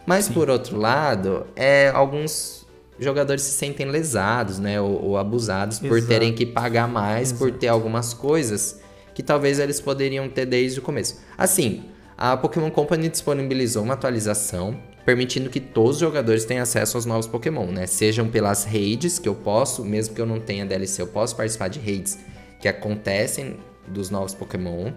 Mas 0.04 0.26
Sim. 0.26 0.32
por 0.32 0.50
outro 0.50 0.76
lado, 0.76 1.46
é, 1.54 1.88
alguns 1.88 2.66
jogadores 2.98 3.42
se 3.42 3.52
sentem 3.52 3.86
lesados, 3.86 4.58
né, 4.58 4.80
ou, 4.80 5.04
ou 5.04 5.18
abusados 5.18 5.78
Exato. 5.78 5.88
por 5.88 6.06
terem 6.06 6.32
que 6.34 6.44
pagar 6.44 6.88
mais 6.88 7.28
Exato. 7.28 7.38
por 7.38 7.52
ter 7.52 7.68
algumas 7.68 8.12
coisas 8.12 8.80
que 9.14 9.22
talvez 9.22 9.58
eles 9.58 9.80
poderiam 9.80 10.28
ter 10.28 10.46
desde 10.46 10.78
o 10.78 10.82
começo. 10.82 11.20
Assim, 11.36 11.84
a 12.16 12.36
Pokémon 12.36 12.70
Company 12.70 13.08
disponibilizou 13.08 13.82
uma 13.82 13.94
atualização 13.94 14.78
permitindo 15.04 15.48
que 15.48 15.58
todos 15.58 15.96
os 15.96 16.00
jogadores 16.00 16.44
tenham 16.44 16.62
acesso 16.62 16.96
aos 16.96 17.06
novos 17.06 17.26
Pokémon, 17.26 17.66
né? 17.66 17.86
Sejam 17.86 18.28
pelas 18.28 18.64
raids 18.64 19.18
que 19.18 19.28
eu 19.28 19.34
posso, 19.34 19.84
mesmo 19.84 20.14
que 20.14 20.20
eu 20.20 20.26
não 20.26 20.38
tenha 20.38 20.66
DLC, 20.66 21.00
eu 21.00 21.06
posso 21.06 21.34
participar 21.34 21.68
de 21.68 21.80
raids 21.80 22.18
que 22.60 22.68
acontecem 22.68 23.56
dos 23.86 24.10
novos 24.10 24.34
Pokémon 24.34 24.92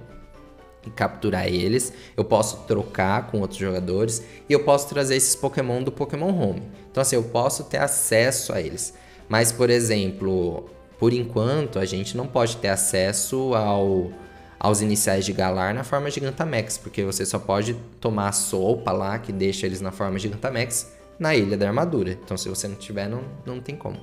e 0.85 0.89
capturar 0.89 1.47
eles. 1.47 1.93
Eu 2.15 2.23
posso 2.23 2.65
trocar 2.67 3.27
com 3.27 3.41
outros 3.41 3.59
jogadores 3.59 4.23
e 4.49 4.53
eu 4.53 4.63
posso 4.63 4.87
trazer 4.89 5.15
esses 5.15 5.35
Pokémon 5.35 5.83
do 5.83 5.91
Pokémon 5.91 6.29
Home. 6.29 6.63
Então 6.89 7.01
assim, 7.01 7.15
eu 7.15 7.23
posso 7.23 7.65
ter 7.65 7.77
acesso 7.77 8.53
a 8.53 8.61
eles. 8.61 8.93
Mas, 9.29 9.51
por 9.51 9.69
exemplo, 9.69 10.69
por 10.99 11.13
enquanto 11.13 11.79
a 11.79 11.85
gente 11.85 12.17
não 12.17 12.27
pode 12.27 12.57
ter 12.57 12.69
acesso 12.69 13.53
ao 13.55 14.11
aos 14.59 14.79
iniciais 14.79 15.25
de 15.25 15.33
Galar 15.33 15.73
na 15.73 15.83
forma 15.83 16.11
Gigantamax, 16.11 16.77
porque 16.77 17.03
você 17.03 17.25
só 17.25 17.39
pode 17.39 17.73
tomar 17.99 18.29
a 18.29 18.31
sopa 18.31 18.91
lá 18.91 19.17
que 19.17 19.31
deixa 19.31 19.65
eles 19.65 19.81
na 19.81 19.91
forma 19.91 20.19
Gigantamax 20.19 20.91
na 21.17 21.35
Ilha 21.35 21.57
da 21.57 21.67
Armadura. 21.67 22.11
Então, 22.11 22.37
se 22.37 22.47
você 22.47 22.67
não 22.67 22.75
tiver, 22.75 23.09
não, 23.09 23.23
não 23.43 23.59
tem 23.59 23.75
como. 23.75 23.99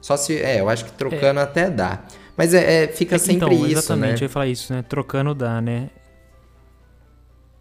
Só 0.00 0.16
se. 0.16 0.40
É, 0.40 0.60
eu 0.60 0.68
acho 0.68 0.84
que 0.86 0.92
trocando 0.92 1.40
é. 1.40 1.42
até 1.42 1.68
dá. 1.68 2.04
Mas 2.36 2.54
é, 2.54 2.84
é 2.84 2.88
fica 2.88 3.16
é, 3.16 3.18
sempre 3.18 3.54
então, 3.54 3.66
isso. 3.66 3.78
Exatamente, 3.78 4.12
né? 4.12 4.18
eu 4.20 4.22
ia 4.22 4.28
falar 4.28 4.46
isso, 4.46 4.72
né? 4.72 4.82
Trocando 4.88 5.34
dá, 5.34 5.60
né? 5.60 5.90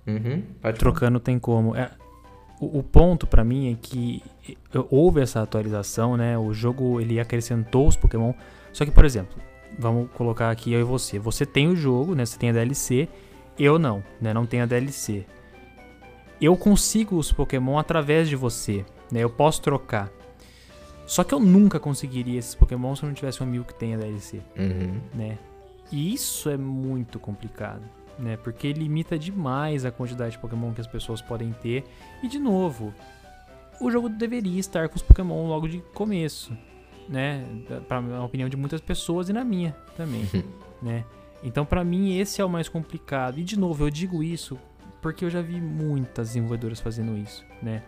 Uhum, 0.07 0.41
Trocando 0.77 1.19
tem 1.19 1.37
como. 1.37 1.75
É, 1.75 1.91
o, 2.59 2.79
o 2.79 2.83
ponto 2.83 3.27
para 3.27 3.43
mim 3.43 3.71
é 3.71 3.77
que 3.79 4.23
houve 4.89 5.21
essa 5.21 5.41
atualização, 5.41 6.15
né? 6.15 6.37
O 6.37 6.53
jogo 6.53 7.01
ele 7.01 7.19
acrescentou 7.19 7.87
os 7.87 7.95
Pokémon. 7.95 8.33
Só 8.71 8.85
que, 8.85 8.91
por 8.91 9.05
exemplo, 9.05 9.37
vamos 9.77 10.09
colocar 10.11 10.49
aqui 10.49 10.71
eu 10.71 10.79
e 10.79 10.83
você. 10.83 11.19
Você 11.19 11.45
tem 11.45 11.67
o 11.67 11.75
jogo, 11.75 12.15
né? 12.15 12.25
Você 12.25 12.37
tem 12.37 12.49
a 12.49 12.53
DLC. 12.53 13.07
Eu 13.59 13.77
não, 13.77 14.03
né? 14.21 14.33
Não 14.33 14.45
tenho 14.45 14.63
a 14.63 14.65
DLC. 14.65 15.25
Eu 16.39 16.55
consigo 16.55 17.17
os 17.17 17.31
Pokémon 17.31 17.77
através 17.77 18.29
de 18.29 18.35
você, 18.35 18.85
né? 19.11 19.21
Eu 19.23 19.29
posso 19.29 19.61
trocar. 19.61 20.11
Só 21.05 21.23
que 21.23 21.33
eu 21.33 21.39
nunca 21.39 21.79
conseguiria 21.79 22.37
esses 22.37 22.53
Pokémon 22.53 22.95
se 22.95 23.03
eu 23.03 23.07
não 23.07 23.13
tivesse 23.13 23.41
um 23.41 23.47
amigo 23.47 23.63
que 23.63 23.73
tenha 23.73 23.97
DLC, 23.97 24.41
uhum. 24.57 24.99
né? 25.15 25.37
E 25.89 26.13
isso 26.13 26.49
é 26.49 26.57
muito 26.57 27.17
complicado, 27.17 27.81
né? 28.17 28.37
Porque 28.37 28.71
limita 28.73 29.17
demais 29.17 29.85
a 29.85 29.91
quantidade 29.91 30.31
de 30.31 30.39
Pokémon 30.39 30.73
que 30.73 30.81
as 30.81 30.87
pessoas 30.87 31.21
podem 31.21 31.53
ter. 31.53 31.83
E 32.23 32.27
de 32.27 32.39
novo, 32.39 32.93
o 33.79 33.91
jogo 33.91 34.09
deveria 34.09 34.59
estar 34.59 34.89
com 34.89 34.95
os 34.95 35.01
Pokémon 35.01 35.47
logo 35.47 35.67
de 35.67 35.79
começo, 35.93 36.57
né? 37.07 37.45
Para 37.87 37.97
a 37.97 38.23
opinião 38.23 38.49
de 38.49 38.57
muitas 38.57 38.81
pessoas 38.81 39.29
e 39.29 39.33
na 39.33 39.43
minha 39.43 39.75
também, 39.95 40.27
né? 40.81 41.05
Então, 41.43 41.65
para 41.65 41.83
mim, 41.83 42.17
esse 42.17 42.41
é 42.41 42.45
o 42.45 42.49
mais 42.49 42.67
complicado. 42.67 43.39
E 43.39 43.43
de 43.43 43.57
novo, 43.57 43.85
eu 43.85 43.89
digo 43.89 44.23
isso 44.23 44.57
porque 45.01 45.23
eu 45.23 45.29
já 45.29 45.41
vi 45.41 45.61
muitas 45.61 46.29
desenvolvedoras 46.29 46.79
fazendo 46.79 47.15
isso, 47.17 47.45
né? 47.61 47.83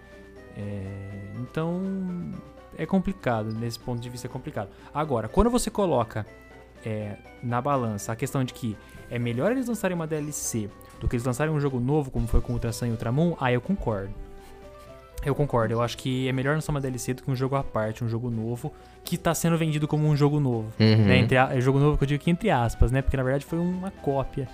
É, 0.55 1.33
então, 1.39 1.81
é 2.77 2.85
complicado. 2.85 3.51
Nesse 3.53 3.79
ponto 3.79 3.99
de 3.99 4.09
vista, 4.09 4.27
é 4.27 4.29
complicado. 4.29 4.69
Agora, 4.93 5.27
quando 5.27 5.49
você 5.49 5.71
coloca 5.71 6.25
é, 6.85 7.17
na 7.41 7.61
balança 7.61 8.11
a 8.11 8.15
questão 8.15 8.43
de 8.43 8.53
que 8.53 8.77
é 9.09 9.19
melhor 9.19 9.51
eles 9.51 9.67
lançarem 9.67 9.95
uma 9.95 10.07
DLC 10.07 10.69
do 10.99 11.07
que 11.07 11.15
eles 11.15 11.25
lançarem 11.25 11.53
um 11.53 11.59
jogo 11.59 11.79
novo, 11.79 12.11
como 12.11 12.27
foi 12.27 12.41
com 12.41 12.53
Ultra 12.53 12.71
Sun 12.71 12.87
e 12.87 12.91
Ultramon, 12.91 13.35
aí 13.39 13.53
eu 13.53 13.61
concordo. 13.61 14.13
Eu 15.25 15.35
concordo, 15.35 15.73
eu 15.73 15.81
acho 15.81 15.97
que 15.97 16.29
é 16.29 16.31
melhor 16.31 16.55
lançar 16.55 16.71
uma 16.71 16.79
DLC 16.79 17.13
do 17.13 17.23
que 17.23 17.31
um 17.31 17.35
jogo 17.35 17.55
à 17.55 17.63
parte, 17.63 18.03
um 18.03 18.09
jogo 18.09 18.29
novo, 18.29 18.73
que 19.03 19.15
está 19.15 19.33
sendo 19.33 19.57
vendido 19.57 19.87
como 19.87 20.07
um 20.07 20.15
jogo 20.15 20.39
novo. 20.39 20.71
Uhum. 20.79 21.05
Né? 21.05 21.17
Entre 21.17 21.37
a, 21.37 21.55
é 21.55 21.59
jogo 21.59 21.79
novo 21.79 21.97
que 21.97 22.03
eu 22.05 22.07
digo 22.07 22.23
que 22.23 22.31
entre 22.31 22.49
aspas, 22.49 22.91
né? 22.91 23.01
Porque 23.01 23.17
na 23.17 23.23
verdade 23.23 23.45
foi 23.45 23.59
uma 23.59 23.91
cópia. 23.91 24.47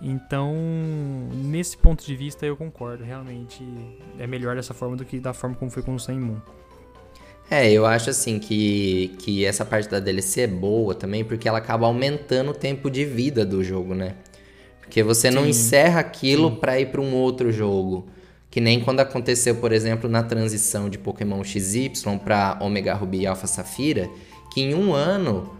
Então, 0.00 0.54
nesse 1.32 1.76
ponto 1.76 2.04
de 2.04 2.14
vista, 2.14 2.44
eu 2.46 2.56
concordo. 2.56 3.02
Realmente 3.02 3.64
é 4.18 4.26
melhor 4.26 4.54
dessa 4.54 4.74
forma 4.74 4.96
do 4.96 5.04
que 5.04 5.18
da 5.18 5.32
forma 5.32 5.56
como 5.56 5.70
foi 5.70 5.82
com 5.82 5.94
o 5.94 5.98
Sun 5.98 6.20
Moon. 6.20 6.40
É, 7.48 7.70
eu 7.70 7.86
acho 7.86 8.10
assim 8.10 8.38
que, 8.38 9.14
que 9.20 9.44
essa 9.44 9.64
parte 9.64 9.88
da 9.88 10.00
DLC 10.00 10.42
é 10.42 10.46
boa 10.46 10.94
também, 10.94 11.24
porque 11.24 11.48
ela 11.48 11.58
acaba 11.58 11.86
aumentando 11.86 12.50
o 12.50 12.54
tempo 12.54 12.90
de 12.90 13.04
vida 13.04 13.46
do 13.46 13.62
jogo, 13.62 13.94
né? 13.94 14.14
Porque 14.80 15.02
você 15.02 15.30
não 15.30 15.46
encerra 15.46 16.00
aquilo 16.00 16.56
para 16.56 16.80
ir 16.80 16.86
para 16.86 17.00
um 17.00 17.14
outro 17.14 17.52
jogo. 17.52 18.06
Que 18.50 18.60
nem 18.60 18.80
quando 18.80 19.00
aconteceu, 19.00 19.56
por 19.56 19.72
exemplo, 19.72 20.08
na 20.08 20.22
transição 20.22 20.88
de 20.88 20.98
Pokémon 20.98 21.42
XY 21.44 21.92
para 22.24 22.58
Omega 22.60 22.94
Ruby 22.94 23.20
e 23.20 23.26
Alpha 23.26 23.46
Safira, 23.46 24.08
que 24.52 24.62
em 24.62 24.74
um 24.74 24.94
ano 24.94 25.52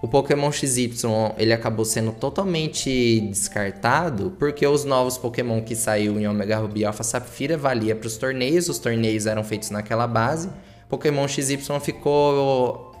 o 0.00 0.08
Pokémon 0.08 0.52
XY 0.52 0.90
ele 1.38 1.52
acabou 1.52 1.84
sendo 1.84 2.12
totalmente 2.12 3.20
descartado 3.22 4.34
porque 4.38 4.66
os 4.66 4.84
novos 4.84 5.18
Pokémon 5.18 5.62
que 5.62 5.74
saiu 5.74 6.20
em 6.20 6.28
Omega 6.28 6.58
Ruby 6.58 6.80
e 6.80 6.84
Alpha 6.84 7.02
Safira 7.02 7.56
valia 7.56 7.96
para 7.96 8.06
os 8.06 8.16
torneios, 8.16 8.68
os 8.68 8.78
torneios 8.78 9.26
eram 9.26 9.42
feitos 9.42 9.70
naquela 9.70 10.06
base. 10.06 10.48
Pokémon 10.88 11.26
XY 11.26 11.58
ficou 11.80 12.96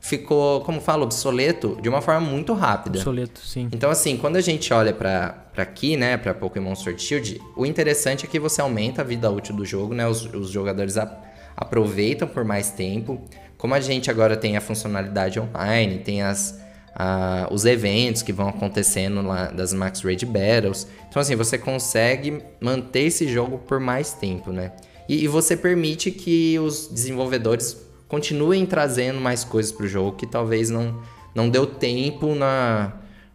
ficou, 0.00 0.62
como 0.62 0.80
falo, 0.80 1.04
obsoleto 1.04 1.78
de 1.80 1.88
uma 1.88 2.00
forma 2.00 2.26
muito 2.26 2.54
rápida. 2.54 2.98
Obsoleto, 2.98 3.40
sim. 3.40 3.68
Então, 3.70 3.90
assim, 3.90 4.16
quando 4.16 4.36
a 4.36 4.40
gente 4.40 4.72
olha 4.72 4.92
para 4.94 5.44
aqui, 5.56 5.96
né, 5.96 6.16
para 6.16 6.32
Pokémon 6.32 6.74
Sword 6.74 7.00
Shield, 7.00 7.40
o 7.54 7.66
interessante 7.66 8.24
é 8.24 8.28
que 8.28 8.40
você 8.40 8.62
aumenta 8.62 9.02
a 9.02 9.04
vida 9.04 9.30
útil 9.30 9.54
do 9.54 9.64
jogo, 9.64 9.94
né? 9.94 10.08
Os, 10.08 10.24
os 10.32 10.50
jogadores 10.50 10.96
a, 10.96 11.20
aproveitam 11.54 12.26
por 12.26 12.44
mais 12.44 12.70
tempo. 12.70 13.20
Como 13.58 13.74
a 13.74 13.80
gente 13.80 14.10
agora 14.10 14.36
tem 14.36 14.56
a 14.56 14.60
funcionalidade 14.60 15.38
online, 15.38 15.98
tem 15.98 16.22
as, 16.22 16.58
a, 16.94 17.46
os 17.50 17.66
eventos 17.66 18.22
que 18.22 18.32
vão 18.32 18.48
acontecendo 18.48 19.20
lá 19.20 19.46
das 19.46 19.74
Max 19.74 20.00
Raid 20.00 20.24
Battles. 20.24 20.88
Então, 21.10 21.20
assim, 21.20 21.36
você 21.36 21.58
consegue 21.58 22.42
manter 22.58 23.02
esse 23.02 23.28
jogo 23.28 23.58
por 23.58 23.78
mais 23.78 24.14
tempo, 24.14 24.50
né? 24.50 24.72
E, 25.10 25.24
e 25.24 25.26
você 25.26 25.56
permite 25.56 26.12
que 26.12 26.56
os 26.60 26.86
desenvolvedores 26.86 27.76
continuem 28.06 28.64
trazendo 28.64 29.20
mais 29.20 29.42
coisas 29.42 29.72
para 29.72 29.84
o 29.84 29.88
jogo 29.88 30.16
que 30.16 30.24
talvez 30.24 30.70
não, 30.70 31.02
não 31.34 31.48
deu 31.48 31.66
tempo 31.66 32.32
na, 32.32 32.92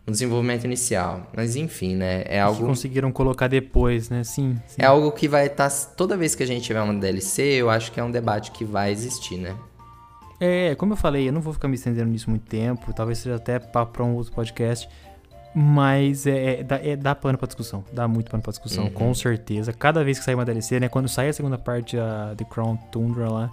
no 0.07 0.13
desenvolvimento 0.13 0.63
inicial. 0.63 1.29
Mas 1.35 1.57
enfim, 1.57 1.93
né? 1.93 2.23
É 2.27 2.39
algo. 2.39 2.61
Que 2.61 2.65
conseguiram 2.65 3.11
colocar 3.11 3.49
depois, 3.49 4.09
né? 4.09 4.23
Sim. 4.23 4.57
sim. 4.65 4.77
É 4.79 4.85
algo 4.85 5.11
que 5.11 5.27
vai 5.27 5.47
estar. 5.47 5.69
Tá, 5.69 5.75
toda 5.97 6.15
vez 6.15 6.33
que 6.33 6.43
a 6.43 6.47
gente 6.47 6.63
tiver 6.63 6.81
uma 6.81 6.93
DLC, 6.93 7.43
eu 7.43 7.69
acho 7.69 7.91
que 7.91 7.99
é 7.99 8.03
um 8.05 8.11
debate 8.11 8.51
que 8.51 8.63
vai 8.63 8.89
existir, 8.89 9.35
né? 9.35 9.53
É, 10.39 10.75
como 10.75 10.93
eu 10.93 10.97
falei, 10.97 11.27
eu 11.27 11.33
não 11.33 11.41
vou 11.41 11.51
ficar 11.51 11.67
me 11.67 11.75
estendendo 11.75 12.09
nisso 12.09 12.29
muito 12.29 12.45
tempo. 12.45 12.93
Talvez 12.93 13.17
seja 13.17 13.35
até 13.35 13.59
para 13.59 14.01
um 14.01 14.15
outro 14.15 14.31
podcast. 14.31 14.87
Mas 15.57 16.27
é, 16.27 16.59
é, 16.59 16.63
dá, 16.63 16.75
é, 16.83 16.95
dá 16.97 17.15
pano 17.15 17.37
pra 17.37 17.47
discussão. 17.47 17.81
Dá 17.93 18.07
muito 18.09 18.29
pano 18.29 18.43
pra 18.43 18.51
discussão, 18.51 18.85
uhum. 18.85 18.91
com 18.91 19.13
certeza. 19.13 19.71
Cada 19.71 20.03
vez 20.03 20.19
que 20.19 20.25
sair 20.25 20.35
uma 20.35 20.43
DLC, 20.43 20.81
né? 20.81 20.89
Quando 20.89 21.07
sair 21.07 21.29
a 21.29 21.33
segunda 21.33 21.57
parte, 21.57 21.97
a 21.97 22.33
The 22.35 22.43
Crown 22.43 22.75
Tundra 22.91 23.31
lá 23.31 23.49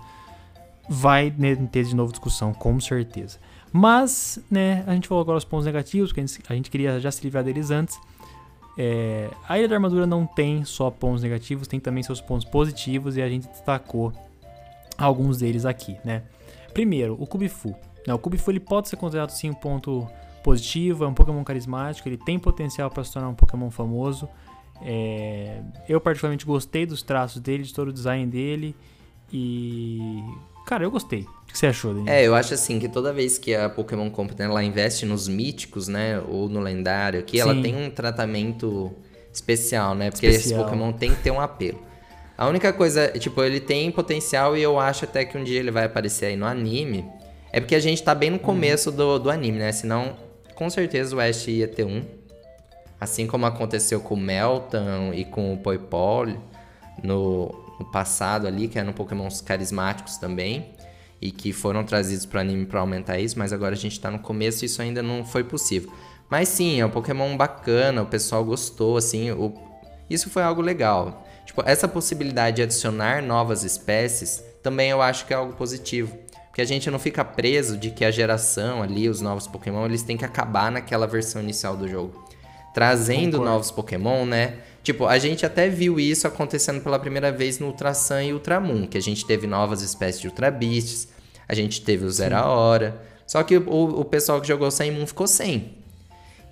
vai 0.88 1.32
ter 1.70 1.84
de 1.84 1.94
novo 1.94 2.10
discussão, 2.10 2.52
com 2.52 2.80
certeza. 2.80 3.38
Mas, 3.72 4.40
né, 4.50 4.82
a 4.86 4.94
gente 4.94 5.06
falou 5.06 5.22
agora 5.22 5.38
os 5.38 5.44
pontos 5.44 5.64
negativos, 5.64 6.12
que 6.12 6.20
a 6.20 6.26
gente, 6.26 6.42
a 6.48 6.54
gente 6.54 6.70
queria 6.70 6.98
já 6.98 7.10
se 7.10 7.22
livrar 7.22 7.44
deles 7.44 7.70
antes. 7.70 7.98
É, 8.76 9.30
a 9.48 9.58
Ilha 9.58 9.68
da 9.68 9.76
Armadura 9.76 10.06
não 10.06 10.26
tem 10.26 10.64
só 10.64 10.90
pontos 10.90 11.22
negativos, 11.22 11.68
tem 11.68 11.78
também 11.78 12.02
seus 12.02 12.20
pontos 12.20 12.44
positivos 12.44 13.16
e 13.16 13.22
a 13.22 13.28
gente 13.28 13.46
destacou 13.48 14.12
alguns 14.98 15.38
deles 15.38 15.64
aqui, 15.64 15.96
né? 16.04 16.22
Primeiro, 16.74 17.16
o 17.20 17.26
Kubifu. 17.26 17.74
Não, 18.06 18.16
o 18.16 18.18
Kubifu 18.18 18.50
ele 18.50 18.60
pode 18.60 18.88
ser 18.88 18.96
considerado 18.96 19.30
sim 19.30 19.50
um 19.50 19.54
ponto 19.54 20.08
positivo, 20.42 21.04
é 21.04 21.06
um 21.06 21.14
Pokémon 21.14 21.42
carismático, 21.44 22.08
ele 22.08 22.18
tem 22.18 22.38
potencial 22.38 22.90
para 22.90 23.04
se 23.04 23.12
tornar 23.12 23.28
um 23.28 23.34
Pokémon 23.34 23.70
famoso. 23.70 24.28
É, 24.80 25.60
eu 25.88 26.00
particularmente 26.00 26.44
gostei 26.44 26.84
dos 26.84 27.02
traços 27.02 27.40
dele, 27.40 27.62
de 27.62 27.72
todo 27.72 27.88
o 27.88 27.92
design 27.92 28.26
dele 28.26 28.74
e 29.32 30.22
Cara, 30.64 30.84
eu 30.84 30.90
gostei. 30.90 31.22
O 31.22 31.46
que 31.46 31.58
você 31.58 31.66
achou, 31.66 31.92
Daniel? 31.92 32.14
É, 32.14 32.26
eu 32.26 32.34
acho 32.34 32.54
assim 32.54 32.78
que 32.78 32.88
toda 32.88 33.12
vez 33.12 33.36
que 33.36 33.54
a 33.54 33.68
Pokémon 33.68 34.08
Company 34.10 34.42
ela 34.42 34.62
investe 34.62 35.04
nos 35.04 35.28
míticos, 35.28 35.88
né, 35.88 36.20
ou 36.28 36.48
no 36.48 36.60
lendário, 36.60 37.20
aqui 37.20 37.40
ela 37.40 37.60
tem 37.60 37.74
um 37.74 37.90
tratamento 37.90 38.92
especial, 39.32 39.94
né? 39.94 40.10
Porque 40.10 40.26
especial. 40.26 40.60
esse 40.60 40.64
Pokémon 40.64 40.92
tem 40.92 41.14
que 41.14 41.22
ter 41.22 41.30
um 41.30 41.40
apelo. 41.40 41.80
A 42.36 42.46
única 42.46 42.72
coisa, 42.72 43.08
tipo, 43.18 43.42
ele 43.42 43.60
tem 43.60 43.90
potencial 43.90 44.56
e 44.56 44.62
eu 44.62 44.78
acho 44.78 45.04
até 45.04 45.24
que 45.24 45.36
um 45.36 45.44
dia 45.44 45.58
ele 45.58 45.70
vai 45.70 45.84
aparecer 45.84 46.26
aí 46.26 46.36
no 46.36 46.46
anime. 46.46 47.04
É 47.52 47.60
porque 47.60 47.74
a 47.74 47.80
gente 47.80 48.02
tá 48.02 48.14
bem 48.14 48.30
no 48.30 48.38
começo 48.38 48.90
do, 48.90 49.18
do 49.18 49.30
anime, 49.30 49.58
né? 49.58 49.72
Senão, 49.72 50.16
com 50.62 50.70
certeza 50.70 51.16
o 51.16 51.20
Ash 51.20 51.48
ia 51.48 51.66
ter 51.66 51.84
um. 51.84 52.04
Assim 53.00 53.26
como 53.26 53.44
aconteceu 53.46 54.00
com 54.00 54.14
o 54.14 54.16
Melton 54.16 55.12
e 55.12 55.24
com 55.24 55.52
o 55.52 55.58
Poipol 55.58 56.26
no, 57.02 57.48
no 57.80 57.90
passado 57.90 58.46
ali, 58.46 58.68
que 58.68 58.78
eram 58.78 58.92
Pokémons 58.92 59.40
carismáticos 59.40 60.18
também. 60.18 60.72
E 61.20 61.32
que 61.32 61.52
foram 61.52 61.82
trazidos 61.82 62.26
para 62.26 62.38
o 62.38 62.40
anime 62.40 62.64
para 62.64 62.78
aumentar 62.78 63.18
isso, 63.18 63.36
mas 63.38 63.52
agora 63.52 63.74
a 63.74 63.78
gente 63.78 63.92
está 63.92 64.08
no 64.08 64.20
começo 64.20 64.64
e 64.64 64.66
isso 64.66 64.80
ainda 64.80 65.02
não 65.02 65.24
foi 65.24 65.42
possível. 65.42 65.92
Mas 66.30 66.48
sim, 66.48 66.80
é 66.80 66.86
um 66.86 66.90
Pokémon 66.90 67.36
bacana, 67.36 68.00
o 68.00 68.06
pessoal 68.06 68.44
gostou, 68.44 68.96
assim, 68.96 69.32
o... 69.32 69.52
isso 70.08 70.30
foi 70.30 70.44
algo 70.44 70.62
legal. 70.62 71.26
Tipo, 71.44 71.62
essa 71.66 71.88
possibilidade 71.88 72.56
de 72.56 72.62
adicionar 72.62 73.20
novas 73.20 73.64
espécies 73.64 74.44
também 74.62 74.90
eu 74.90 75.02
acho 75.02 75.26
que 75.26 75.32
é 75.32 75.36
algo 75.36 75.54
positivo. 75.54 76.16
Porque 76.52 76.60
a 76.60 76.66
gente 76.66 76.90
não 76.90 76.98
fica 76.98 77.24
preso 77.24 77.78
de 77.78 77.90
que 77.90 78.04
a 78.04 78.10
geração 78.10 78.82
ali, 78.82 79.08
os 79.08 79.22
novos 79.22 79.46
Pokémon, 79.46 79.86
eles 79.86 80.02
têm 80.02 80.18
que 80.18 80.24
acabar 80.26 80.70
naquela 80.70 81.06
versão 81.06 81.40
inicial 81.40 81.74
do 81.74 81.88
jogo. 81.88 82.22
Trazendo 82.74 83.38
Concordo. 83.38 83.44
novos 83.46 83.70
Pokémon, 83.70 84.26
né? 84.26 84.58
Tipo, 84.82 85.06
a 85.06 85.18
gente 85.18 85.46
até 85.46 85.70
viu 85.70 85.98
isso 85.98 86.26
acontecendo 86.28 86.82
pela 86.82 86.98
primeira 86.98 87.32
vez 87.32 87.58
no 87.58 87.68
Ultra 87.68 87.94
Sun 87.94 88.20
e 88.20 88.32
Ultra 88.34 88.60
Moon, 88.60 88.86
que 88.86 88.98
a 88.98 89.00
gente 89.00 89.24
teve 89.24 89.46
novas 89.46 89.80
espécies 89.80 90.20
de 90.20 90.28
Ultra 90.28 90.50
Beasts, 90.50 91.08
a 91.48 91.54
gente 91.54 91.80
teve 91.80 92.04
o 92.04 92.10
Zero 92.10 92.36
Hora. 92.36 93.00
Só 93.26 93.42
que 93.42 93.56
o, 93.56 94.00
o 94.00 94.04
pessoal 94.04 94.38
que 94.38 94.46
jogou 94.46 94.70
sem 94.70 94.90
Moon 94.90 95.06
ficou 95.06 95.26
sem. 95.26 95.72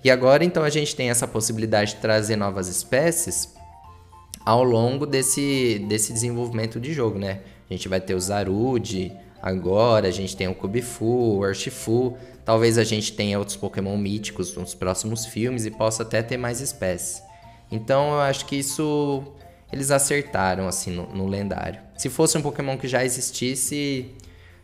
E 0.03 0.09
agora 0.09 0.43
então 0.43 0.63
a 0.63 0.69
gente 0.71 0.95
tem 0.95 1.11
essa 1.11 1.27
possibilidade 1.27 1.93
de 1.93 2.01
trazer 2.01 2.37
novas 2.37 2.67
espécies 2.67 3.53
ao 4.43 4.63
longo 4.63 5.05
desse, 5.05 5.85
desse 5.87 6.11
desenvolvimento 6.11 6.79
de 6.79 6.91
jogo, 6.91 7.19
né? 7.19 7.41
A 7.69 7.73
gente 7.73 7.87
vai 7.87 8.01
ter 8.01 8.15
o 8.15 8.19
Zarude, 8.19 9.15
agora 9.41 10.07
a 10.07 10.11
gente 10.11 10.35
tem 10.35 10.47
o 10.47 10.55
Kubifu, 10.55 11.05
o 11.05 11.39
Urshifu, 11.39 12.17
talvez 12.45 12.77
a 12.77 12.83
gente 12.83 13.13
tenha 13.13 13.39
outros 13.39 13.57
Pokémon 13.57 13.97
míticos 13.97 14.55
nos 14.55 14.73
próximos 14.73 15.25
filmes 15.25 15.65
e 15.65 15.71
possa 15.71 16.03
até 16.03 16.21
ter 16.21 16.37
mais 16.37 16.61
espécies. 16.61 17.23
Então 17.71 18.13
eu 18.13 18.19
acho 18.19 18.45
que 18.45 18.55
isso 18.55 19.23
eles 19.71 19.89
acertaram 19.89 20.67
assim 20.67 20.91
no, 20.91 21.07
no 21.07 21.27
lendário. 21.27 21.79
Se 21.97 22.09
fosse 22.09 22.37
um 22.37 22.41
Pokémon 22.41 22.77
que 22.77 22.87
já 22.87 23.05
existisse, 23.05 24.13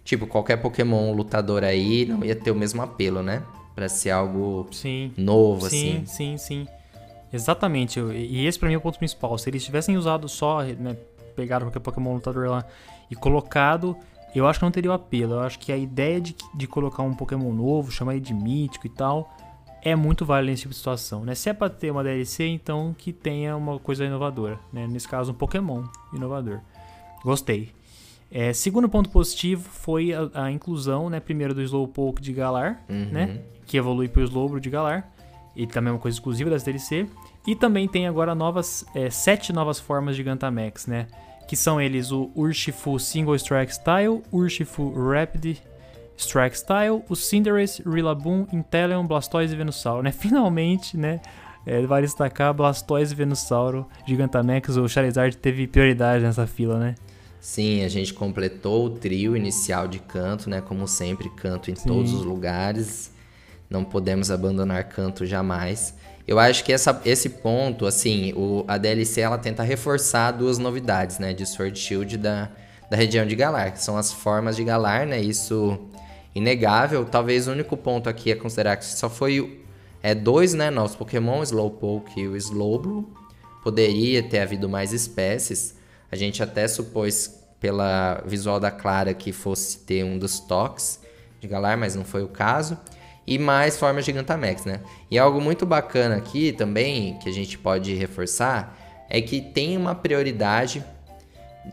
tipo 0.04 0.28
qualquer 0.28 0.58
Pokémon 0.58 1.14
lutador 1.14 1.64
aí, 1.64 2.06
não 2.06 2.24
ia 2.24 2.36
ter 2.36 2.52
o 2.52 2.56
mesmo 2.56 2.82
apelo, 2.82 3.24
né? 3.24 3.42
Para 3.74 3.88
ser 3.88 4.10
algo 4.10 4.68
sim. 4.72 5.14
novo 5.16 5.70
sim, 5.70 5.78
assim. 5.78 6.06
Sim, 6.06 6.38
sim, 6.38 6.38
sim. 6.38 6.68
Exatamente. 7.32 8.00
E 8.00 8.46
esse 8.46 8.58
para 8.58 8.68
mim 8.68 8.76
é 8.76 8.78
o 8.78 8.82
ponto 8.82 8.98
principal. 8.98 9.38
Se 9.38 9.50
eles 9.50 9.64
tivessem 9.64 9.98
usado 9.98 10.28
só, 10.28 10.64
né, 10.64 10.98
pegado 11.36 11.66
qualquer 11.66 11.80
Pokémon 11.80 12.14
lutador 12.14 12.50
lá 12.50 12.66
e 13.10 13.16
colocado, 13.16 13.96
eu 14.38 14.48
acho 14.48 14.60
que 14.60 14.66
não 14.66 14.72
teria 14.72 14.92
o 14.92 14.94
apelo. 14.94 15.34
Eu 15.34 15.40
acho 15.42 15.60
que 15.60 15.72
a 15.72 15.78
ideia 15.78 16.20
de, 16.20 16.36
de 16.54 16.68
colocar 16.68 17.04
um 17.04 17.14
Pokémon 17.14 17.52
novo, 17.54 17.92
chamar 17.92 18.14
ele 18.14 18.22
de 18.22 18.34
mítico 18.34 18.88
e 18.88 18.90
tal, 18.90 19.34
é 19.82 19.96
muito 19.96 20.26
válida 20.26 20.52
nesse 20.52 20.64
tipo 20.64 20.72
de 20.72 20.78
situação. 20.78 21.24
Né? 21.24 21.36
Se 21.36 21.50
é 21.50 21.54
pra 21.54 21.70
ter 21.70 21.92
uma 21.92 22.04
DLC, 22.04 22.46
então 22.46 22.96
que 22.98 23.14
tenha 23.14 23.56
uma 23.56 23.80
coisa 23.80 24.06
inovadora. 24.06 24.60
Né? 24.72 24.88
Nesse 24.88 25.08
caso, 25.08 25.32
um 25.32 25.36
Pokémon 25.36 25.84
inovador. 26.14 26.60
Gostei. 27.24 27.72
É, 28.30 28.52
segundo 28.52 28.90
ponto 28.90 29.10
positivo 29.10 29.68
foi 29.70 30.14
a, 30.14 30.30
a, 30.34 30.52
inclusão, 30.52 31.10
né? 31.10 31.20
Primeiro 31.20 31.54
do 31.54 31.62
Slowpoke 31.62 32.22
de 32.22 32.34
Galar, 32.34 32.84
uhum. 32.90 33.10
né? 33.10 33.42
Que 33.66 33.78
evolui 33.78 34.10
para 34.10 34.22
o 34.22 34.24
Slowbro 34.26 34.60
de 34.60 34.70
Galar. 34.70 35.10
E 35.56 35.66
também 35.66 35.90
é 35.90 35.94
uma 35.94 36.00
coisa 36.00 36.18
exclusiva 36.18 36.50
das 36.50 36.64
DLC. 36.64 37.08
E 37.48 37.56
também 37.56 37.88
tem 37.88 38.06
agora 38.06 38.36
novas, 38.36 38.86
é, 38.94 39.10
sete 39.10 39.54
novas 39.54 39.80
formas 39.80 40.16
de 40.16 40.24
Gantamax, 40.24 40.86
né? 40.86 41.08
Que 41.48 41.56
são 41.56 41.80
eles 41.80 42.12
o 42.12 42.30
Urshifu 42.36 43.00
Single 43.00 43.36
Strike 43.36 43.74
Style, 43.74 44.22
Urshifu 44.32 44.92
Rapid 44.92 45.58
Strike 46.18 46.58
Style, 46.58 47.04
o 47.08 47.16
Cinderace, 47.16 47.82
Rillaboom, 47.84 48.48
Inteleon, 48.52 49.06
Blastoise 49.06 49.54
e 49.54 49.58
Venusaur, 49.58 50.02
né? 50.02 50.12
Finalmente, 50.14 50.98
né? 50.98 51.22
É, 51.66 51.86
vale 51.86 52.06
destacar 52.06 52.54
Blastoise 52.54 53.14
e 53.14 53.16
Venusaur, 53.16 53.86
Gigantamax, 54.06 54.78
o 54.78 54.88
Charizard 54.88 55.38
teve 55.38 55.68
prioridade 55.68 56.24
nessa 56.24 56.48
fila, 56.48 56.80
né? 56.80 56.96
Sim, 57.40 57.84
a 57.84 57.88
gente 57.88 58.14
completou 58.14 58.86
o 58.86 58.90
trio 58.90 59.38
inicial 59.38 59.88
de 59.88 60.00
canto, 60.00 60.50
né? 60.50 60.60
Como 60.60 60.88
sempre, 60.88 61.30
canto 61.30 61.70
em 61.70 61.76
Sim. 61.76 61.88
todos 61.88 62.14
os 62.14 62.24
lugares. 62.24 63.12
Não 63.70 63.84
podemos 63.84 64.32
abandonar 64.32 64.84
canto 64.86 65.26
jamais. 65.26 65.94
Eu 66.28 66.38
acho 66.40 66.66
que 66.66 66.74
essa, 66.74 67.02
esse 67.06 67.30
ponto, 67.30 67.86
assim, 67.86 68.34
o, 68.36 68.66
a 68.68 68.78
DLC 68.78 69.22
ela 69.22 69.38
tenta 69.38 69.64
reforçar 69.64 70.32
duas 70.32 70.58
novidades, 70.58 71.20
né, 71.20 71.34
de 71.34 71.46
Sword 71.46 71.80
Shield 71.80 72.18
da, 72.18 72.50
da 72.92 72.98
região 72.98 73.26
de 73.26 73.34
Galar, 73.34 73.72
que 73.72 73.82
são 73.82 73.96
as 73.96 74.12
formas 74.12 74.58
de 74.58 74.64
Galar, 74.66 75.08
né? 75.08 75.22
Isso 75.22 75.80
inegável. 76.36 77.06
Talvez 77.06 77.48
o 77.48 77.52
único 77.52 77.78
ponto 77.78 78.10
aqui 78.10 78.30
é 78.30 78.36
considerar 78.36 78.76
que 78.76 78.84
só 78.84 79.10
foi 79.10 79.64
é 80.04 80.14
dois, 80.14 80.54
né, 80.54 80.70
novos 80.70 80.98
Pokémon, 80.98 81.42
Slowpoke 81.44 82.20
e 82.20 82.28
o 82.28 82.36
Slowbro. 82.36 83.10
Poderia 83.64 84.22
ter 84.22 84.40
havido 84.40 84.68
mais 84.68 84.92
espécies. 84.92 85.76
A 86.12 86.16
gente 86.18 86.44
até 86.44 86.68
supôs 86.68 87.42
pela 87.60 88.22
visual 88.26 88.60
da 88.60 88.70
Clara 88.70 89.14
que 89.14 89.32
fosse 89.32 89.80
ter 89.80 90.04
um 90.04 90.20
dos 90.20 90.42
toques 90.42 91.00
de 91.40 91.48
Galar, 91.48 91.78
mas 91.78 91.96
não 91.96 92.04
foi 92.04 92.22
o 92.22 92.28
caso 92.28 92.78
e 93.28 93.38
mais 93.38 93.78
formas 93.78 94.06
de 94.06 94.12
Gigantamax, 94.12 94.64
né? 94.64 94.80
E 95.12 95.20
algo 95.20 95.42
muito 95.42 95.66
bacana 95.66 96.16
aqui 96.16 96.54
também, 96.54 97.20
que 97.20 97.28
a 97.28 97.34
gente 97.34 97.58
pode 97.58 97.94
reforçar, 97.94 99.06
é 99.10 99.22
que 99.22 99.42
tem 99.42 99.76
uma 99.76 99.94
prioridade 99.94 100.84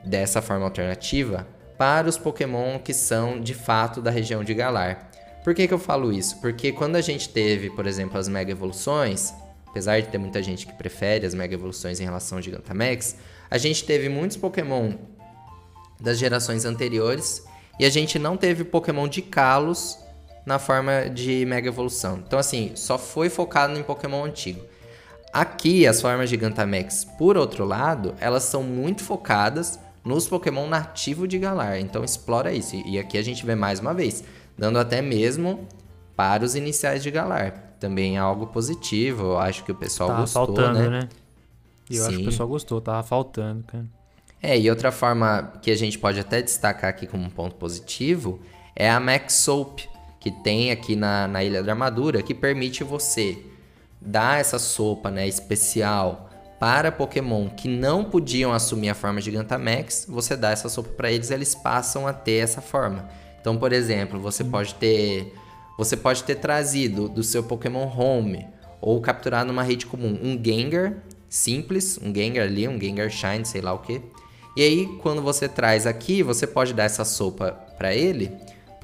dessa 0.05 0.43
forma 0.43 0.65
alternativa 0.65 1.47
para 1.79 2.09
os 2.09 2.19
Pokémon 2.19 2.79
que 2.81 2.93
são 2.93 3.41
de 3.41 3.55
fato 3.55 4.03
da 4.03 4.11
região 4.11 4.43
de 4.43 4.53
Galar. 4.53 5.11
Por 5.45 5.55
que, 5.55 5.69
que 5.69 5.75
eu 5.75 5.79
falo 5.79 6.13
isso? 6.13 6.41
Porque 6.41 6.73
quando 6.73 6.97
a 6.97 7.01
gente 7.01 7.29
teve, 7.29 7.71
por 7.71 7.87
exemplo, 7.87 8.19
as 8.19 8.29
Mega 8.29 8.51
Evoluções, 8.51 9.33
apesar 9.69 10.01
de 10.01 10.09
ter 10.09 10.19
muita 10.19 10.43
gente 10.43 10.67
que 10.67 10.73
prefere 10.73 11.25
as 11.25 11.35
Mega 11.35 11.55
Evoluções 11.55 12.01
em 12.01 12.05
relação 12.05 12.39
ao 12.39 12.43
Gigantamax, 12.43 13.17
a 13.49 13.59
gente 13.59 13.85
teve 13.85 14.09
muitos 14.09 14.37
Pokémon 14.37 14.95
das 16.01 16.19
gerações 16.19 16.65
anteriores 16.65 17.45
e 17.79 17.85
a 17.85 17.91
gente 17.91 18.19
não 18.19 18.37
teve 18.37 18.65
Pokémon 18.65 19.07
de 19.07 19.23
Kalos 19.23 19.99
na 20.45 20.59
forma 20.59 21.09
de 21.09 21.45
Mega 21.47 21.69
Evolução. 21.69 22.23
Então, 22.27 22.39
assim, 22.39 22.73
só 22.75 22.99
foi 22.99 23.29
focado 23.29 23.79
em 23.79 23.83
Pokémon 23.83 24.25
antigo. 24.25 24.61
Aqui, 25.33 25.87
as 25.87 26.01
formas 26.01 26.31
Gigantamax, 26.31 27.05
por 27.19 27.37
outro 27.37 27.65
lado, 27.65 28.15
elas 28.21 28.45
são 28.45 28.63
muito 28.63 29.03
focadas 29.03 29.79
nos 30.05 30.29
Pokémon 30.29 30.69
nativos 30.69 31.29
de 31.29 31.39
Galar. 31.39 31.81
Então, 31.81 32.05
explora 32.05 32.53
isso. 32.53 32.77
E 32.87 32.99
aqui 32.99 33.19
a 33.19 33.23
gente 33.23 33.45
vê 33.45 33.55
mais 33.55 33.81
uma 33.81 33.95
vez, 33.95 34.23
dando 34.57 34.79
até 34.79 35.03
mesmo 35.03 35.67
para 36.15 36.45
os 36.45 36.55
iniciais 36.55 37.03
de 37.03 37.11
Galar. 37.11 37.75
Também 37.81 38.17
é 38.17 38.21
algo 38.21 38.47
positivo, 38.47 39.33
eu 39.33 39.39
acho 39.39 39.65
que 39.65 39.73
o 39.73 39.75
pessoal 39.75 40.11
tava 40.11 40.21
gostou, 40.21 40.47
faltando, 40.47 40.79
né? 40.79 40.89
né? 40.89 41.09
Eu 41.91 41.97
Sim. 41.97 42.07
acho 42.07 42.17
que 42.17 42.23
o 42.23 42.27
pessoal 42.27 42.49
gostou, 42.49 42.81
tava 42.81 43.03
faltando, 43.03 43.65
cara. 43.65 43.85
É, 44.41 44.59
e 44.59 44.69
outra 44.69 44.93
forma 44.93 45.55
que 45.63 45.71
a 45.71 45.77
gente 45.77 45.99
pode 45.99 46.21
até 46.21 46.43
destacar 46.43 46.91
aqui 46.91 47.07
como 47.07 47.25
um 47.25 47.31
ponto 47.31 47.57
positivo 47.57 48.41
é 48.77 48.91
a 48.91 49.01
Max 49.01 49.35
Soap, 49.35 49.81
que 50.25 50.31
tem 50.31 50.71
aqui 50.71 50.97
na, 50.97 51.29
na 51.29 51.45
Ilha 51.45 51.63
da 51.63 51.73
Armadura 51.73 52.23
que 52.23 52.33
permite 52.33 52.83
você 52.83 53.37
dar 54.01 54.41
essa 54.41 54.59
sopa 54.59 55.11
né, 55.11 55.29
especial 55.29 56.31
para 56.59 56.91
Pokémon 56.91 57.51
que 57.51 57.69
não 57.69 58.03
podiam 58.03 58.51
assumir 58.51 58.89
a 58.89 58.95
forma 58.95 59.21
Gigantamax, 59.21 60.07
você 60.09 60.35
dá 60.35 60.51
essa 60.51 60.71
sopa 60.71 60.89
para 60.97 61.13
eles, 61.13 61.31
eles 61.31 61.55
passam 61.55 62.07
a 62.07 62.13
ter 62.15 62.43
essa 62.43 62.63
forma. 62.63 63.07
Então, 63.39 63.59
por 63.59 63.71
exemplo, 63.71 64.19
você 64.19 64.43
pode 64.43 64.75
ter 64.77 65.35
você 65.77 65.95
pode 65.95 66.25
ter 66.25 66.37
trazido 66.37 67.07
do 67.07 67.23
seu 67.23 67.43
Pokémon 67.43 67.87
Home 67.87 68.47
ou 68.81 69.03
capturado 69.03 69.49
numa 69.49 69.63
rede 69.63 69.85
comum 69.85 70.19
um 70.23 70.43
Gengar 70.43 71.03
simples, 71.29 71.99
um 72.03 72.15
Gengar 72.15 72.47
ali, 72.47 72.67
um 72.67 72.81
Gengar 72.81 73.11
Shine, 73.11 73.45
sei 73.45 73.61
lá 73.61 73.75
o 73.75 73.81
que. 73.81 74.01
E 74.57 74.63
aí, 74.63 74.87
quando 75.03 75.21
você 75.21 75.51
traz 75.51 75.87
aqui, 75.87 76.23
você 76.23 76.47
pode 76.47 76.73
dar 76.73 76.85
essa 76.85 77.05
sopa 77.05 77.53
para 77.77 77.95
ele 77.95 78.33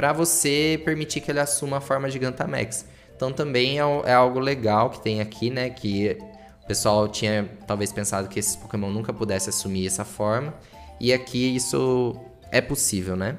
para 0.01 0.14
você 0.14 0.80
permitir 0.82 1.20
que 1.20 1.30
ele 1.30 1.40
assuma 1.40 1.76
a 1.76 1.80
forma 1.80 2.09
Gigantamax. 2.09 2.86
Então 3.14 3.30
também 3.30 3.78
é, 3.78 3.82
é, 4.07 4.14
algo 4.14 4.38
legal 4.38 4.88
que 4.88 4.98
tem 4.98 5.20
aqui, 5.20 5.51
né? 5.51 5.68
Que 5.68 6.16
o 6.64 6.66
pessoal 6.66 7.07
tinha 7.07 7.51
talvez 7.66 7.92
pensado 7.92 8.26
que 8.26 8.38
esses 8.38 8.57
Pokémon 8.57 8.90
nunca 8.90 9.12
pudessem 9.12 9.51
assumir 9.51 9.86
essa 9.86 10.03
forma. 10.03 10.55
E 10.98 11.12
aqui 11.12 11.55
isso 11.55 12.16
é 12.51 12.62
possível, 12.62 13.14
né? 13.14 13.36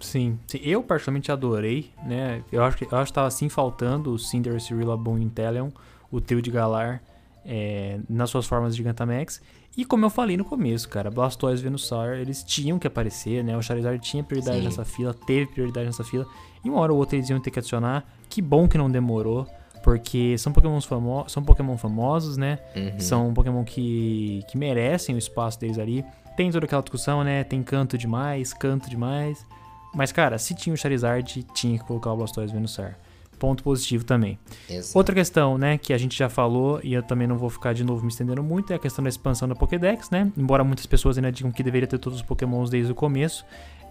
Sim, 0.00 0.36
sim. 0.48 0.58
eu 0.64 0.82
particularmente 0.82 1.30
adorei, 1.30 1.92
né? 2.04 2.42
Eu 2.50 2.64
acho 2.64 2.76
que 2.76 2.84
eu 2.84 2.98
acho 2.98 3.12
que 3.12 3.14
tava 3.14 3.28
assim 3.28 3.48
faltando 3.48 4.12
o 4.12 4.18
Cinderace, 4.18 4.74
Rillaboom 4.74 5.16
e 5.18 5.22
Inteleon, 5.22 5.70
o 6.10 6.20
trio 6.20 6.42
de 6.42 6.50
Galar. 6.50 7.00
é, 7.44 8.00
nas 8.08 8.30
suas 8.30 8.46
formas 8.46 8.74
de 8.74 8.78
Gigantamax. 8.78 9.40
E 9.76 9.84
como 9.84 10.04
eu 10.04 10.10
falei 10.10 10.36
no 10.36 10.44
começo, 10.44 10.88
cara, 10.88 11.10
Blastoise 11.10 11.62
e 11.62 11.64
Venusaur, 11.64 12.14
eles 12.14 12.42
tinham 12.42 12.78
que 12.78 12.86
aparecer, 12.86 13.44
né? 13.44 13.56
O 13.56 13.62
Charizard 13.62 14.00
tinha 14.00 14.22
prioridade 14.22 14.58
Sim. 14.58 14.64
nessa 14.64 14.84
fila, 14.84 15.14
teve 15.14 15.46
prioridade 15.46 15.86
nessa 15.86 16.04
fila. 16.04 16.26
E 16.64 16.68
uma 16.68 16.80
hora 16.80 16.92
ou 16.92 16.98
outra 16.98 17.16
eles 17.16 17.30
iam 17.30 17.40
ter 17.40 17.50
que 17.50 17.58
adicionar. 17.58 18.04
Que 18.28 18.42
bom 18.42 18.66
que 18.66 18.76
não 18.76 18.90
demorou, 18.90 19.46
porque 19.82 20.36
são 20.38 20.52
Pokémon, 20.52 20.80
famo 20.80 21.24
são 21.28 21.42
Pokémon 21.42 21.76
famosos, 21.76 22.36
né? 22.36 22.58
Uhum. 22.74 23.00
São 23.00 23.32
Pokémon 23.32 23.64
que, 23.64 24.44
que 24.48 24.58
merecem 24.58 25.14
o 25.14 25.18
espaço 25.18 25.58
deles 25.60 25.78
ali. 25.78 26.04
Tem 26.36 26.50
toda 26.50 26.66
aquela 26.66 26.82
discussão, 26.82 27.22
né? 27.22 27.44
Tem 27.44 27.62
canto 27.62 27.96
demais, 27.96 28.52
canto 28.52 28.90
demais. 28.90 29.46
Mas, 29.94 30.12
cara, 30.12 30.38
se 30.38 30.54
tinha 30.54 30.74
o 30.74 30.76
Charizard, 30.76 31.44
tinha 31.54 31.78
que 31.78 31.84
colocar 31.84 32.12
o 32.12 32.16
Blastoise 32.16 32.52
e 32.52 32.54
Venusaur 32.54 32.94
ponto 33.40 33.64
positivo 33.64 34.04
também. 34.04 34.38
Exato. 34.68 34.96
Outra 34.96 35.14
questão, 35.14 35.56
né, 35.56 35.78
que 35.78 35.92
a 35.92 35.98
gente 35.98 36.16
já 36.16 36.28
falou 36.28 36.78
e 36.84 36.92
eu 36.92 37.02
também 37.02 37.26
não 37.26 37.38
vou 37.38 37.48
ficar 37.48 37.72
de 37.72 37.82
novo 37.82 38.02
me 38.02 38.08
estendendo 38.12 38.42
muito, 38.42 38.72
é 38.72 38.76
a 38.76 38.78
questão 38.78 39.02
da 39.02 39.08
expansão 39.08 39.48
da 39.48 39.54
Pokédex, 39.54 40.10
né? 40.10 40.30
Embora 40.36 40.62
muitas 40.62 40.84
pessoas 40.86 41.16
ainda 41.16 41.32
digam 41.32 41.50
que 41.50 41.62
deveria 41.62 41.88
ter 41.88 41.98
todos 41.98 42.20
os 42.20 42.24
Pokémons 42.24 42.68
desde 42.68 42.92
o 42.92 42.94
começo, 42.94 43.44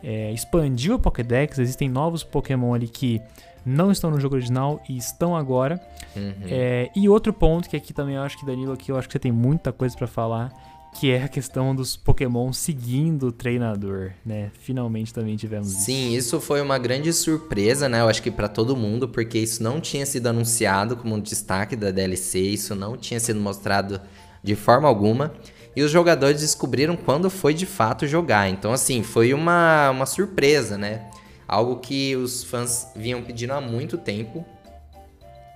é, 0.03 0.31
expandiu 0.31 0.93
a 0.93 0.99
Pokédex, 0.99 1.57
existem 1.57 1.89
novos 1.89 2.23
Pokémon 2.23 2.73
ali 2.73 2.87
que 2.87 3.19
não 3.65 3.91
estão 3.91 4.09
no 4.09 4.19
jogo 4.19 4.35
original 4.35 4.81
e 4.87 4.95
estão 4.95 5.35
agora. 5.35 5.81
Uhum. 6.15 6.33
É, 6.43 6.89
e 6.95 7.09
outro 7.09 7.33
ponto 7.33 7.67
que 7.67 7.75
aqui 7.75 7.91
também 7.91 8.15
eu 8.15 8.21
acho 8.21 8.37
que 8.37 8.45
Danilo 8.45 8.71
aqui 8.71 8.91
eu 8.91 8.97
acho 8.97 9.07
que 9.07 9.13
você 9.13 9.19
tem 9.19 9.31
muita 9.31 9.73
coisa 9.73 9.97
para 9.97 10.07
falar 10.07 10.53
que 10.93 11.11
é 11.11 11.23
a 11.23 11.27
questão 11.27 11.75
dos 11.75 11.95
Pokémon 11.95 12.51
seguindo 12.51 13.27
o 13.27 13.31
treinador, 13.31 14.11
né? 14.25 14.51
Finalmente 14.59 15.13
também 15.13 15.35
tivemos 15.35 15.67
Sim, 15.67 16.09
isso. 16.09 16.35
isso 16.37 16.41
foi 16.41 16.61
uma 16.61 16.77
grande 16.77 17.13
surpresa, 17.13 17.87
né? 17.87 18.01
Eu 18.01 18.09
acho 18.09 18.21
que 18.21 18.31
para 18.31 18.47
todo 18.47 18.75
mundo, 18.75 19.07
porque 19.07 19.37
isso 19.37 19.61
não 19.61 19.79
tinha 19.79 20.05
sido 20.05 20.27
anunciado 20.27 20.97
como 20.97 21.15
um 21.15 21.19
destaque 21.19 21.75
da 21.75 21.91
DLC, 21.91 22.39
isso 22.39 22.75
não 22.75 22.97
tinha 22.97 23.19
sido 23.19 23.39
mostrado 23.39 24.01
de 24.43 24.55
forma 24.55 24.87
alguma. 24.87 25.33
E 25.75 25.83
os 25.83 25.91
jogadores 25.91 26.41
descobriram 26.41 26.97
quando 26.97 27.29
foi 27.29 27.53
de 27.53 27.65
fato 27.65 28.07
jogar. 28.07 28.49
Então, 28.49 28.73
assim, 28.73 29.03
foi 29.03 29.33
uma, 29.33 29.91
uma 29.91 30.05
surpresa, 30.05 30.77
né? 30.77 31.09
Algo 31.47 31.77
que 31.77 32.15
os 32.15 32.43
fãs 32.43 32.91
vinham 32.95 33.21
pedindo 33.21 33.53
há 33.53 33.61
muito 33.61 33.97
tempo. 33.97 34.45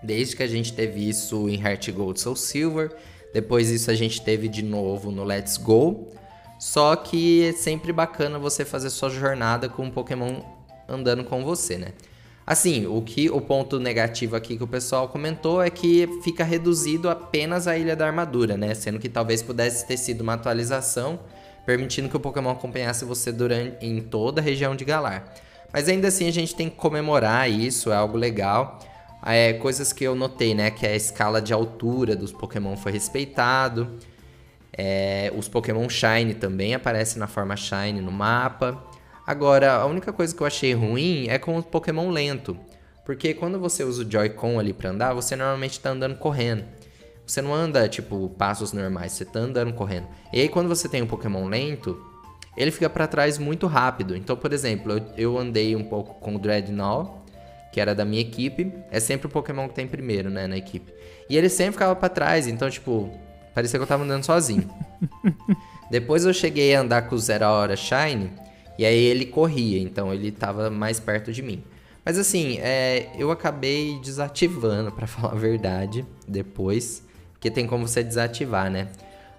Desde 0.02 0.36
que 0.36 0.44
a 0.44 0.48
gente 0.48 0.74
teve 0.74 1.08
isso 1.10 1.50
em 1.50 1.60
Heart 1.62 1.90
Gold 1.92 2.20
Soul 2.20 2.36
Silver 2.36 2.96
depois 3.34 3.70
isso 3.72 3.90
a 3.90 3.96
gente 3.96 4.22
teve 4.22 4.48
de 4.48 4.62
novo 4.62 5.12
no 5.12 5.24
Let's 5.24 5.58
Go. 5.58 6.10
Só 6.60 6.96
que 6.96 7.46
é 7.50 7.52
sempre 7.52 7.92
bacana 7.92 8.38
você 8.40 8.64
fazer 8.64 8.90
sua 8.90 9.10
jornada 9.10 9.68
com 9.68 9.84
um 9.84 9.92
Pokémon 9.92 10.42
andando 10.88 11.24
com 11.24 11.44
você, 11.44 11.78
né? 11.78 11.88
Assim, 12.46 12.86
o 12.86 13.02
que 13.02 13.30
o 13.30 13.42
ponto 13.42 13.80
negativo 13.80 14.36
aqui 14.36 14.58
que 14.58 14.64
o 14.64 14.68
pessoal 14.68 15.08
comentou 15.08 15.62
é 15.62 15.70
que 15.70 16.08
fica 16.24 16.44
reduzido 16.44 17.10
apenas 17.10 17.68
a 17.68 17.78
Ilha 17.78 17.96
da 17.96 18.06
Armadura, 18.06 18.56
né? 18.56 18.74
Sendo 18.76 19.00
que 19.00 19.10
talvez 19.10 19.42
pudesse 19.42 19.88
ter 19.88 19.98
sido 19.98 20.22
uma 20.22 20.34
atualização 20.34 21.20
permitindo 21.66 22.10
que 22.10 22.18
o 22.18 22.20
Pokémon 22.20 22.52
acompanhasse 22.52 23.06
você 23.06 23.32
durante 23.32 23.86
em 23.86 24.02
toda 24.02 24.42
a 24.42 24.44
região 24.44 24.76
de 24.76 24.84
Galar. 24.84 25.34
Mas 25.72 25.88
ainda 25.88 26.10
assim 26.10 26.28
a 26.28 26.32
gente 26.32 26.54
tem 26.54 26.70
que 26.70 26.76
comemorar 26.76 27.50
isso, 27.50 27.92
é 27.92 27.96
algo 27.96 28.18
legal 28.18 28.80
é, 29.26 29.54
coisas 29.54 29.94
que 29.94 30.04
eu 30.04 30.16
notei, 30.16 30.54
né? 30.54 30.70
Que 30.72 30.86
a 30.86 30.96
escala 30.96 31.42
de 31.42 31.54
altura 31.54 32.16
dos 32.16 32.32
Pokémon 32.32 32.76
foi 32.76 32.92
respeitado. 32.92 33.98
É, 34.76 35.32
os 35.38 35.48
Pokémon 35.48 35.88
Shine 35.88 36.34
também 36.34 36.74
aparecem 36.74 37.20
na 37.20 37.28
forma 37.28 37.56
Shine 37.56 38.02
no 38.02 38.12
mapa. 38.12 38.84
Agora, 39.26 39.76
a 39.76 39.86
única 39.86 40.12
coisa 40.12 40.36
que 40.36 40.42
eu 40.42 40.48
achei 40.48 40.74
ruim 40.74 41.28
é 41.30 41.38
com 41.38 41.58
o 41.58 41.64
Pokémon 41.64 42.10
lento. 42.10 42.58
Porque 43.06 43.34
quando 43.34 43.60
você 43.60 43.84
usa 43.84 44.04
o 44.04 44.10
Joy-Con 44.10 44.60
ali 44.60 44.74
pra 44.74 44.90
andar, 44.90 45.14
você 45.14 45.36
normalmente 45.36 45.80
tá 45.80 45.92
andando 45.92 46.18
correndo. 46.18 46.66
Você 47.26 47.42
não 47.42 47.54
anda, 47.54 47.88
tipo, 47.88 48.30
passos 48.38 48.74
normais, 48.74 49.14
você 49.14 49.24
tá 49.24 49.40
andando 49.40 49.74
correndo. 49.74 50.08
E 50.34 50.42
aí, 50.42 50.50
quando 50.50 50.68
você 50.68 50.90
tem 50.90 51.02
um 51.02 51.08
Pokémon 51.08 51.48
lento, 51.48 51.98
ele 52.58 52.72
fica 52.72 52.90
para 52.90 53.08
trás 53.08 53.38
muito 53.38 53.68
rápido. 53.68 54.16
Então, 54.16 54.36
por 54.36 54.52
exemplo, 54.52 54.92
eu, 54.92 55.06
eu 55.18 55.38
andei 55.38 55.76
um 55.76 55.84
pouco 55.84 56.16
com 56.16 56.36
o 56.36 56.40
Dreadnought 56.40 57.23
que 57.74 57.82
era 57.82 57.96
da 57.96 58.06
minha 58.06 58.22
equipe, 58.22 58.72
é 58.92 59.00
sempre 59.00 59.26
o 59.26 59.30
Pokémon 59.32 59.68
que 59.68 59.74
tem 59.74 59.88
primeiro, 59.88 60.30
né, 60.30 60.46
na 60.46 60.56
equipe. 60.56 60.94
E 61.28 61.36
ele 61.36 61.50
sempre 61.50 61.74
ficava 61.74 61.96
para 61.96 62.08
trás, 62.08 62.48
então, 62.48 62.70
tipo, 62.70 63.10
parecia 63.56 63.80
que 63.80 63.84
eu 63.84 63.88
tava 63.88 64.04
andando 64.04 64.24
sozinho. 64.24 64.70
Depois 65.90 66.24
eu 66.24 66.32
cheguei 66.32 66.76
a 66.76 66.82
andar 66.82 67.10
com 67.10 67.16
o 67.16 67.20
Zero 67.20 67.46
Hora 67.46 67.76
Shine, 67.76 68.32
e 68.78 68.86
aí 68.86 68.96
ele 68.96 69.26
corria, 69.26 69.82
então 69.82 70.14
ele 70.14 70.32
tava 70.32 70.70
mais 70.70 71.00
perto 71.00 71.34
de 71.34 71.42
mim. 71.42 71.64
Mas 72.06 72.20
assim, 72.20 72.60
é, 72.60 73.10
eu 73.18 73.32
acabei 73.32 74.00
desativando, 74.04 74.92
para 74.92 75.08
falar 75.08 75.34
a 75.34 75.36
verdade, 75.36 76.06
depois, 76.28 77.04
porque 77.32 77.50
tem 77.50 77.66
como 77.66 77.88
você 77.88 78.04
desativar, 78.04 78.70
né? 78.70 78.88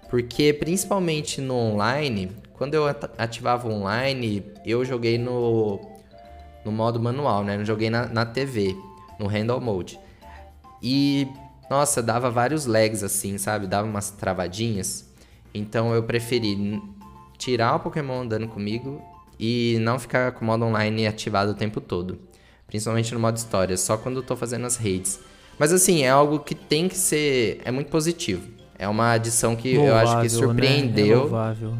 Porque 0.09 0.51
principalmente 0.51 1.39
no 1.39 1.55
online, 1.55 2.31
quando 2.51 2.73
eu 2.73 2.83
ativava 3.17 3.69
online, 3.69 4.43
eu 4.65 4.83
joguei 4.83 5.17
no 5.17 5.94
no 6.65 6.71
modo 6.71 6.99
manual, 6.99 7.43
né? 7.43 7.55
Não 7.57 7.63
joguei 7.63 7.89
na, 7.89 8.07
na 8.07 8.25
TV, 8.25 8.75
no 9.19 9.27
handle 9.27 9.61
mode. 9.61 9.99
E, 10.81 11.27
nossa, 11.69 12.01
dava 12.01 12.29
vários 12.29 12.65
lags 12.65 13.03
assim, 13.03 13.37
sabe? 13.37 13.67
Dava 13.67 13.87
umas 13.87 14.09
travadinhas. 14.09 15.09
Então 15.53 15.93
eu 15.93 16.03
preferi 16.03 16.81
tirar 17.37 17.75
o 17.75 17.79
Pokémon 17.79 18.21
andando 18.21 18.47
comigo 18.47 19.01
e 19.39 19.77
não 19.81 19.99
ficar 19.99 20.31
com 20.33 20.43
o 20.43 20.47
modo 20.47 20.65
online 20.65 21.07
ativado 21.07 21.51
o 21.51 21.55
tempo 21.55 21.79
todo. 21.79 22.19
Principalmente 22.67 23.13
no 23.13 23.19
modo 23.19 23.37
história, 23.37 23.77
só 23.77 23.95
quando 23.95 24.17
eu 24.17 24.23
tô 24.23 24.35
fazendo 24.35 24.65
as 24.65 24.75
raids. 24.75 25.19
Mas 25.57 25.71
assim, 25.71 26.03
é 26.03 26.09
algo 26.09 26.39
que 26.39 26.55
tem 26.55 26.87
que 26.89 26.97
ser. 26.97 27.61
É 27.63 27.71
muito 27.71 27.89
positivo. 27.89 28.49
É 28.77 28.87
uma 28.87 29.11
adição 29.13 29.55
que 29.55 29.77
louvável, 29.77 29.93
eu 29.93 29.97
acho 29.97 30.15
que 30.17 30.23
né? 30.23 30.29
surpreendeu. 30.29 31.29
Né? 31.29 31.77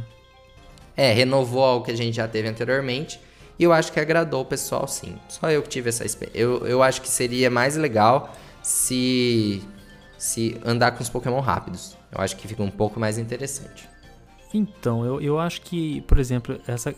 É, 0.95 1.11
é, 1.11 1.13
renovou 1.13 1.63
algo 1.63 1.85
que 1.85 1.91
a 1.91 1.97
gente 1.97 2.15
já 2.15 2.27
teve 2.27 2.47
anteriormente. 2.47 3.19
E 3.57 3.63
eu 3.63 3.71
acho 3.71 3.91
que 3.91 3.99
agradou 3.99 4.41
o 4.41 4.45
pessoal, 4.45 4.87
sim. 4.87 5.15
Só 5.29 5.49
eu 5.49 5.61
que 5.61 5.69
tive 5.69 5.89
essa 5.89 6.05
experiência. 6.05 6.39
Eu, 6.39 6.65
eu 6.67 6.83
acho 6.83 7.01
que 7.01 7.07
seria 7.07 7.49
mais 7.49 7.75
legal 7.77 8.33
se, 8.61 9.63
se 10.17 10.59
andar 10.65 10.91
com 10.91 11.01
os 11.01 11.09
Pokémon 11.09 11.39
rápidos. 11.39 11.97
Eu 12.11 12.21
acho 12.21 12.35
que 12.35 12.47
fica 12.47 12.63
um 12.63 12.71
pouco 12.71 12.99
mais 12.99 13.17
interessante. 13.17 13.87
Então, 14.53 15.05
eu, 15.05 15.21
eu 15.21 15.39
acho 15.39 15.61
que, 15.61 16.01
por 16.01 16.17
exemplo, 16.17 16.59
essa. 16.67 16.93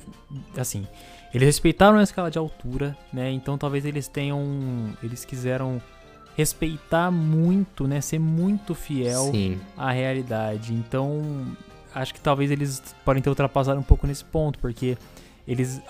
Assim, 0.58 0.88
eles 1.34 1.46
respeitaram 1.46 1.98
a 1.98 2.04
escala 2.04 2.32
de 2.32 2.38
altura, 2.38 2.98
né? 3.12 3.32
Então 3.32 3.58
talvez 3.58 3.86
eles 3.86 4.08
tenham. 4.08 4.42
Eles 5.04 5.26
quiseram 5.26 5.82
respeitar 6.36 7.12
muito, 7.12 7.88
né? 7.88 8.00
Ser 8.00 8.20
muito 8.20 8.76
fiel 8.76 9.32
Sim. 9.32 9.60
à 9.76 9.92
realidade. 9.92 10.74
Então, 10.74 11.48
acho 11.94 12.14
que 12.14 12.22
talvez 12.22 12.52
eles 12.52 12.82
podem 13.04 13.22
ter 13.22 13.30
ultrapassado 13.30 13.80
um 13.80 13.84
pouco 13.84 14.06
nesse 14.06 14.24
ponto, 14.24 14.60
porque 14.60 14.98
eles 15.48 15.82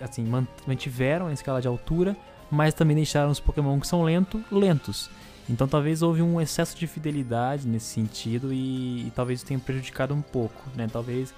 assim, 0.00 0.26
mantiveram 0.66 1.28
a 1.28 1.32
escala 1.32 1.60
de 1.60 1.68
altura, 1.68 2.16
mas 2.50 2.74
também 2.74 2.96
deixaram 2.96 3.30
os 3.30 3.40
Pokémon 3.40 3.78
que 3.78 3.86
são 3.86 4.02
lentos, 4.02 4.40
lentos. 4.50 5.10
Então 5.48 5.68
talvez 5.68 6.02
houve 6.02 6.22
um 6.22 6.40
excesso 6.40 6.76
de 6.76 6.86
fidelidade 6.86 7.68
nesse 7.68 7.86
sentido 7.86 8.52
e, 8.52 9.06
e 9.06 9.12
talvez 9.14 9.42
tenha 9.42 9.60
prejudicado 9.60 10.12
um 10.12 10.20
pouco, 10.20 10.62
né? 10.74 10.88
Talvez 10.92 11.32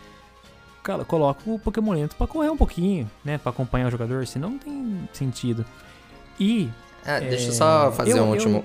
cara, 0.82 1.04
coloca 1.04 1.42
o 1.44 1.58
Pokémon 1.58 1.92
lento 1.92 2.16
para 2.16 2.26
correr 2.26 2.48
um 2.48 2.56
pouquinho, 2.56 3.10
né? 3.22 3.36
Para 3.36 3.50
acompanhar 3.50 3.88
o 3.88 3.90
jogador, 3.90 4.26
senão 4.26 4.50
não 4.50 4.58
tem 4.58 5.08
sentido. 5.12 5.64
E 6.40 6.70
ah, 7.04 7.20
deixa 7.20 7.49
eu 7.49 7.53
só 7.53 7.92
fazer 7.92 8.18
eu, 8.18 8.24
um 8.24 8.30
último. 8.30 8.58
Eu... 8.58 8.64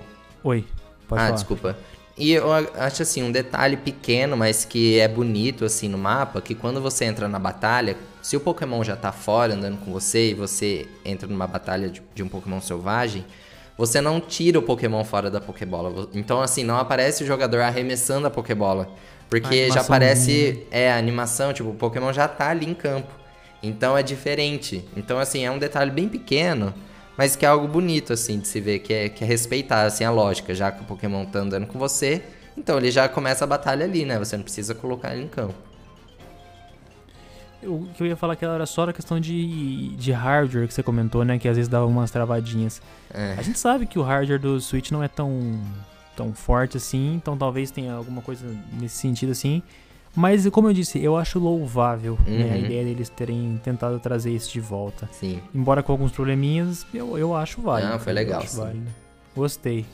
Oi. 0.50 0.66
Pode 1.08 1.22
ah, 1.22 1.26
falar. 1.26 1.32
desculpa. 1.32 1.78
E 2.18 2.32
eu 2.32 2.54
acho 2.54 3.02
assim, 3.02 3.24
um 3.24 3.32
detalhe 3.32 3.76
pequeno, 3.76 4.38
mas 4.38 4.64
que 4.64 5.00
é 5.00 5.08
bonito 5.08 5.66
assim 5.66 5.90
no 5.90 5.98
mapa, 5.98 6.40
que 6.42 6.54
quando 6.54 6.80
você 6.80 7.06
entra 7.06 7.28
na 7.28 7.40
batalha, 7.40 7.98
se 8.24 8.36
o 8.36 8.40
Pokémon 8.40 8.84
já 8.84 8.96
tá 8.96 9.12
fora 9.12 9.54
andando 9.54 9.78
com 9.78 9.92
você 9.92 10.32
e 10.32 10.34
você 10.34 10.88
entra 11.06 11.28
numa 11.28 11.46
batalha 11.46 11.90
de, 11.90 12.02
de 12.16 12.24
um 12.24 12.28
Pokémon 12.28 12.60
selvagem, 12.60 13.24
você 13.78 14.02
não 14.02 14.20
tira 14.20 14.58
o 14.58 14.64
Pokémon 14.64 15.04
fora 15.04 15.30
da 15.30 15.40
Pokébola. 15.40 16.08
Então, 16.16 16.42
assim, 16.42 16.64
não 16.64 16.78
aparece 16.78 17.24
o 17.24 17.28
jogador 17.28 17.62
arremessando 17.62 18.26
a 18.26 18.32
Pokébola. 18.32 18.90
Porque 19.30 19.70
já 19.70 19.82
aparece 19.82 20.66
é, 20.72 20.92
a 20.92 20.98
animação, 20.98 21.54
tipo, 21.54 21.70
o 21.70 21.76
Pokémon 21.76 22.12
já 22.12 22.28
tá 22.28 22.50
ali 22.50 22.68
em 22.68 22.74
campo. 22.74 23.12
Então 23.62 23.98
é 23.98 24.02
diferente. 24.02 24.84
Então, 24.98 25.20
assim, 25.20 25.46
é 25.46 25.52
um 25.52 25.60
detalhe 25.60 25.92
bem 25.92 26.08
pequeno 26.08 26.74
mas 27.18 27.36
que 27.36 27.46
é 27.46 27.50
algo 27.50 27.68
bonito, 27.68 28.14
assim, 28.14 28.40
de 28.40 28.48
se 28.48 28.60
ver, 28.60 28.80
que 28.80 28.94
é, 28.94 29.10
que 29.10 29.24
é 29.24 29.28
respeitar, 29.28 29.84
assim, 29.84 30.04
a 30.04 30.12
lógica, 30.12 30.54
já 30.54 30.72
que 30.72 30.82
o 30.82 30.86
Pokémon 30.86 31.26
tá 31.26 31.40
andando 31.40 31.68
com 31.68 31.78
você, 31.78 32.24
então 32.58 32.78
ele 32.78 32.90
já 32.92 33.08
começa 33.08 33.44
a 33.44 33.48
batalha 33.48 33.86
ali, 33.86 34.06
né? 34.06 34.18
Você 34.20 34.36
não 34.36 34.44
precisa 34.44 34.74
colocar 34.74 35.14
ele 35.14 35.26
em 35.26 35.28
campo. 35.28 35.54
O 37.66 37.88
que 37.94 38.04
eu 38.04 38.08
ia 38.08 38.16
falar 38.16 38.36
que 38.36 38.46
era 38.46 38.66
só 38.66 38.84
a 38.84 38.94
questão 38.94 39.20
de, 39.20 39.90
de 39.96 40.12
hardware 40.12 40.68
que 40.68 40.74
você 40.74 40.84
comentou, 40.84 41.24
né? 41.24 41.38
Que 41.38 41.48
às 41.48 41.56
vezes 41.56 41.70
dava 41.70 41.86
umas 41.86 42.12
travadinhas. 42.12 42.82
É. 43.14 43.36
A 43.38 43.42
gente 43.42 43.60
sabe 43.60 43.86
que 43.86 43.98
o 43.98 44.02
hardware 44.02 44.40
do 44.40 44.60
Switch 44.60 44.92
não 44.92 45.04
é 45.04 45.08
tão, 45.08 45.60
tão 46.16 46.34
forte 46.34 46.78
assim, 46.78 47.16
então 47.16 47.38
talvez 47.38 47.72
tenha 47.72 47.94
alguma 47.94 48.22
coisa 48.22 48.46
nesse 48.80 48.98
sentido 48.98 49.32
assim. 49.32 49.62
Mas, 50.16 50.48
como 50.50 50.70
eu 50.70 50.74
disse, 50.74 51.04
eu 51.04 51.18
acho 51.18 51.40
louvável 51.40 52.20
uhum. 52.28 52.38
né, 52.38 52.52
a 52.52 52.54
uhum. 52.54 52.66
ideia 52.66 52.84
deles 52.84 53.10
terem 53.10 53.60
tentado 53.64 54.00
trazer 54.00 54.32
isso 54.32 54.52
de 54.52 54.60
volta. 54.60 55.10
Sim. 55.12 55.40
Embora 55.54 55.82
com 55.82 55.92
alguns 55.92 56.12
probleminhas, 56.12 56.86
eu, 56.94 57.18
eu 57.18 57.36
acho 57.36 57.62
válido. 57.62 57.92
Não, 57.92 58.00
foi 58.00 58.14
legal. 58.14 58.46
Sim. 58.46 58.58
Válido. 58.58 58.88
Gostei. 59.36 59.86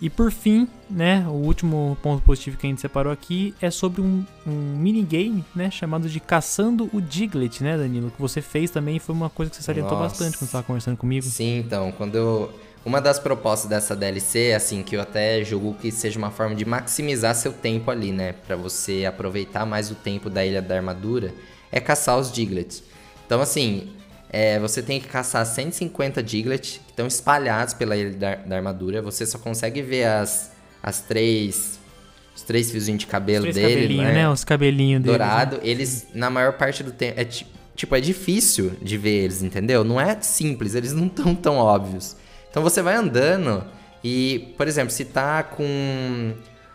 E 0.00 0.08
por 0.08 0.32
fim, 0.32 0.66
né, 0.88 1.26
o 1.28 1.32
último 1.32 1.96
ponto 2.02 2.22
positivo 2.22 2.56
que 2.56 2.66
a 2.66 2.70
gente 2.70 2.80
separou 2.80 3.12
aqui 3.12 3.54
é 3.60 3.70
sobre 3.70 4.00
um, 4.00 4.24
um 4.46 4.76
minigame, 4.78 5.44
né, 5.54 5.70
chamado 5.70 6.08
de 6.08 6.18
Caçando 6.18 6.88
o 6.92 7.02
Diglett, 7.02 7.62
né, 7.62 7.76
Danilo? 7.76 8.10
Que 8.10 8.20
você 8.20 8.40
fez 8.40 8.70
também 8.70 8.98
foi 8.98 9.14
uma 9.14 9.28
coisa 9.28 9.50
que 9.50 9.56
você 9.58 9.62
salientou 9.62 9.98
Nossa. 9.98 10.08
bastante 10.08 10.38
quando 10.38 10.46
estava 10.46 10.64
conversando 10.64 10.96
comigo. 10.96 11.26
Sim, 11.26 11.58
então, 11.58 11.92
quando 11.92 12.14
eu... 12.14 12.52
Uma 12.82 12.98
das 12.98 13.18
propostas 13.18 13.68
dessa 13.68 13.94
DLC, 13.94 14.54
assim, 14.54 14.82
que 14.82 14.96
eu 14.96 15.02
até 15.02 15.44
julgo 15.44 15.74
que 15.74 15.92
seja 15.92 16.18
uma 16.18 16.30
forma 16.30 16.54
de 16.54 16.64
maximizar 16.64 17.34
seu 17.34 17.52
tempo 17.52 17.90
ali, 17.90 18.10
né, 18.10 18.32
para 18.32 18.56
você 18.56 19.04
aproveitar 19.04 19.66
mais 19.66 19.90
o 19.90 19.94
tempo 19.94 20.30
da 20.30 20.46
Ilha 20.46 20.62
da 20.62 20.76
Armadura, 20.76 21.34
é 21.70 21.78
caçar 21.78 22.18
os 22.18 22.32
Diglets. 22.32 22.82
Então, 23.26 23.42
assim, 23.42 23.90
é, 24.32 24.60
você 24.60 24.80
tem 24.80 25.00
que 25.00 25.08
caçar 25.08 25.44
150 25.44 26.22
Diglett 26.22 26.80
que 26.84 26.90
estão 26.90 27.06
espalhados 27.06 27.74
pela 27.74 27.96
ilha 27.96 28.12
da, 28.12 28.36
da, 28.36 28.56
armadura. 28.56 29.02
Você 29.02 29.26
só 29.26 29.38
consegue 29.38 29.82
ver 29.82 30.04
as, 30.04 30.52
as 30.80 31.00
três. 31.00 31.80
Os 32.34 32.42
três 32.42 32.70
fiozinhos 32.70 33.00
de 33.00 33.06
cabelo 33.08 33.48
os 33.48 33.54
três 33.54 33.74
dele. 33.74 33.96
né? 33.96 34.12
né? 34.12 34.30
Os 34.30 34.44
cabelinhos 34.44 35.02
dele. 35.02 35.18
Dourado. 35.18 35.56
Né? 35.56 35.62
Eles, 35.64 36.06
na 36.14 36.30
maior 36.30 36.52
parte 36.52 36.84
do 36.84 36.92
tempo. 36.92 37.20
É, 37.20 37.26
tipo, 37.74 37.96
é 37.96 38.00
difícil 38.00 38.72
de 38.80 38.96
ver 38.96 39.24
eles, 39.24 39.42
entendeu? 39.42 39.82
Não 39.82 40.00
é 40.00 40.20
simples, 40.20 40.76
eles 40.76 40.92
não 40.92 41.06
estão 41.08 41.34
tão 41.34 41.56
óbvios. 41.56 42.16
Então 42.48 42.62
você 42.62 42.80
vai 42.80 42.94
andando 42.94 43.64
e, 44.02 44.54
por 44.56 44.68
exemplo, 44.68 44.92
se 44.92 45.06
tá 45.06 45.42
com. 45.42 46.34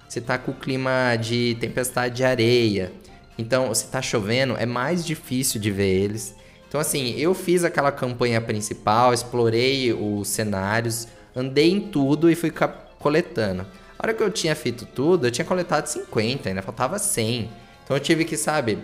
Se 0.09 0.19
tá 0.19 0.37
com 0.37 0.51
o 0.51 0.55
clima 0.55 1.15
de 1.15 1.55
tempestade 1.59 2.15
de 2.15 2.23
areia. 2.23 2.91
Então, 3.37 3.73
se 3.73 3.87
tá 3.87 4.01
chovendo, 4.01 4.55
é 4.57 4.65
mais 4.65 5.05
difícil 5.05 5.59
de 5.59 5.71
ver 5.71 6.03
eles. 6.03 6.35
Então, 6.75 6.81
assim, 6.81 7.15
eu 7.17 7.33
fiz 7.33 7.63
aquela 7.63 7.89
campanha 7.89 8.41
principal, 8.41 9.13
explorei 9.13 9.93
os 9.93 10.27
cenários, 10.27 11.07
andei 11.33 11.71
em 11.71 11.79
tudo 11.79 12.29
e 12.29 12.35
fui 12.35 12.51
coletando. 12.99 13.65
A 13.97 14.03
hora 14.03 14.13
que 14.13 14.21
eu 14.21 14.29
tinha 14.29 14.53
feito 14.53 14.85
tudo, 14.85 15.25
eu 15.25 15.31
tinha 15.31 15.45
coletado 15.45 15.87
50, 15.87 16.49
ainda 16.49 16.61
faltava 16.61 16.99
100. 16.99 17.49
Então 17.81 17.95
eu 17.95 17.99
tive 18.01 18.25
que, 18.25 18.35
sabe, 18.35 18.77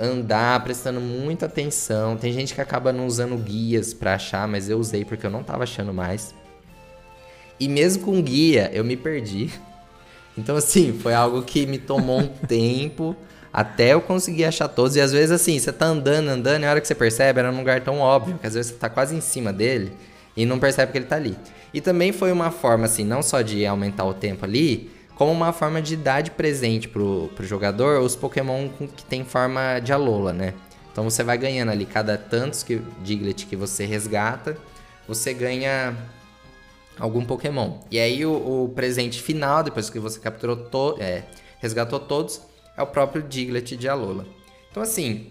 andar 0.00 0.64
prestando 0.64 0.98
muita 0.98 1.44
atenção. 1.44 2.16
Tem 2.16 2.32
gente 2.32 2.54
que 2.54 2.60
acaba 2.62 2.90
não 2.90 3.06
usando 3.06 3.36
guias 3.36 3.92
para 3.92 4.14
achar, 4.14 4.48
mas 4.48 4.70
eu 4.70 4.78
usei 4.78 5.04
porque 5.04 5.26
eu 5.26 5.30
não 5.30 5.42
tava 5.42 5.64
achando 5.64 5.92
mais. 5.92 6.34
E 7.60 7.68
mesmo 7.68 8.02
com 8.02 8.22
guia, 8.22 8.70
eu 8.72 8.82
me 8.82 8.96
perdi. 8.96 9.50
Então, 10.38 10.56
assim, 10.56 10.96
foi 10.96 11.12
algo 11.12 11.42
que 11.42 11.66
me 11.66 11.76
tomou 11.76 12.20
um 12.20 12.28
tempo 12.48 13.14
até 13.52 13.94
eu 13.94 14.00
conseguir 14.00 14.44
achar 14.44 14.68
todos. 14.68 14.96
E 14.96 15.00
às 15.00 15.12
vezes, 15.12 15.30
assim, 15.30 15.58
você 15.58 15.72
tá 15.72 15.86
andando, 15.86 16.28
andando, 16.28 16.62
e 16.62 16.66
a 16.66 16.70
hora 16.70 16.80
que 16.80 16.86
você 16.86 16.94
percebe, 16.94 17.40
era 17.40 17.50
num 17.50 17.58
lugar 17.58 17.80
tão 17.80 17.98
óbvio, 17.98 18.38
que 18.38 18.46
às 18.46 18.54
vezes 18.54 18.72
você 18.72 18.78
tá 18.78 18.88
quase 18.88 19.14
em 19.14 19.20
cima 19.20 19.52
dele 19.52 19.92
e 20.36 20.46
não 20.46 20.58
percebe 20.58 20.92
que 20.92 20.98
ele 20.98 21.06
tá 21.06 21.16
ali. 21.16 21.36
E 21.72 21.80
também 21.80 22.12
foi 22.12 22.32
uma 22.32 22.50
forma, 22.50 22.86
assim, 22.86 23.04
não 23.04 23.22
só 23.22 23.42
de 23.42 23.64
aumentar 23.66 24.04
o 24.04 24.14
tempo 24.14 24.44
ali, 24.44 24.90
como 25.14 25.32
uma 25.32 25.52
forma 25.52 25.82
de 25.82 25.96
dar 25.96 26.22
de 26.22 26.30
presente 26.30 26.88
pro, 26.88 27.30
pro 27.36 27.46
jogador 27.46 28.00
os 28.00 28.16
Pokémon 28.16 28.68
que 28.96 29.04
tem 29.04 29.24
forma 29.24 29.78
de 29.78 29.92
Alola, 29.92 30.32
né? 30.32 30.54
Então 30.90 31.04
você 31.04 31.22
vai 31.22 31.36
ganhando 31.36 31.70
ali 31.70 31.84
cada 31.86 32.16
tantos 32.16 32.62
que, 32.62 32.80
Diglett 33.02 33.46
que 33.46 33.54
você 33.54 33.84
resgata, 33.84 34.56
você 35.06 35.34
ganha 35.34 35.94
algum 36.98 37.24
Pokémon. 37.24 37.80
E 37.90 37.98
aí 37.98 38.24
o, 38.24 38.64
o 38.64 38.68
presente 38.74 39.22
final, 39.22 39.62
depois 39.62 39.90
que 39.90 39.98
você 39.98 40.18
capturou 40.18 40.56
to 40.56 40.96
é, 40.98 41.24
resgatou 41.58 42.00
todos, 42.00 42.40
é 42.76 42.82
o 42.82 42.86
próprio 42.86 43.22
Diglett 43.22 43.76
de 43.76 43.88
Alola. 43.88 44.26
Então, 44.70 44.82
assim, 44.82 45.30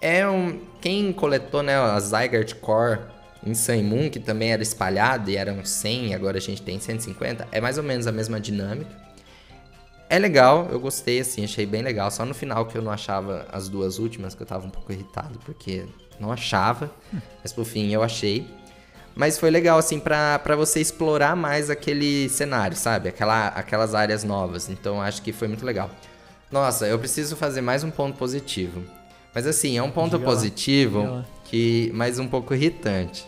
é 0.00 0.28
um. 0.28 0.60
Quem 0.80 1.12
coletou 1.12 1.62
né, 1.62 1.76
a 1.76 1.98
Zygarde 1.98 2.54
Core 2.54 3.00
em 3.44 3.54
Sun 3.54 3.82
Moon, 3.82 4.10
que 4.10 4.18
também 4.18 4.52
era 4.52 4.62
espalhado 4.62 5.30
e 5.30 5.36
eram 5.36 5.64
100, 5.64 6.14
agora 6.14 6.38
a 6.38 6.40
gente 6.40 6.62
tem 6.62 6.78
150, 6.78 7.46
é 7.52 7.60
mais 7.60 7.78
ou 7.78 7.84
menos 7.84 8.06
a 8.06 8.12
mesma 8.12 8.40
dinâmica. 8.40 9.06
É 10.08 10.18
legal, 10.18 10.68
eu 10.70 10.78
gostei, 10.78 11.20
assim, 11.20 11.44
achei 11.44 11.66
bem 11.66 11.82
legal. 11.82 12.10
Só 12.10 12.24
no 12.24 12.34
final 12.34 12.66
que 12.66 12.78
eu 12.78 12.82
não 12.82 12.92
achava 12.92 13.46
as 13.50 13.68
duas 13.68 13.98
últimas, 13.98 14.34
que 14.34 14.42
eu 14.42 14.46
tava 14.46 14.64
um 14.64 14.70
pouco 14.70 14.92
irritado, 14.92 15.38
porque 15.44 15.84
não 16.20 16.30
achava. 16.30 16.90
Mas 17.42 17.52
por 17.52 17.64
fim 17.64 17.92
eu 17.92 18.02
achei. 18.02 18.46
Mas 19.16 19.38
foi 19.38 19.50
legal, 19.50 19.78
assim, 19.78 19.98
pra 19.98 20.54
você 20.56 20.80
explorar 20.80 21.34
mais 21.34 21.70
aquele 21.70 22.28
cenário, 22.28 22.76
sabe? 22.76 23.08
Aquela, 23.08 23.48
aquelas 23.48 23.94
áreas 23.94 24.22
novas. 24.22 24.68
Então 24.68 25.00
acho 25.02 25.22
que 25.22 25.32
foi 25.32 25.48
muito 25.48 25.64
legal. 25.64 25.90
Nossa, 26.50 26.86
eu 26.86 26.98
preciso 26.98 27.34
fazer 27.36 27.60
mais 27.60 27.82
um 27.82 27.90
ponto 27.90 28.16
positivo. 28.16 28.82
Mas 29.34 29.46
assim, 29.46 29.76
é 29.76 29.82
um 29.82 29.90
ponto 29.90 30.16
Diga 30.16 30.30
positivo 30.30 31.02
lá. 31.02 31.24
que 31.44 31.90
mais 31.92 32.18
um 32.18 32.28
pouco 32.28 32.54
irritante. 32.54 33.26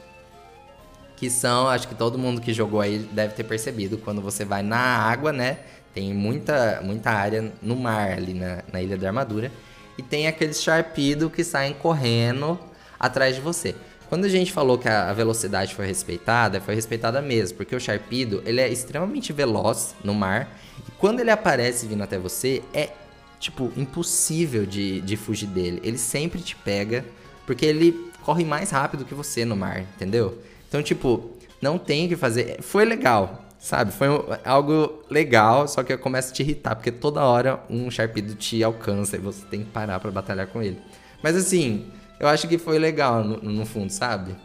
Que 1.16 1.28
são, 1.28 1.68
acho 1.68 1.88
que 1.88 1.94
todo 1.94 2.16
mundo 2.16 2.40
que 2.40 2.52
jogou 2.54 2.80
aí 2.80 2.98
deve 3.12 3.34
ter 3.34 3.44
percebido, 3.44 3.98
quando 3.98 4.22
você 4.22 4.44
vai 4.44 4.62
na 4.62 4.78
água, 4.78 5.32
né? 5.32 5.58
Tem 5.92 6.14
muita, 6.14 6.80
muita 6.82 7.10
área 7.10 7.52
no 7.60 7.74
mar 7.74 8.12
ali 8.12 8.34
na, 8.34 8.62
na 8.72 8.80
Ilha 8.80 8.96
da 8.96 9.08
Armadura. 9.08 9.50
E 9.98 10.02
tem 10.02 10.28
aqueles 10.28 10.62
Sharpedo 10.62 11.28
que 11.28 11.42
saem 11.42 11.74
correndo 11.74 12.58
atrás 13.00 13.34
de 13.34 13.40
você. 13.40 13.74
Quando 14.08 14.24
a 14.24 14.28
gente 14.28 14.52
falou 14.52 14.78
que 14.78 14.88
a 14.88 15.12
velocidade 15.12 15.74
foi 15.74 15.86
respeitada, 15.86 16.60
foi 16.60 16.74
respeitada 16.74 17.20
mesmo, 17.20 17.58
porque 17.58 17.76
o 17.76 17.80
Sharpedo, 17.80 18.42
ele 18.46 18.60
é 18.60 18.68
extremamente 18.68 19.32
veloz 19.32 19.94
no 20.02 20.14
mar, 20.14 20.56
e 20.86 20.90
quando 20.92 21.20
ele 21.20 21.30
aparece 21.30 21.86
vindo 21.86 22.02
até 22.02 22.16
você, 22.16 22.62
é 22.72 22.90
tipo, 23.38 23.72
impossível 23.76 24.66
de, 24.66 25.00
de 25.00 25.16
fugir 25.16 25.46
dele. 25.46 25.80
Ele 25.84 25.98
sempre 25.98 26.40
te 26.40 26.56
pega, 26.56 27.04
porque 27.46 27.64
ele 27.64 28.10
corre 28.22 28.44
mais 28.44 28.70
rápido 28.70 29.04
que 29.04 29.14
você 29.14 29.44
no 29.44 29.56
mar, 29.56 29.80
entendeu? 29.80 30.38
Então, 30.68 30.82
tipo, 30.82 31.30
não 31.60 31.78
tem 31.78 32.06
o 32.06 32.08
que 32.08 32.16
fazer. 32.16 32.62
Foi 32.62 32.84
legal, 32.84 33.46
sabe? 33.58 33.92
Foi 33.92 34.08
algo 34.44 35.02
legal, 35.10 35.66
só 35.66 35.82
que 35.82 35.96
começa 35.96 36.30
a 36.30 36.34
te 36.34 36.42
irritar, 36.42 36.74
porque 36.74 36.92
toda 36.92 37.24
hora 37.24 37.62
um 37.70 37.90
Sharpedo 37.90 38.34
te 38.34 38.62
alcança 38.62 39.16
e 39.16 39.20
você 39.20 39.44
tem 39.46 39.60
que 39.60 39.70
parar 39.70 39.98
para 40.00 40.10
batalhar 40.10 40.46
com 40.46 40.62
ele. 40.62 40.78
Mas 41.22 41.36
assim, 41.36 41.86
eu 42.20 42.28
acho 42.28 42.46
que 42.46 42.58
foi 42.58 42.78
legal 42.78 43.24
no, 43.24 43.38
no 43.38 43.66
fundo, 43.66 43.90
sabe? 43.90 44.36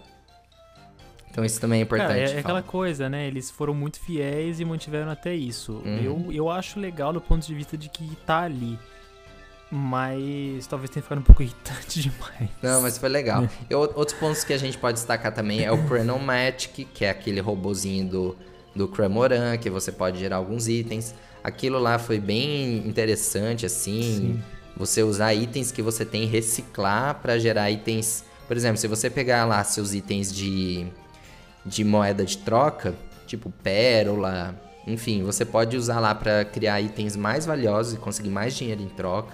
Então 1.34 1.44
isso 1.44 1.60
também 1.60 1.80
é 1.80 1.82
importante. 1.82 2.10
Cara, 2.10 2.20
é, 2.20 2.36
é 2.36 2.40
aquela 2.40 2.62
coisa, 2.62 3.10
né? 3.10 3.26
Eles 3.26 3.50
foram 3.50 3.74
muito 3.74 4.00
fiéis 4.00 4.60
e 4.60 4.66
mantiveram 4.66 5.10
até 5.10 5.34
isso. 5.34 5.82
Uhum. 5.84 6.28
Eu, 6.28 6.32
eu 6.32 6.50
acho 6.50 6.80
legal 6.80 7.12
do 7.12 7.20
ponto 7.20 7.44
de 7.44 7.56
vista 7.56 7.76
de 7.76 7.90
que 7.90 8.16
tá 8.18 8.42
ali. 8.42 8.78
Mas 9.72 10.68
talvez 10.68 10.92
tenha 10.92 11.02
ficado 11.02 11.18
um 11.18 11.24
pouco 11.24 11.42
irritante 11.44 12.02
demais. 12.04 12.50
Não, 12.62 12.84
mas 12.84 13.00
foi 13.00 13.10
legal. 13.10 13.50
e 13.68 13.74
outros 13.74 14.14
pontos 14.14 14.44
que 14.44 14.54
a 14.54 14.60
gente 14.60 14.78
pode 14.78 15.00
destacar 15.00 15.34
também 15.34 15.64
é 15.64 15.72
o 15.72 15.78
Chronomatic, 15.90 16.88
que 16.94 17.04
é 17.04 17.10
aquele 17.10 17.40
robozinho 17.40 18.08
do, 18.08 18.38
do 18.76 18.88
Cramoran, 18.88 19.58
que 19.58 19.72
você 19.72 19.92
pode 19.92 20.20
gerar 20.20 20.36
alguns 20.36 20.68
itens. 20.68 21.16
Aquilo 21.44 21.80
lá 21.80 21.98
foi 21.98 22.20
bem 22.20 22.88
interessante, 22.88 23.66
assim. 23.66 24.02
Sim. 24.04 24.44
Você 24.78 25.02
usar 25.02 25.34
itens 25.34 25.72
que 25.72 25.82
você 25.82 26.06
tem 26.06 26.28
reciclar 26.28 27.16
para 27.16 27.40
gerar 27.40 27.72
itens. 27.72 28.24
Por 28.48 28.56
exemplo, 28.56 28.78
se 28.78 28.88
você 28.88 29.10
pegar 29.10 29.46
lá 29.46 29.64
seus 29.64 29.96
itens 29.96 30.32
de 30.32 30.92
de 31.66 31.84
moeda 31.84 32.26
de 32.26 32.38
troca, 32.38 32.94
tipo 33.26 33.50
pérola, 33.64 34.56
enfim, 34.86 35.24
você 35.24 35.46
pode 35.46 35.78
usar 35.78 36.00
lá 36.00 36.14
para 36.14 36.44
criar 36.44 36.82
itens 36.82 37.16
mais 37.16 37.46
valiosos 37.46 37.94
e 37.94 37.98
conseguir 37.98 38.30
mais 38.30 38.56
dinheiro 38.56 38.82
em 38.82 38.90
troca. 38.90 39.34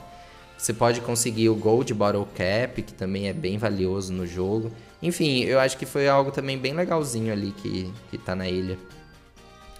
Você 0.57 0.73
pode 0.73 1.01
conseguir 1.01 1.49
o 1.49 1.55
Gold 1.55 1.93
Bottle 1.93 2.27
Cap, 2.35 2.81
que 2.81 2.93
também 2.93 3.27
é 3.27 3.33
bem 3.33 3.57
valioso 3.57 4.11
no 4.11 4.27
jogo. 4.27 4.71
Enfim, 5.01 5.43
eu 5.43 5.59
acho 5.59 5.77
que 5.77 5.85
foi 5.85 6.07
algo 6.07 6.31
também 6.31 6.57
bem 6.57 6.73
legalzinho 6.73 7.31
ali 7.31 7.51
que, 7.51 7.91
que 8.11 8.17
tá 8.17 8.35
na 8.35 8.47
ilha. 8.47 8.77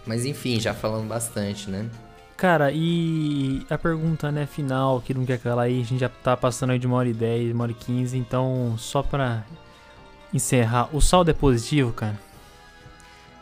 Mas 0.05 0.25
enfim, 0.25 0.59
já 0.59 0.73
falando 0.73 1.07
bastante, 1.07 1.69
né? 1.69 1.89
Cara, 2.37 2.71
e 2.71 3.65
a 3.69 3.77
pergunta, 3.77 4.31
né, 4.31 4.45
final, 4.45 5.01
que 5.01 5.13
não 5.13 5.25
quer 5.25 5.37
calar 5.39 5.65
aí, 5.65 5.81
a 5.81 5.83
gente 5.83 5.99
já 5.99 6.07
tá 6.07 6.37
passando 6.37 6.69
aí 6.69 6.79
de 6.79 6.87
uma 6.87 6.95
hora 6.95 7.09
e 7.09 7.13
dez, 7.13 7.51
uma 7.51 7.65
hora 7.65 7.73
e 7.73 7.75
quinze, 7.75 8.17
então 8.17 8.75
só 8.77 9.03
pra 9.03 9.43
encerrar, 10.33 10.89
o 10.95 11.01
saldo 11.01 11.29
é 11.29 11.33
positivo, 11.33 11.91
cara? 11.91 12.17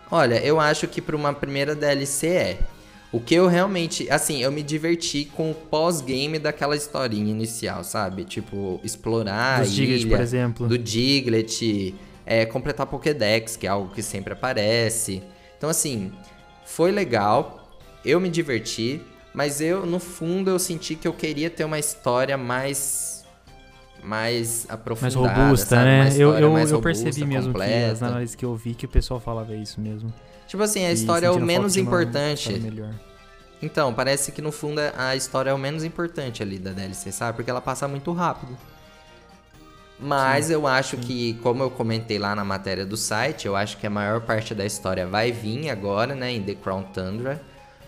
Olha, 0.09 0.35
eu 0.43 0.59
acho 0.59 0.87
que 0.87 1.01
para 1.01 1.15
uma 1.15 1.33
primeira 1.33 1.75
DLC 1.75 2.27
é. 2.27 2.59
O 3.11 3.21
que 3.21 3.35
eu 3.35 3.47
realmente, 3.47 4.09
assim, 4.09 4.43
eu 4.43 4.51
me 4.51 4.61
diverti 4.61 5.25
com 5.33 5.51
o 5.51 5.53
pós-game 5.53 6.37
daquela 6.37 6.75
historinha 6.75 7.31
inicial, 7.31 7.83
sabe? 7.83 8.25
Tipo, 8.25 8.81
explorar 8.83 9.61
Dos 9.61 9.71
a 9.71 9.75
Diglett, 9.75 10.05
ilha, 10.05 10.17
por 10.17 10.21
exemplo. 10.21 10.67
do 10.67 10.77
Diglett, 10.77 11.95
é, 12.25 12.45
completar 12.45 12.85
Pokédex, 12.85 13.55
que 13.55 13.65
é 13.65 13.69
algo 13.69 13.93
que 13.93 14.03
sempre 14.03 14.33
aparece. 14.33 15.23
Então, 15.57 15.69
assim, 15.69 16.11
foi 16.65 16.91
legal, 16.91 17.79
eu 18.03 18.19
me 18.19 18.29
diverti, 18.29 19.01
mas 19.33 19.61
eu, 19.61 19.85
no 19.85 19.99
fundo, 19.99 20.49
eu 20.51 20.59
senti 20.59 20.93
que 20.95 21.07
eu 21.07 21.13
queria 21.13 21.49
ter 21.49 21.63
uma 21.63 21.79
história 21.79 22.37
mais 22.37 23.16
mais 24.03 24.65
aprofundada, 24.69 25.21
mais 25.21 25.37
robusta, 25.37 25.75
sabe? 25.75 25.85
né? 25.85 26.09
eu, 26.17 26.33
eu, 26.33 26.49
robusta, 26.51 26.79
percebi 26.79 27.25
mesmo 27.25 27.51
completa. 27.51 27.71
que 27.71 27.91
as 27.91 28.03
análises 28.03 28.35
que 28.35 28.45
eu 28.45 28.55
vi 28.55 28.73
que 28.73 28.85
o 28.85 28.89
pessoal 28.89 29.19
falava 29.19 29.55
isso 29.55 29.81
mesmo. 29.81 30.13
Tipo 30.47 30.63
assim, 30.63 30.85
a 30.85 30.91
história 30.91 31.27
é 31.27 31.31
o 31.31 31.39
menos 31.39 31.75
importante. 31.75 32.61
Então, 33.61 33.93
parece 33.93 34.31
que 34.31 34.41
no 34.41 34.51
fundo 34.51 34.79
a 34.95 35.15
história 35.15 35.49
é 35.49 35.53
o 35.53 35.57
menos 35.57 35.83
importante 35.83 36.43
ali 36.43 36.59
da 36.59 36.71
DLC, 36.71 37.11
sabe? 37.11 37.37
Porque 37.37 37.49
ela 37.49 37.61
passa 37.61 37.87
muito 37.87 38.11
rápido. 38.13 38.55
Mas 39.99 40.45
Sim, 40.45 40.53
eu 40.53 40.67
acho 40.67 40.95
sim. 40.95 41.01
que, 41.01 41.33
como 41.41 41.63
eu 41.63 41.71
comentei 41.71 42.19
lá 42.19 42.35
na 42.35 42.45
matéria 42.45 42.85
do 42.85 42.95
site, 42.95 43.47
eu 43.47 43.55
acho 43.55 43.77
que 43.77 43.87
a 43.87 43.89
maior 43.89 44.21
parte 44.21 44.53
da 44.53 44.63
história 44.63 45.07
vai 45.07 45.31
vir 45.31 45.69
agora, 45.71 46.13
né, 46.13 46.31
em 46.31 46.43
The 46.43 46.53
Crown 46.53 46.83
Tundra. 46.93 47.41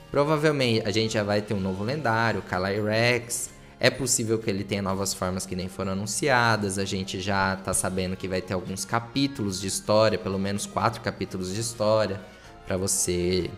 Provavelmente 0.10 0.88
a 0.88 0.92
gente 0.92 1.14
já 1.14 1.24
vai 1.24 1.42
ter 1.42 1.54
um 1.54 1.60
novo 1.60 1.84
lendário, 1.84 2.42
Calyrex. 2.42 3.52
É 3.80 3.90
possível 3.90 4.38
que 4.38 4.50
ele 4.50 4.64
tenha 4.64 4.82
novas 4.82 5.14
formas 5.14 5.46
que 5.46 5.56
nem 5.56 5.70
foram 5.70 5.94
anunciadas. 5.94 6.78
A 6.78 6.84
gente 6.84 7.22
já 7.22 7.56
tá 7.56 7.74
sabendo 7.74 8.18
que 8.18 8.28
vai 8.28 8.42
ter 8.42 8.54
alguns 8.54 8.84
capítulos 8.84 9.62
de 9.62 9.68
história, 9.68 10.18
pelo 10.18 10.38
menos 10.38 10.66
quatro 10.66 11.02
capítulos 11.02 11.54
de 11.54 11.62
história, 11.62 12.20
para 12.68 12.76
você 12.76 13.50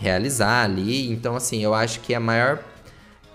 realizar 0.00 0.64
ali. 0.64 1.08
Então, 1.10 1.36
assim, 1.36 1.62
eu 1.62 1.72
acho 1.72 2.00
que 2.00 2.14
a 2.14 2.20
maior. 2.20 2.62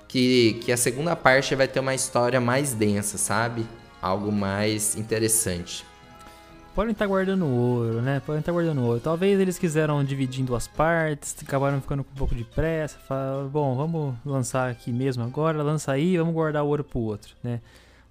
Que, 0.07 0.59
que 0.63 0.71
a 0.71 0.77
segunda 0.77 1.15
parte 1.15 1.55
vai 1.55 1.67
ter 1.67 1.79
uma 1.79 1.95
história 1.95 2.39
mais 2.39 2.73
densa, 2.73 3.17
sabe? 3.17 3.65
Algo 3.99 4.31
mais 4.31 4.95
interessante. 4.95 5.83
Podem 6.75 6.91
estar 6.91 7.05
guardando 7.05 7.45
ouro, 7.45 8.01
né? 8.01 8.19
Podem 8.25 8.39
estar 8.39 8.51
guardando 8.51 8.81
ouro. 8.81 8.99
Talvez 8.99 9.39
eles 9.39 9.59
quiseram 9.59 10.03
dividir 10.03 10.41
em 10.41 10.45
duas 10.45 10.67
partes, 10.67 11.35
acabaram 11.39 11.79
ficando 11.79 12.03
com 12.03 12.11
um 12.11 12.15
pouco 12.15 12.33
de 12.33 12.43
pressa. 12.43 12.97
Falaram, 13.07 13.47
bom, 13.47 13.75
vamos 13.75 14.15
lançar 14.25 14.71
aqui 14.71 14.91
mesmo 14.91 15.23
agora, 15.23 15.61
lança 15.61 15.91
aí, 15.91 16.17
vamos 16.17 16.33
guardar 16.33 16.63
o 16.63 16.67
ouro 16.67 16.83
pro 16.83 16.99
outro, 16.99 17.35
né? 17.43 17.61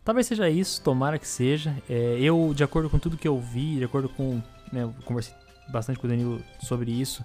Talvez 0.05 0.29
seja 0.29 0.49
isso, 0.49 0.81
tomara 0.81 1.19
que 1.19 1.27
seja. 1.27 1.75
É, 1.91 2.17
eu, 2.21 2.53
de 2.55 2.63
acordo 2.63 2.89
com 2.89 3.01
tudo 3.01 3.17
que 3.17 3.27
eu 3.27 3.39
vi, 3.39 3.79
de 3.79 3.85
acordo 3.85 4.09
com. 4.09 4.41
Né, 4.73 4.83
eu 4.83 4.95
conversei 5.05 5.35
bastante 5.69 5.99
com 5.99 6.07
o 6.07 6.11
Danilo 6.11 6.41
sobre 6.61 6.93
isso. 6.93 7.25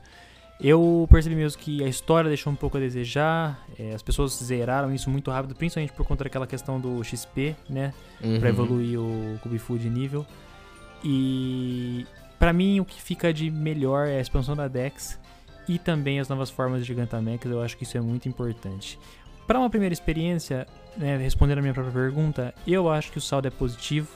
Eu 0.60 1.08
percebi 1.12 1.36
mesmo 1.36 1.62
que 1.62 1.84
a 1.84 1.88
história 1.88 2.28
deixou 2.28 2.52
um 2.52 2.56
pouco 2.56 2.78
a 2.78 2.80
desejar. 2.80 3.64
é, 3.78 3.94
as 3.94 4.02
pessoas 4.02 4.34
zeraram 4.44 4.92
isso 4.92 5.08
muito 5.08 5.30
rápido, 5.30 5.54
principalmente 5.54 5.94
por 5.94 6.04
conta 6.04 6.24
daquela 6.24 6.48
questão 6.48 6.80
do 6.80 7.04
XP, 7.04 7.56
né? 7.70 7.94
Uhum. 8.24 8.40
Pra 8.40 8.50
evoluir 8.50 9.00
o 9.00 9.38
Kubifu 9.44 9.78
de 9.78 9.88
nível. 9.88 10.26
E 11.10 12.06
pra 12.38 12.52
mim 12.52 12.82
o 12.82 12.86
que 12.86 13.02
fica 13.02 13.34
de 13.34 13.50
melhor 13.50 14.08
é 14.10 14.18
a 14.18 14.20
expansão 14.20 14.58
da 14.58 14.68
Dex 14.68 15.18
e 15.66 15.80
também 15.80 16.20
as 16.20 16.28
novas 16.28 16.50
formas 16.50 16.82
de 16.82 16.88
Gigantamax, 16.88 17.46
eu 17.46 17.62
acho 17.62 17.78
que 17.78 17.84
isso 17.84 17.98
é 17.98 18.02
muito 18.02 18.28
importante. 18.28 19.00
Para 19.48 19.58
uma 19.58 19.70
primeira 19.70 19.94
experiência, 19.94 20.68
né, 20.98 21.16
respondendo 21.16 21.60
a 21.60 21.62
minha 21.62 21.74
própria 21.74 21.94
pergunta, 21.94 22.54
eu 22.68 22.90
acho 22.90 23.10
que 23.10 23.18
o 23.18 23.22
saldo 23.22 23.48
é 23.48 23.52
positivo. 23.52 24.10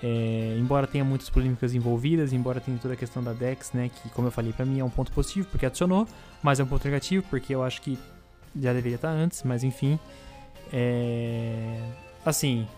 É, 0.00 0.56
embora 0.60 0.86
tenha 0.86 1.04
muitas 1.04 1.28
polêmicas 1.28 1.74
envolvidas, 1.74 2.32
embora 2.32 2.60
tenha 2.60 2.78
toda 2.78 2.94
a 2.94 2.96
questão 2.96 3.20
da 3.20 3.32
Dex, 3.32 3.72
né, 3.72 3.90
que 3.90 4.08
como 4.10 4.28
eu 4.28 4.30
falei, 4.30 4.52
pra 4.52 4.64
mim 4.64 4.78
é 4.78 4.84
um 4.84 4.90
ponto 4.90 5.10
positivo 5.10 5.48
porque 5.50 5.66
adicionou, 5.66 6.06
mas 6.40 6.60
é 6.60 6.62
um 6.62 6.66
ponto 6.66 6.84
negativo 6.84 7.26
porque 7.28 7.52
eu 7.52 7.64
acho 7.64 7.82
que 7.82 7.98
já 8.54 8.72
deveria 8.72 8.94
estar 8.94 9.10
antes, 9.10 9.42
mas 9.42 9.64
enfim. 9.64 9.98
É, 10.72 11.80
assim, 12.24 12.68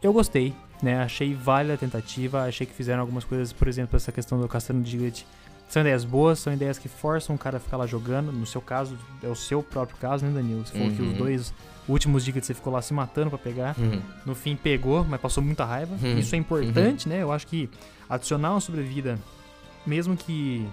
eu 0.00 0.12
gostei, 0.12 0.54
né? 0.82 1.02
Achei 1.02 1.34
válida 1.34 1.74
a 1.74 1.76
tentativa, 1.76 2.42
achei 2.44 2.66
que 2.66 2.72
fizeram 2.74 3.00
algumas 3.00 3.24
coisas, 3.24 3.52
por 3.52 3.68
exemplo, 3.68 3.96
essa 3.96 4.10
questão 4.12 4.40
do 4.40 4.48
Castelo 4.48 4.80
de 4.82 4.90
Giglet. 4.90 5.26
São 5.68 5.82
ideias 5.82 6.04
boas, 6.04 6.40
são 6.40 6.52
ideias 6.52 6.78
que 6.78 6.88
forçam 6.88 7.36
o 7.36 7.38
cara 7.38 7.58
a 7.58 7.60
ficar 7.60 7.76
lá 7.76 7.86
jogando. 7.86 8.32
No 8.32 8.44
seu 8.44 8.60
caso, 8.60 8.98
é 9.22 9.28
o 9.28 9.36
seu 9.36 9.62
próprio 9.62 9.96
caso, 9.98 10.26
né, 10.26 10.32
Danilo? 10.32 10.66
Você 10.66 10.72
falou 10.72 10.90
que 10.92 11.00
os 11.00 11.08
Uhum. 11.12 11.16
dois 11.18 11.54
últimos 11.88 12.24
Giglets 12.24 12.46
você 12.48 12.54
ficou 12.54 12.72
lá 12.72 12.82
se 12.82 12.92
matando 12.92 13.30
pra 13.30 13.38
pegar. 13.38 13.76
Uhum. 13.78 14.00
No 14.26 14.34
fim 14.34 14.56
pegou, 14.56 15.04
mas 15.04 15.20
passou 15.20 15.42
muita 15.42 15.64
raiva. 15.64 15.94
Uhum. 16.02 16.18
Isso 16.18 16.34
é 16.34 16.38
importante, 16.38 17.08
né? 17.08 17.22
Eu 17.22 17.30
acho 17.30 17.46
que 17.46 17.70
adicionar 18.08 18.50
uma 18.50 18.60
sobrevida, 18.60 19.16
mesmo 19.86 20.16
que 20.16 20.66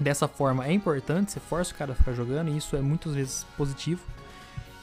dessa 0.00 0.26
forma, 0.26 0.66
é 0.66 0.72
importante. 0.72 1.30
Você 1.30 1.38
força 1.38 1.72
o 1.72 1.76
cara 1.76 1.92
a 1.92 1.94
ficar 1.94 2.12
jogando 2.12 2.48
e 2.50 2.56
isso 2.56 2.74
é 2.74 2.80
muitas 2.80 3.14
vezes 3.14 3.46
positivo. 3.56 4.00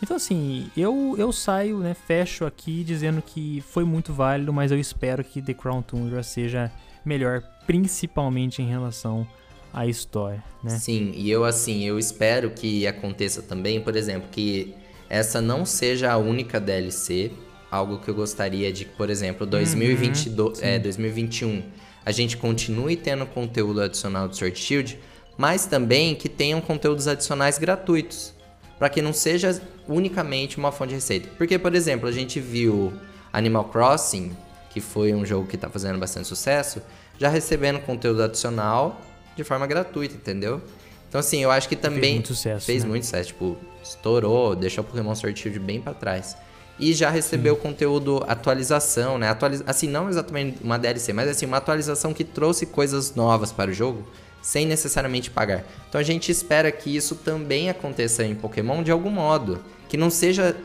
Então, 0.01 0.15
assim, 0.15 0.69
eu, 0.77 1.15
eu 1.17 1.31
saio, 1.31 1.79
né? 1.79 1.93
Fecho 1.93 2.45
aqui 2.45 2.83
dizendo 2.83 3.21
que 3.21 3.63
foi 3.67 3.83
muito 3.83 4.13
válido, 4.13 4.53
mas 4.53 4.71
eu 4.71 4.79
espero 4.79 5.23
que 5.23 5.41
The 5.41 5.53
Crown 5.53 5.81
Tundra 5.81 6.21
seja 6.21 6.71
melhor, 7.03 7.41
principalmente 7.65 8.61
em 8.61 8.67
relação 8.67 9.27
à 9.73 9.87
história, 9.87 10.43
né? 10.63 10.77
Sim, 10.77 11.11
e 11.15 11.29
eu 11.31 11.43
assim, 11.45 11.83
eu 11.83 11.97
espero 11.97 12.51
que 12.51 12.85
aconteça 12.85 13.41
também, 13.41 13.81
por 13.81 13.95
exemplo, 13.95 14.27
que 14.31 14.75
essa 15.09 15.41
não 15.41 15.65
seja 15.65 16.11
a 16.11 16.17
única 16.17 16.59
DLC, 16.59 17.31
algo 17.71 17.99
que 17.99 18.09
eu 18.09 18.15
gostaria 18.15 18.71
de, 18.71 18.85
por 18.85 19.09
exemplo, 19.09 19.45
2022, 19.47 20.61
é, 20.61 20.77
2021, 20.77 21.63
a 22.05 22.11
gente 22.11 22.37
continue 22.37 22.95
tendo 22.95 23.25
conteúdo 23.25 23.81
adicional 23.81 24.27
do 24.27 24.35
Sword 24.35 24.57
Shield, 24.57 24.99
mas 25.37 25.65
também 25.65 26.15
que 26.15 26.29
tenham 26.29 26.59
conteúdos 26.61 27.07
adicionais 27.07 27.57
gratuitos, 27.57 28.33
para 28.77 28.89
que 28.89 29.01
não 29.01 29.13
seja 29.13 29.61
unicamente 29.87 30.57
uma 30.57 30.71
fonte 30.71 30.89
de 30.89 30.95
receita. 30.95 31.29
Porque, 31.37 31.57
por 31.57 31.73
exemplo, 31.73 32.07
a 32.07 32.11
gente 32.11 32.39
viu 32.39 32.93
Animal 33.33 33.65
Crossing, 33.65 34.35
que 34.69 34.79
foi 34.79 35.13
um 35.13 35.25
jogo 35.25 35.47
que 35.47 35.55
está 35.55 35.69
fazendo 35.69 35.97
bastante 35.97 36.27
sucesso, 36.27 36.81
já 37.17 37.29
recebendo 37.29 37.79
conteúdo 37.79 38.21
adicional 38.21 39.01
de 39.35 39.43
forma 39.43 39.65
gratuita, 39.65 40.15
entendeu? 40.15 40.61
Então, 41.09 41.19
assim, 41.19 41.41
eu 41.41 41.49
acho 41.49 41.69
que 41.69 41.75
também 41.75 42.01
Fez 42.01 42.13
muito 42.13 42.27
sucesso. 42.27 42.65
fez 42.65 42.83
né? 42.83 42.89
muito 42.89 43.03
sucesso, 43.05 43.27
tipo, 43.29 43.57
estourou, 43.83 44.55
deixou 44.55 44.83
o 44.83 44.87
Pokémon 44.87 45.15
Sword 45.15 45.39
Shield 45.39 45.59
bem 45.59 45.81
pra 45.81 45.93
trás. 45.93 46.35
E 46.79 46.93
já 46.93 47.09
recebeu 47.09 47.55
conteúdo 47.55 48.23
atualização, 48.27 49.17
né? 49.17 49.29
Atualiza 49.29 49.63
assim, 49.65 49.87
não 49.87 50.09
exatamente 50.09 50.63
uma 50.63 50.77
DLC, 50.77 51.11
mas 51.11 51.27
assim, 51.27 51.47
uma 51.47 51.57
atualização 51.57 52.13
que 52.13 52.23
trouxe 52.23 52.67
coisas 52.67 53.15
novas 53.15 53.51
para 53.51 53.71
o 53.71 53.73
jogo 53.73 54.07
sem 54.41 54.65
necessariamente 54.65 55.29
pagar. 55.29 55.63
Então 55.89 55.99
a 55.99 56.03
gente 56.03 56.31
espera 56.31 56.71
que 56.71 56.95
isso 56.95 57.15
também 57.15 57.69
aconteça 57.69 58.23
em 58.23 58.35
Pokémon 58.35 58.83
de 58.83 58.91
algum 58.91 59.09
modo, 59.09 59.63
que 59.89 59.97
não 59.97 60.09
seja 60.09 60.55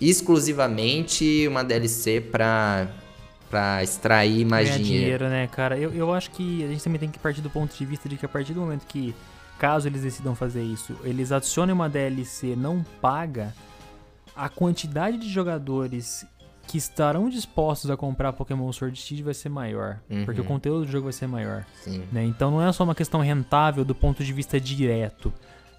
exclusivamente 0.00 1.46
uma 1.48 1.62
DLC 1.64 2.20
pra 2.20 2.88
para 3.50 3.84
extrair 3.84 4.44
mais 4.44 4.66
ganhar 4.66 4.78
dinheiro. 4.82 5.04
dinheiro, 5.04 5.28
né, 5.28 5.46
cara? 5.46 5.78
Eu, 5.78 5.92
eu 5.94 6.12
acho 6.12 6.32
que 6.32 6.64
a 6.64 6.66
gente 6.66 6.82
também 6.82 6.98
tem 6.98 7.08
que 7.08 7.20
partir 7.20 7.40
do 7.40 7.48
ponto 7.48 7.72
de 7.72 7.84
vista 7.84 8.08
de 8.08 8.16
que 8.16 8.26
a 8.26 8.28
partir 8.28 8.52
do 8.52 8.60
momento 8.60 8.84
que, 8.84 9.14
caso 9.60 9.86
eles 9.86 10.02
decidam 10.02 10.34
fazer 10.34 10.64
isso, 10.64 10.96
eles 11.04 11.30
adicionem 11.30 11.72
uma 11.72 11.88
DLC 11.88 12.56
não 12.56 12.84
paga, 13.00 13.54
a 14.34 14.48
quantidade 14.48 15.18
de 15.18 15.28
jogadores 15.28 16.26
que 16.66 16.78
estarão 16.78 17.28
dispostos 17.28 17.90
a 17.90 17.96
comprar 17.96 18.32
Pokémon 18.32 18.70
Sword 18.72 18.98
Shield 18.98 19.22
vai 19.22 19.34
ser 19.34 19.48
maior, 19.48 20.00
Uhum. 20.10 20.24
porque 20.24 20.40
o 20.40 20.44
conteúdo 20.44 20.84
do 20.86 20.90
jogo 20.90 21.04
vai 21.04 21.12
ser 21.12 21.26
maior. 21.26 21.64
Sim. 21.82 22.02
né? 22.12 22.24
Então 22.24 22.50
não 22.50 22.62
é 22.62 22.72
só 22.72 22.84
uma 22.84 22.94
questão 22.94 23.20
rentável 23.20 23.84
do 23.84 23.94
ponto 23.94 24.24
de 24.24 24.32
vista 24.32 24.60
direto, 24.60 25.32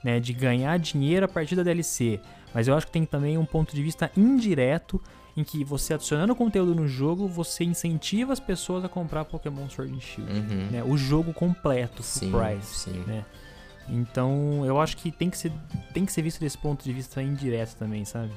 né, 0.04 0.20
de 0.20 0.34
ganhar 0.34 0.78
dinheiro 0.78 1.26
a 1.26 1.30
partir 1.30 1.56
da 1.56 1.64
DLC, 1.64 2.20
mas 2.54 2.68
eu 2.68 2.76
acho 2.76 2.86
que 2.86 2.92
tem 2.92 3.06
também 3.06 3.38
um 3.38 3.46
ponto 3.46 3.76
de 3.76 3.82
vista 3.82 4.12
indireto 4.16 5.02
em 5.36 5.44
que 5.44 5.64
você 5.66 5.94
adicionando 5.96 6.34
conteúdo 6.36 6.74
no 6.76 6.88
jogo, 6.88 7.28
você 7.28 7.64
incentiva 7.66 8.32
as 8.32 8.40
pessoas 8.40 8.86
a 8.86 8.88
comprar 8.90 9.26
Pokémon 9.26 9.68
Sword 9.68 9.94
and 9.94 10.00
Shield, 10.00 10.32
Uhum. 10.32 10.68
né? 10.72 10.84
O 10.86 10.96
jogo 10.96 11.34
completo, 11.34 12.02
full 12.04 12.30
Sim, 12.30 12.32
price, 12.32 12.80
sim. 12.80 13.04
né? 13.08 13.26
Então, 13.90 14.64
eu 14.66 14.80
acho 14.80 14.98
que 14.98 15.12
tem 15.12 15.30
que 15.30 15.38
ser 15.38 15.52
tem 15.94 16.06
que 16.06 16.12
ser 16.12 16.22
visto 16.22 16.40
desse 16.40 16.58
ponto 16.58 16.84
de 16.84 16.92
vista 16.94 17.22
indireto 17.22 17.76
também, 17.76 18.04
sabe? 18.06 18.32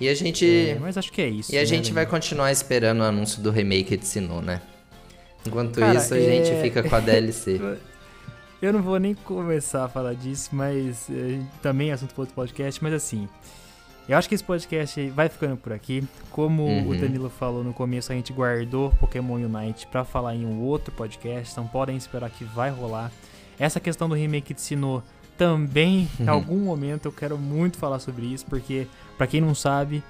E 0.00 0.08
a 0.08 0.14
gente 0.14 0.44
É, 0.70 0.78
mas 0.80 0.96
acho 0.98 1.10
que 1.12 1.22
é 1.22 1.28
isso. 1.28 1.52
E 1.52 1.56
a 1.56 1.60
né, 1.60 1.66
gente 1.66 1.92
vai 1.92 2.04
continuar 2.06 2.52
esperando 2.52 3.00
o 3.00 3.04
anúncio 3.04 3.42
do 3.42 3.50
remake 3.50 3.96
de 3.96 4.06
Sinnoh, 4.06 4.42
né? 4.42 4.60
Enquanto 5.46 5.78
Cara, 5.80 5.98
isso, 5.98 6.12
a 6.12 6.18
gente 6.20 6.50
é- 6.50 6.62
fica 6.62 6.82
com 6.82 6.94
a 6.94 7.00
DLC. 7.00 7.60
Eu 8.60 8.72
não 8.72 8.82
vou 8.82 8.98
nem 8.98 9.14
começar 9.14 9.84
a 9.84 9.88
falar 9.88 10.14
disso, 10.14 10.48
mas 10.52 11.08
eh, 11.10 11.40
também 11.62 11.90
é 11.90 11.92
assunto 11.92 12.14
para 12.14 12.22
outro 12.22 12.34
podcast, 12.34 12.82
mas 12.82 12.94
assim, 12.94 13.28
eu 14.08 14.16
acho 14.16 14.26
que 14.28 14.34
esse 14.34 14.42
podcast 14.42 15.10
vai 15.10 15.28
ficando 15.28 15.58
por 15.58 15.74
aqui. 15.74 16.02
Como 16.30 16.62
Uhum. 16.64 16.88
o 16.88 16.96
Danilo 16.96 17.28
falou 17.28 17.62
no 17.62 17.74
começo, 17.74 18.10
a 18.10 18.14
gente 18.14 18.32
guardou 18.32 18.90
Pokémon 18.98 19.34
Unite 19.34 19.86
para 19.86 20.04
falar 20.04 20.34
em 20.34 20.46
um 20.46 20.62
outro 20.62 20.90
podcast, 20.94 21.52
então 21.52 21.66
podem 21.66 21.98
esperar 21.98 22.30
que 22.30 22.44
vai 22.44 22.70
rolar. 22.70 23.12
Essa 23.58 23.78
questão 23.78 24.08
do 24.08 24.14
remake 24.14 24.54
de 24.54 24.60
Sinnoh 24.62 25.02
também, 25.36 26.08
em 26.18 26.24
Uhum. 26.24 26.30
algum 26.30 26.58
momento, 26.58 27.06
eu 27.06 27.12
quero 27.12 27.36
muito 27.38 27.76
falar 27.78 27.98
sobre 27.98 28.26
isso, 28.26 28.44
porque, 28.46 28.86
pra 29.18 29.26
quem 29.26 29.40
não 29.40 29.54
sabe, 29.54 30.02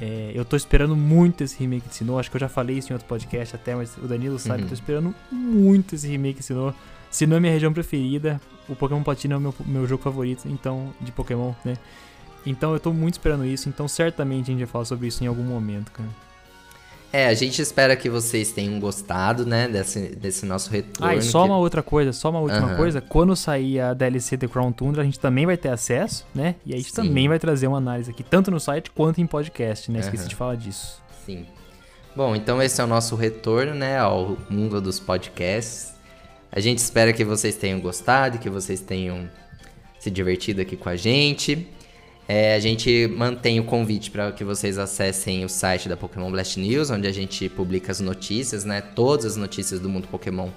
é, 0.00 0.32
eu 0.34 0.44
tô 0.44 0.56
esperando 0.56 0.94
muito 0.96 1.44
esse 1.44 1.58
remake 1.58 1.88
de 1.88 1.94
Sinnoh. 1.94 2.18
Acho 2.18 2.30
que 2.30 2.36
eu 2.36 2.40
já 2.40 2.48
falei 2.48 2.78
isso 2.78 2.90
em 2.90 2.94
outro 2.94 3.06
podcast 3.08 3.54
até, 3.54 3.74
mas 3.74 3.96
o 3.96 4.06
Danilo 4.08 4.38
sabe, 4.38 4.58
Uhum. 4.60 4.64
eu 4.64 4.68
tô 4.68 4.74
esperando 4.74 5.14
muito 5.30 5.94
esse 5.94 6.08
remake 6.08 6.40
de 6.40 6.44
Sinnoh. 6.46 6.74
Sinnoh 7.10 7.36
é 7.36 7.40
minha 7.40 7.52
região 7.52 7.72
preferida, 7.72 8.40
o 8.68 8.74
Pokémon 8.74 9.02
Platina 9.02 9.34
é 9.34 9.38
o 9.38 9.40
meu, 9.40 9.54
meu 9.64 9.86
jogo 9.86 10.02
favorito, 10.02 10.48
então, 10.48 10.92
de 11.00 11.12
Pokémon, 11.12 11.52
né? 11.64 11.76
Então 12.46 12.72
eu 12.72 12.80
tô 12.80 12.92
muito 12.92 13.14
esperando 13.14 13.44
isso, 13.46 13.68
então 13.68 13.86
certamente 13.88 14.44
a 14.44 14.52
gente 14.52 14.58
vai 14.58 14.66
falar 14.66 14.84
sobre 14.84 15.06
isso 15.06 15.22
em 15.24 15.26
algum 15.26 15.44
momento, 15.44 15.90
cara. 15.92 16.08
É, 17.16 17.28
a 17.28 17.34
gente 17.34 17.62
espera 17.62 17.94
que 17.94 18.10
vocês 18.10 18.50
tenham 18.50 18.80
gostado, 18.80 19.46
né, 19.46 19.68
desse, 19.68 20.00
desse 20.16 20.44
nosso 20.44 20.68
retorno. 20.68 21.06
Ah, 21.06 21.14
e 21.14 21.22
só 21.22 21.42
que- 21.44 21.48
uma 21.48 21.56
outra 21.58 21.80
coisa, 21.80 22.12
só 22.12 22.28
uma 22.28 22.40
última 22.40 22.66
Aham. 22.66 22.76
coisa. 22.76 23.00
Quando 23.00 23.36
sair 23.36 23.78
a 23.78 23.94
DLC 23.94 24.36
The 24.36 24.48
Crown 24.48 24.72
Tundra, 24.72 25.02
a 25.02 25.04
gente 25.04 25.20
também 25.20 25.46
vai 25.46 25.56
ter 25.56 25.68
acesso, 25.68 26.26
né? 26.34 26.56
E 26.66 26.74
a 26.74 26.76
gente 26.76 26.88
Sim. 26.88 26.94
também 26.96 27.28
vai 27.28 27.38
trazer 27.38 27.68
uma 27.68 27.78
análise 27.78 28.10
aqui, 28.10 28.24
tanto 28.24 28.50
no 28.50 28.58
site 28.58 28.90
quanto 28.90 29.20
em 29.20 29.26
podcast, 29.28 29.92
né? 29.92 30.00
Esqueci 30.00 30.22
Aham. 30.24 30.28
de 30.28 30.34
falar 30.34 30.56
disso. 30.56 31.00
Sim. 31.24 31.46
Bom, 32.16 32.34
então 32.34 32.60
esse 32.60 32.80
é 32.80 32.84
o 32.84 32.86
nosso 32.88 33.14
retorno, 33.14 33.74
né, 33.74 33.96
ao 33.96 34.36
mundo 34.50 34.80
dos 34.80 34.98
podcasts. 34.98 35.94
A 36.50 36.58
gente 36.58 36.78
espera 36.78 37.12
que 37.12 37.24
vocês 37.24 37.54
tenham 37.54 37.78
gostado, 37.78 38.38
que 38.38 38.50
vocês 38.50 38.80
tenham 38.80 39.28
se 40.00 40.10
divertido 40.10 40.60
aqui 40.60 40.76
com 40.76 40.88
a 40.88 40.96
gente. 40.96 41.68
É, 42.26 42.54
a 42.54 42.58
gente 42.58 43.06
mantém 43.14 43.60
o 43.60 43.64
convite 43.64 44.10
para 44.10 44.32
que 44.32 44.42
vocês 44.42 44.78
acessem 44.78 45.44
o 45.44 45.48
site 45.48 45.88
da 45.88 45.96
Pokémon 45.96 46.30
Blast 46.30 46.58
News, 46.58 46.90
onde 46.90 47.06
a 47.06 47.12
gente 47.12 47.48
publica 47.50 47.92
as 47.92 48.00
notícias, 48.00 48.64
né? 48.64 48.80
Todas 48.80 49.26
as 49.26 49.36
notícias 49.36 49.78
do 49.78 49.88
mundo 49.90 50.08
Pokémon, 50.08 50.48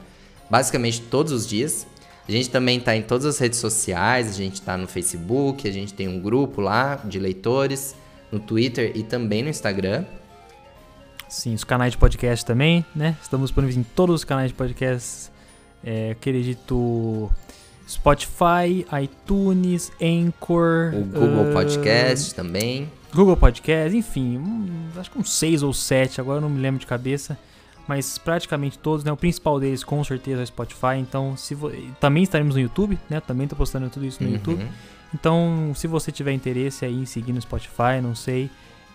basicamente 0.49 1.02
todos 1.02 1.34
os 1.34 1.45
dias. 1.45 1.85
A 2.27 2.31
gente 2.31 2.49
também 2.49 2.77
está 2.77 2.95
em 2.95 3.02
todas 3.02 3.26
as 3.26 3.38
redes 3.38 3.60
sociais, 3.60 4.30
a 4.30 4.34
gente 4.34 4.56
está 4.56 4.77
no 4.77 4.88
Facebook, 4.88 5.68
a 5.68 5.72
gente 5.72 5.94
tem 5.94 6.07
um 6.07 6.19
grupo 6.19 6.61
lá 6.61 7.02
de 7.03 7.19
leitores, 7.19 7.95
no 8.31 8.39
Twitter 8.39 8.91
e 8.95 9.03
também 9.03 9.44
no 9.44 9.49
Instagram. 9.49 10.06
Sim, 11.27 11.53
os 11.53 11.64
canais 11.64 11.91
de 11.91 11.98
podcast 11.98 12.45
também, 12.45 12.85
né? 12.95 13.18
Estamos 13.22 13.49
disponíveis 13.49 13.77
em 13.77 13.84
todos 13.84 14.15
os 14.15 14.23
canais 14.23 14.52
de 14.52 14.56
podcast. 14.56 15.30
É, 15.84 16.11
acredito 16.11 17.30
Spotify, 17.88 18.85
iTunes, 19.01 19.91
Anchor. 20.01 20.93
O 20.93 21.03
Google 21.03 21.49
uh, 21.49 21.53
Podcast 21.53 22.35
também. 22.35 22.91
Google 23.14 23.38
Podcast, 23.38 23.95
enfim, 23.97 24.38
um, 24.38 24.68
acho 24.99 25.09
que 25.09 25.18
uns 25.18 25.31
seis 25.31 25.64
ou 25.64 25.73
sete, 25.73 26.19
agora 26.19 26.38
eu 26.38 26.41
não 26.41 26.49
me 26.49 26.59
lembro 26.59 26.80
de 26.80 26.85
cabeça. 26.85 27.38
Mas 27.88 28.18
praticamente 28.18 28.77
todos, 28.77 29.05
né? 29.05 29.11
O 29.14 29.15
principal 29.15 29.61
deles 29.61 29.81
com 29.81 30.03
certeza 30.03 30.41
é 30.41 30.43
o 30.43 30.47
Spotify. 30.47 30.97
Então, 30.99 31.38
se 31.38 31.55
vo... 31.55 31.72
também 32.01 32.23
estaremos 32.23 32.55
no 32.55 32.61
YouTube, 32.61 32.99
né? 33.09 33.22
Também 33.22 33.45
estou 33.45 33.57
postando 33.57 33.89
tudo 33.89 34.05
isso 34.05 34.22
no 34.22 34.27
Uhum. 34.27 34.35
YouTube. 34.35 34.68
Então, 35.14 35.72
se 35.73 35.88
você 35.88 36.11
tiver 36.11 36.34
interesse 36.34 36.84
aí 36.84 36.93
em 36.93 37.05
seguir 37.05 37.31
no 37.31 37.41
Spotify, 37.41 38.01
não 38.03 38.14
sei, 38.14 38.49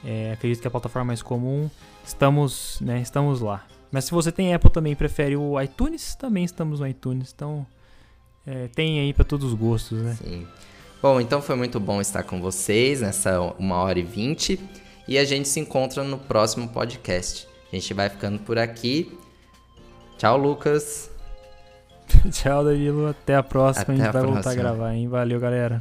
é, 0.05 0.33
acredito 0.33 0.61
que 0.61 0.67
é 0.67 0.69
a 0.69 0.71
plataforma 0.71 1.07
mais 1.07 1.23
comum, 1.23 1.71
estamos, 2.05 2.79
né, 2.83 3.01
estamos 3.01 3.41
lá. 3.41 3.65
Mas 3.91 4.05
se 4.05 4.11
você 4.11 4.31
tem 4.31 4.53
Apple 4.53 4.71
também 4.71 4.93
e 4.93 4.97
prefere 4.97 5.37
o 5.37 5.59
iTunes, 5.59 6.15
também 6.15 6.45
estamos 6.45 6.81
no 6.81 6.87
iTunes. 6.87 7.33
Então, 7.35 7.67
é, 8.47 8.69
tem 8.69 9.01
aí 9.01 9.13
para 9.13 9.25
todos 9.25 9.53
os 9.53 9.55
gostos, 9.55 10.03
né? 10.03 10.17
Sim. 10.23 10.47
Bom, 11.01 11.21
então 11.21 11.43
foi 11.43 11.57
muito 11.57 11.81
bom 11.81 12.01
estar 12.01 12.23
com 12.23 12.41
vocês 12.41 13.01
nessa 13.01 13.41
uma 13.59 13.77
hora 13.77 13.99
e 13.99 14.03
vinte. 14.03 14.59
E 15.07 15.19
a 15.19 15.25
gente 15.25 15.49
se 15.49 15.59
encontra 15.59 16.05
no 16.05 16.19
próximo 16.19 16.69
podcast. 16.69 17.49
A 17.73 17.77
gente 17.77 17.93
vai 17.93 18.09
ficando 18.09 18.39
por 18.39 18.59
aqui. 18.59 19.17
Tchau, 20.17 20.37
Lucas. 20.37 21.11
Tchau, 22.31 22.65
Danilo. 22.65 23.09
Até 23.09 23.35
a 23.35 23.43
próxima. 23.43 23.83
Até 23.83 23.93
a 23.93 23.97
gente 23.97 24.09
a 24.09 24.13
vai 24.13 24.23
voltar 24.23 24.39
a 24.39 24.43
próxima. 24.43 24.63
gravar, 24.63 24.95
hein? 24.95 25.09
Valeu, 25.09 25.41
galera. 25.41 25.81